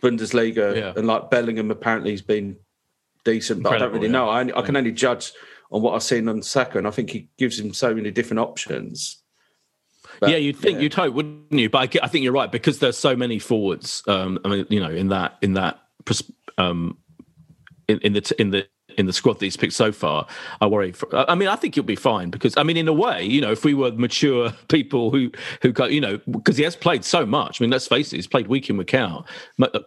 Bundesliga, 0.00 0.76
Yeah. 0.76 0.92
and 0.96 1.06
like 1.08 1.28
Bellingham 1.28 1.70
apparently 1.72 2.12
he's 2.12 2.22
been 2.22 2.56
decent, 3.24 3.64
but 3.64 3.72
I 3.72 3.78
don't 3.78 3.92
really 3.92 4.08
know. 4.08 4.28
I, 4.28 4.42
I 4.56 4.62
can 4.62 4.76
only 4.76 4.92
judge 4.92 5.32
on 5.70 5.82
what 5.82 5.94
I've 5.94 6.02
seen 6.02 6.28
on 6.28 6.42
Saka, 6.42 6.78
and 6.78 6.86
I 6.86 6.90
think 6.90 7.10
he 7.10 7.28
gives 7.38 7.58
him 7.58 7.72
so 7.72 7.94
many 7.94 8.10
different 8.10 8.40
options. 8.40 9.22
But, 10.20 10.30
yeah, 10.30 10.36
you'd 10.36 10.56
think 10.56 10.76
yeah. 10.76 10.82
you'd 10.82 10.94
hope, 10.94 11.14
wouldn't 11.14 11.52
you? 11.52 11.68
But 11.68 11.96
I, 11.96 12.04
I 12.04 12.08
think 12.08 12.24
you're 12.24 12.32
right 12.32 12.50
because 12.50 12.78
there's 12.78 12.96
so 12.96 13.16
many 13.16 13.38
forwards. 13.38 14.02
Um, 14.06 14.38
I 14.44 14.48
mean, 14.48 14.66
you 14.70 14.80
know, 14.80 14.90
in 14.90 15.08
that 15.08 15.36
in 15.42 15.54
that 15.54 15.80
um, 16.58 16.96
in, 17.88 17.98
in 18.00 18.12
the 18.12 18.20
t- 18.20 18.34
in 18.38 18.50
the 18.50 18.66
in 18.96 19.06
the 19.06 19.12
squad 19.12 19.34
that 19.34 19.44
he's 19.44 19.56
picked 19.56 19.74
so 19.74 19.92
far, 19.92 20.26
I 20.60 20.66
worry. 20.66 20.92
For, 20.92 21.08
I 21.28 21.34
mean, 21.34 21.48
I 21.48 21.56
think 21.56 21.74
he'll 21.74 21.84
be 21.84 21.96
fine 21.96 22.30
because 22.30 22.56
I 22.56 22.62
mean, 22.62 22.76
in 22.76 22.88
a 22.88 22.92
way, 22.92 23.24
you 23.24 23.40
know, 23.40 23.52
if 23.52 23.64
we 23.64 23.74
were 23.74 23.92
mature 23.92 24.52
people 24.68 25.10
who 25.10 25.30
who 25.62 25.72
got, 25.72 25.92
you 25.92 26.00
know, 26.00 26.18
because 26.30 26.56
he 26.56 26.64
has 26.64 26.76
played 26.76 27.04
so 27.04 27.26
much. 27.26 27.60
I 27.60 27.64
mean, 27.64 27.70
let's 27.70 27.86
face 27.86 28.12
it, 28.12 28.16
he's 28.16 28.26
played 28.26 28.46
week 28.46 28.70
in 28.70 28.76
week 28.76 28.94
out, 28.94 29.26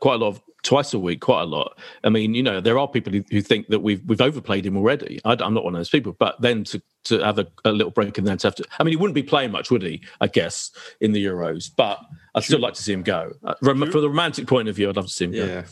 quite 0.02 0.16
a 0.16 0.18
lot 0.18 0.28
of 0.28 0.42
twice 0.64 0.94
a 0.94 1.00
week, 1.00 1.22
quite 1.22 1.42
a 1.42 1.46
lot. 1.46 1.78
I 2.04 2.10
mean, 2.10 2.34
you 2.34 2.44
know, 2.44 2.60
there 2.62 2.78
are 2.78 2.88
people 2.88 3.14
who, 3.14 3.24
who 3.32 3.42
think 3.42 3.68
that 3.68 3.80
we've 3.80 4.02
we've 4.06 4.22
overplayed 4.22 4.66
him 4.66 4.78
already. 4.78 5.22
I, 5.26 5.34
am 5.34 5.54
not 5.54 5.64
one 5.64 5.76
of 5.76 5.80
those 5.80 5.90
people, 5.90 6.16
but 6.20 6.40
then 6.42 6.64
to 6.66 6.82
to 7.06 7.20
have 7.20 7.40
a, 7.40 7.48
a 7.66 7.72
little 7.72 7.92
break 7.92 8.18
and 8.18 8.28
then 8.28 8.38
to 8.40 8.48
have 8.48 8.56
to. 8.56 8.66
I 8.80 8.84
mean, 8.84 8.92
he 8.92 8.98
wouldn't 8.98 9.16
be 9.16 9.24
playing 9.24 9.52
much, 9.52 9.72
would 9.72 9.82
he? 9.82 10.02
I 10.22 10.28
guess 10.28 10.72
in 11.02 11.12
the 11.12 11.24
Euros, 11.24 11.70
but 11.76 12.00
I'd 12.36 12.44
still 12.44 12.60
like 12.60 12.74
to 12.76 12.84
see 12.84 12.94
him 12.94 13.04
go. 13.04 13.34
Uh, 13.44 13.56
rom- 13.62 13.92
from 13.92 14.02
the 14.02 14.10
romantic 14.10 14.48
point 14.48 14.68
of 14.68 14.76
view, 14.76 14.90
I'd 14.90 14.96
love 14.96 15.08
to 15.08 15.14
see 15.14 15.26
him 15.26 15.32
go. 15.32 15.46
yeah. 15.46 15.64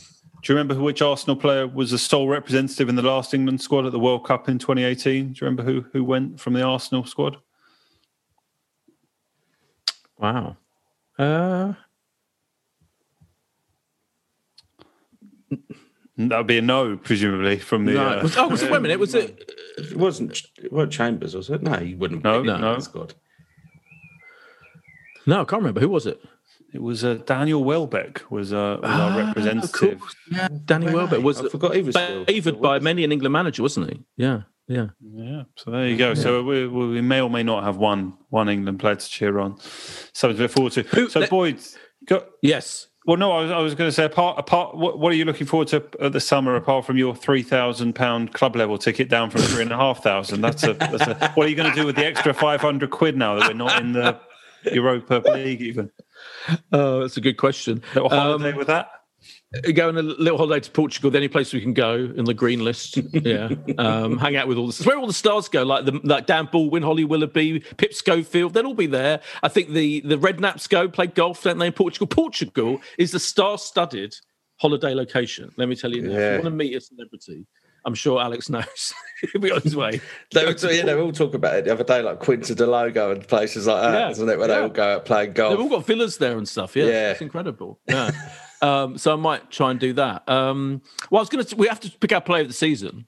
Do 0.44 0.54
you 0.54 0.58
remember 0.60 0.82
which 0.82 1.02
Arsenal 1.02 1.36
player 1.36 1.68
was 1.68 1.92
the 1.92 1.98
sole 1.98 2.28
representative 2.28 2.90
in 2.90 2.96
the 2.96 3.02
last 3.02 3.34
England 3.34 3.60
squad 3.60 3.88
at 3.88 3.92
the 3.92 4.00
World 4.00 4.26
Cup 4.26 4.48
in 4.48 4.60
2018? 4.60 5.26
Do 5.26 5.30
you 5.30 5.36
remember 5.42 5.64
who 5.64 5.86
who 5.94 6.04
went 6.04 6.40
from 6.40 6.54
the 6.54 6.62
Arsenal 6.62 7.06
squad? 7.06 7.38
Wow. 10.18 10.58
Uh, 11.18 11.74
That 16.18 16.38
would 16.38 16.48
be 16.48 16.58
a 16.58 16.62
no, 16.62 16.98
presumably, 16.98 17.58
from 17.60 17.86
the. 17.86 17.94
no. 17.94 18.20
uh, 18.20 18.24
Was- 18.24 18.38
oh, 18.38 18.48
was 18.48 18.64
it, 18.64 18.72
wait 18.72 18.78
a 18.78 18.82
minute. 18.82 19.00
Was 19.00 19.14
it? 19.16 19.52
It 19.78 19.96
wasn't. 19.96 20.42
It 20.58 20.74
wasn't 20.74 20.92
Chambers, 20.94 21.36
was 21.36 21.52
it? 21.52 21.62
No, 21.62 21.74
he 21.74 21.94
wouldn't. 21.94 22.24
No, 22.24 22.42
be 22.42 22.50
in 22.50 22.60
no. 22.62 22.74
that 22.74 22.82
squad. 22.82 23.14
No, 25.28 25.42
I 25.42 25.46
can't 25.46 25.62
remember. 25.62 25.82
Who 25.82 25.90
was 25.90 26.08
it? 26.08 26.20
It 26.74 26.82
was 26.82 27.04
uh, 27.04 27.16
Daniel 27.26 27.64
Welbeck 27.64 28.24
was, 28.30 28.52
uh, 28.54 28.78
was 28.82 28.90
Ah, 28.92 29.10
our 29.18 29.26
representative. 29.28 30.02
Yeah, 30.32 30.48
Danny 30.66 30.92
Welbeck 30.92 31.22
was 31.24 31.40
I 31.42 31.50
forgot 31.50 31.76
he 31.76 31.82
was 31.82 31.96
favoured 31.96 32.62
by 32.62 32.80
many 32.80 33.04
an 33.04 33.12
England 33.12 33.34
manager, 33.34 33.62
wasn't 33.64 33.90
he? 33.92 34.04
Yeah, 34.18 34.42
yeah. 34.68 34.88
Yeah, 35.02 35.44
so 35.56 35.72
there 35.72 35.88
you 35.88 35.96
go. 35.98 36.14
So 36.14 36.44
we, 36.44 36.68
we 36.68 36.88
we 36.90 37.02
may 37.02 37.22
or 37.22 37.30
may 37.30 37.44
not 37.44 37.64
have 37.64 37.78
one 37.78 38.14
one 38.30 38.50
England 38.50 38.80
player 38.80 38.96
to 38.96 39.10
cheer 39.10 39.40
on. 39.40 39.58
Something 40.14 40.38
to 40.38 40.44
look 40.44 40.52
forward 40.52 40.74
to. 40.74 40.82
Who- 40.84 41.10
so 41.10 41.20
let- 41.22 41.30
Boyd, 41.30 41.60
go, 42.06 42.26
Yes. 42.42 42.87
Well, 43.08 43.16
no, 43.18 43.32
I 43.32 43.42
was, 43.42 43.52
I 43.52 43.60
was 43.60 43.74
going 43.74 43.88
to 43.88 43.92
say 43.92 44.04
apart 44.04 44.38
apart. 44.38 44.76
What, 44.76 45.00
what 45.00 45.14
are 45.14 45.16
you 45.16 45.24
looking 45.26 45.48
forward 45.48 45.70
to 45.70 45.84
at 46.02 46.12
the 46.12 46.20
summer 46.20 46.56
apart 46.56 46.86
from 46.86 46.98
your 46.98 47.16
three 47.16 47.42
thousand 47.42 47.94
pound 47.94 48.34
club 48.34 48.56
level 48.56 48.78
ticket 48.78 49.10
down 49.10 49.30
from 49.30 49.42
three 49.42 49.62
and 49.64 49.72
a 49.72 49.78
half 49.78 50.04
thousand? 50.04 50.42
That's 50.42 50.64
a, 50.64 50.74
that's 50.74 51.08
a. 51.08 51.32
What 51.36 51.48
are 51.48 51.50
you 51.50 51.56
going 51.56 51.70
to 51.74 51.76
do 51.76 51.86
with 51.86 51.96
the 51.96 52.06
extra 52.06 52.34
five 52.34 52.60
hundred 52.60 52.92
quid 52.92 53.16
now 53.16 53.40
that 53.40 53.48
we're 53.48 53.54
not 53.54 53.82
in 53.82 53.94
the 53.94 54.20
Europa 54.74 55.24
League 55.32 55.62
even? 55.62 55.90
Oh, 56.74 57.00
that's 57.00 57.16
a 57.18 57.22
good 57.22 57.38
question. 57.38 57.82
Little 57.96 58.10
holiday 58.10 58.52
Um, 58.52 58.58
with 58.58 58.68
that. 58.68 58.90
Go 59.74 59.88
on 59.88 59.98
a 59.98 60.02
little 60.02 60.38
holiday 60.38 60.60
to 60.60 60.72
Portugal, 60.72 61.10
the 61.10 61.20
only 61.20 61.30
place 61.30 61.54
we 61.54 61.62
can 61.62 61.74
go 61.74 61.94
in 61.96 62.26
the 62.26 62.34
green 62.34 62.64
list. 62.66 62.98
Yeah. 63.14 63.50
um, 63.78 64.18
hang 64.18 64.36
out 64.36 64.48
with 64.48 64.58
all 64.58 64.66
the 64.68 64.72
It's 64.72 64.86
where 64.86 64.98
all 64.98 65.08
the 65.08 65.14
stars 65.14 65.48
go, 65.48 65.64
like 65.64 65.86
the 65.86 66.00
like 66.04 66.26
Dan 66.26 66.50
Baldwin, 66.52 66.84
Holly 66.84 67.06
Willoughby, 67.06 67.62
Pip 67.78 67.94
Schofield, 67.94 68.54
they'll 68.54 68.66
all 68.68 68.74
be 68.74 68.88
there. 68.88 69.22
I 69.42 69.48
think 69.48 69.70
the 69.70 70.02
the 70.02 70.18
Redknapps 70.18 70.68
go 70.68 70.90
play 70.90 71.08
golf, 71.08 71.44
don't 71.44 71.58
they, 71.60 71.68
in 71.68 71.74
Portugal? 71.74 72.08
Portugal 72.08 72.82
is 72.98 73.12
the 73.12 73.20
star 73.20 73.58
studded 73.58 74.16
holiday 74.58 74.94
location. 74.94 75.52
Let 75.56 75.70
me 75.70 75.76
tell 75.76 75.92
you 75.92 76.02
now. 76.02 76.12
If 76.12 76.18
you 76.20 76.32
want 76.34 76.44
to 76.46 76.52
meet 76.52 76.76
a 76.76 76.82
celebrity. 76.82 77.46
I'm 77.86 77.96
sure 77.96 78.20
Alex 78.20 78.50
knows. 78.50 78.94
He'll 79.32 79.42
be 79.42 79.50
on 79.52 79.62
his 79.62 79.76
way. 79.78 80.02
They 80.34 80.44
were, 80.46 80.52
yeah, 80.70 80.84
they 80.84 80.94
were 80.94 81.02
all 81.04 81.14
talking 81.14 81.36
about 81.36 81.56
it 81.56 81.64
the 81.66 81.72
other 81.72 81.86
day, 81.86 82.02
like 82.02 82.20
Quinta 82.20 82.54
do 82.54 82.66
Lago 82.66 83.12
and 83.12 83.26
places 83.26 83.66
like 83.66 83.82
that, 83.82 83.98
Yeah, 83.98 84.10
isn't 84.10 84.28
it? 84.28 84.38
Where 84.38 84.50
yeah. 84.50 84.56
they 84.56 84.62
all 84.62 84.70
go 84.70 84.96
out 84.96 85.06
playing 85.06 85.32
golf. 85.32 85.52
They've 85.52 85.62
all 85.62 85.70
got 85.70 85.86
villas 85.86 86.18
there 86.18 86.38
and 86.38 86.48
stuff. 86.50 86.76
Yeah, 86.76 86.86
Yeah. 86.86 87.12
it's 87.12 87.22
incredible. 87.22 87.80
Yeah. 87.88 88.12
Um, 88.62 88.98
so 88.98 89.14
I 89.14 89.16
might 89.16 89.52
try 89.52 89.72
and 89.72 89.80
do 89.80 89.94
that. 89.94 90.28
Um, 90.28 90.82
well, 91.10 91.20
I 91.20 91.22
was 91.22 91.30
going 91.30 91.44
to. 91.44 91.56
We 91.56 91.68
have 91.68 91.80
to 91.82 91.92
pick 91.92 92.12
our 92.12 92.22
player 92.22 92.42
of 92.42 92.48
the 92.48 92.54
season. 92.54 93.08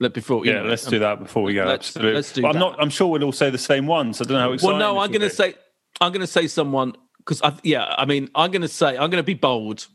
Let 0.00 0.12
before. 0.12 0.44
Yeah, 0.44 0.62
know, 0.62 0.64
let's 0.64 0.86
um, 0.86 0.90
do 0.90 0.98
that 1.00 1.20
before 1.20 1.42
we 1.42 1.54
go. 1.54 1.64
let's- 1.64 1.88
Absolutely. 1.88 2.14
let's 2.14 2.32
do 2.32 2.42
But 2.42 2.54
I'm 2.54 2.58
not. 2.58 2.80
I'm 2.82 2.90
sure 2.90 3.08
we'll 3.08 3.24
all 3.24 3.32
say 3.32 3.50
the 3.50 3.58
same 3.58 3.86
ones. 3.86 4.20
I 4.20 4.24
don't 4.24 4.34
know 4.34 4.56
how 4.56 4.66
Well, 4.66 4.78
no, 4.78 4.98
I'm 4.98 5.10
going 5.10 5.22
to 5.22 5.30
say. 5.30 5.54
I'm 6.00 6.12
going 6.12 6.20
to 6.20 6.26
say 6.26 6.48
someone 6.48 6.94
because 7.18 7.40
I. 7.42 7.54
Yeah, 7.62 7.94
I 7.96 8.04
mean, 8.04 8.28
I'm 8.34 8.50
going 8.50 8.62
to 8.62 8.68
say. 8.68 8.90
I'm 8.90 9.10
going 9.10 9.12
to 9.12 9.22
be 9.22 9.34
bold. 9.34 9.86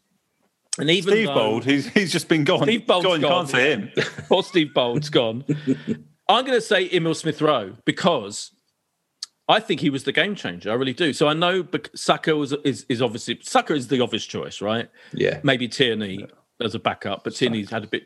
And 0.80 0.90
even 0.90 1.14
Steve 1.14 1.28
though, 1.28 1.34
Bold. 1.34 1.66
He's 1.66 1.88
he's 1.88 2.12
just 2.12 2.30
been 2.30 2.46
gone. 2.46 2.64
Steve 2.64 2.88
Bould's 2.88 3.06
gone. 3.06 3.22
Gone. 3.22 3.32
can't 3.32 3.50
say 3.50 3.72
him. 3.72 3.92
Poor 4.30 4.44
Steve 4.44 4.74
Bould's 4.74 5.10
gone. 5.10 5.44
I'm 6.30 6.46
going 6.46 6.58
to 6.58 6.62
say 6.62 6.90
Emile 6.94 7.16
Smith 7.16 7.42
Rowe 7.42 7.76
because 7.86 8.52
I 9.50 9.60
think 9.60 9.82
he 9.82 9.90
was 9.90 10.04
the 10.04 10.12
game 10.12 10.36
changer. 10.36 10.72
I 10.72 10.76
really 10.76 10.94
do. 10.94 11.12
So 11.12 11.28
I 11.28 11.34
know 11.34 11.64
bec- 11.64 11.90
Saka 11.96 12.36
was 12.36 12.54
is, 12.64 12.86
is 12.88 13.02
obviously 13.02 13.40
Saka 13.42 13.74
is 13.74 13.88
the 13.88 14.00
obvious 14.00 14.26
choice, 14.26 14.62
right? 14.62 14.90
yeah. 15.12 15.40
Maybe 15.44 15.68
Tierney 15.68 16.28
as 16.62 16.76
a 16.76 16.80
backup, 16.80 17.24
but 17.24 17.36
Tierney's 17.36 17.72
had 17.72 17.84
a 17.84 17.88
bit 17.88 18.04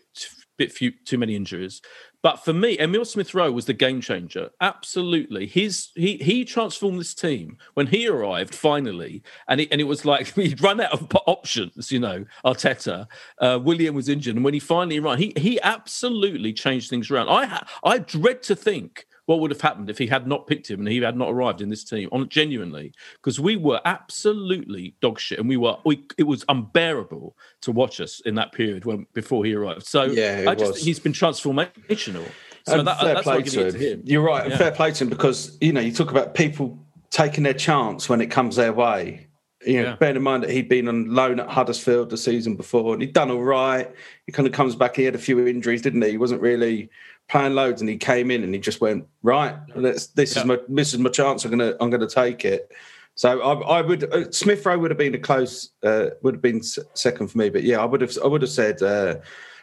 bit 0.58 0.72
few 0.72 0.92
too 1.06 1.18
many 1.18 1.36
injuries. 1.36 1.82
But 2.22 2.38
for 2.46 2.54
me, 2.54 2.80
Emile 2.80 3.04
Smith 3.04 3.34
Rowe 3.34 3.52
was 3.52 3.66
the 3.66 3.74
game 3.74 4.00
changer. 4.00 4.50
Absolutely, 4.62 5.46
his 5.46 5.90
he 5.96 6.16
he 6.18 6.46
transformed 6.46 7.00
this 7.00 7.14
team 7.14 7.58
when 7.74 7.88
he 7.88 8.08
arrived 8.08 8.56
finally, 8.56 9.24
and 9.50 9.60
it, 9.60 9.68
and 9.72 9.82
it 9.82 9.86
was 9.86 10.06
like 10.06 10.28
he'd 10.36 10.62
run 10.62 10.80
out 10.80 10.94
of 10.94 11.12
options. 11.28 11.92
You 11.92 12.00
know, 12.00 12.26
Arteta, 12.46 13.08
uh, 13.40 13.60
Willian 13.62 13.94
was 13.94 14.08
injured, 14.08 14.36
and 14.36 14.46
when 14.46 14.54
he 14.54 14.62
finally 14.62 15.00
arrived, 15.00 15.22
he 15.22 15.34
he 15.36 15.60
absolutely 15.62 16.54
changed 16.54 16.90
things 16.90 17.12
around. 17.12 17.28
I 17.28 17.46
ha- 17.46 17.68
I 17.84 17.98
dread 17.98 18.44
to 18.44 18.56
think 18.56 19.06
what 19.26 19.40
would 19.40 19.52
have 19.52 19.62
happened 19.62 19.90
if 19.90 19.98
he 19.98 20.08
had 20.08 20.28
not 20.28 20.48
picked 20.48 20.70
him 20.70 20.80
and 20.80 20.88
he 20.90 21.02
had 21.02 21.16
not 21.16 21.30
arrived 21.30 21.62
in 21.62 21.70
this 21.70 21.84
team 21.84 22.10
on 22.12 22.28
genuinely 22.30 22.92
because 23.16 23.40
we 23.40 23.56
were 23.56 23.80
absolutely 23.86 24.96
dog 25.02 25.20
shit 25.20 25.40
and 25.40 25.48
we 25.48 25.58
were 25.58 25.76
we, 25.86 26.06
it 26.18 26.24
was 26.24 26.44
unbearable 26.50 27.36
to 27.62 27.72
watch 27.72 28.02
us 28.02 28.20
in 28.26 28.36
that 28.36 28.52
period 28.52 28.86
when 28.86 29.06
before 29.14 29.46
he 29.46 29.54
arrived 29.54 29.86
so 29.86 30.04
Yeah, 30.04 30.46
i 30.48 30.56
just 30.56 30.78
he's 30.78 31.00
been 31.00 31.14
transformational 31.14 32.28
so 32.66 32.82
that, 32.84 33.00
fair 33.00 33.14
that's 33.14 33.24
play 33.24 33.36
I'm 33.36 33.42
giving 33.44 33.66
to 33.66 33.72
to 33.72 33.78
him. 33.78 34.00
him 34.00 34.04
You're 34.06 34.22
right, 34.22 34.44
and 34.44 34.52
Yeah. 34.52 34.58
fair 34.58 34.72
play 34.72 34.92
to 34.92 35.04
him 35.04 35.10
because 35.10 35.58
you 35.62 35.74
know 35.74 35.82
you 35.82 35.92
talk 35.92 36.12
about 36.12 36.34
people 36.34 36.78
taking 37.10 37.44
their 37.44 37.54
chance 37.54 38.08
when 38.10 38.22
it 38.22 38.28
comes 38.28 38.56
their 38.56 38.74
way. 38.74 39.28
You 39.66 39.82
know, 39.82 39.90
Yeah. 39.90 39.96
bearing 39.96 40.16
in 40.18 40.24
mind 40.24 40.44
that 40.44 40.50
he'd 40.50 40.68
been 40.68 40.88
on 40.90 41.14
loan 41.14 41.40
at 41.40 41.48
Huddersfield 41.48 42.10
the 42.10 42.18
season 42.18 42.56
before, 42.56 42.94
and 42.94 43.02
he'd 43.02 43.14
done 43.14 43.32
all 43.32 43.44
right. 43.44 43.90
He 44.26 44.32
kind 44.34 44.46
of 44.48 44.54
comes 44.54 44.76
back. 44.76 44.96
He 44.96 45.04
had 45.04 45.16
a 45.16 45.20
few 45.20 45.46
injuries, 45.48 45.82
didn't 45.82 46.02
he? 46.02 46.12
He 46.12 46.18
wasn't 46.18 46.42
really 46.42 46.90
playing 47.30 47.56
loads, 47.56 47.82
and 47.82 47.90
he 47.90 47.98
came 47.98 48.32
in 48.32 48.44
and 48.44 48.54
he 48.54 48.60
just 48.60 48.82
went 48.82 49.08
right. 49.22 49.56
Let's, 49.76 50.08
this 50.08 50.38
is 50.38 50.46
my 50.46 50.60
this 50.68 50.94
is 50.94 51.00
my 51.00 51.10
chance. 51.10 51.46
I'm 51.46 51.52
gonna 51.52 51.76
I'm 51.80 51.90
gonna 51.90 52.08
take 52.08 52.46
it. 52.46 52.72
So 53.16 53.40
I, 53.42 53.80
I 53.80 53.82
would 53.82 54.12
uh, 54.14 54.32
Smith 54.32 54.66
Rowe 54.66 54.78
would 54.78 54.92
have 54.92 54.98
been 54.98 55.16
a 55.16 55.20
close 55.20 55.70
uh, 55.84 56.08
would 56.22 56.36
have 56.36 56.42
been 56.42 56.62
second 56.64 57.28
for 57.30 57.38
me, 57.38 57.50
but 57.50 57.64
yeah, 57.64 57.80
I 57.80 57.86
would 57.86 58.02
have 58.02 58.18
I 58.24 58.28
would 58.28 58.42
have 58.42 58.52
said 58.52 58.82
uh, 58.82 59.16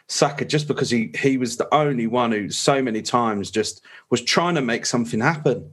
Saka 0.07 0.45
just 0.45 0.67
because 0.67 0.89
he 0.89 1.11
he 1.17 1.37
was 1.37 1.57
the 1.57 1.73
only 1.73 2.07
one 2.07 2.31
who 2.31 2.49
so 2.49 2.81
many 2.81 3.01
times 3.01 3.51
just 3.51 3.81
was 4.09 4.21
trying 4.21 4.55
to 4.55 4.61
make 4.61 4.85
something 4.85 5.19
happen. 5.19 5.71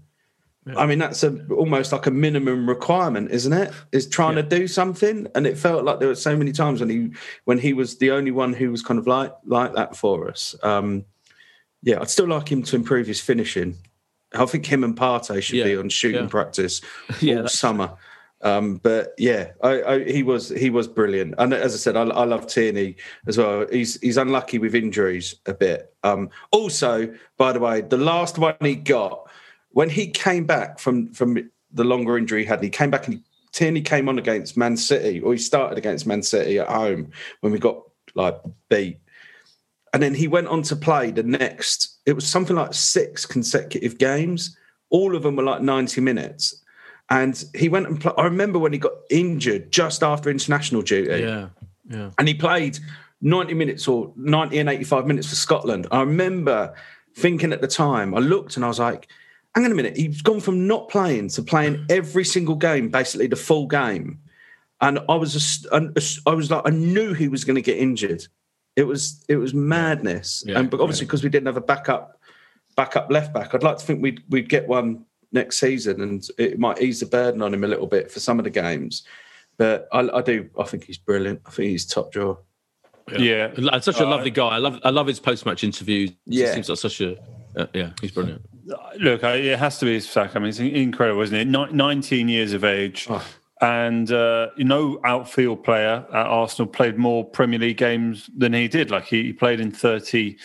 I 0.76 0.86
mean, 0.86 0.98
that's 0.98 1.22
a 1.22 1.46
almost 1.50 1.92
like 1.92 2.06
a 2.06 2.10
minimum 2.10 2.68
requirement, 2.68 3.30
isn't 3.30 3.52
it? 3.52 3.72
Is 3.92 4.06
trying 4.06 4.36
to 4.36 4.42
do 4.42 4.68
something, 4.68 5.26
and 5.34 5.46
it 5.46 5.56
felt 5.56 5.84
like 5.84 5.98
there 5.98 6.08
were 6.08 6.14
so 6.14 6.36
many 6.36 6.52
times 6.52 6.80
when 6.80 6.90
he 6.90 7.10
when 7.44 7.58
he 7.58 7.72
was 7.72 7.98
the 7.98 8.10
only 8.10 8.32
one 8.32 8.52
who 8.52 8.70
was 8.70 8.82
kind 8.82 8.98
of 8.98 9.06
like 9.06 9.32
like 9.44 9.72
that 9.74 9.96
for 9.96 10.28
us. 10.28 10.54
Um, 10.62 11.04
yeah, 11.82 12.00
I'd 12.00 12.10
still 12.10 12.28
like 12.28 12.50
him 12.50 12.62
to 12.64 12.76
improve 12.76 13.06
his 13.06 13.20
finishing. 13.20 13.76
I 14.34 14.44
think 14.46 14.66
him 14.66 14.84
and 14.84 14.96
Partey 14.96 15.42
should 15.42 15.64
be 15.64 15.76
on 15.76 15.88
shooting 15.88 16.24
yeah. 16.24 16.28
practice 16.28 16.82
Yeah, 17.20 17.42
all 17.42 17.48
summer. 17.48 17.96
Um, 18.40 18.76
but 18.76 19.14
yeah, 19.18 19.52
I, 19.62 19.82
I, 19.82 20.04
he 20.04 20.22
was 20.22 20.48
he 20.50 20.70
was 20.70 20.86
brilliant, 20.86 21.34
and 21.38 21.52
as 21.52 21.74
I 21.74 21.78
said, 21.78 21.96
I, 21.96 22.02
I 22.02 22.24
love 22.24 22.46
Tierney 22.46 22.96
as 23.26 23.36
well. 23.36 23.66
He's 23.70 24.00
he's 24.00 24.16
unlucky 24.16 24.58
with 24.58 24.74
injuries 24.74 25.34
a 25.46 25.54
bit. 25.54 25.92
Um, 26.04 26.30
also, 26.52 27.12
by 27.36 27.52
the 27.52 27.58
way, 27.58 27.80
the 27.80 27.96
last 27.96 28.38
one 28.38 28.54
he 28.60 28.76
got 28.76 29.28
when 29.70 29.90
he 29.90 30.08
came 30.08 30.44
back 30.44 30.78
from 30.78 31.12
from 31.12 31.50
the 31.72 31.84
longer 31.84 32.16
injury 32.16 32.42
he 32.42 32.48
had, 32.48 32.62
he 32.62 32.70
came 32.70 32.90
back 32.90 33.06
and 33.06 33.14
he, 33.16 33.22
Tierney 33.52 33.80
came 33.80 34.08
on 34.08 34.18
against 34.18 34.56
Man 34.56 34.76
City, 34.76 35.20
or 35.20 35.32
he 35.32 35.38
started 35.38 35.78
against 35.78 36.06
Man 36.06 36.22
City 36.22 36.58
at 36.58 36.68
home 36.68 37.10
when 37.40 37.52
we 37.52 37.58
got 37.58 37.82
like 38.14 38.40
beat. 38.68 39.00
And 39.92 40.02
then 40.02 40.14
he 40.14 40.28
went 40.28 40.48
on 40.48 40.62
to 40.62 40.76
play 40.76 41.10
the 41.10 41.22
next, 41.22 41.98
it 42.06 42.12
was 42.12 42.26
something 42.26 42.56
like 42.56 42.74
six 42.74 43.24
consecutive 43.24 43.98
games. 43.98 44.56
All 44.90 45.16
of 45.16 45.22
them 45.22 45.36
were 45.36 45.42
like 45.42 45.62
90 45.62 46.00
minutes. 46.00 46.62
And 47.10 47.42
he 47.54 47.68
went 47.68 47.86
and 47.86 48.00
played. 48.00 48.14
I 48.18 48.24
remember 48.24 48.58
when 48.58 48.72
he 48.72 48.78
got 48.78 48.92
injured 49.08 49.72
just 49.72 50.02
after 50.02 50.28
international 50.28 50.82
duty 50.82 51.22
yeah 51.22 51.48
yeah 51.88 52.10
and 52.18 52.28
he 52.28 52.34
played 52.34 52.78
90 53.22 53.54
minutes 53.54 53.88
or 53.88 54.12
90 54.16 54.58
and 54.58 54.68
85 54.68 55.06
minutes 55.06 55.28
for 55.28 55.34
Scotland. 55.34 55.86
I 55.90 56.00
remember 56.00 56.74
thinking 57.16 57.52
at 57.52 57.60
the 57.60 57.68
time, 57.68 58.14
I 58.14 58.18
looked 58.18 58.56
and 58.56 58.64
I 58.64 58.68
was 58.68 58.78
like, 58.78 59.08
hang 59.54 59.64
on 59.64 59.72
a 59.72 59.74
minute, 59.74 59.96
he's 59.96 60.22
gone 60.22 60.40
from 60.40 60.66
not 60.66 60.88
playing 60.88 61.28
to 61.30 61.42
playing 61.42 61.84
every 61.90 62.24
single 62.24 62.54
game, 62.54 62.90
basically 62.90 63.26
the 63.26 63.36
full 63.36 63.66
game. 63.66 64.20
And 64.80 65.00
I 65.08 65.14
was 65.16 65.32
just, 65.32 65.66
I 65.72 66.30
was 66.30 66.50
like, 66.50 66.62
I 66.64 66.70
knew 66.70 67.12
he 67.12 67.26
was 67.26 67.44
going 67.44 67.56
to 67.56 67.62
get 67.62 67.78
injured. 67.78 68.24
It 68.78 68.86
was, 68.86 69.24
it 69.28 69.36
was 69.36 69.52
madness. 69.54 70.44
Yeah, 70.46 70.58
and 70.58 70.70
but 70.70 70.80
obviously 70.80 71.06
because 71.06 71.24
we 71.24 71.30
didn't 71.30 71.46
have 71.46 71.56
a 71.56 71.60
backup, 71.72 72.20
backup 72.76 73.10
left 73.10 73.32
back, 73.34 73.54
I'd 73.54 73.62
like 73.64 73.78
to 73.78 73.84
think 73.84 74.00
we'd 74.02 74.22
we'd 74.28 74.48
get 74.48 74.68
one 74.68 75.04
next 75.32 75.58
season, 75.58 76.00
and 76.00 76.26
it 76.38 76.58
might 76.58 76.80
ease 76.80 77.00
the 77.00 77.06
burden 77.06 77.42
on 77.42 77.52
him 77.52 77.64
a 77.64 77.66
little 77.66 77.88
bit 77.88 78.10
for 78.10 78.20
some 78.20 78.38
of 78.38 78.44
the 78.44 78.50
games. 78.50 79.02
But 79.56 79.88
I, 79.92 80.08
I 80.18 80.22
do, 80.22 80.48
I 80.58 80.64
think 80.64 80.84
he's 80.84 80.96
brilliant. 80.98 81.40
I 81.44 81.50
think 81.50 81.70
he's 81.70 81.84
top 81.86 82.12
drawer. 82.12 82.38
Yeah. 83.18 83.50
Like, 83.56 83.82
such 83.82 83.98
a 84.00 84.06
Uh, 84.06 84.10
lovely 84.10 84.30
guy 84.30 84.48
i 84.48 84.58
love 84.58 84.78
i 84.84 84.90
love 84.90 85.06
his 85.06 85.18
post-match 85.18 85.64
interviews 85.64 86.10
he 86.10 86.42
Yeah. 86.42 86.52
seems 86.52 86.68
like 86.68 86.76
such 86.78 87.00
a 87.00 87.16
uh, 87.56 87.66
yeah 87.72 87.90
he's 88.02 88.10
brilliant 88.12 88.42
Look, 89.00 89.24
I- 89.24 89.36
it 89.36 89.58
has 89.58 89.78
to 89.78 89.86
be 89.86 89.98
Saka. 89.98 90.36
I 90.36 90.40
mean, 90.40 90.50
it's 90.50 90.58
incredible, 90.60 91.22
isn't 91.22 91.34
it? 91.34 91.46
19 91.48 92.28
years 92.28 92.52
of 92.52 92.64
age. 92.64 93.06
Oh. 93.08 93.24
And 93.60 94.12
uh, 94.12 94.48
know, 94.56 95.00
outfield 95.04 95.64
player 95.64 96.06
at 96.12 96.26
Arsenal 96.26 96.70
played 96.70 96.96
more 96.96 97.24
Premier 97.24 97.58
League 97.58 97.78
games 97.78 98.30
than 98.36 98.52
he 98.52 98.68
did. 98.68 98.90
Like 98.90 99.04
he, 99.04 99.24
he 99.24 99.32
played 99.32 99.58
in 99.58 99.72
32, 99.72 100.36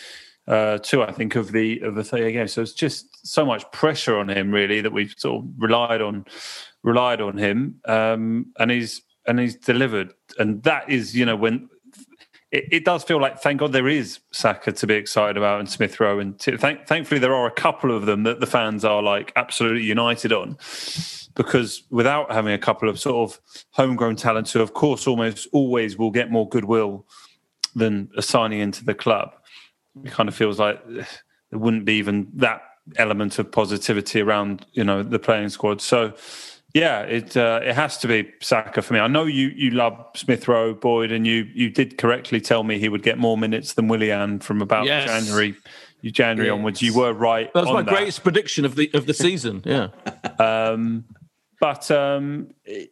I 0.48 1.12
think, 1.12 1.36
of 1.36 1.52
the 1.52 1.80
of 1.80 1.94
the 1.94 2.02
30 2.02 2.32
games. 2.32 2.52
So 2.52 2.62
it's 2.62 2.72
just 2.72 3.26
so 3.26 3.46
much 3.46 3.70
pressure 3.70 4.18
on 4.18 4.28
him, 4.28 4.50
really, 4.50 4.80
that 4.80 4.92
we've 4.92 5.14
sort 5.16 5.44
of 5.44 5.50
relied 5.58 6.02
on 6.02 6.24
relied 6.82 7.20
on 7.20 7.38
him, 7.38 7.80
um, 7.86 8.46
and 8.58 8.70
he's 8.70 9.02
and 9.26 9.38
he's 9.38 9.56
delivered. 9.56 10.12
And 10.38 10.62
that 10.64 10.90
is, 10.90 11.16
you 11.16 11.24
know, 11.24 11.36
when 11.36 11.68
it, 12.54 12.68
it 12.70 12.84
does 12.84 13.02
feel 13.02 13.20
like, 13.20 13.40
thank 13.40 13.60
God, 13.60 13.72
there 13.72 13.88
is 13.88 14.20
Saka 14.30 14.72
to 14.72 14.86
be 14.86 14.94
excited 14.94 15.36
about 15.36 15.60
and 15.60 15.68
Smith 15.68 15.98
Rowe, 15.98 16.20
and 16.20 16.38
t- 16.38 16.56
thank, 16.56 16.86
thankfully 16.86 17.18
there 17.18 17.34
are 17.34 17.46
a 17.46 17.50
couple 17.50 17.94
of 17.94 18.06
them 18.06 18.22
that 18.22 18.40
the 18.40 18.46
fans 18.46 18.84
are 18.84 19.02
like 19.02 19.32
absolutely 19.34 19.82
united 19.82 20.32
on, 20.32 20.56
because 21.34 21.82
without 21.90 22.30
having 22.32 22.52
a 22.52 22.58
couple 22.58 22.88
of 22.88 22.98
sort 23.00 23.30
of 23.30 23.40
homegrown 23.70 24.16
talents 24.16 24.52
who, 24.52 24.60
of 24.60 24.74
course, 24.74 25.06
almost 25.06 25.48
always 25.52 25.96
will 25.98 26.10
get 26.10 26.30
more 26.30 26.48
goodwill 26.48 27.06
than 27.74 28.08
assigning 28.16 28.60
into 28.60 28.84
the 28.84 28.94
club, 28.94 29.32
it 30.04 30.12
kind 30.12 30.28
of 30.28 30.34
feels 30.34 30.58
like 30.58 30.80
there 30.88 31.58
wouldn't 31.58 31.84
be 31.84 31.94
even 31.94 32.28
that 32.34 32.62
element 32.96 33.38
of 33.38 33.50
positivity 33.50 34.20
around 34.20 34.66
you 34.72 34.84
know 34.84 35.02
the 35.02 35.18
playing 35.18 35.48
squad. 35.48 35.80
So 35.80 36.12
yeah, 36.74 37.00
it 37.02 37.36
uh, 37.36 37.60
it 37.62 37.74
has 37.74 37.98
to 37.98 38.08
be 38.08 38.30
Saka 38.40 38.82
for 38.82 38.94
me. 38.94 39.00
I 39.00 39.06
know 39.08 39.24
you 39.24 39.48
you 39.48 39.70
love 39.70 39.96
Smith 40.14 40.46
Rowe, 40.48 40.74
Boyd, 40.74 41.12
and 41.12 41.26
you 41.26 41.48
you 41.54 41.70
did 41.70 41.98
correctly 41.98 42.40
tell 42.40 42.62
me 42.64 42.78
he 42.78 42.88
would 42.88 43.02
get 43.02 43.16
more 43.18 43.38
minutes 43.38 43.74
than 43.74 43.88
Willian 43.88 44.40
from 44.40 44.60
about 44.62 44.86
Yes. 44.86 45.06
January. 45.06 45.54
You 46.02 46.10
January 46.10 46.48
Yes. 46.50 46.54
onwards, 46.54 46.82
you 46.82 46.94
were 46.94 47.14
right. 47.14 47.50
that 47.54 47.64
was 47.64 47.72
my 47.72 47.82
greatest 47.82 48.22
prediction 48.22 48.64
of 48.66 48.74
the 48.74 48.90
of 48.92 49.06
the 49.06 49.14
season 49.14 49.62
yeah 49.64 49.88
Um, 50.38 51.04
but 51.60 51.90
um, 51.90 52.48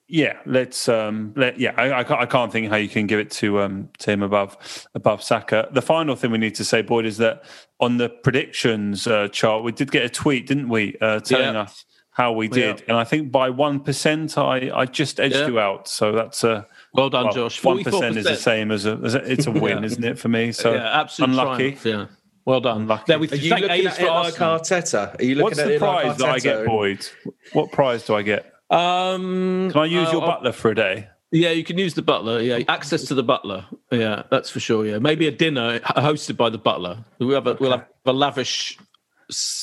yeah, 0.09 0.39
let's 0.47 0.89
um, 0.89 1.33
let 1.37 1.59
yeah. 1.59 1.73
I, 1.77 2.01
I, 2.01 2.05
can't, 2.05 2.21
I 2.21 2.27
can't 2.27 2.53
think 2.53 2.69
how 2.71 2.77
you 2.77 2.89
can 2.89 3.07
give 3.07 3.19
it 3.21 3.31
to 3.33 3.61
um, 3.61 3.89
to 3.99 4.11
him 4.11 4.23
above 4.23 4.57
above 4.95 5.23
Saka. 5.23 5.69
The 5.73 5.83
final 5.83 6.17
thing 6.17 6.31
we 6.31 6.39
need 6.39 6.55
to 6.57 6.65
say, 6.65 6.83
Boyd, 6.83 7.07
is 7.07 7.19
that 7.19 7.45
on 7.81 7.99
the 7.99 8.09
predictions 8.09 9.07
uh, 9.07 9.29
chart, 9.29 9.65
we 9.65 9.73
did 9.73 9.91
get 9.91 10.05
a 10.05 10.09
tweet, 10.09 10.47
didn't 10.47 10.69
we, 10.69 10.97
uh, 11.01 11.21
telling 11.21 11.55
Yeah. 11.55 11.63
us 11.63 11.85
how 12.15 12.33
we 12.33 12.47
did, 12.47 12.81
Yeah. 12.81 12.85
and 12.89 12.97
I 12.99 13.05
think 13.05 13.33
by 13.33 13.49
one 13.51 13.81
percent, 13.81 14.37
I 14.39 14.71
I 14.75 14.85
just 14.87 15.19
edged 15.19 15.35
Yeah. 15.35 15.47
you 15.49 15.59
out. 15.59 15.89
So 15.89 16.13
that's 16.13 16.45
a 16.45 16.67
well 16.95 17.11
done 17.11 17.33
josh 17.33 17.63
One 17.65 17.83
percent 17.83 18.17
is 18.17 18.25
the 18.25 18.37
same 18.37 18.71
as 18.71 18.87
a, 18.87 19.01
as 19.05 19.15
a 19.15 19.31
it's 19.31 19.47
a 19.47 19.51
win, 19.65 19.79
Yeah. 19.79 19.85
isn't 19.85 20.05
it 20.05 20.19
for 20.19 20.29
me? 20.29 20.53
So 20.53 20.75
yeah 20.75 21.01
absolute 21.01 21.31
unlucky. 21.31 21.73
triumph, 21.73 21.87
yeah 22.11 22.17
well 22.45 22.61
done 22.61 22.83
Unlucky. 22.83 23.05
There 23.07 23.19
we 23.21 23.29
Are 23.31 23.37
you 23.37 23.51
looking 23.51 23.71
A's 23.71 23.87
at 23.87 24.01
it 24.01 24.05
like 24.07 24.41
Arsenal. 24.43 24.59
Arteta? 24.59 25.21
Are 25.21 25.25
you 25.25 25.35
looking 25.37 25.45
What's 25.45 25.59
at 25.61 25.67
the 25.69 25.75
it 25.77 25.81
like 25.81 26.03
prize 26.05 26.17
that 26.19 26.29
I 26.29 26.39
get, 26.41 26.67
Boyd? 26.67 27.07
What 27.53 27.71
prize 27.71 28.05
do 28.05 28.15
I 28.17 28.23
get? 28.23 28.52
Um 28.73 29.71
Can 29.71 29.81
I 29.81 29.85
use 29.85 30.09
uh, 30.09 30.13
your 30.13 30.21
butler 30.23 30.53
for 30.53 30.71
a 30.71 30.75
day? 30.75 31.09
Yeah, 31.31 31.51
you 31.51 31.65
can 31.65 31.79
use 31.79 31.95
the 31.95 32.03
butler. 32.03 32.41
Yeah, 32.41 32.61
access 32.69 33.05
to 33.05 33.15
the 33.15 33.23
butler. 33.23 33.65
Yeah, 33.91 34.25
that's 34.31 34.51
for 34.51 34.61
sure. 34.61 34.85
Yeah, 34.85 34.99
maybe 34.99 35.27
a 35.27 35.31
dinner 35.31 35.79
hosted 35.81 36.37
by 36.37 36.51
the 36.51 36.59
butler. 36.59 37.05
We 37.19 37.33
have 37.33 37.47
a, 37.47 37.57
we'll 37.59 37.71
have 37.71 37.87
a 38.05 38.13
lavish 38.13 38.79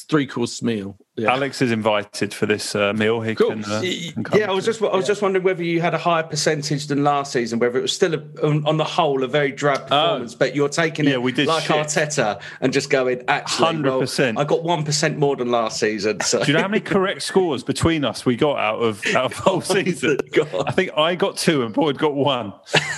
three 0.10 0.26
course 0.26 0.64
meal. 0.64 0.98
Yeah. 1.20 1.34
Alex 1.34 1.62
is 1.62 1.72
invited 1.72 2.34
for 2.34 2.46
this 2.46 2.76
uh, 2.76 2.94
meal. 2.94 3.22
He 3.22 3.36
cool. 3.36 3.50
can, 3.50 3.66
uh, 3.66 3.82
can 3.82 4.26
yeah, 4.40 4.50
I 4.50 4.54
was 4.54 4.66
just 4.66 4.82
I 4.82 4.86
was 4.86 5.04
yeah. 5.04 5.08
just 5.08 5.22
wondering 5.22 5.44
whether 5.44 5.64
you 5.64 5.82
had 5.82 5.94
a 5.94 5.98
higher 5.98 6.24
percentage 6.24 6.88
than 6.88 7.04
last 7.04 7.34
season, 7.34 7.60
whether 7.60 7.78
it 7.78 7.82
was 7.82 7.94
still 7.94 8.14
a, 8.16 8.22
on, 8.44 8.66
on, 8.66 8.78
the 8.78 8.84
whole 8.84 9.24
a 9.24 9.28
very 9.28 9.52
drab 9.52 9.82
oh. 9.82 9.88
performance, 9.88 10.36
but 10.36 10.56
you're 10.56 10.70
taking 10.70 11.06
yeah, 11.06 11.14
it 11.14 11.22
we 11.22 11.32
did 11.32 11.48
like 11.48 11.64
shit. 11.64 11.76
Arteta 11.76 12.42
and 12.62 12.72
just 12.72 12.90
going 12.90 13.24
actually 13.28 13.66
hundred 13.66 13.90
well, 13.90 14.00
percent. 14.00 14.38
I 14.38 14.44
got 14.44 14.64
one 14.64 14.84
percent 14.84 15.18
more 15.18 15.36
than 15.36 15.52
last 15.52 15.80
season. 15.80 16.22
So. 16.22 16.44
Do 16.44 16.48
you 16.48 16.54
know 16.54 16.62
how 16.62 16.68
many 16.68 16.82
correct 16.82 17.22
scores 17.24 17.64
between 17.64 18.06
us 18.06 18.26
we 18.26 18.36
got 18.36 18.58
out 18.58 18.80
of 18.80 19.06
out 19.16 19.26
of 19.26 19.34
whole 19.34 19.58
oh 19.58 19.62
season? 19.62 20.18
I 20.66 20.72
think 20.72 20.92
I 20.98 21.16
got 21.16 21.38
two 21.38 21.64
and 21.64 21.74
Boyd 21.74 21.98
got 21.98 22.14
one. 22.14 22.54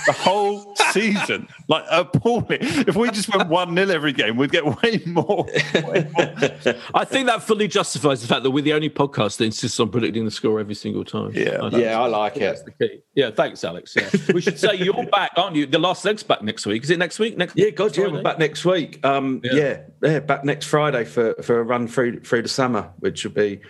The 0.06 0.12
whole 0.12 0.74
season, 0.90 1.48
like 1.68 1.84
appalling. 1.90 2.58
If 2.60 2.96
we 2.96 3.10
just 3.10 3.34
went 3.34 3.48
one 3.48 3.74
0 3.74 3.88
every 3.88 4.12
game, 4.12 4.36
we'd 4.36 4.50
get 4.50 4.64
way 4.82 5.00
more. 5.06 5.46
Way 5.74 6.10
more. 6.16 6.32
I 6.94 7.04
think 7.04 7.26
that 7.26 7.42
fully 7.42 7.68
justifies 7.68 8.11
the 8.20 8.26
fact 8.26 8.42
that 8.42 8.50
we're 8.50 8.62
the 8.62 8.72
only 8.72 8.90
podcast 8.90 9.38
that 9.38 9.44
insists 9.44 9.80
on 9.80 9.90
predicting 9.90 10.24
the 10.24 10.30
score 10.30 10.60
every 10.60 10.74
single 10.74 11.04
time. 11.04 11.32
Yeah, 11.34 11.58
I 11.62 11.68
yeah, 11.68 12.00
I 12.00 12.06
like 12.06 12.36
it. 12.36 12.58
The 12.64 12.70
key. 12.72 13.02
Yeah, 13.14 13.30
thanks, 13.30 13.64
Alex. 13.64 13.94
Yeah. 13.96 14.08
we 14.34 14.40
should 14.40 14.58
say 14.58 14.74
you're 14.74 15.06
back, 15.06 15.32
aren't 15.36 15.56
you? 15.56 15.66
The 15.66 15.78
last 15.78 16.04
leg's 16.04 16.22
back 16.22 16.42
next 16.42 16.66
week. 16.66 16.82
Is 16.82 16.90
it 16.90 16.98
next 16.98 17.18
week? 17.18 17.36
Next 17.36 17.56
yeah, 17.56 17.70
God, 17.70 17.94
Friday? 17.94 18.10
yeah, 18.10 18.16
we're 18.16 18.22
back 18.22 18.38
next 18.38 18.64
week. 18.64 19.04
Um, 19.04 19.40
yeah. 19.42 19.52
yeah, 19.54 19.80
yeah, 20.02 20.20
back 20.20 20.44
next 20.44 20.66
Friday 20.66 21.04
for 21.04 21.34
for 21.42 21.60
a 21.60 21.62
run 21.62 21.88
through 21.88 22.20
through 22.20 22.42
the 22.42 22.48
summer, 22.48 22.90
which 22.98 23.24
will 23.24 23.32
be 23.32 23.60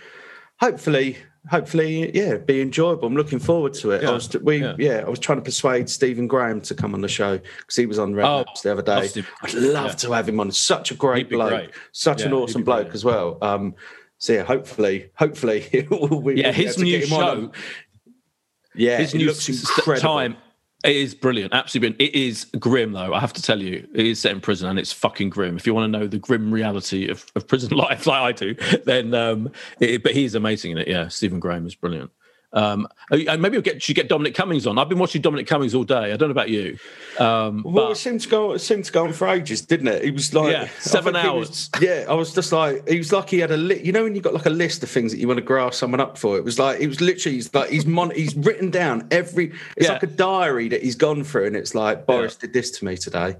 hopefully 0.59 1.17
hopefully, 1.49 2.15
yeah, 2.15 2.37
be 2.37 2.61
enjoyable. 2.61 3.07
I'm 3.07 3.15
looking 3.15 3.39
forward 3.39 3.73
to 3.75 3.91
it. 3.91 4.03
Yeah. 4.03 4.11
I 4.11 4.13
was, 4.13 4.33
we, 4.41 4.61
yeah. 4.61 4.75
yeah. 4.77 5.03
I 5.05 5.09
was 5.09 5.19
trying 5.19 5.39
to 5.39 5.43
persuade 5.43 5.89
Stephen 5.89 6.27
Graham 6.27 6.61
to 6.61 6.75
come 6.75 6.93
on 6.93 7.01
the 7.01 7.07
show 7.07 7.37
because 7.37 7.75
he 7.75 7.85
was 7.85 7.99
on 7.99 8.15
Red 8.15 8.25
oh, 8.25 8.45
the 8.63 8.71
other 8.71 8.81
day. 8.81 9.09
I'd 9.41 9.53
love 9.53 9.87
yeah. 9.87 9.93
to 9.93 10.11
have 10.11 10.29
him 10.29 10.39
on. 10.39 10.51
Such 10.51 10.91
a 10.91 10.95
great 10.95 11.29
bloke, 11.29 11.49
great. 11.49 11.71
such 11.91 12.21
an 12.21 12.33
awesome 12.33 12.63
bloke 12.63 12.93
as 12.93 13.03
well. 13.03 13.37
Um, 13.41 13.75
so 14.23 14.31
yeah, 14.31 14.43
hopefully, 14.43 15.09
hopefully, 15.15 15.85
we, 16.11 16.41
yeah, 16.41 16.53
his 16.53 16.77
new 16.77 17.05
show. 17.05 17.51
Yeah, 18.73 18.99
his 18.99 19.13
new 19.13 19.25
looks 19.25 19.49
incredible. 19.49 19.99
time 19.99 20.37
it 20.85 20.95
is 20.95 21.13
brilliant, 21.13 21.53
absolutely 21.53 21.89
brilliant. 21.89 22.15
It 22.15 22.17
is 22.17 22.45
grim, 22.57 22.93
though. 22.93 23.13
I 23.13 23.19
have 23.19 23.33
to 23.33 23.41
tell 23.41 23.61
you, 23.61 23.85
it 23.93 24.05
is 24.05 24.21
set 24.21 24.31
in 24.31 24.39
prison, 24.39 24.69
and 24.69 24.79
it's 24.79 24.93
fucking 24.93 25.29
grim. 25.29 25.57
If 25.57 25.67
you 25.67 25.73
want 25.73 25.91
to 25.91 25.99
know 25.99 26.07
the 26.07 26.19
grim 26.19 26.53
reality 26.53 27.09
of, 27.09 27.25
of 27.35 27.45
prison 27.49 27.71
life, 27.77 28.07
like 28.07 28.21
I 28.21 28.31
do, 28.31 28.55
then 28.85 29.13
um, 29.13 29.51
it, 29.81 30.03
but 30.03 30.13
he's 30.13 30.35
amazing 30.35 30.71
in 30.71 30.77
it. 30.77 30.87
Yeah, 30.87 31.09
Stephen 31.09 31.41
Graham 31.41 31.67
is 31.67 31.75
brilliant. 31.75 32.09
Um, 32.53 32.87
maybe 33.09 33.49
we'll 33.49 33.61
get 33.61 33.81
should 33.81 33.95
get 33.95 34.07
Dominic 34.07 34.35
Cummings 34.35 34.67
on. 34.67 34.77
I've 34.77 34.87
been 34.87 34.99
watching 34.99 35.23
Dominic 35.23 35.47
Cummings 35.47 35.73
all 35.73 35.83
day. 35.83 36.13
I 36.13 36.17
don't 36.17 36.29
know 36.29 36.31
about 36.31 36.49
you. 36.49 36.77
Um, 37.17 37.63
well, 37.63 37.87
but... 37.87 37.91
it 37.93 37.95
seemed 37.95 38.21
to 38.21 38.29
go. 38.29 38.53
It 38.53 38.59
seemed 38.59 38.85
to 38.85 38.91
go 38.91 39.05
on 39.05 39.13
for 39.13 39.27
ages, 39.27 39.61
didn't 39.61 39.87
it? 39.87 40.03
It 40.03 40.13
was 40.13 40.35
like 40.35 40.51
yeah, 40.51 40.69
seven 40.79 41.15
hours. 41.15 41.49
Was, 41.49 41.69
yeah, 41.81 42.05
I 42.07 42.13
was 42.13 42.31
just 42.33 42.51
like, 42.51 42.87
he 42.87 42.99
was 42.99 43.11
like 43.11 43.29
he 43.29 43.39
had 43.39 43.49
a 43.49 43.57
li- 43.57 43.81
you 43.83 43.91
know 43.91 44.03
when 44.03 44.13
you 44.13 44.21
got 44.21 44.35
like 44.35 44.45
a 44.45 44.51
list 44.51 44.83
of 44.83 44.89
things 44.89 45.11
that 45.11 45.17
you 45.17 45.27
want 45.27 45.39
to 45.39 45.43
graft 45.43 45.75
someone 45.75 45.99
up 45.99 46.15
for. 46.15 46.37
It 46.37 46.43
was 46.43 46.59
like 46.59 46.79
it 46.79 46.87
was 46.87 47.01
literally 47.01 47.37
he's 47.37 47.51
like 47.55 47.71
he's 47.71 47.87
mon- 47.87 48.11
he's 48.11 48.35
written 48.35 48.69
down 48.69 49.07
every. 49.09 49.51
It's 49.75 49.87
yeah. 49.87 49.93
like 49.93 50.03
a 50.03 50.07
diary 50.07 50.69
that 50.69 50.83
he's 50.83 50.95
gone 50.95 51.23
through, 51.23 51.47
and 51.47 51.55
it's 51.55 51.73
like 51.73 52.05
Boris 52.05 52.35
yeah. 52.35 52.41
did 52.41 52.53
this 52.53 52.69
to 52.71 52.85
me 52.85 52.97
today, 52.97 53.35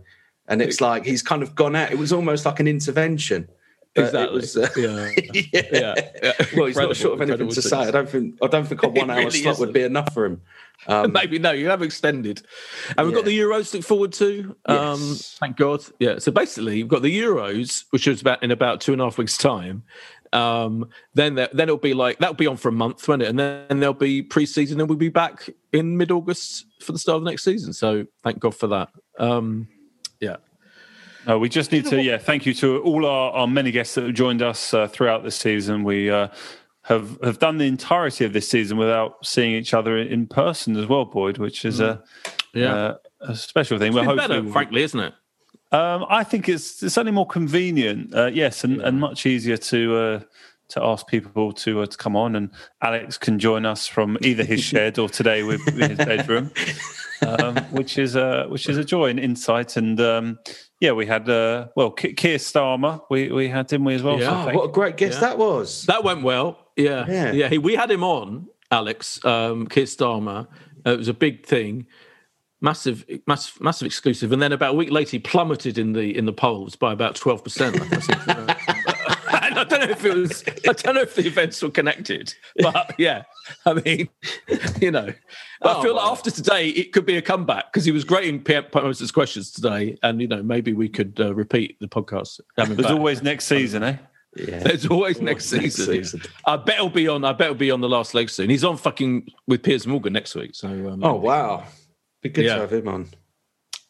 and 0.47 0.59
it's 0.59 0.81
like 0.81 1.05
he's 1.05 1.21
kind 1.21 1.43
of 1.43 1.53
gone 1.53 1.75
out. 1.75 1.91
It 1.91 1.99
was 1.99 2.11
almost 2.11 2.47
like 2.47 2.59
an 2.59 2.67
intervention 2.67 3.47
exactly. 3.95 4.35
Was, 4.35 4.57
uh, 4.57 4.69
yeah. 4.75 5.09
yeah. 5.53 5.61
yeah. 5.71 6.11
yeah. 6.23 6.33
Well, 6.55 6.65
he's 6.65 6.77
not 6.77 6.95
short 6.95 7.13
of 7.13 7.21
anything 7.21 7.49
to 7.49 7.61
say. 7.61 7.77
I 7.77 7.91
don't 7.91 8.09
think. 8.09 8.35
I 8.41 8.47
don't 8.47 8.65
think 8.65 8.83
a 8.83 8.87
one-hour 8.89 9.17
really 9.17 9.31
slot 9.31 9.53
isn't. 9.53 9.65
would 9.67 9.73
be 9.73 9.83
enough 9.83 10.13
for 10.13 10.25
him. 10.25 10.41
Um, 10.87 11.11
Maybe 11.13 11.39
no. 11.39 11.51
You 11.51 11.69
have 11.69 11.81
extended, 11.81 12.41
and 12.97 13.07
we've 13.07 13.15
got 13.15 13.25
the 13.25 13.37
Euros 13.37 13.71
to 13.71 13.77
look 13.77 13.85
forward 13.85 14.13
to. 14.13 14.55
Um, 14.65 14.99
yes. 14.99 15.37
Thank 15.39 15.57
God. 15.57 15.83
Yeah. 15.99 16.19
So 16.19 16.31
basically, 16.31 16.83
we've 16.83 16.87
got 16.87 17.01
the 17.01 17.21
Euros, 17.21 17.85
which 17.91 18.07
is 18.07 18.21
about 18.21 18.43
in 18.43 18.51
about 18.51 18.81
two 18.81 18.93
and 18.93 19.01
a 19.01 19.05
half 19.05 19.17
weeks' 19.17 19.37
time. 19.37 19.83
Um, 20.33 20.89
then 21.13 21.35
then 21.35 21.49
it'll 21.53 21.77
be 21.77 21.93
like 21.93 22.17
that'll 22.17 22.33
be 22.33 22.47
on 22.47 22.57
for 22.57 22.69
a 22.69 22.73
month, 22.73 23.07
won't 23.07 23.21
it? 23.21 23.27
And 23.27 23.39
then 23.39 23.79
there'll 23.79 23.93
be 23.93 24.23
pre-season, 24.23 24.79
and 24.79 24.89
we'll 24.89 24.97
be 24.97 25.09
back 25.09 25.49
in 25.71 25.95
mid-August 25.97 26.65
for 26.81 26.91
the 26.91 26.99
start 26.99 27.17
of 27.17 27.23
the 27.23 27.29
next 27.29 27.43
season. 27.43 27.71
So 27.73 28.05
thank 28.23 28.39
God 28.39 28.55
for 28.55 28.67
that. 28.67 28.89
Um. 29.19 29.67
No, 31.25 31.39
we 31.39 31.49
just 31.49 31.71
need 31.71 31.85
to, 31.85 32.01
yeah, 32.01 32.17
thank 32.17 32.45
you 32.45 32.53
to 32.55 32.81
all 32.81 33.05
our, 33.05 33.31
our 33.31 33.47
many 33.47 33.71
guests 33.71 33.95
that 33.95 34.03
have 34.03 34.13
joined 34.13 34.41
us 34.41 34.73
uh, 34.73 34.87
throughout 34.87 35.23
this 35.23 35.35
season. 35.35 35.83
We 35.83 36.09
uh, 36.09 36.27
have 36.83 37.17
have 37.23 37.39
done 37.39 37.57
the 37.57 37.65
entirety 37.65 38.25
of 38.25 38.33
this 38.33 38.47
season 38.47 38.77
without 38.77 39.25
seeing 39.25 39.53
each 39.53 39.73
other 39.73 39.97
in 39.97 40.27
person 40.27 40.75
as 40.75 40.85
well, 40.85 41.05
Boyd, 41.05 41.37
which 41.37 41.63
is 41.65 41.79
a 41.79 42.03
yeah 42.53 42.75
uh, 42.75 42.97
a 43.21 43.35
special 43.35 43.79
thing. 43.79 43.95
It's 43.95 44.05
We're 44.05 44.15
better, 44.15 44.43
frankly, 44.49 44.83
isn't 44.83 44.99
it? 44.99 45.13
Um, 45.71 46.05
I 46.07 46.23
think 46.23 46.47
it's, 46.47 46.83
it's 46.83 46.93
certainly 46.93 47.13
more 47.13 47.25
convenient, 47.25 48.13
uh, 48.13 48.27
yes, 48.27 48.63
and, 48.63 48.77
yeah. 48.77 48.87
and 48.87 48.99
much 48.99 49.25
easier 49.25 49.57
to 49.57 49.95
uh, 49.95 50.19
to 50.69 50.83
ask 50.83 51.07
people 51.07 51.51
to 51.53 51.81
uh, 51.81 51.85
to 51.85 51.97
come 51.97 52.15
on. 52.15 52.35
And 52.35 52.51
Alex 52.81 53.17
can 53.17 53.39
join 53.39 53.65
us 53.65 53.87
from 53.87 54.17
either 54.21 54.43
his 54.43 54.61
shed 54.63 54.99
or 54.99 55.09
today 55.09 55.43
with, 55.43 55.65
with 55.65 55.89
his 55.89 55.97
bedroom, 55.97 56.51
um, 57.25 57.57
which 57.71 57.97
is 57.97 58.15
a 58.15 58.45
which 58.49 58.67
is 58.69 58.77
a 58.77 58.83
joy 58.83 59.09
and 59.09 59.19
insight. 59.19 59.77
And 59.77 59.99
um, 59.99 60.39
yeah, 60.83 60.91
we 60.91 61.05
had 61.05 61.29
uh, 61.29 61.67
well 61.77 61.91
Keir 61.91 62.37
Starmer. 62.37 63.01
We 63.09 63.31
we 63.31 63.47
had 63.47 63.71
him 63.71 63.85
we 63.85 63.95
as 63.95 64.03
well. 64.03 64.19
Yeah. 64.19 64.43
So 64.43 64.51
oh, 64.51 64.53
what 64.53 64.65
a 64.65 64.71
great 64.73 64.97
guest 64.97 65.21
yeah. 65.21 65.29
that 65.29 65.37
was. 65.37 65.85
That 65.85 66.03
went 66.03 66.23
well. 66.23 66.59
Yeah, 66.75 67.05
yeah. 67.07 67.31
yeah 67.31 67.47
he, 67.47 67.57
we 67.57 67.75
had 67.75 67.89
him 67.89 68.03
on, 68.03 68.49
Alex 68.69 69.23
um, 69.23 69.65
Keir 69.67 69.85
Starmer. 69.85 70.45
Uh, 70.85 70.91
it 70.91 70.97
was 70.97 71.07
a 71.07 71.13
big 71.13 71.45
thing, 71.45 71.87
massive, 72.59 73.05
massive, 73.25 73.61
massive 73.61 73.85
exclusive. 73.85 74.33
And 74.33 74.41
then 74.41 74.51
about 74.51 74.73
a 74.73 74.77
week 74.77 74.91
later, 74.91 75.11
he 75.11 75.19
plummeted 75.19 75.77
in 75.77 75.93
the 75.93 76.17
in 76.17 76.25
the 76.25 76.33
polls 76.33 76.75
by 76.75 76.91
about 76.91 77.15
twelve 77.15 77.45
percent. 77.45 77.79
I 79.57 79.63
don't 79.63 79.79
know 79.81 79.89
if 79.89 80.05
it 80.05 80.13
was. 80.13 80.43
I 80.67 80.73
don't 80.73 80.95
know 80.95 81.01
if 81.01 81.15
the 81.15 81.25
events 81.25 81.61
were 81.61 81.69
connected, 81.69 82.33
but 82.57 82.95
yeah. 82.97 83.23
I 83.65 83.73
mean, 83.73 84.09
you 84.81 84.91
know, 84.91 85.13
oh, 85.61 85.79
I 85.79 85.83
feel 85.83 85.95
well. 85.95 86.05
like 86.05 86.11
after 86.11 86.31
today, 86.31 86.69
it 86.69 86.93
could 86.93 87.05
be 87.05 87.17
a 87.17 87.21
comeback 87.21 87.71
because 87.71 87.85
he 87.85 87.91
was 87.91 88.03
great 88.03 88.27
in 88.27 88.43
Moses' 88.73 89.11
questions 89.11 89.51
today, 89.51 89.97
and 90.03 90.21
you 90.21 90.27
know, 90.27 90.41
maybe 90.41 90.73
we 90.73 90.89
could 90.89 91.19
uh, 91.19 91.33
repeat 91.33 91.77
the 91.79 91.87
podcast. 91.87 92.39
There's 92.55 92.69
back. 92.69 92.91
always 92.91 93.21
next 93.21 93.45
season, 93.45 93.83
eh? 93.83 93.97
Yeah. 94.35 94.59
There's 94.59 94.87
always, 94.87 95.21
next, 95.21 95.45
season. 95.45 95.85
season. 95.85 96.21
I 96.45 96.57
bet 96.57 96.77
he'll 96.77 96.89
be 96.89 97.07
on. 97.07 97.23
I 97.23 97.33
bet 97.33 97.49
he'll 97.49 97.55
be 97.55 97.71
on 97.71 97.81
the 97.81 97.89
last 97.89 98.13
leg 98.13 98.29
soon. 98.29 98.49
He's 98.49 98.63
on 98.63 98.77
fucking 98.77 99.29
with 99.47 99.61
Piers 99.61 99.85
Morgan 99.85 100.13
next 100.13 100.35
week. 100.35 100.55
So. 100.55 100.67
Um, 100.67 101.03
oh 101.03 101.15
wow, 101.15 101.65
be 102.21 102.29
good 102.29 102.45
yeah. 102.45 102.55
to 102.55 102.61
have 102.61 102.73
him 102.73 102.87
on. 102.87 103.09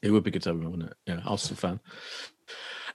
It 0.02 0.12
would 0.12 0.24
be 0.24 0.32
good 0.32 0.42
to 0.44 0.50
have 0.50 0.58
him 0.58 0.66
on, 0.66 0.72
wouldn't 0.72 0.92
it? 0.92 0.98
Yeah, 1.08 1.22
Arsenal 1.26 1.56
fan. 1.56 1.80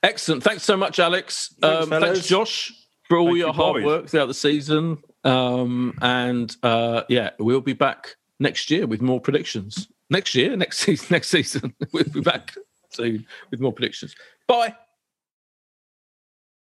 Excellent. 0.03 0.43
Thanks 0.43 0.62
so 0.62 0.77
much, 0.77 0.99
Alex. 0.99 1.55
Thanks, 1.61 1.93
um, 1.93 2.01
thanks 2.01 2.27
Josh, 2.27 2.73
for 3.09 3.19
all 3.19 3.27
Thank 3.27 3.39
your 3.39 3.49
you, 3.49 3.53
hard 3.53 3.85
work 3.85 4.09
throughout 4.09 4.27
the 4.27 4.35
season. 4.35 4.99
Um, 5.25 5.99
and 6.01 6.55
uh, 6.62 7.03
yeah, 7.09 7.31
we'll 7.39 7.61
be 7.61 7.73
back 7.73 8.16
next 8.39 8.70
year 8.70 8.87
with 8.87 9.03
more 9.03 9.20
predictions. 9.20 9.89
Next 10.11 10.35
year, 10.35 10.57
next 10.57 10.79
season, 10.85 11.07
next 11.11 11.29
season, 11.29 11.75
we'll 11.93 12.05
be 12.05 12.20
back 12.20 12.55
soon 12.91 13.27
with 13.51 13.61
more 13.61 13.73
predictions. 13.73 14.15
Bye. 14.47 14.77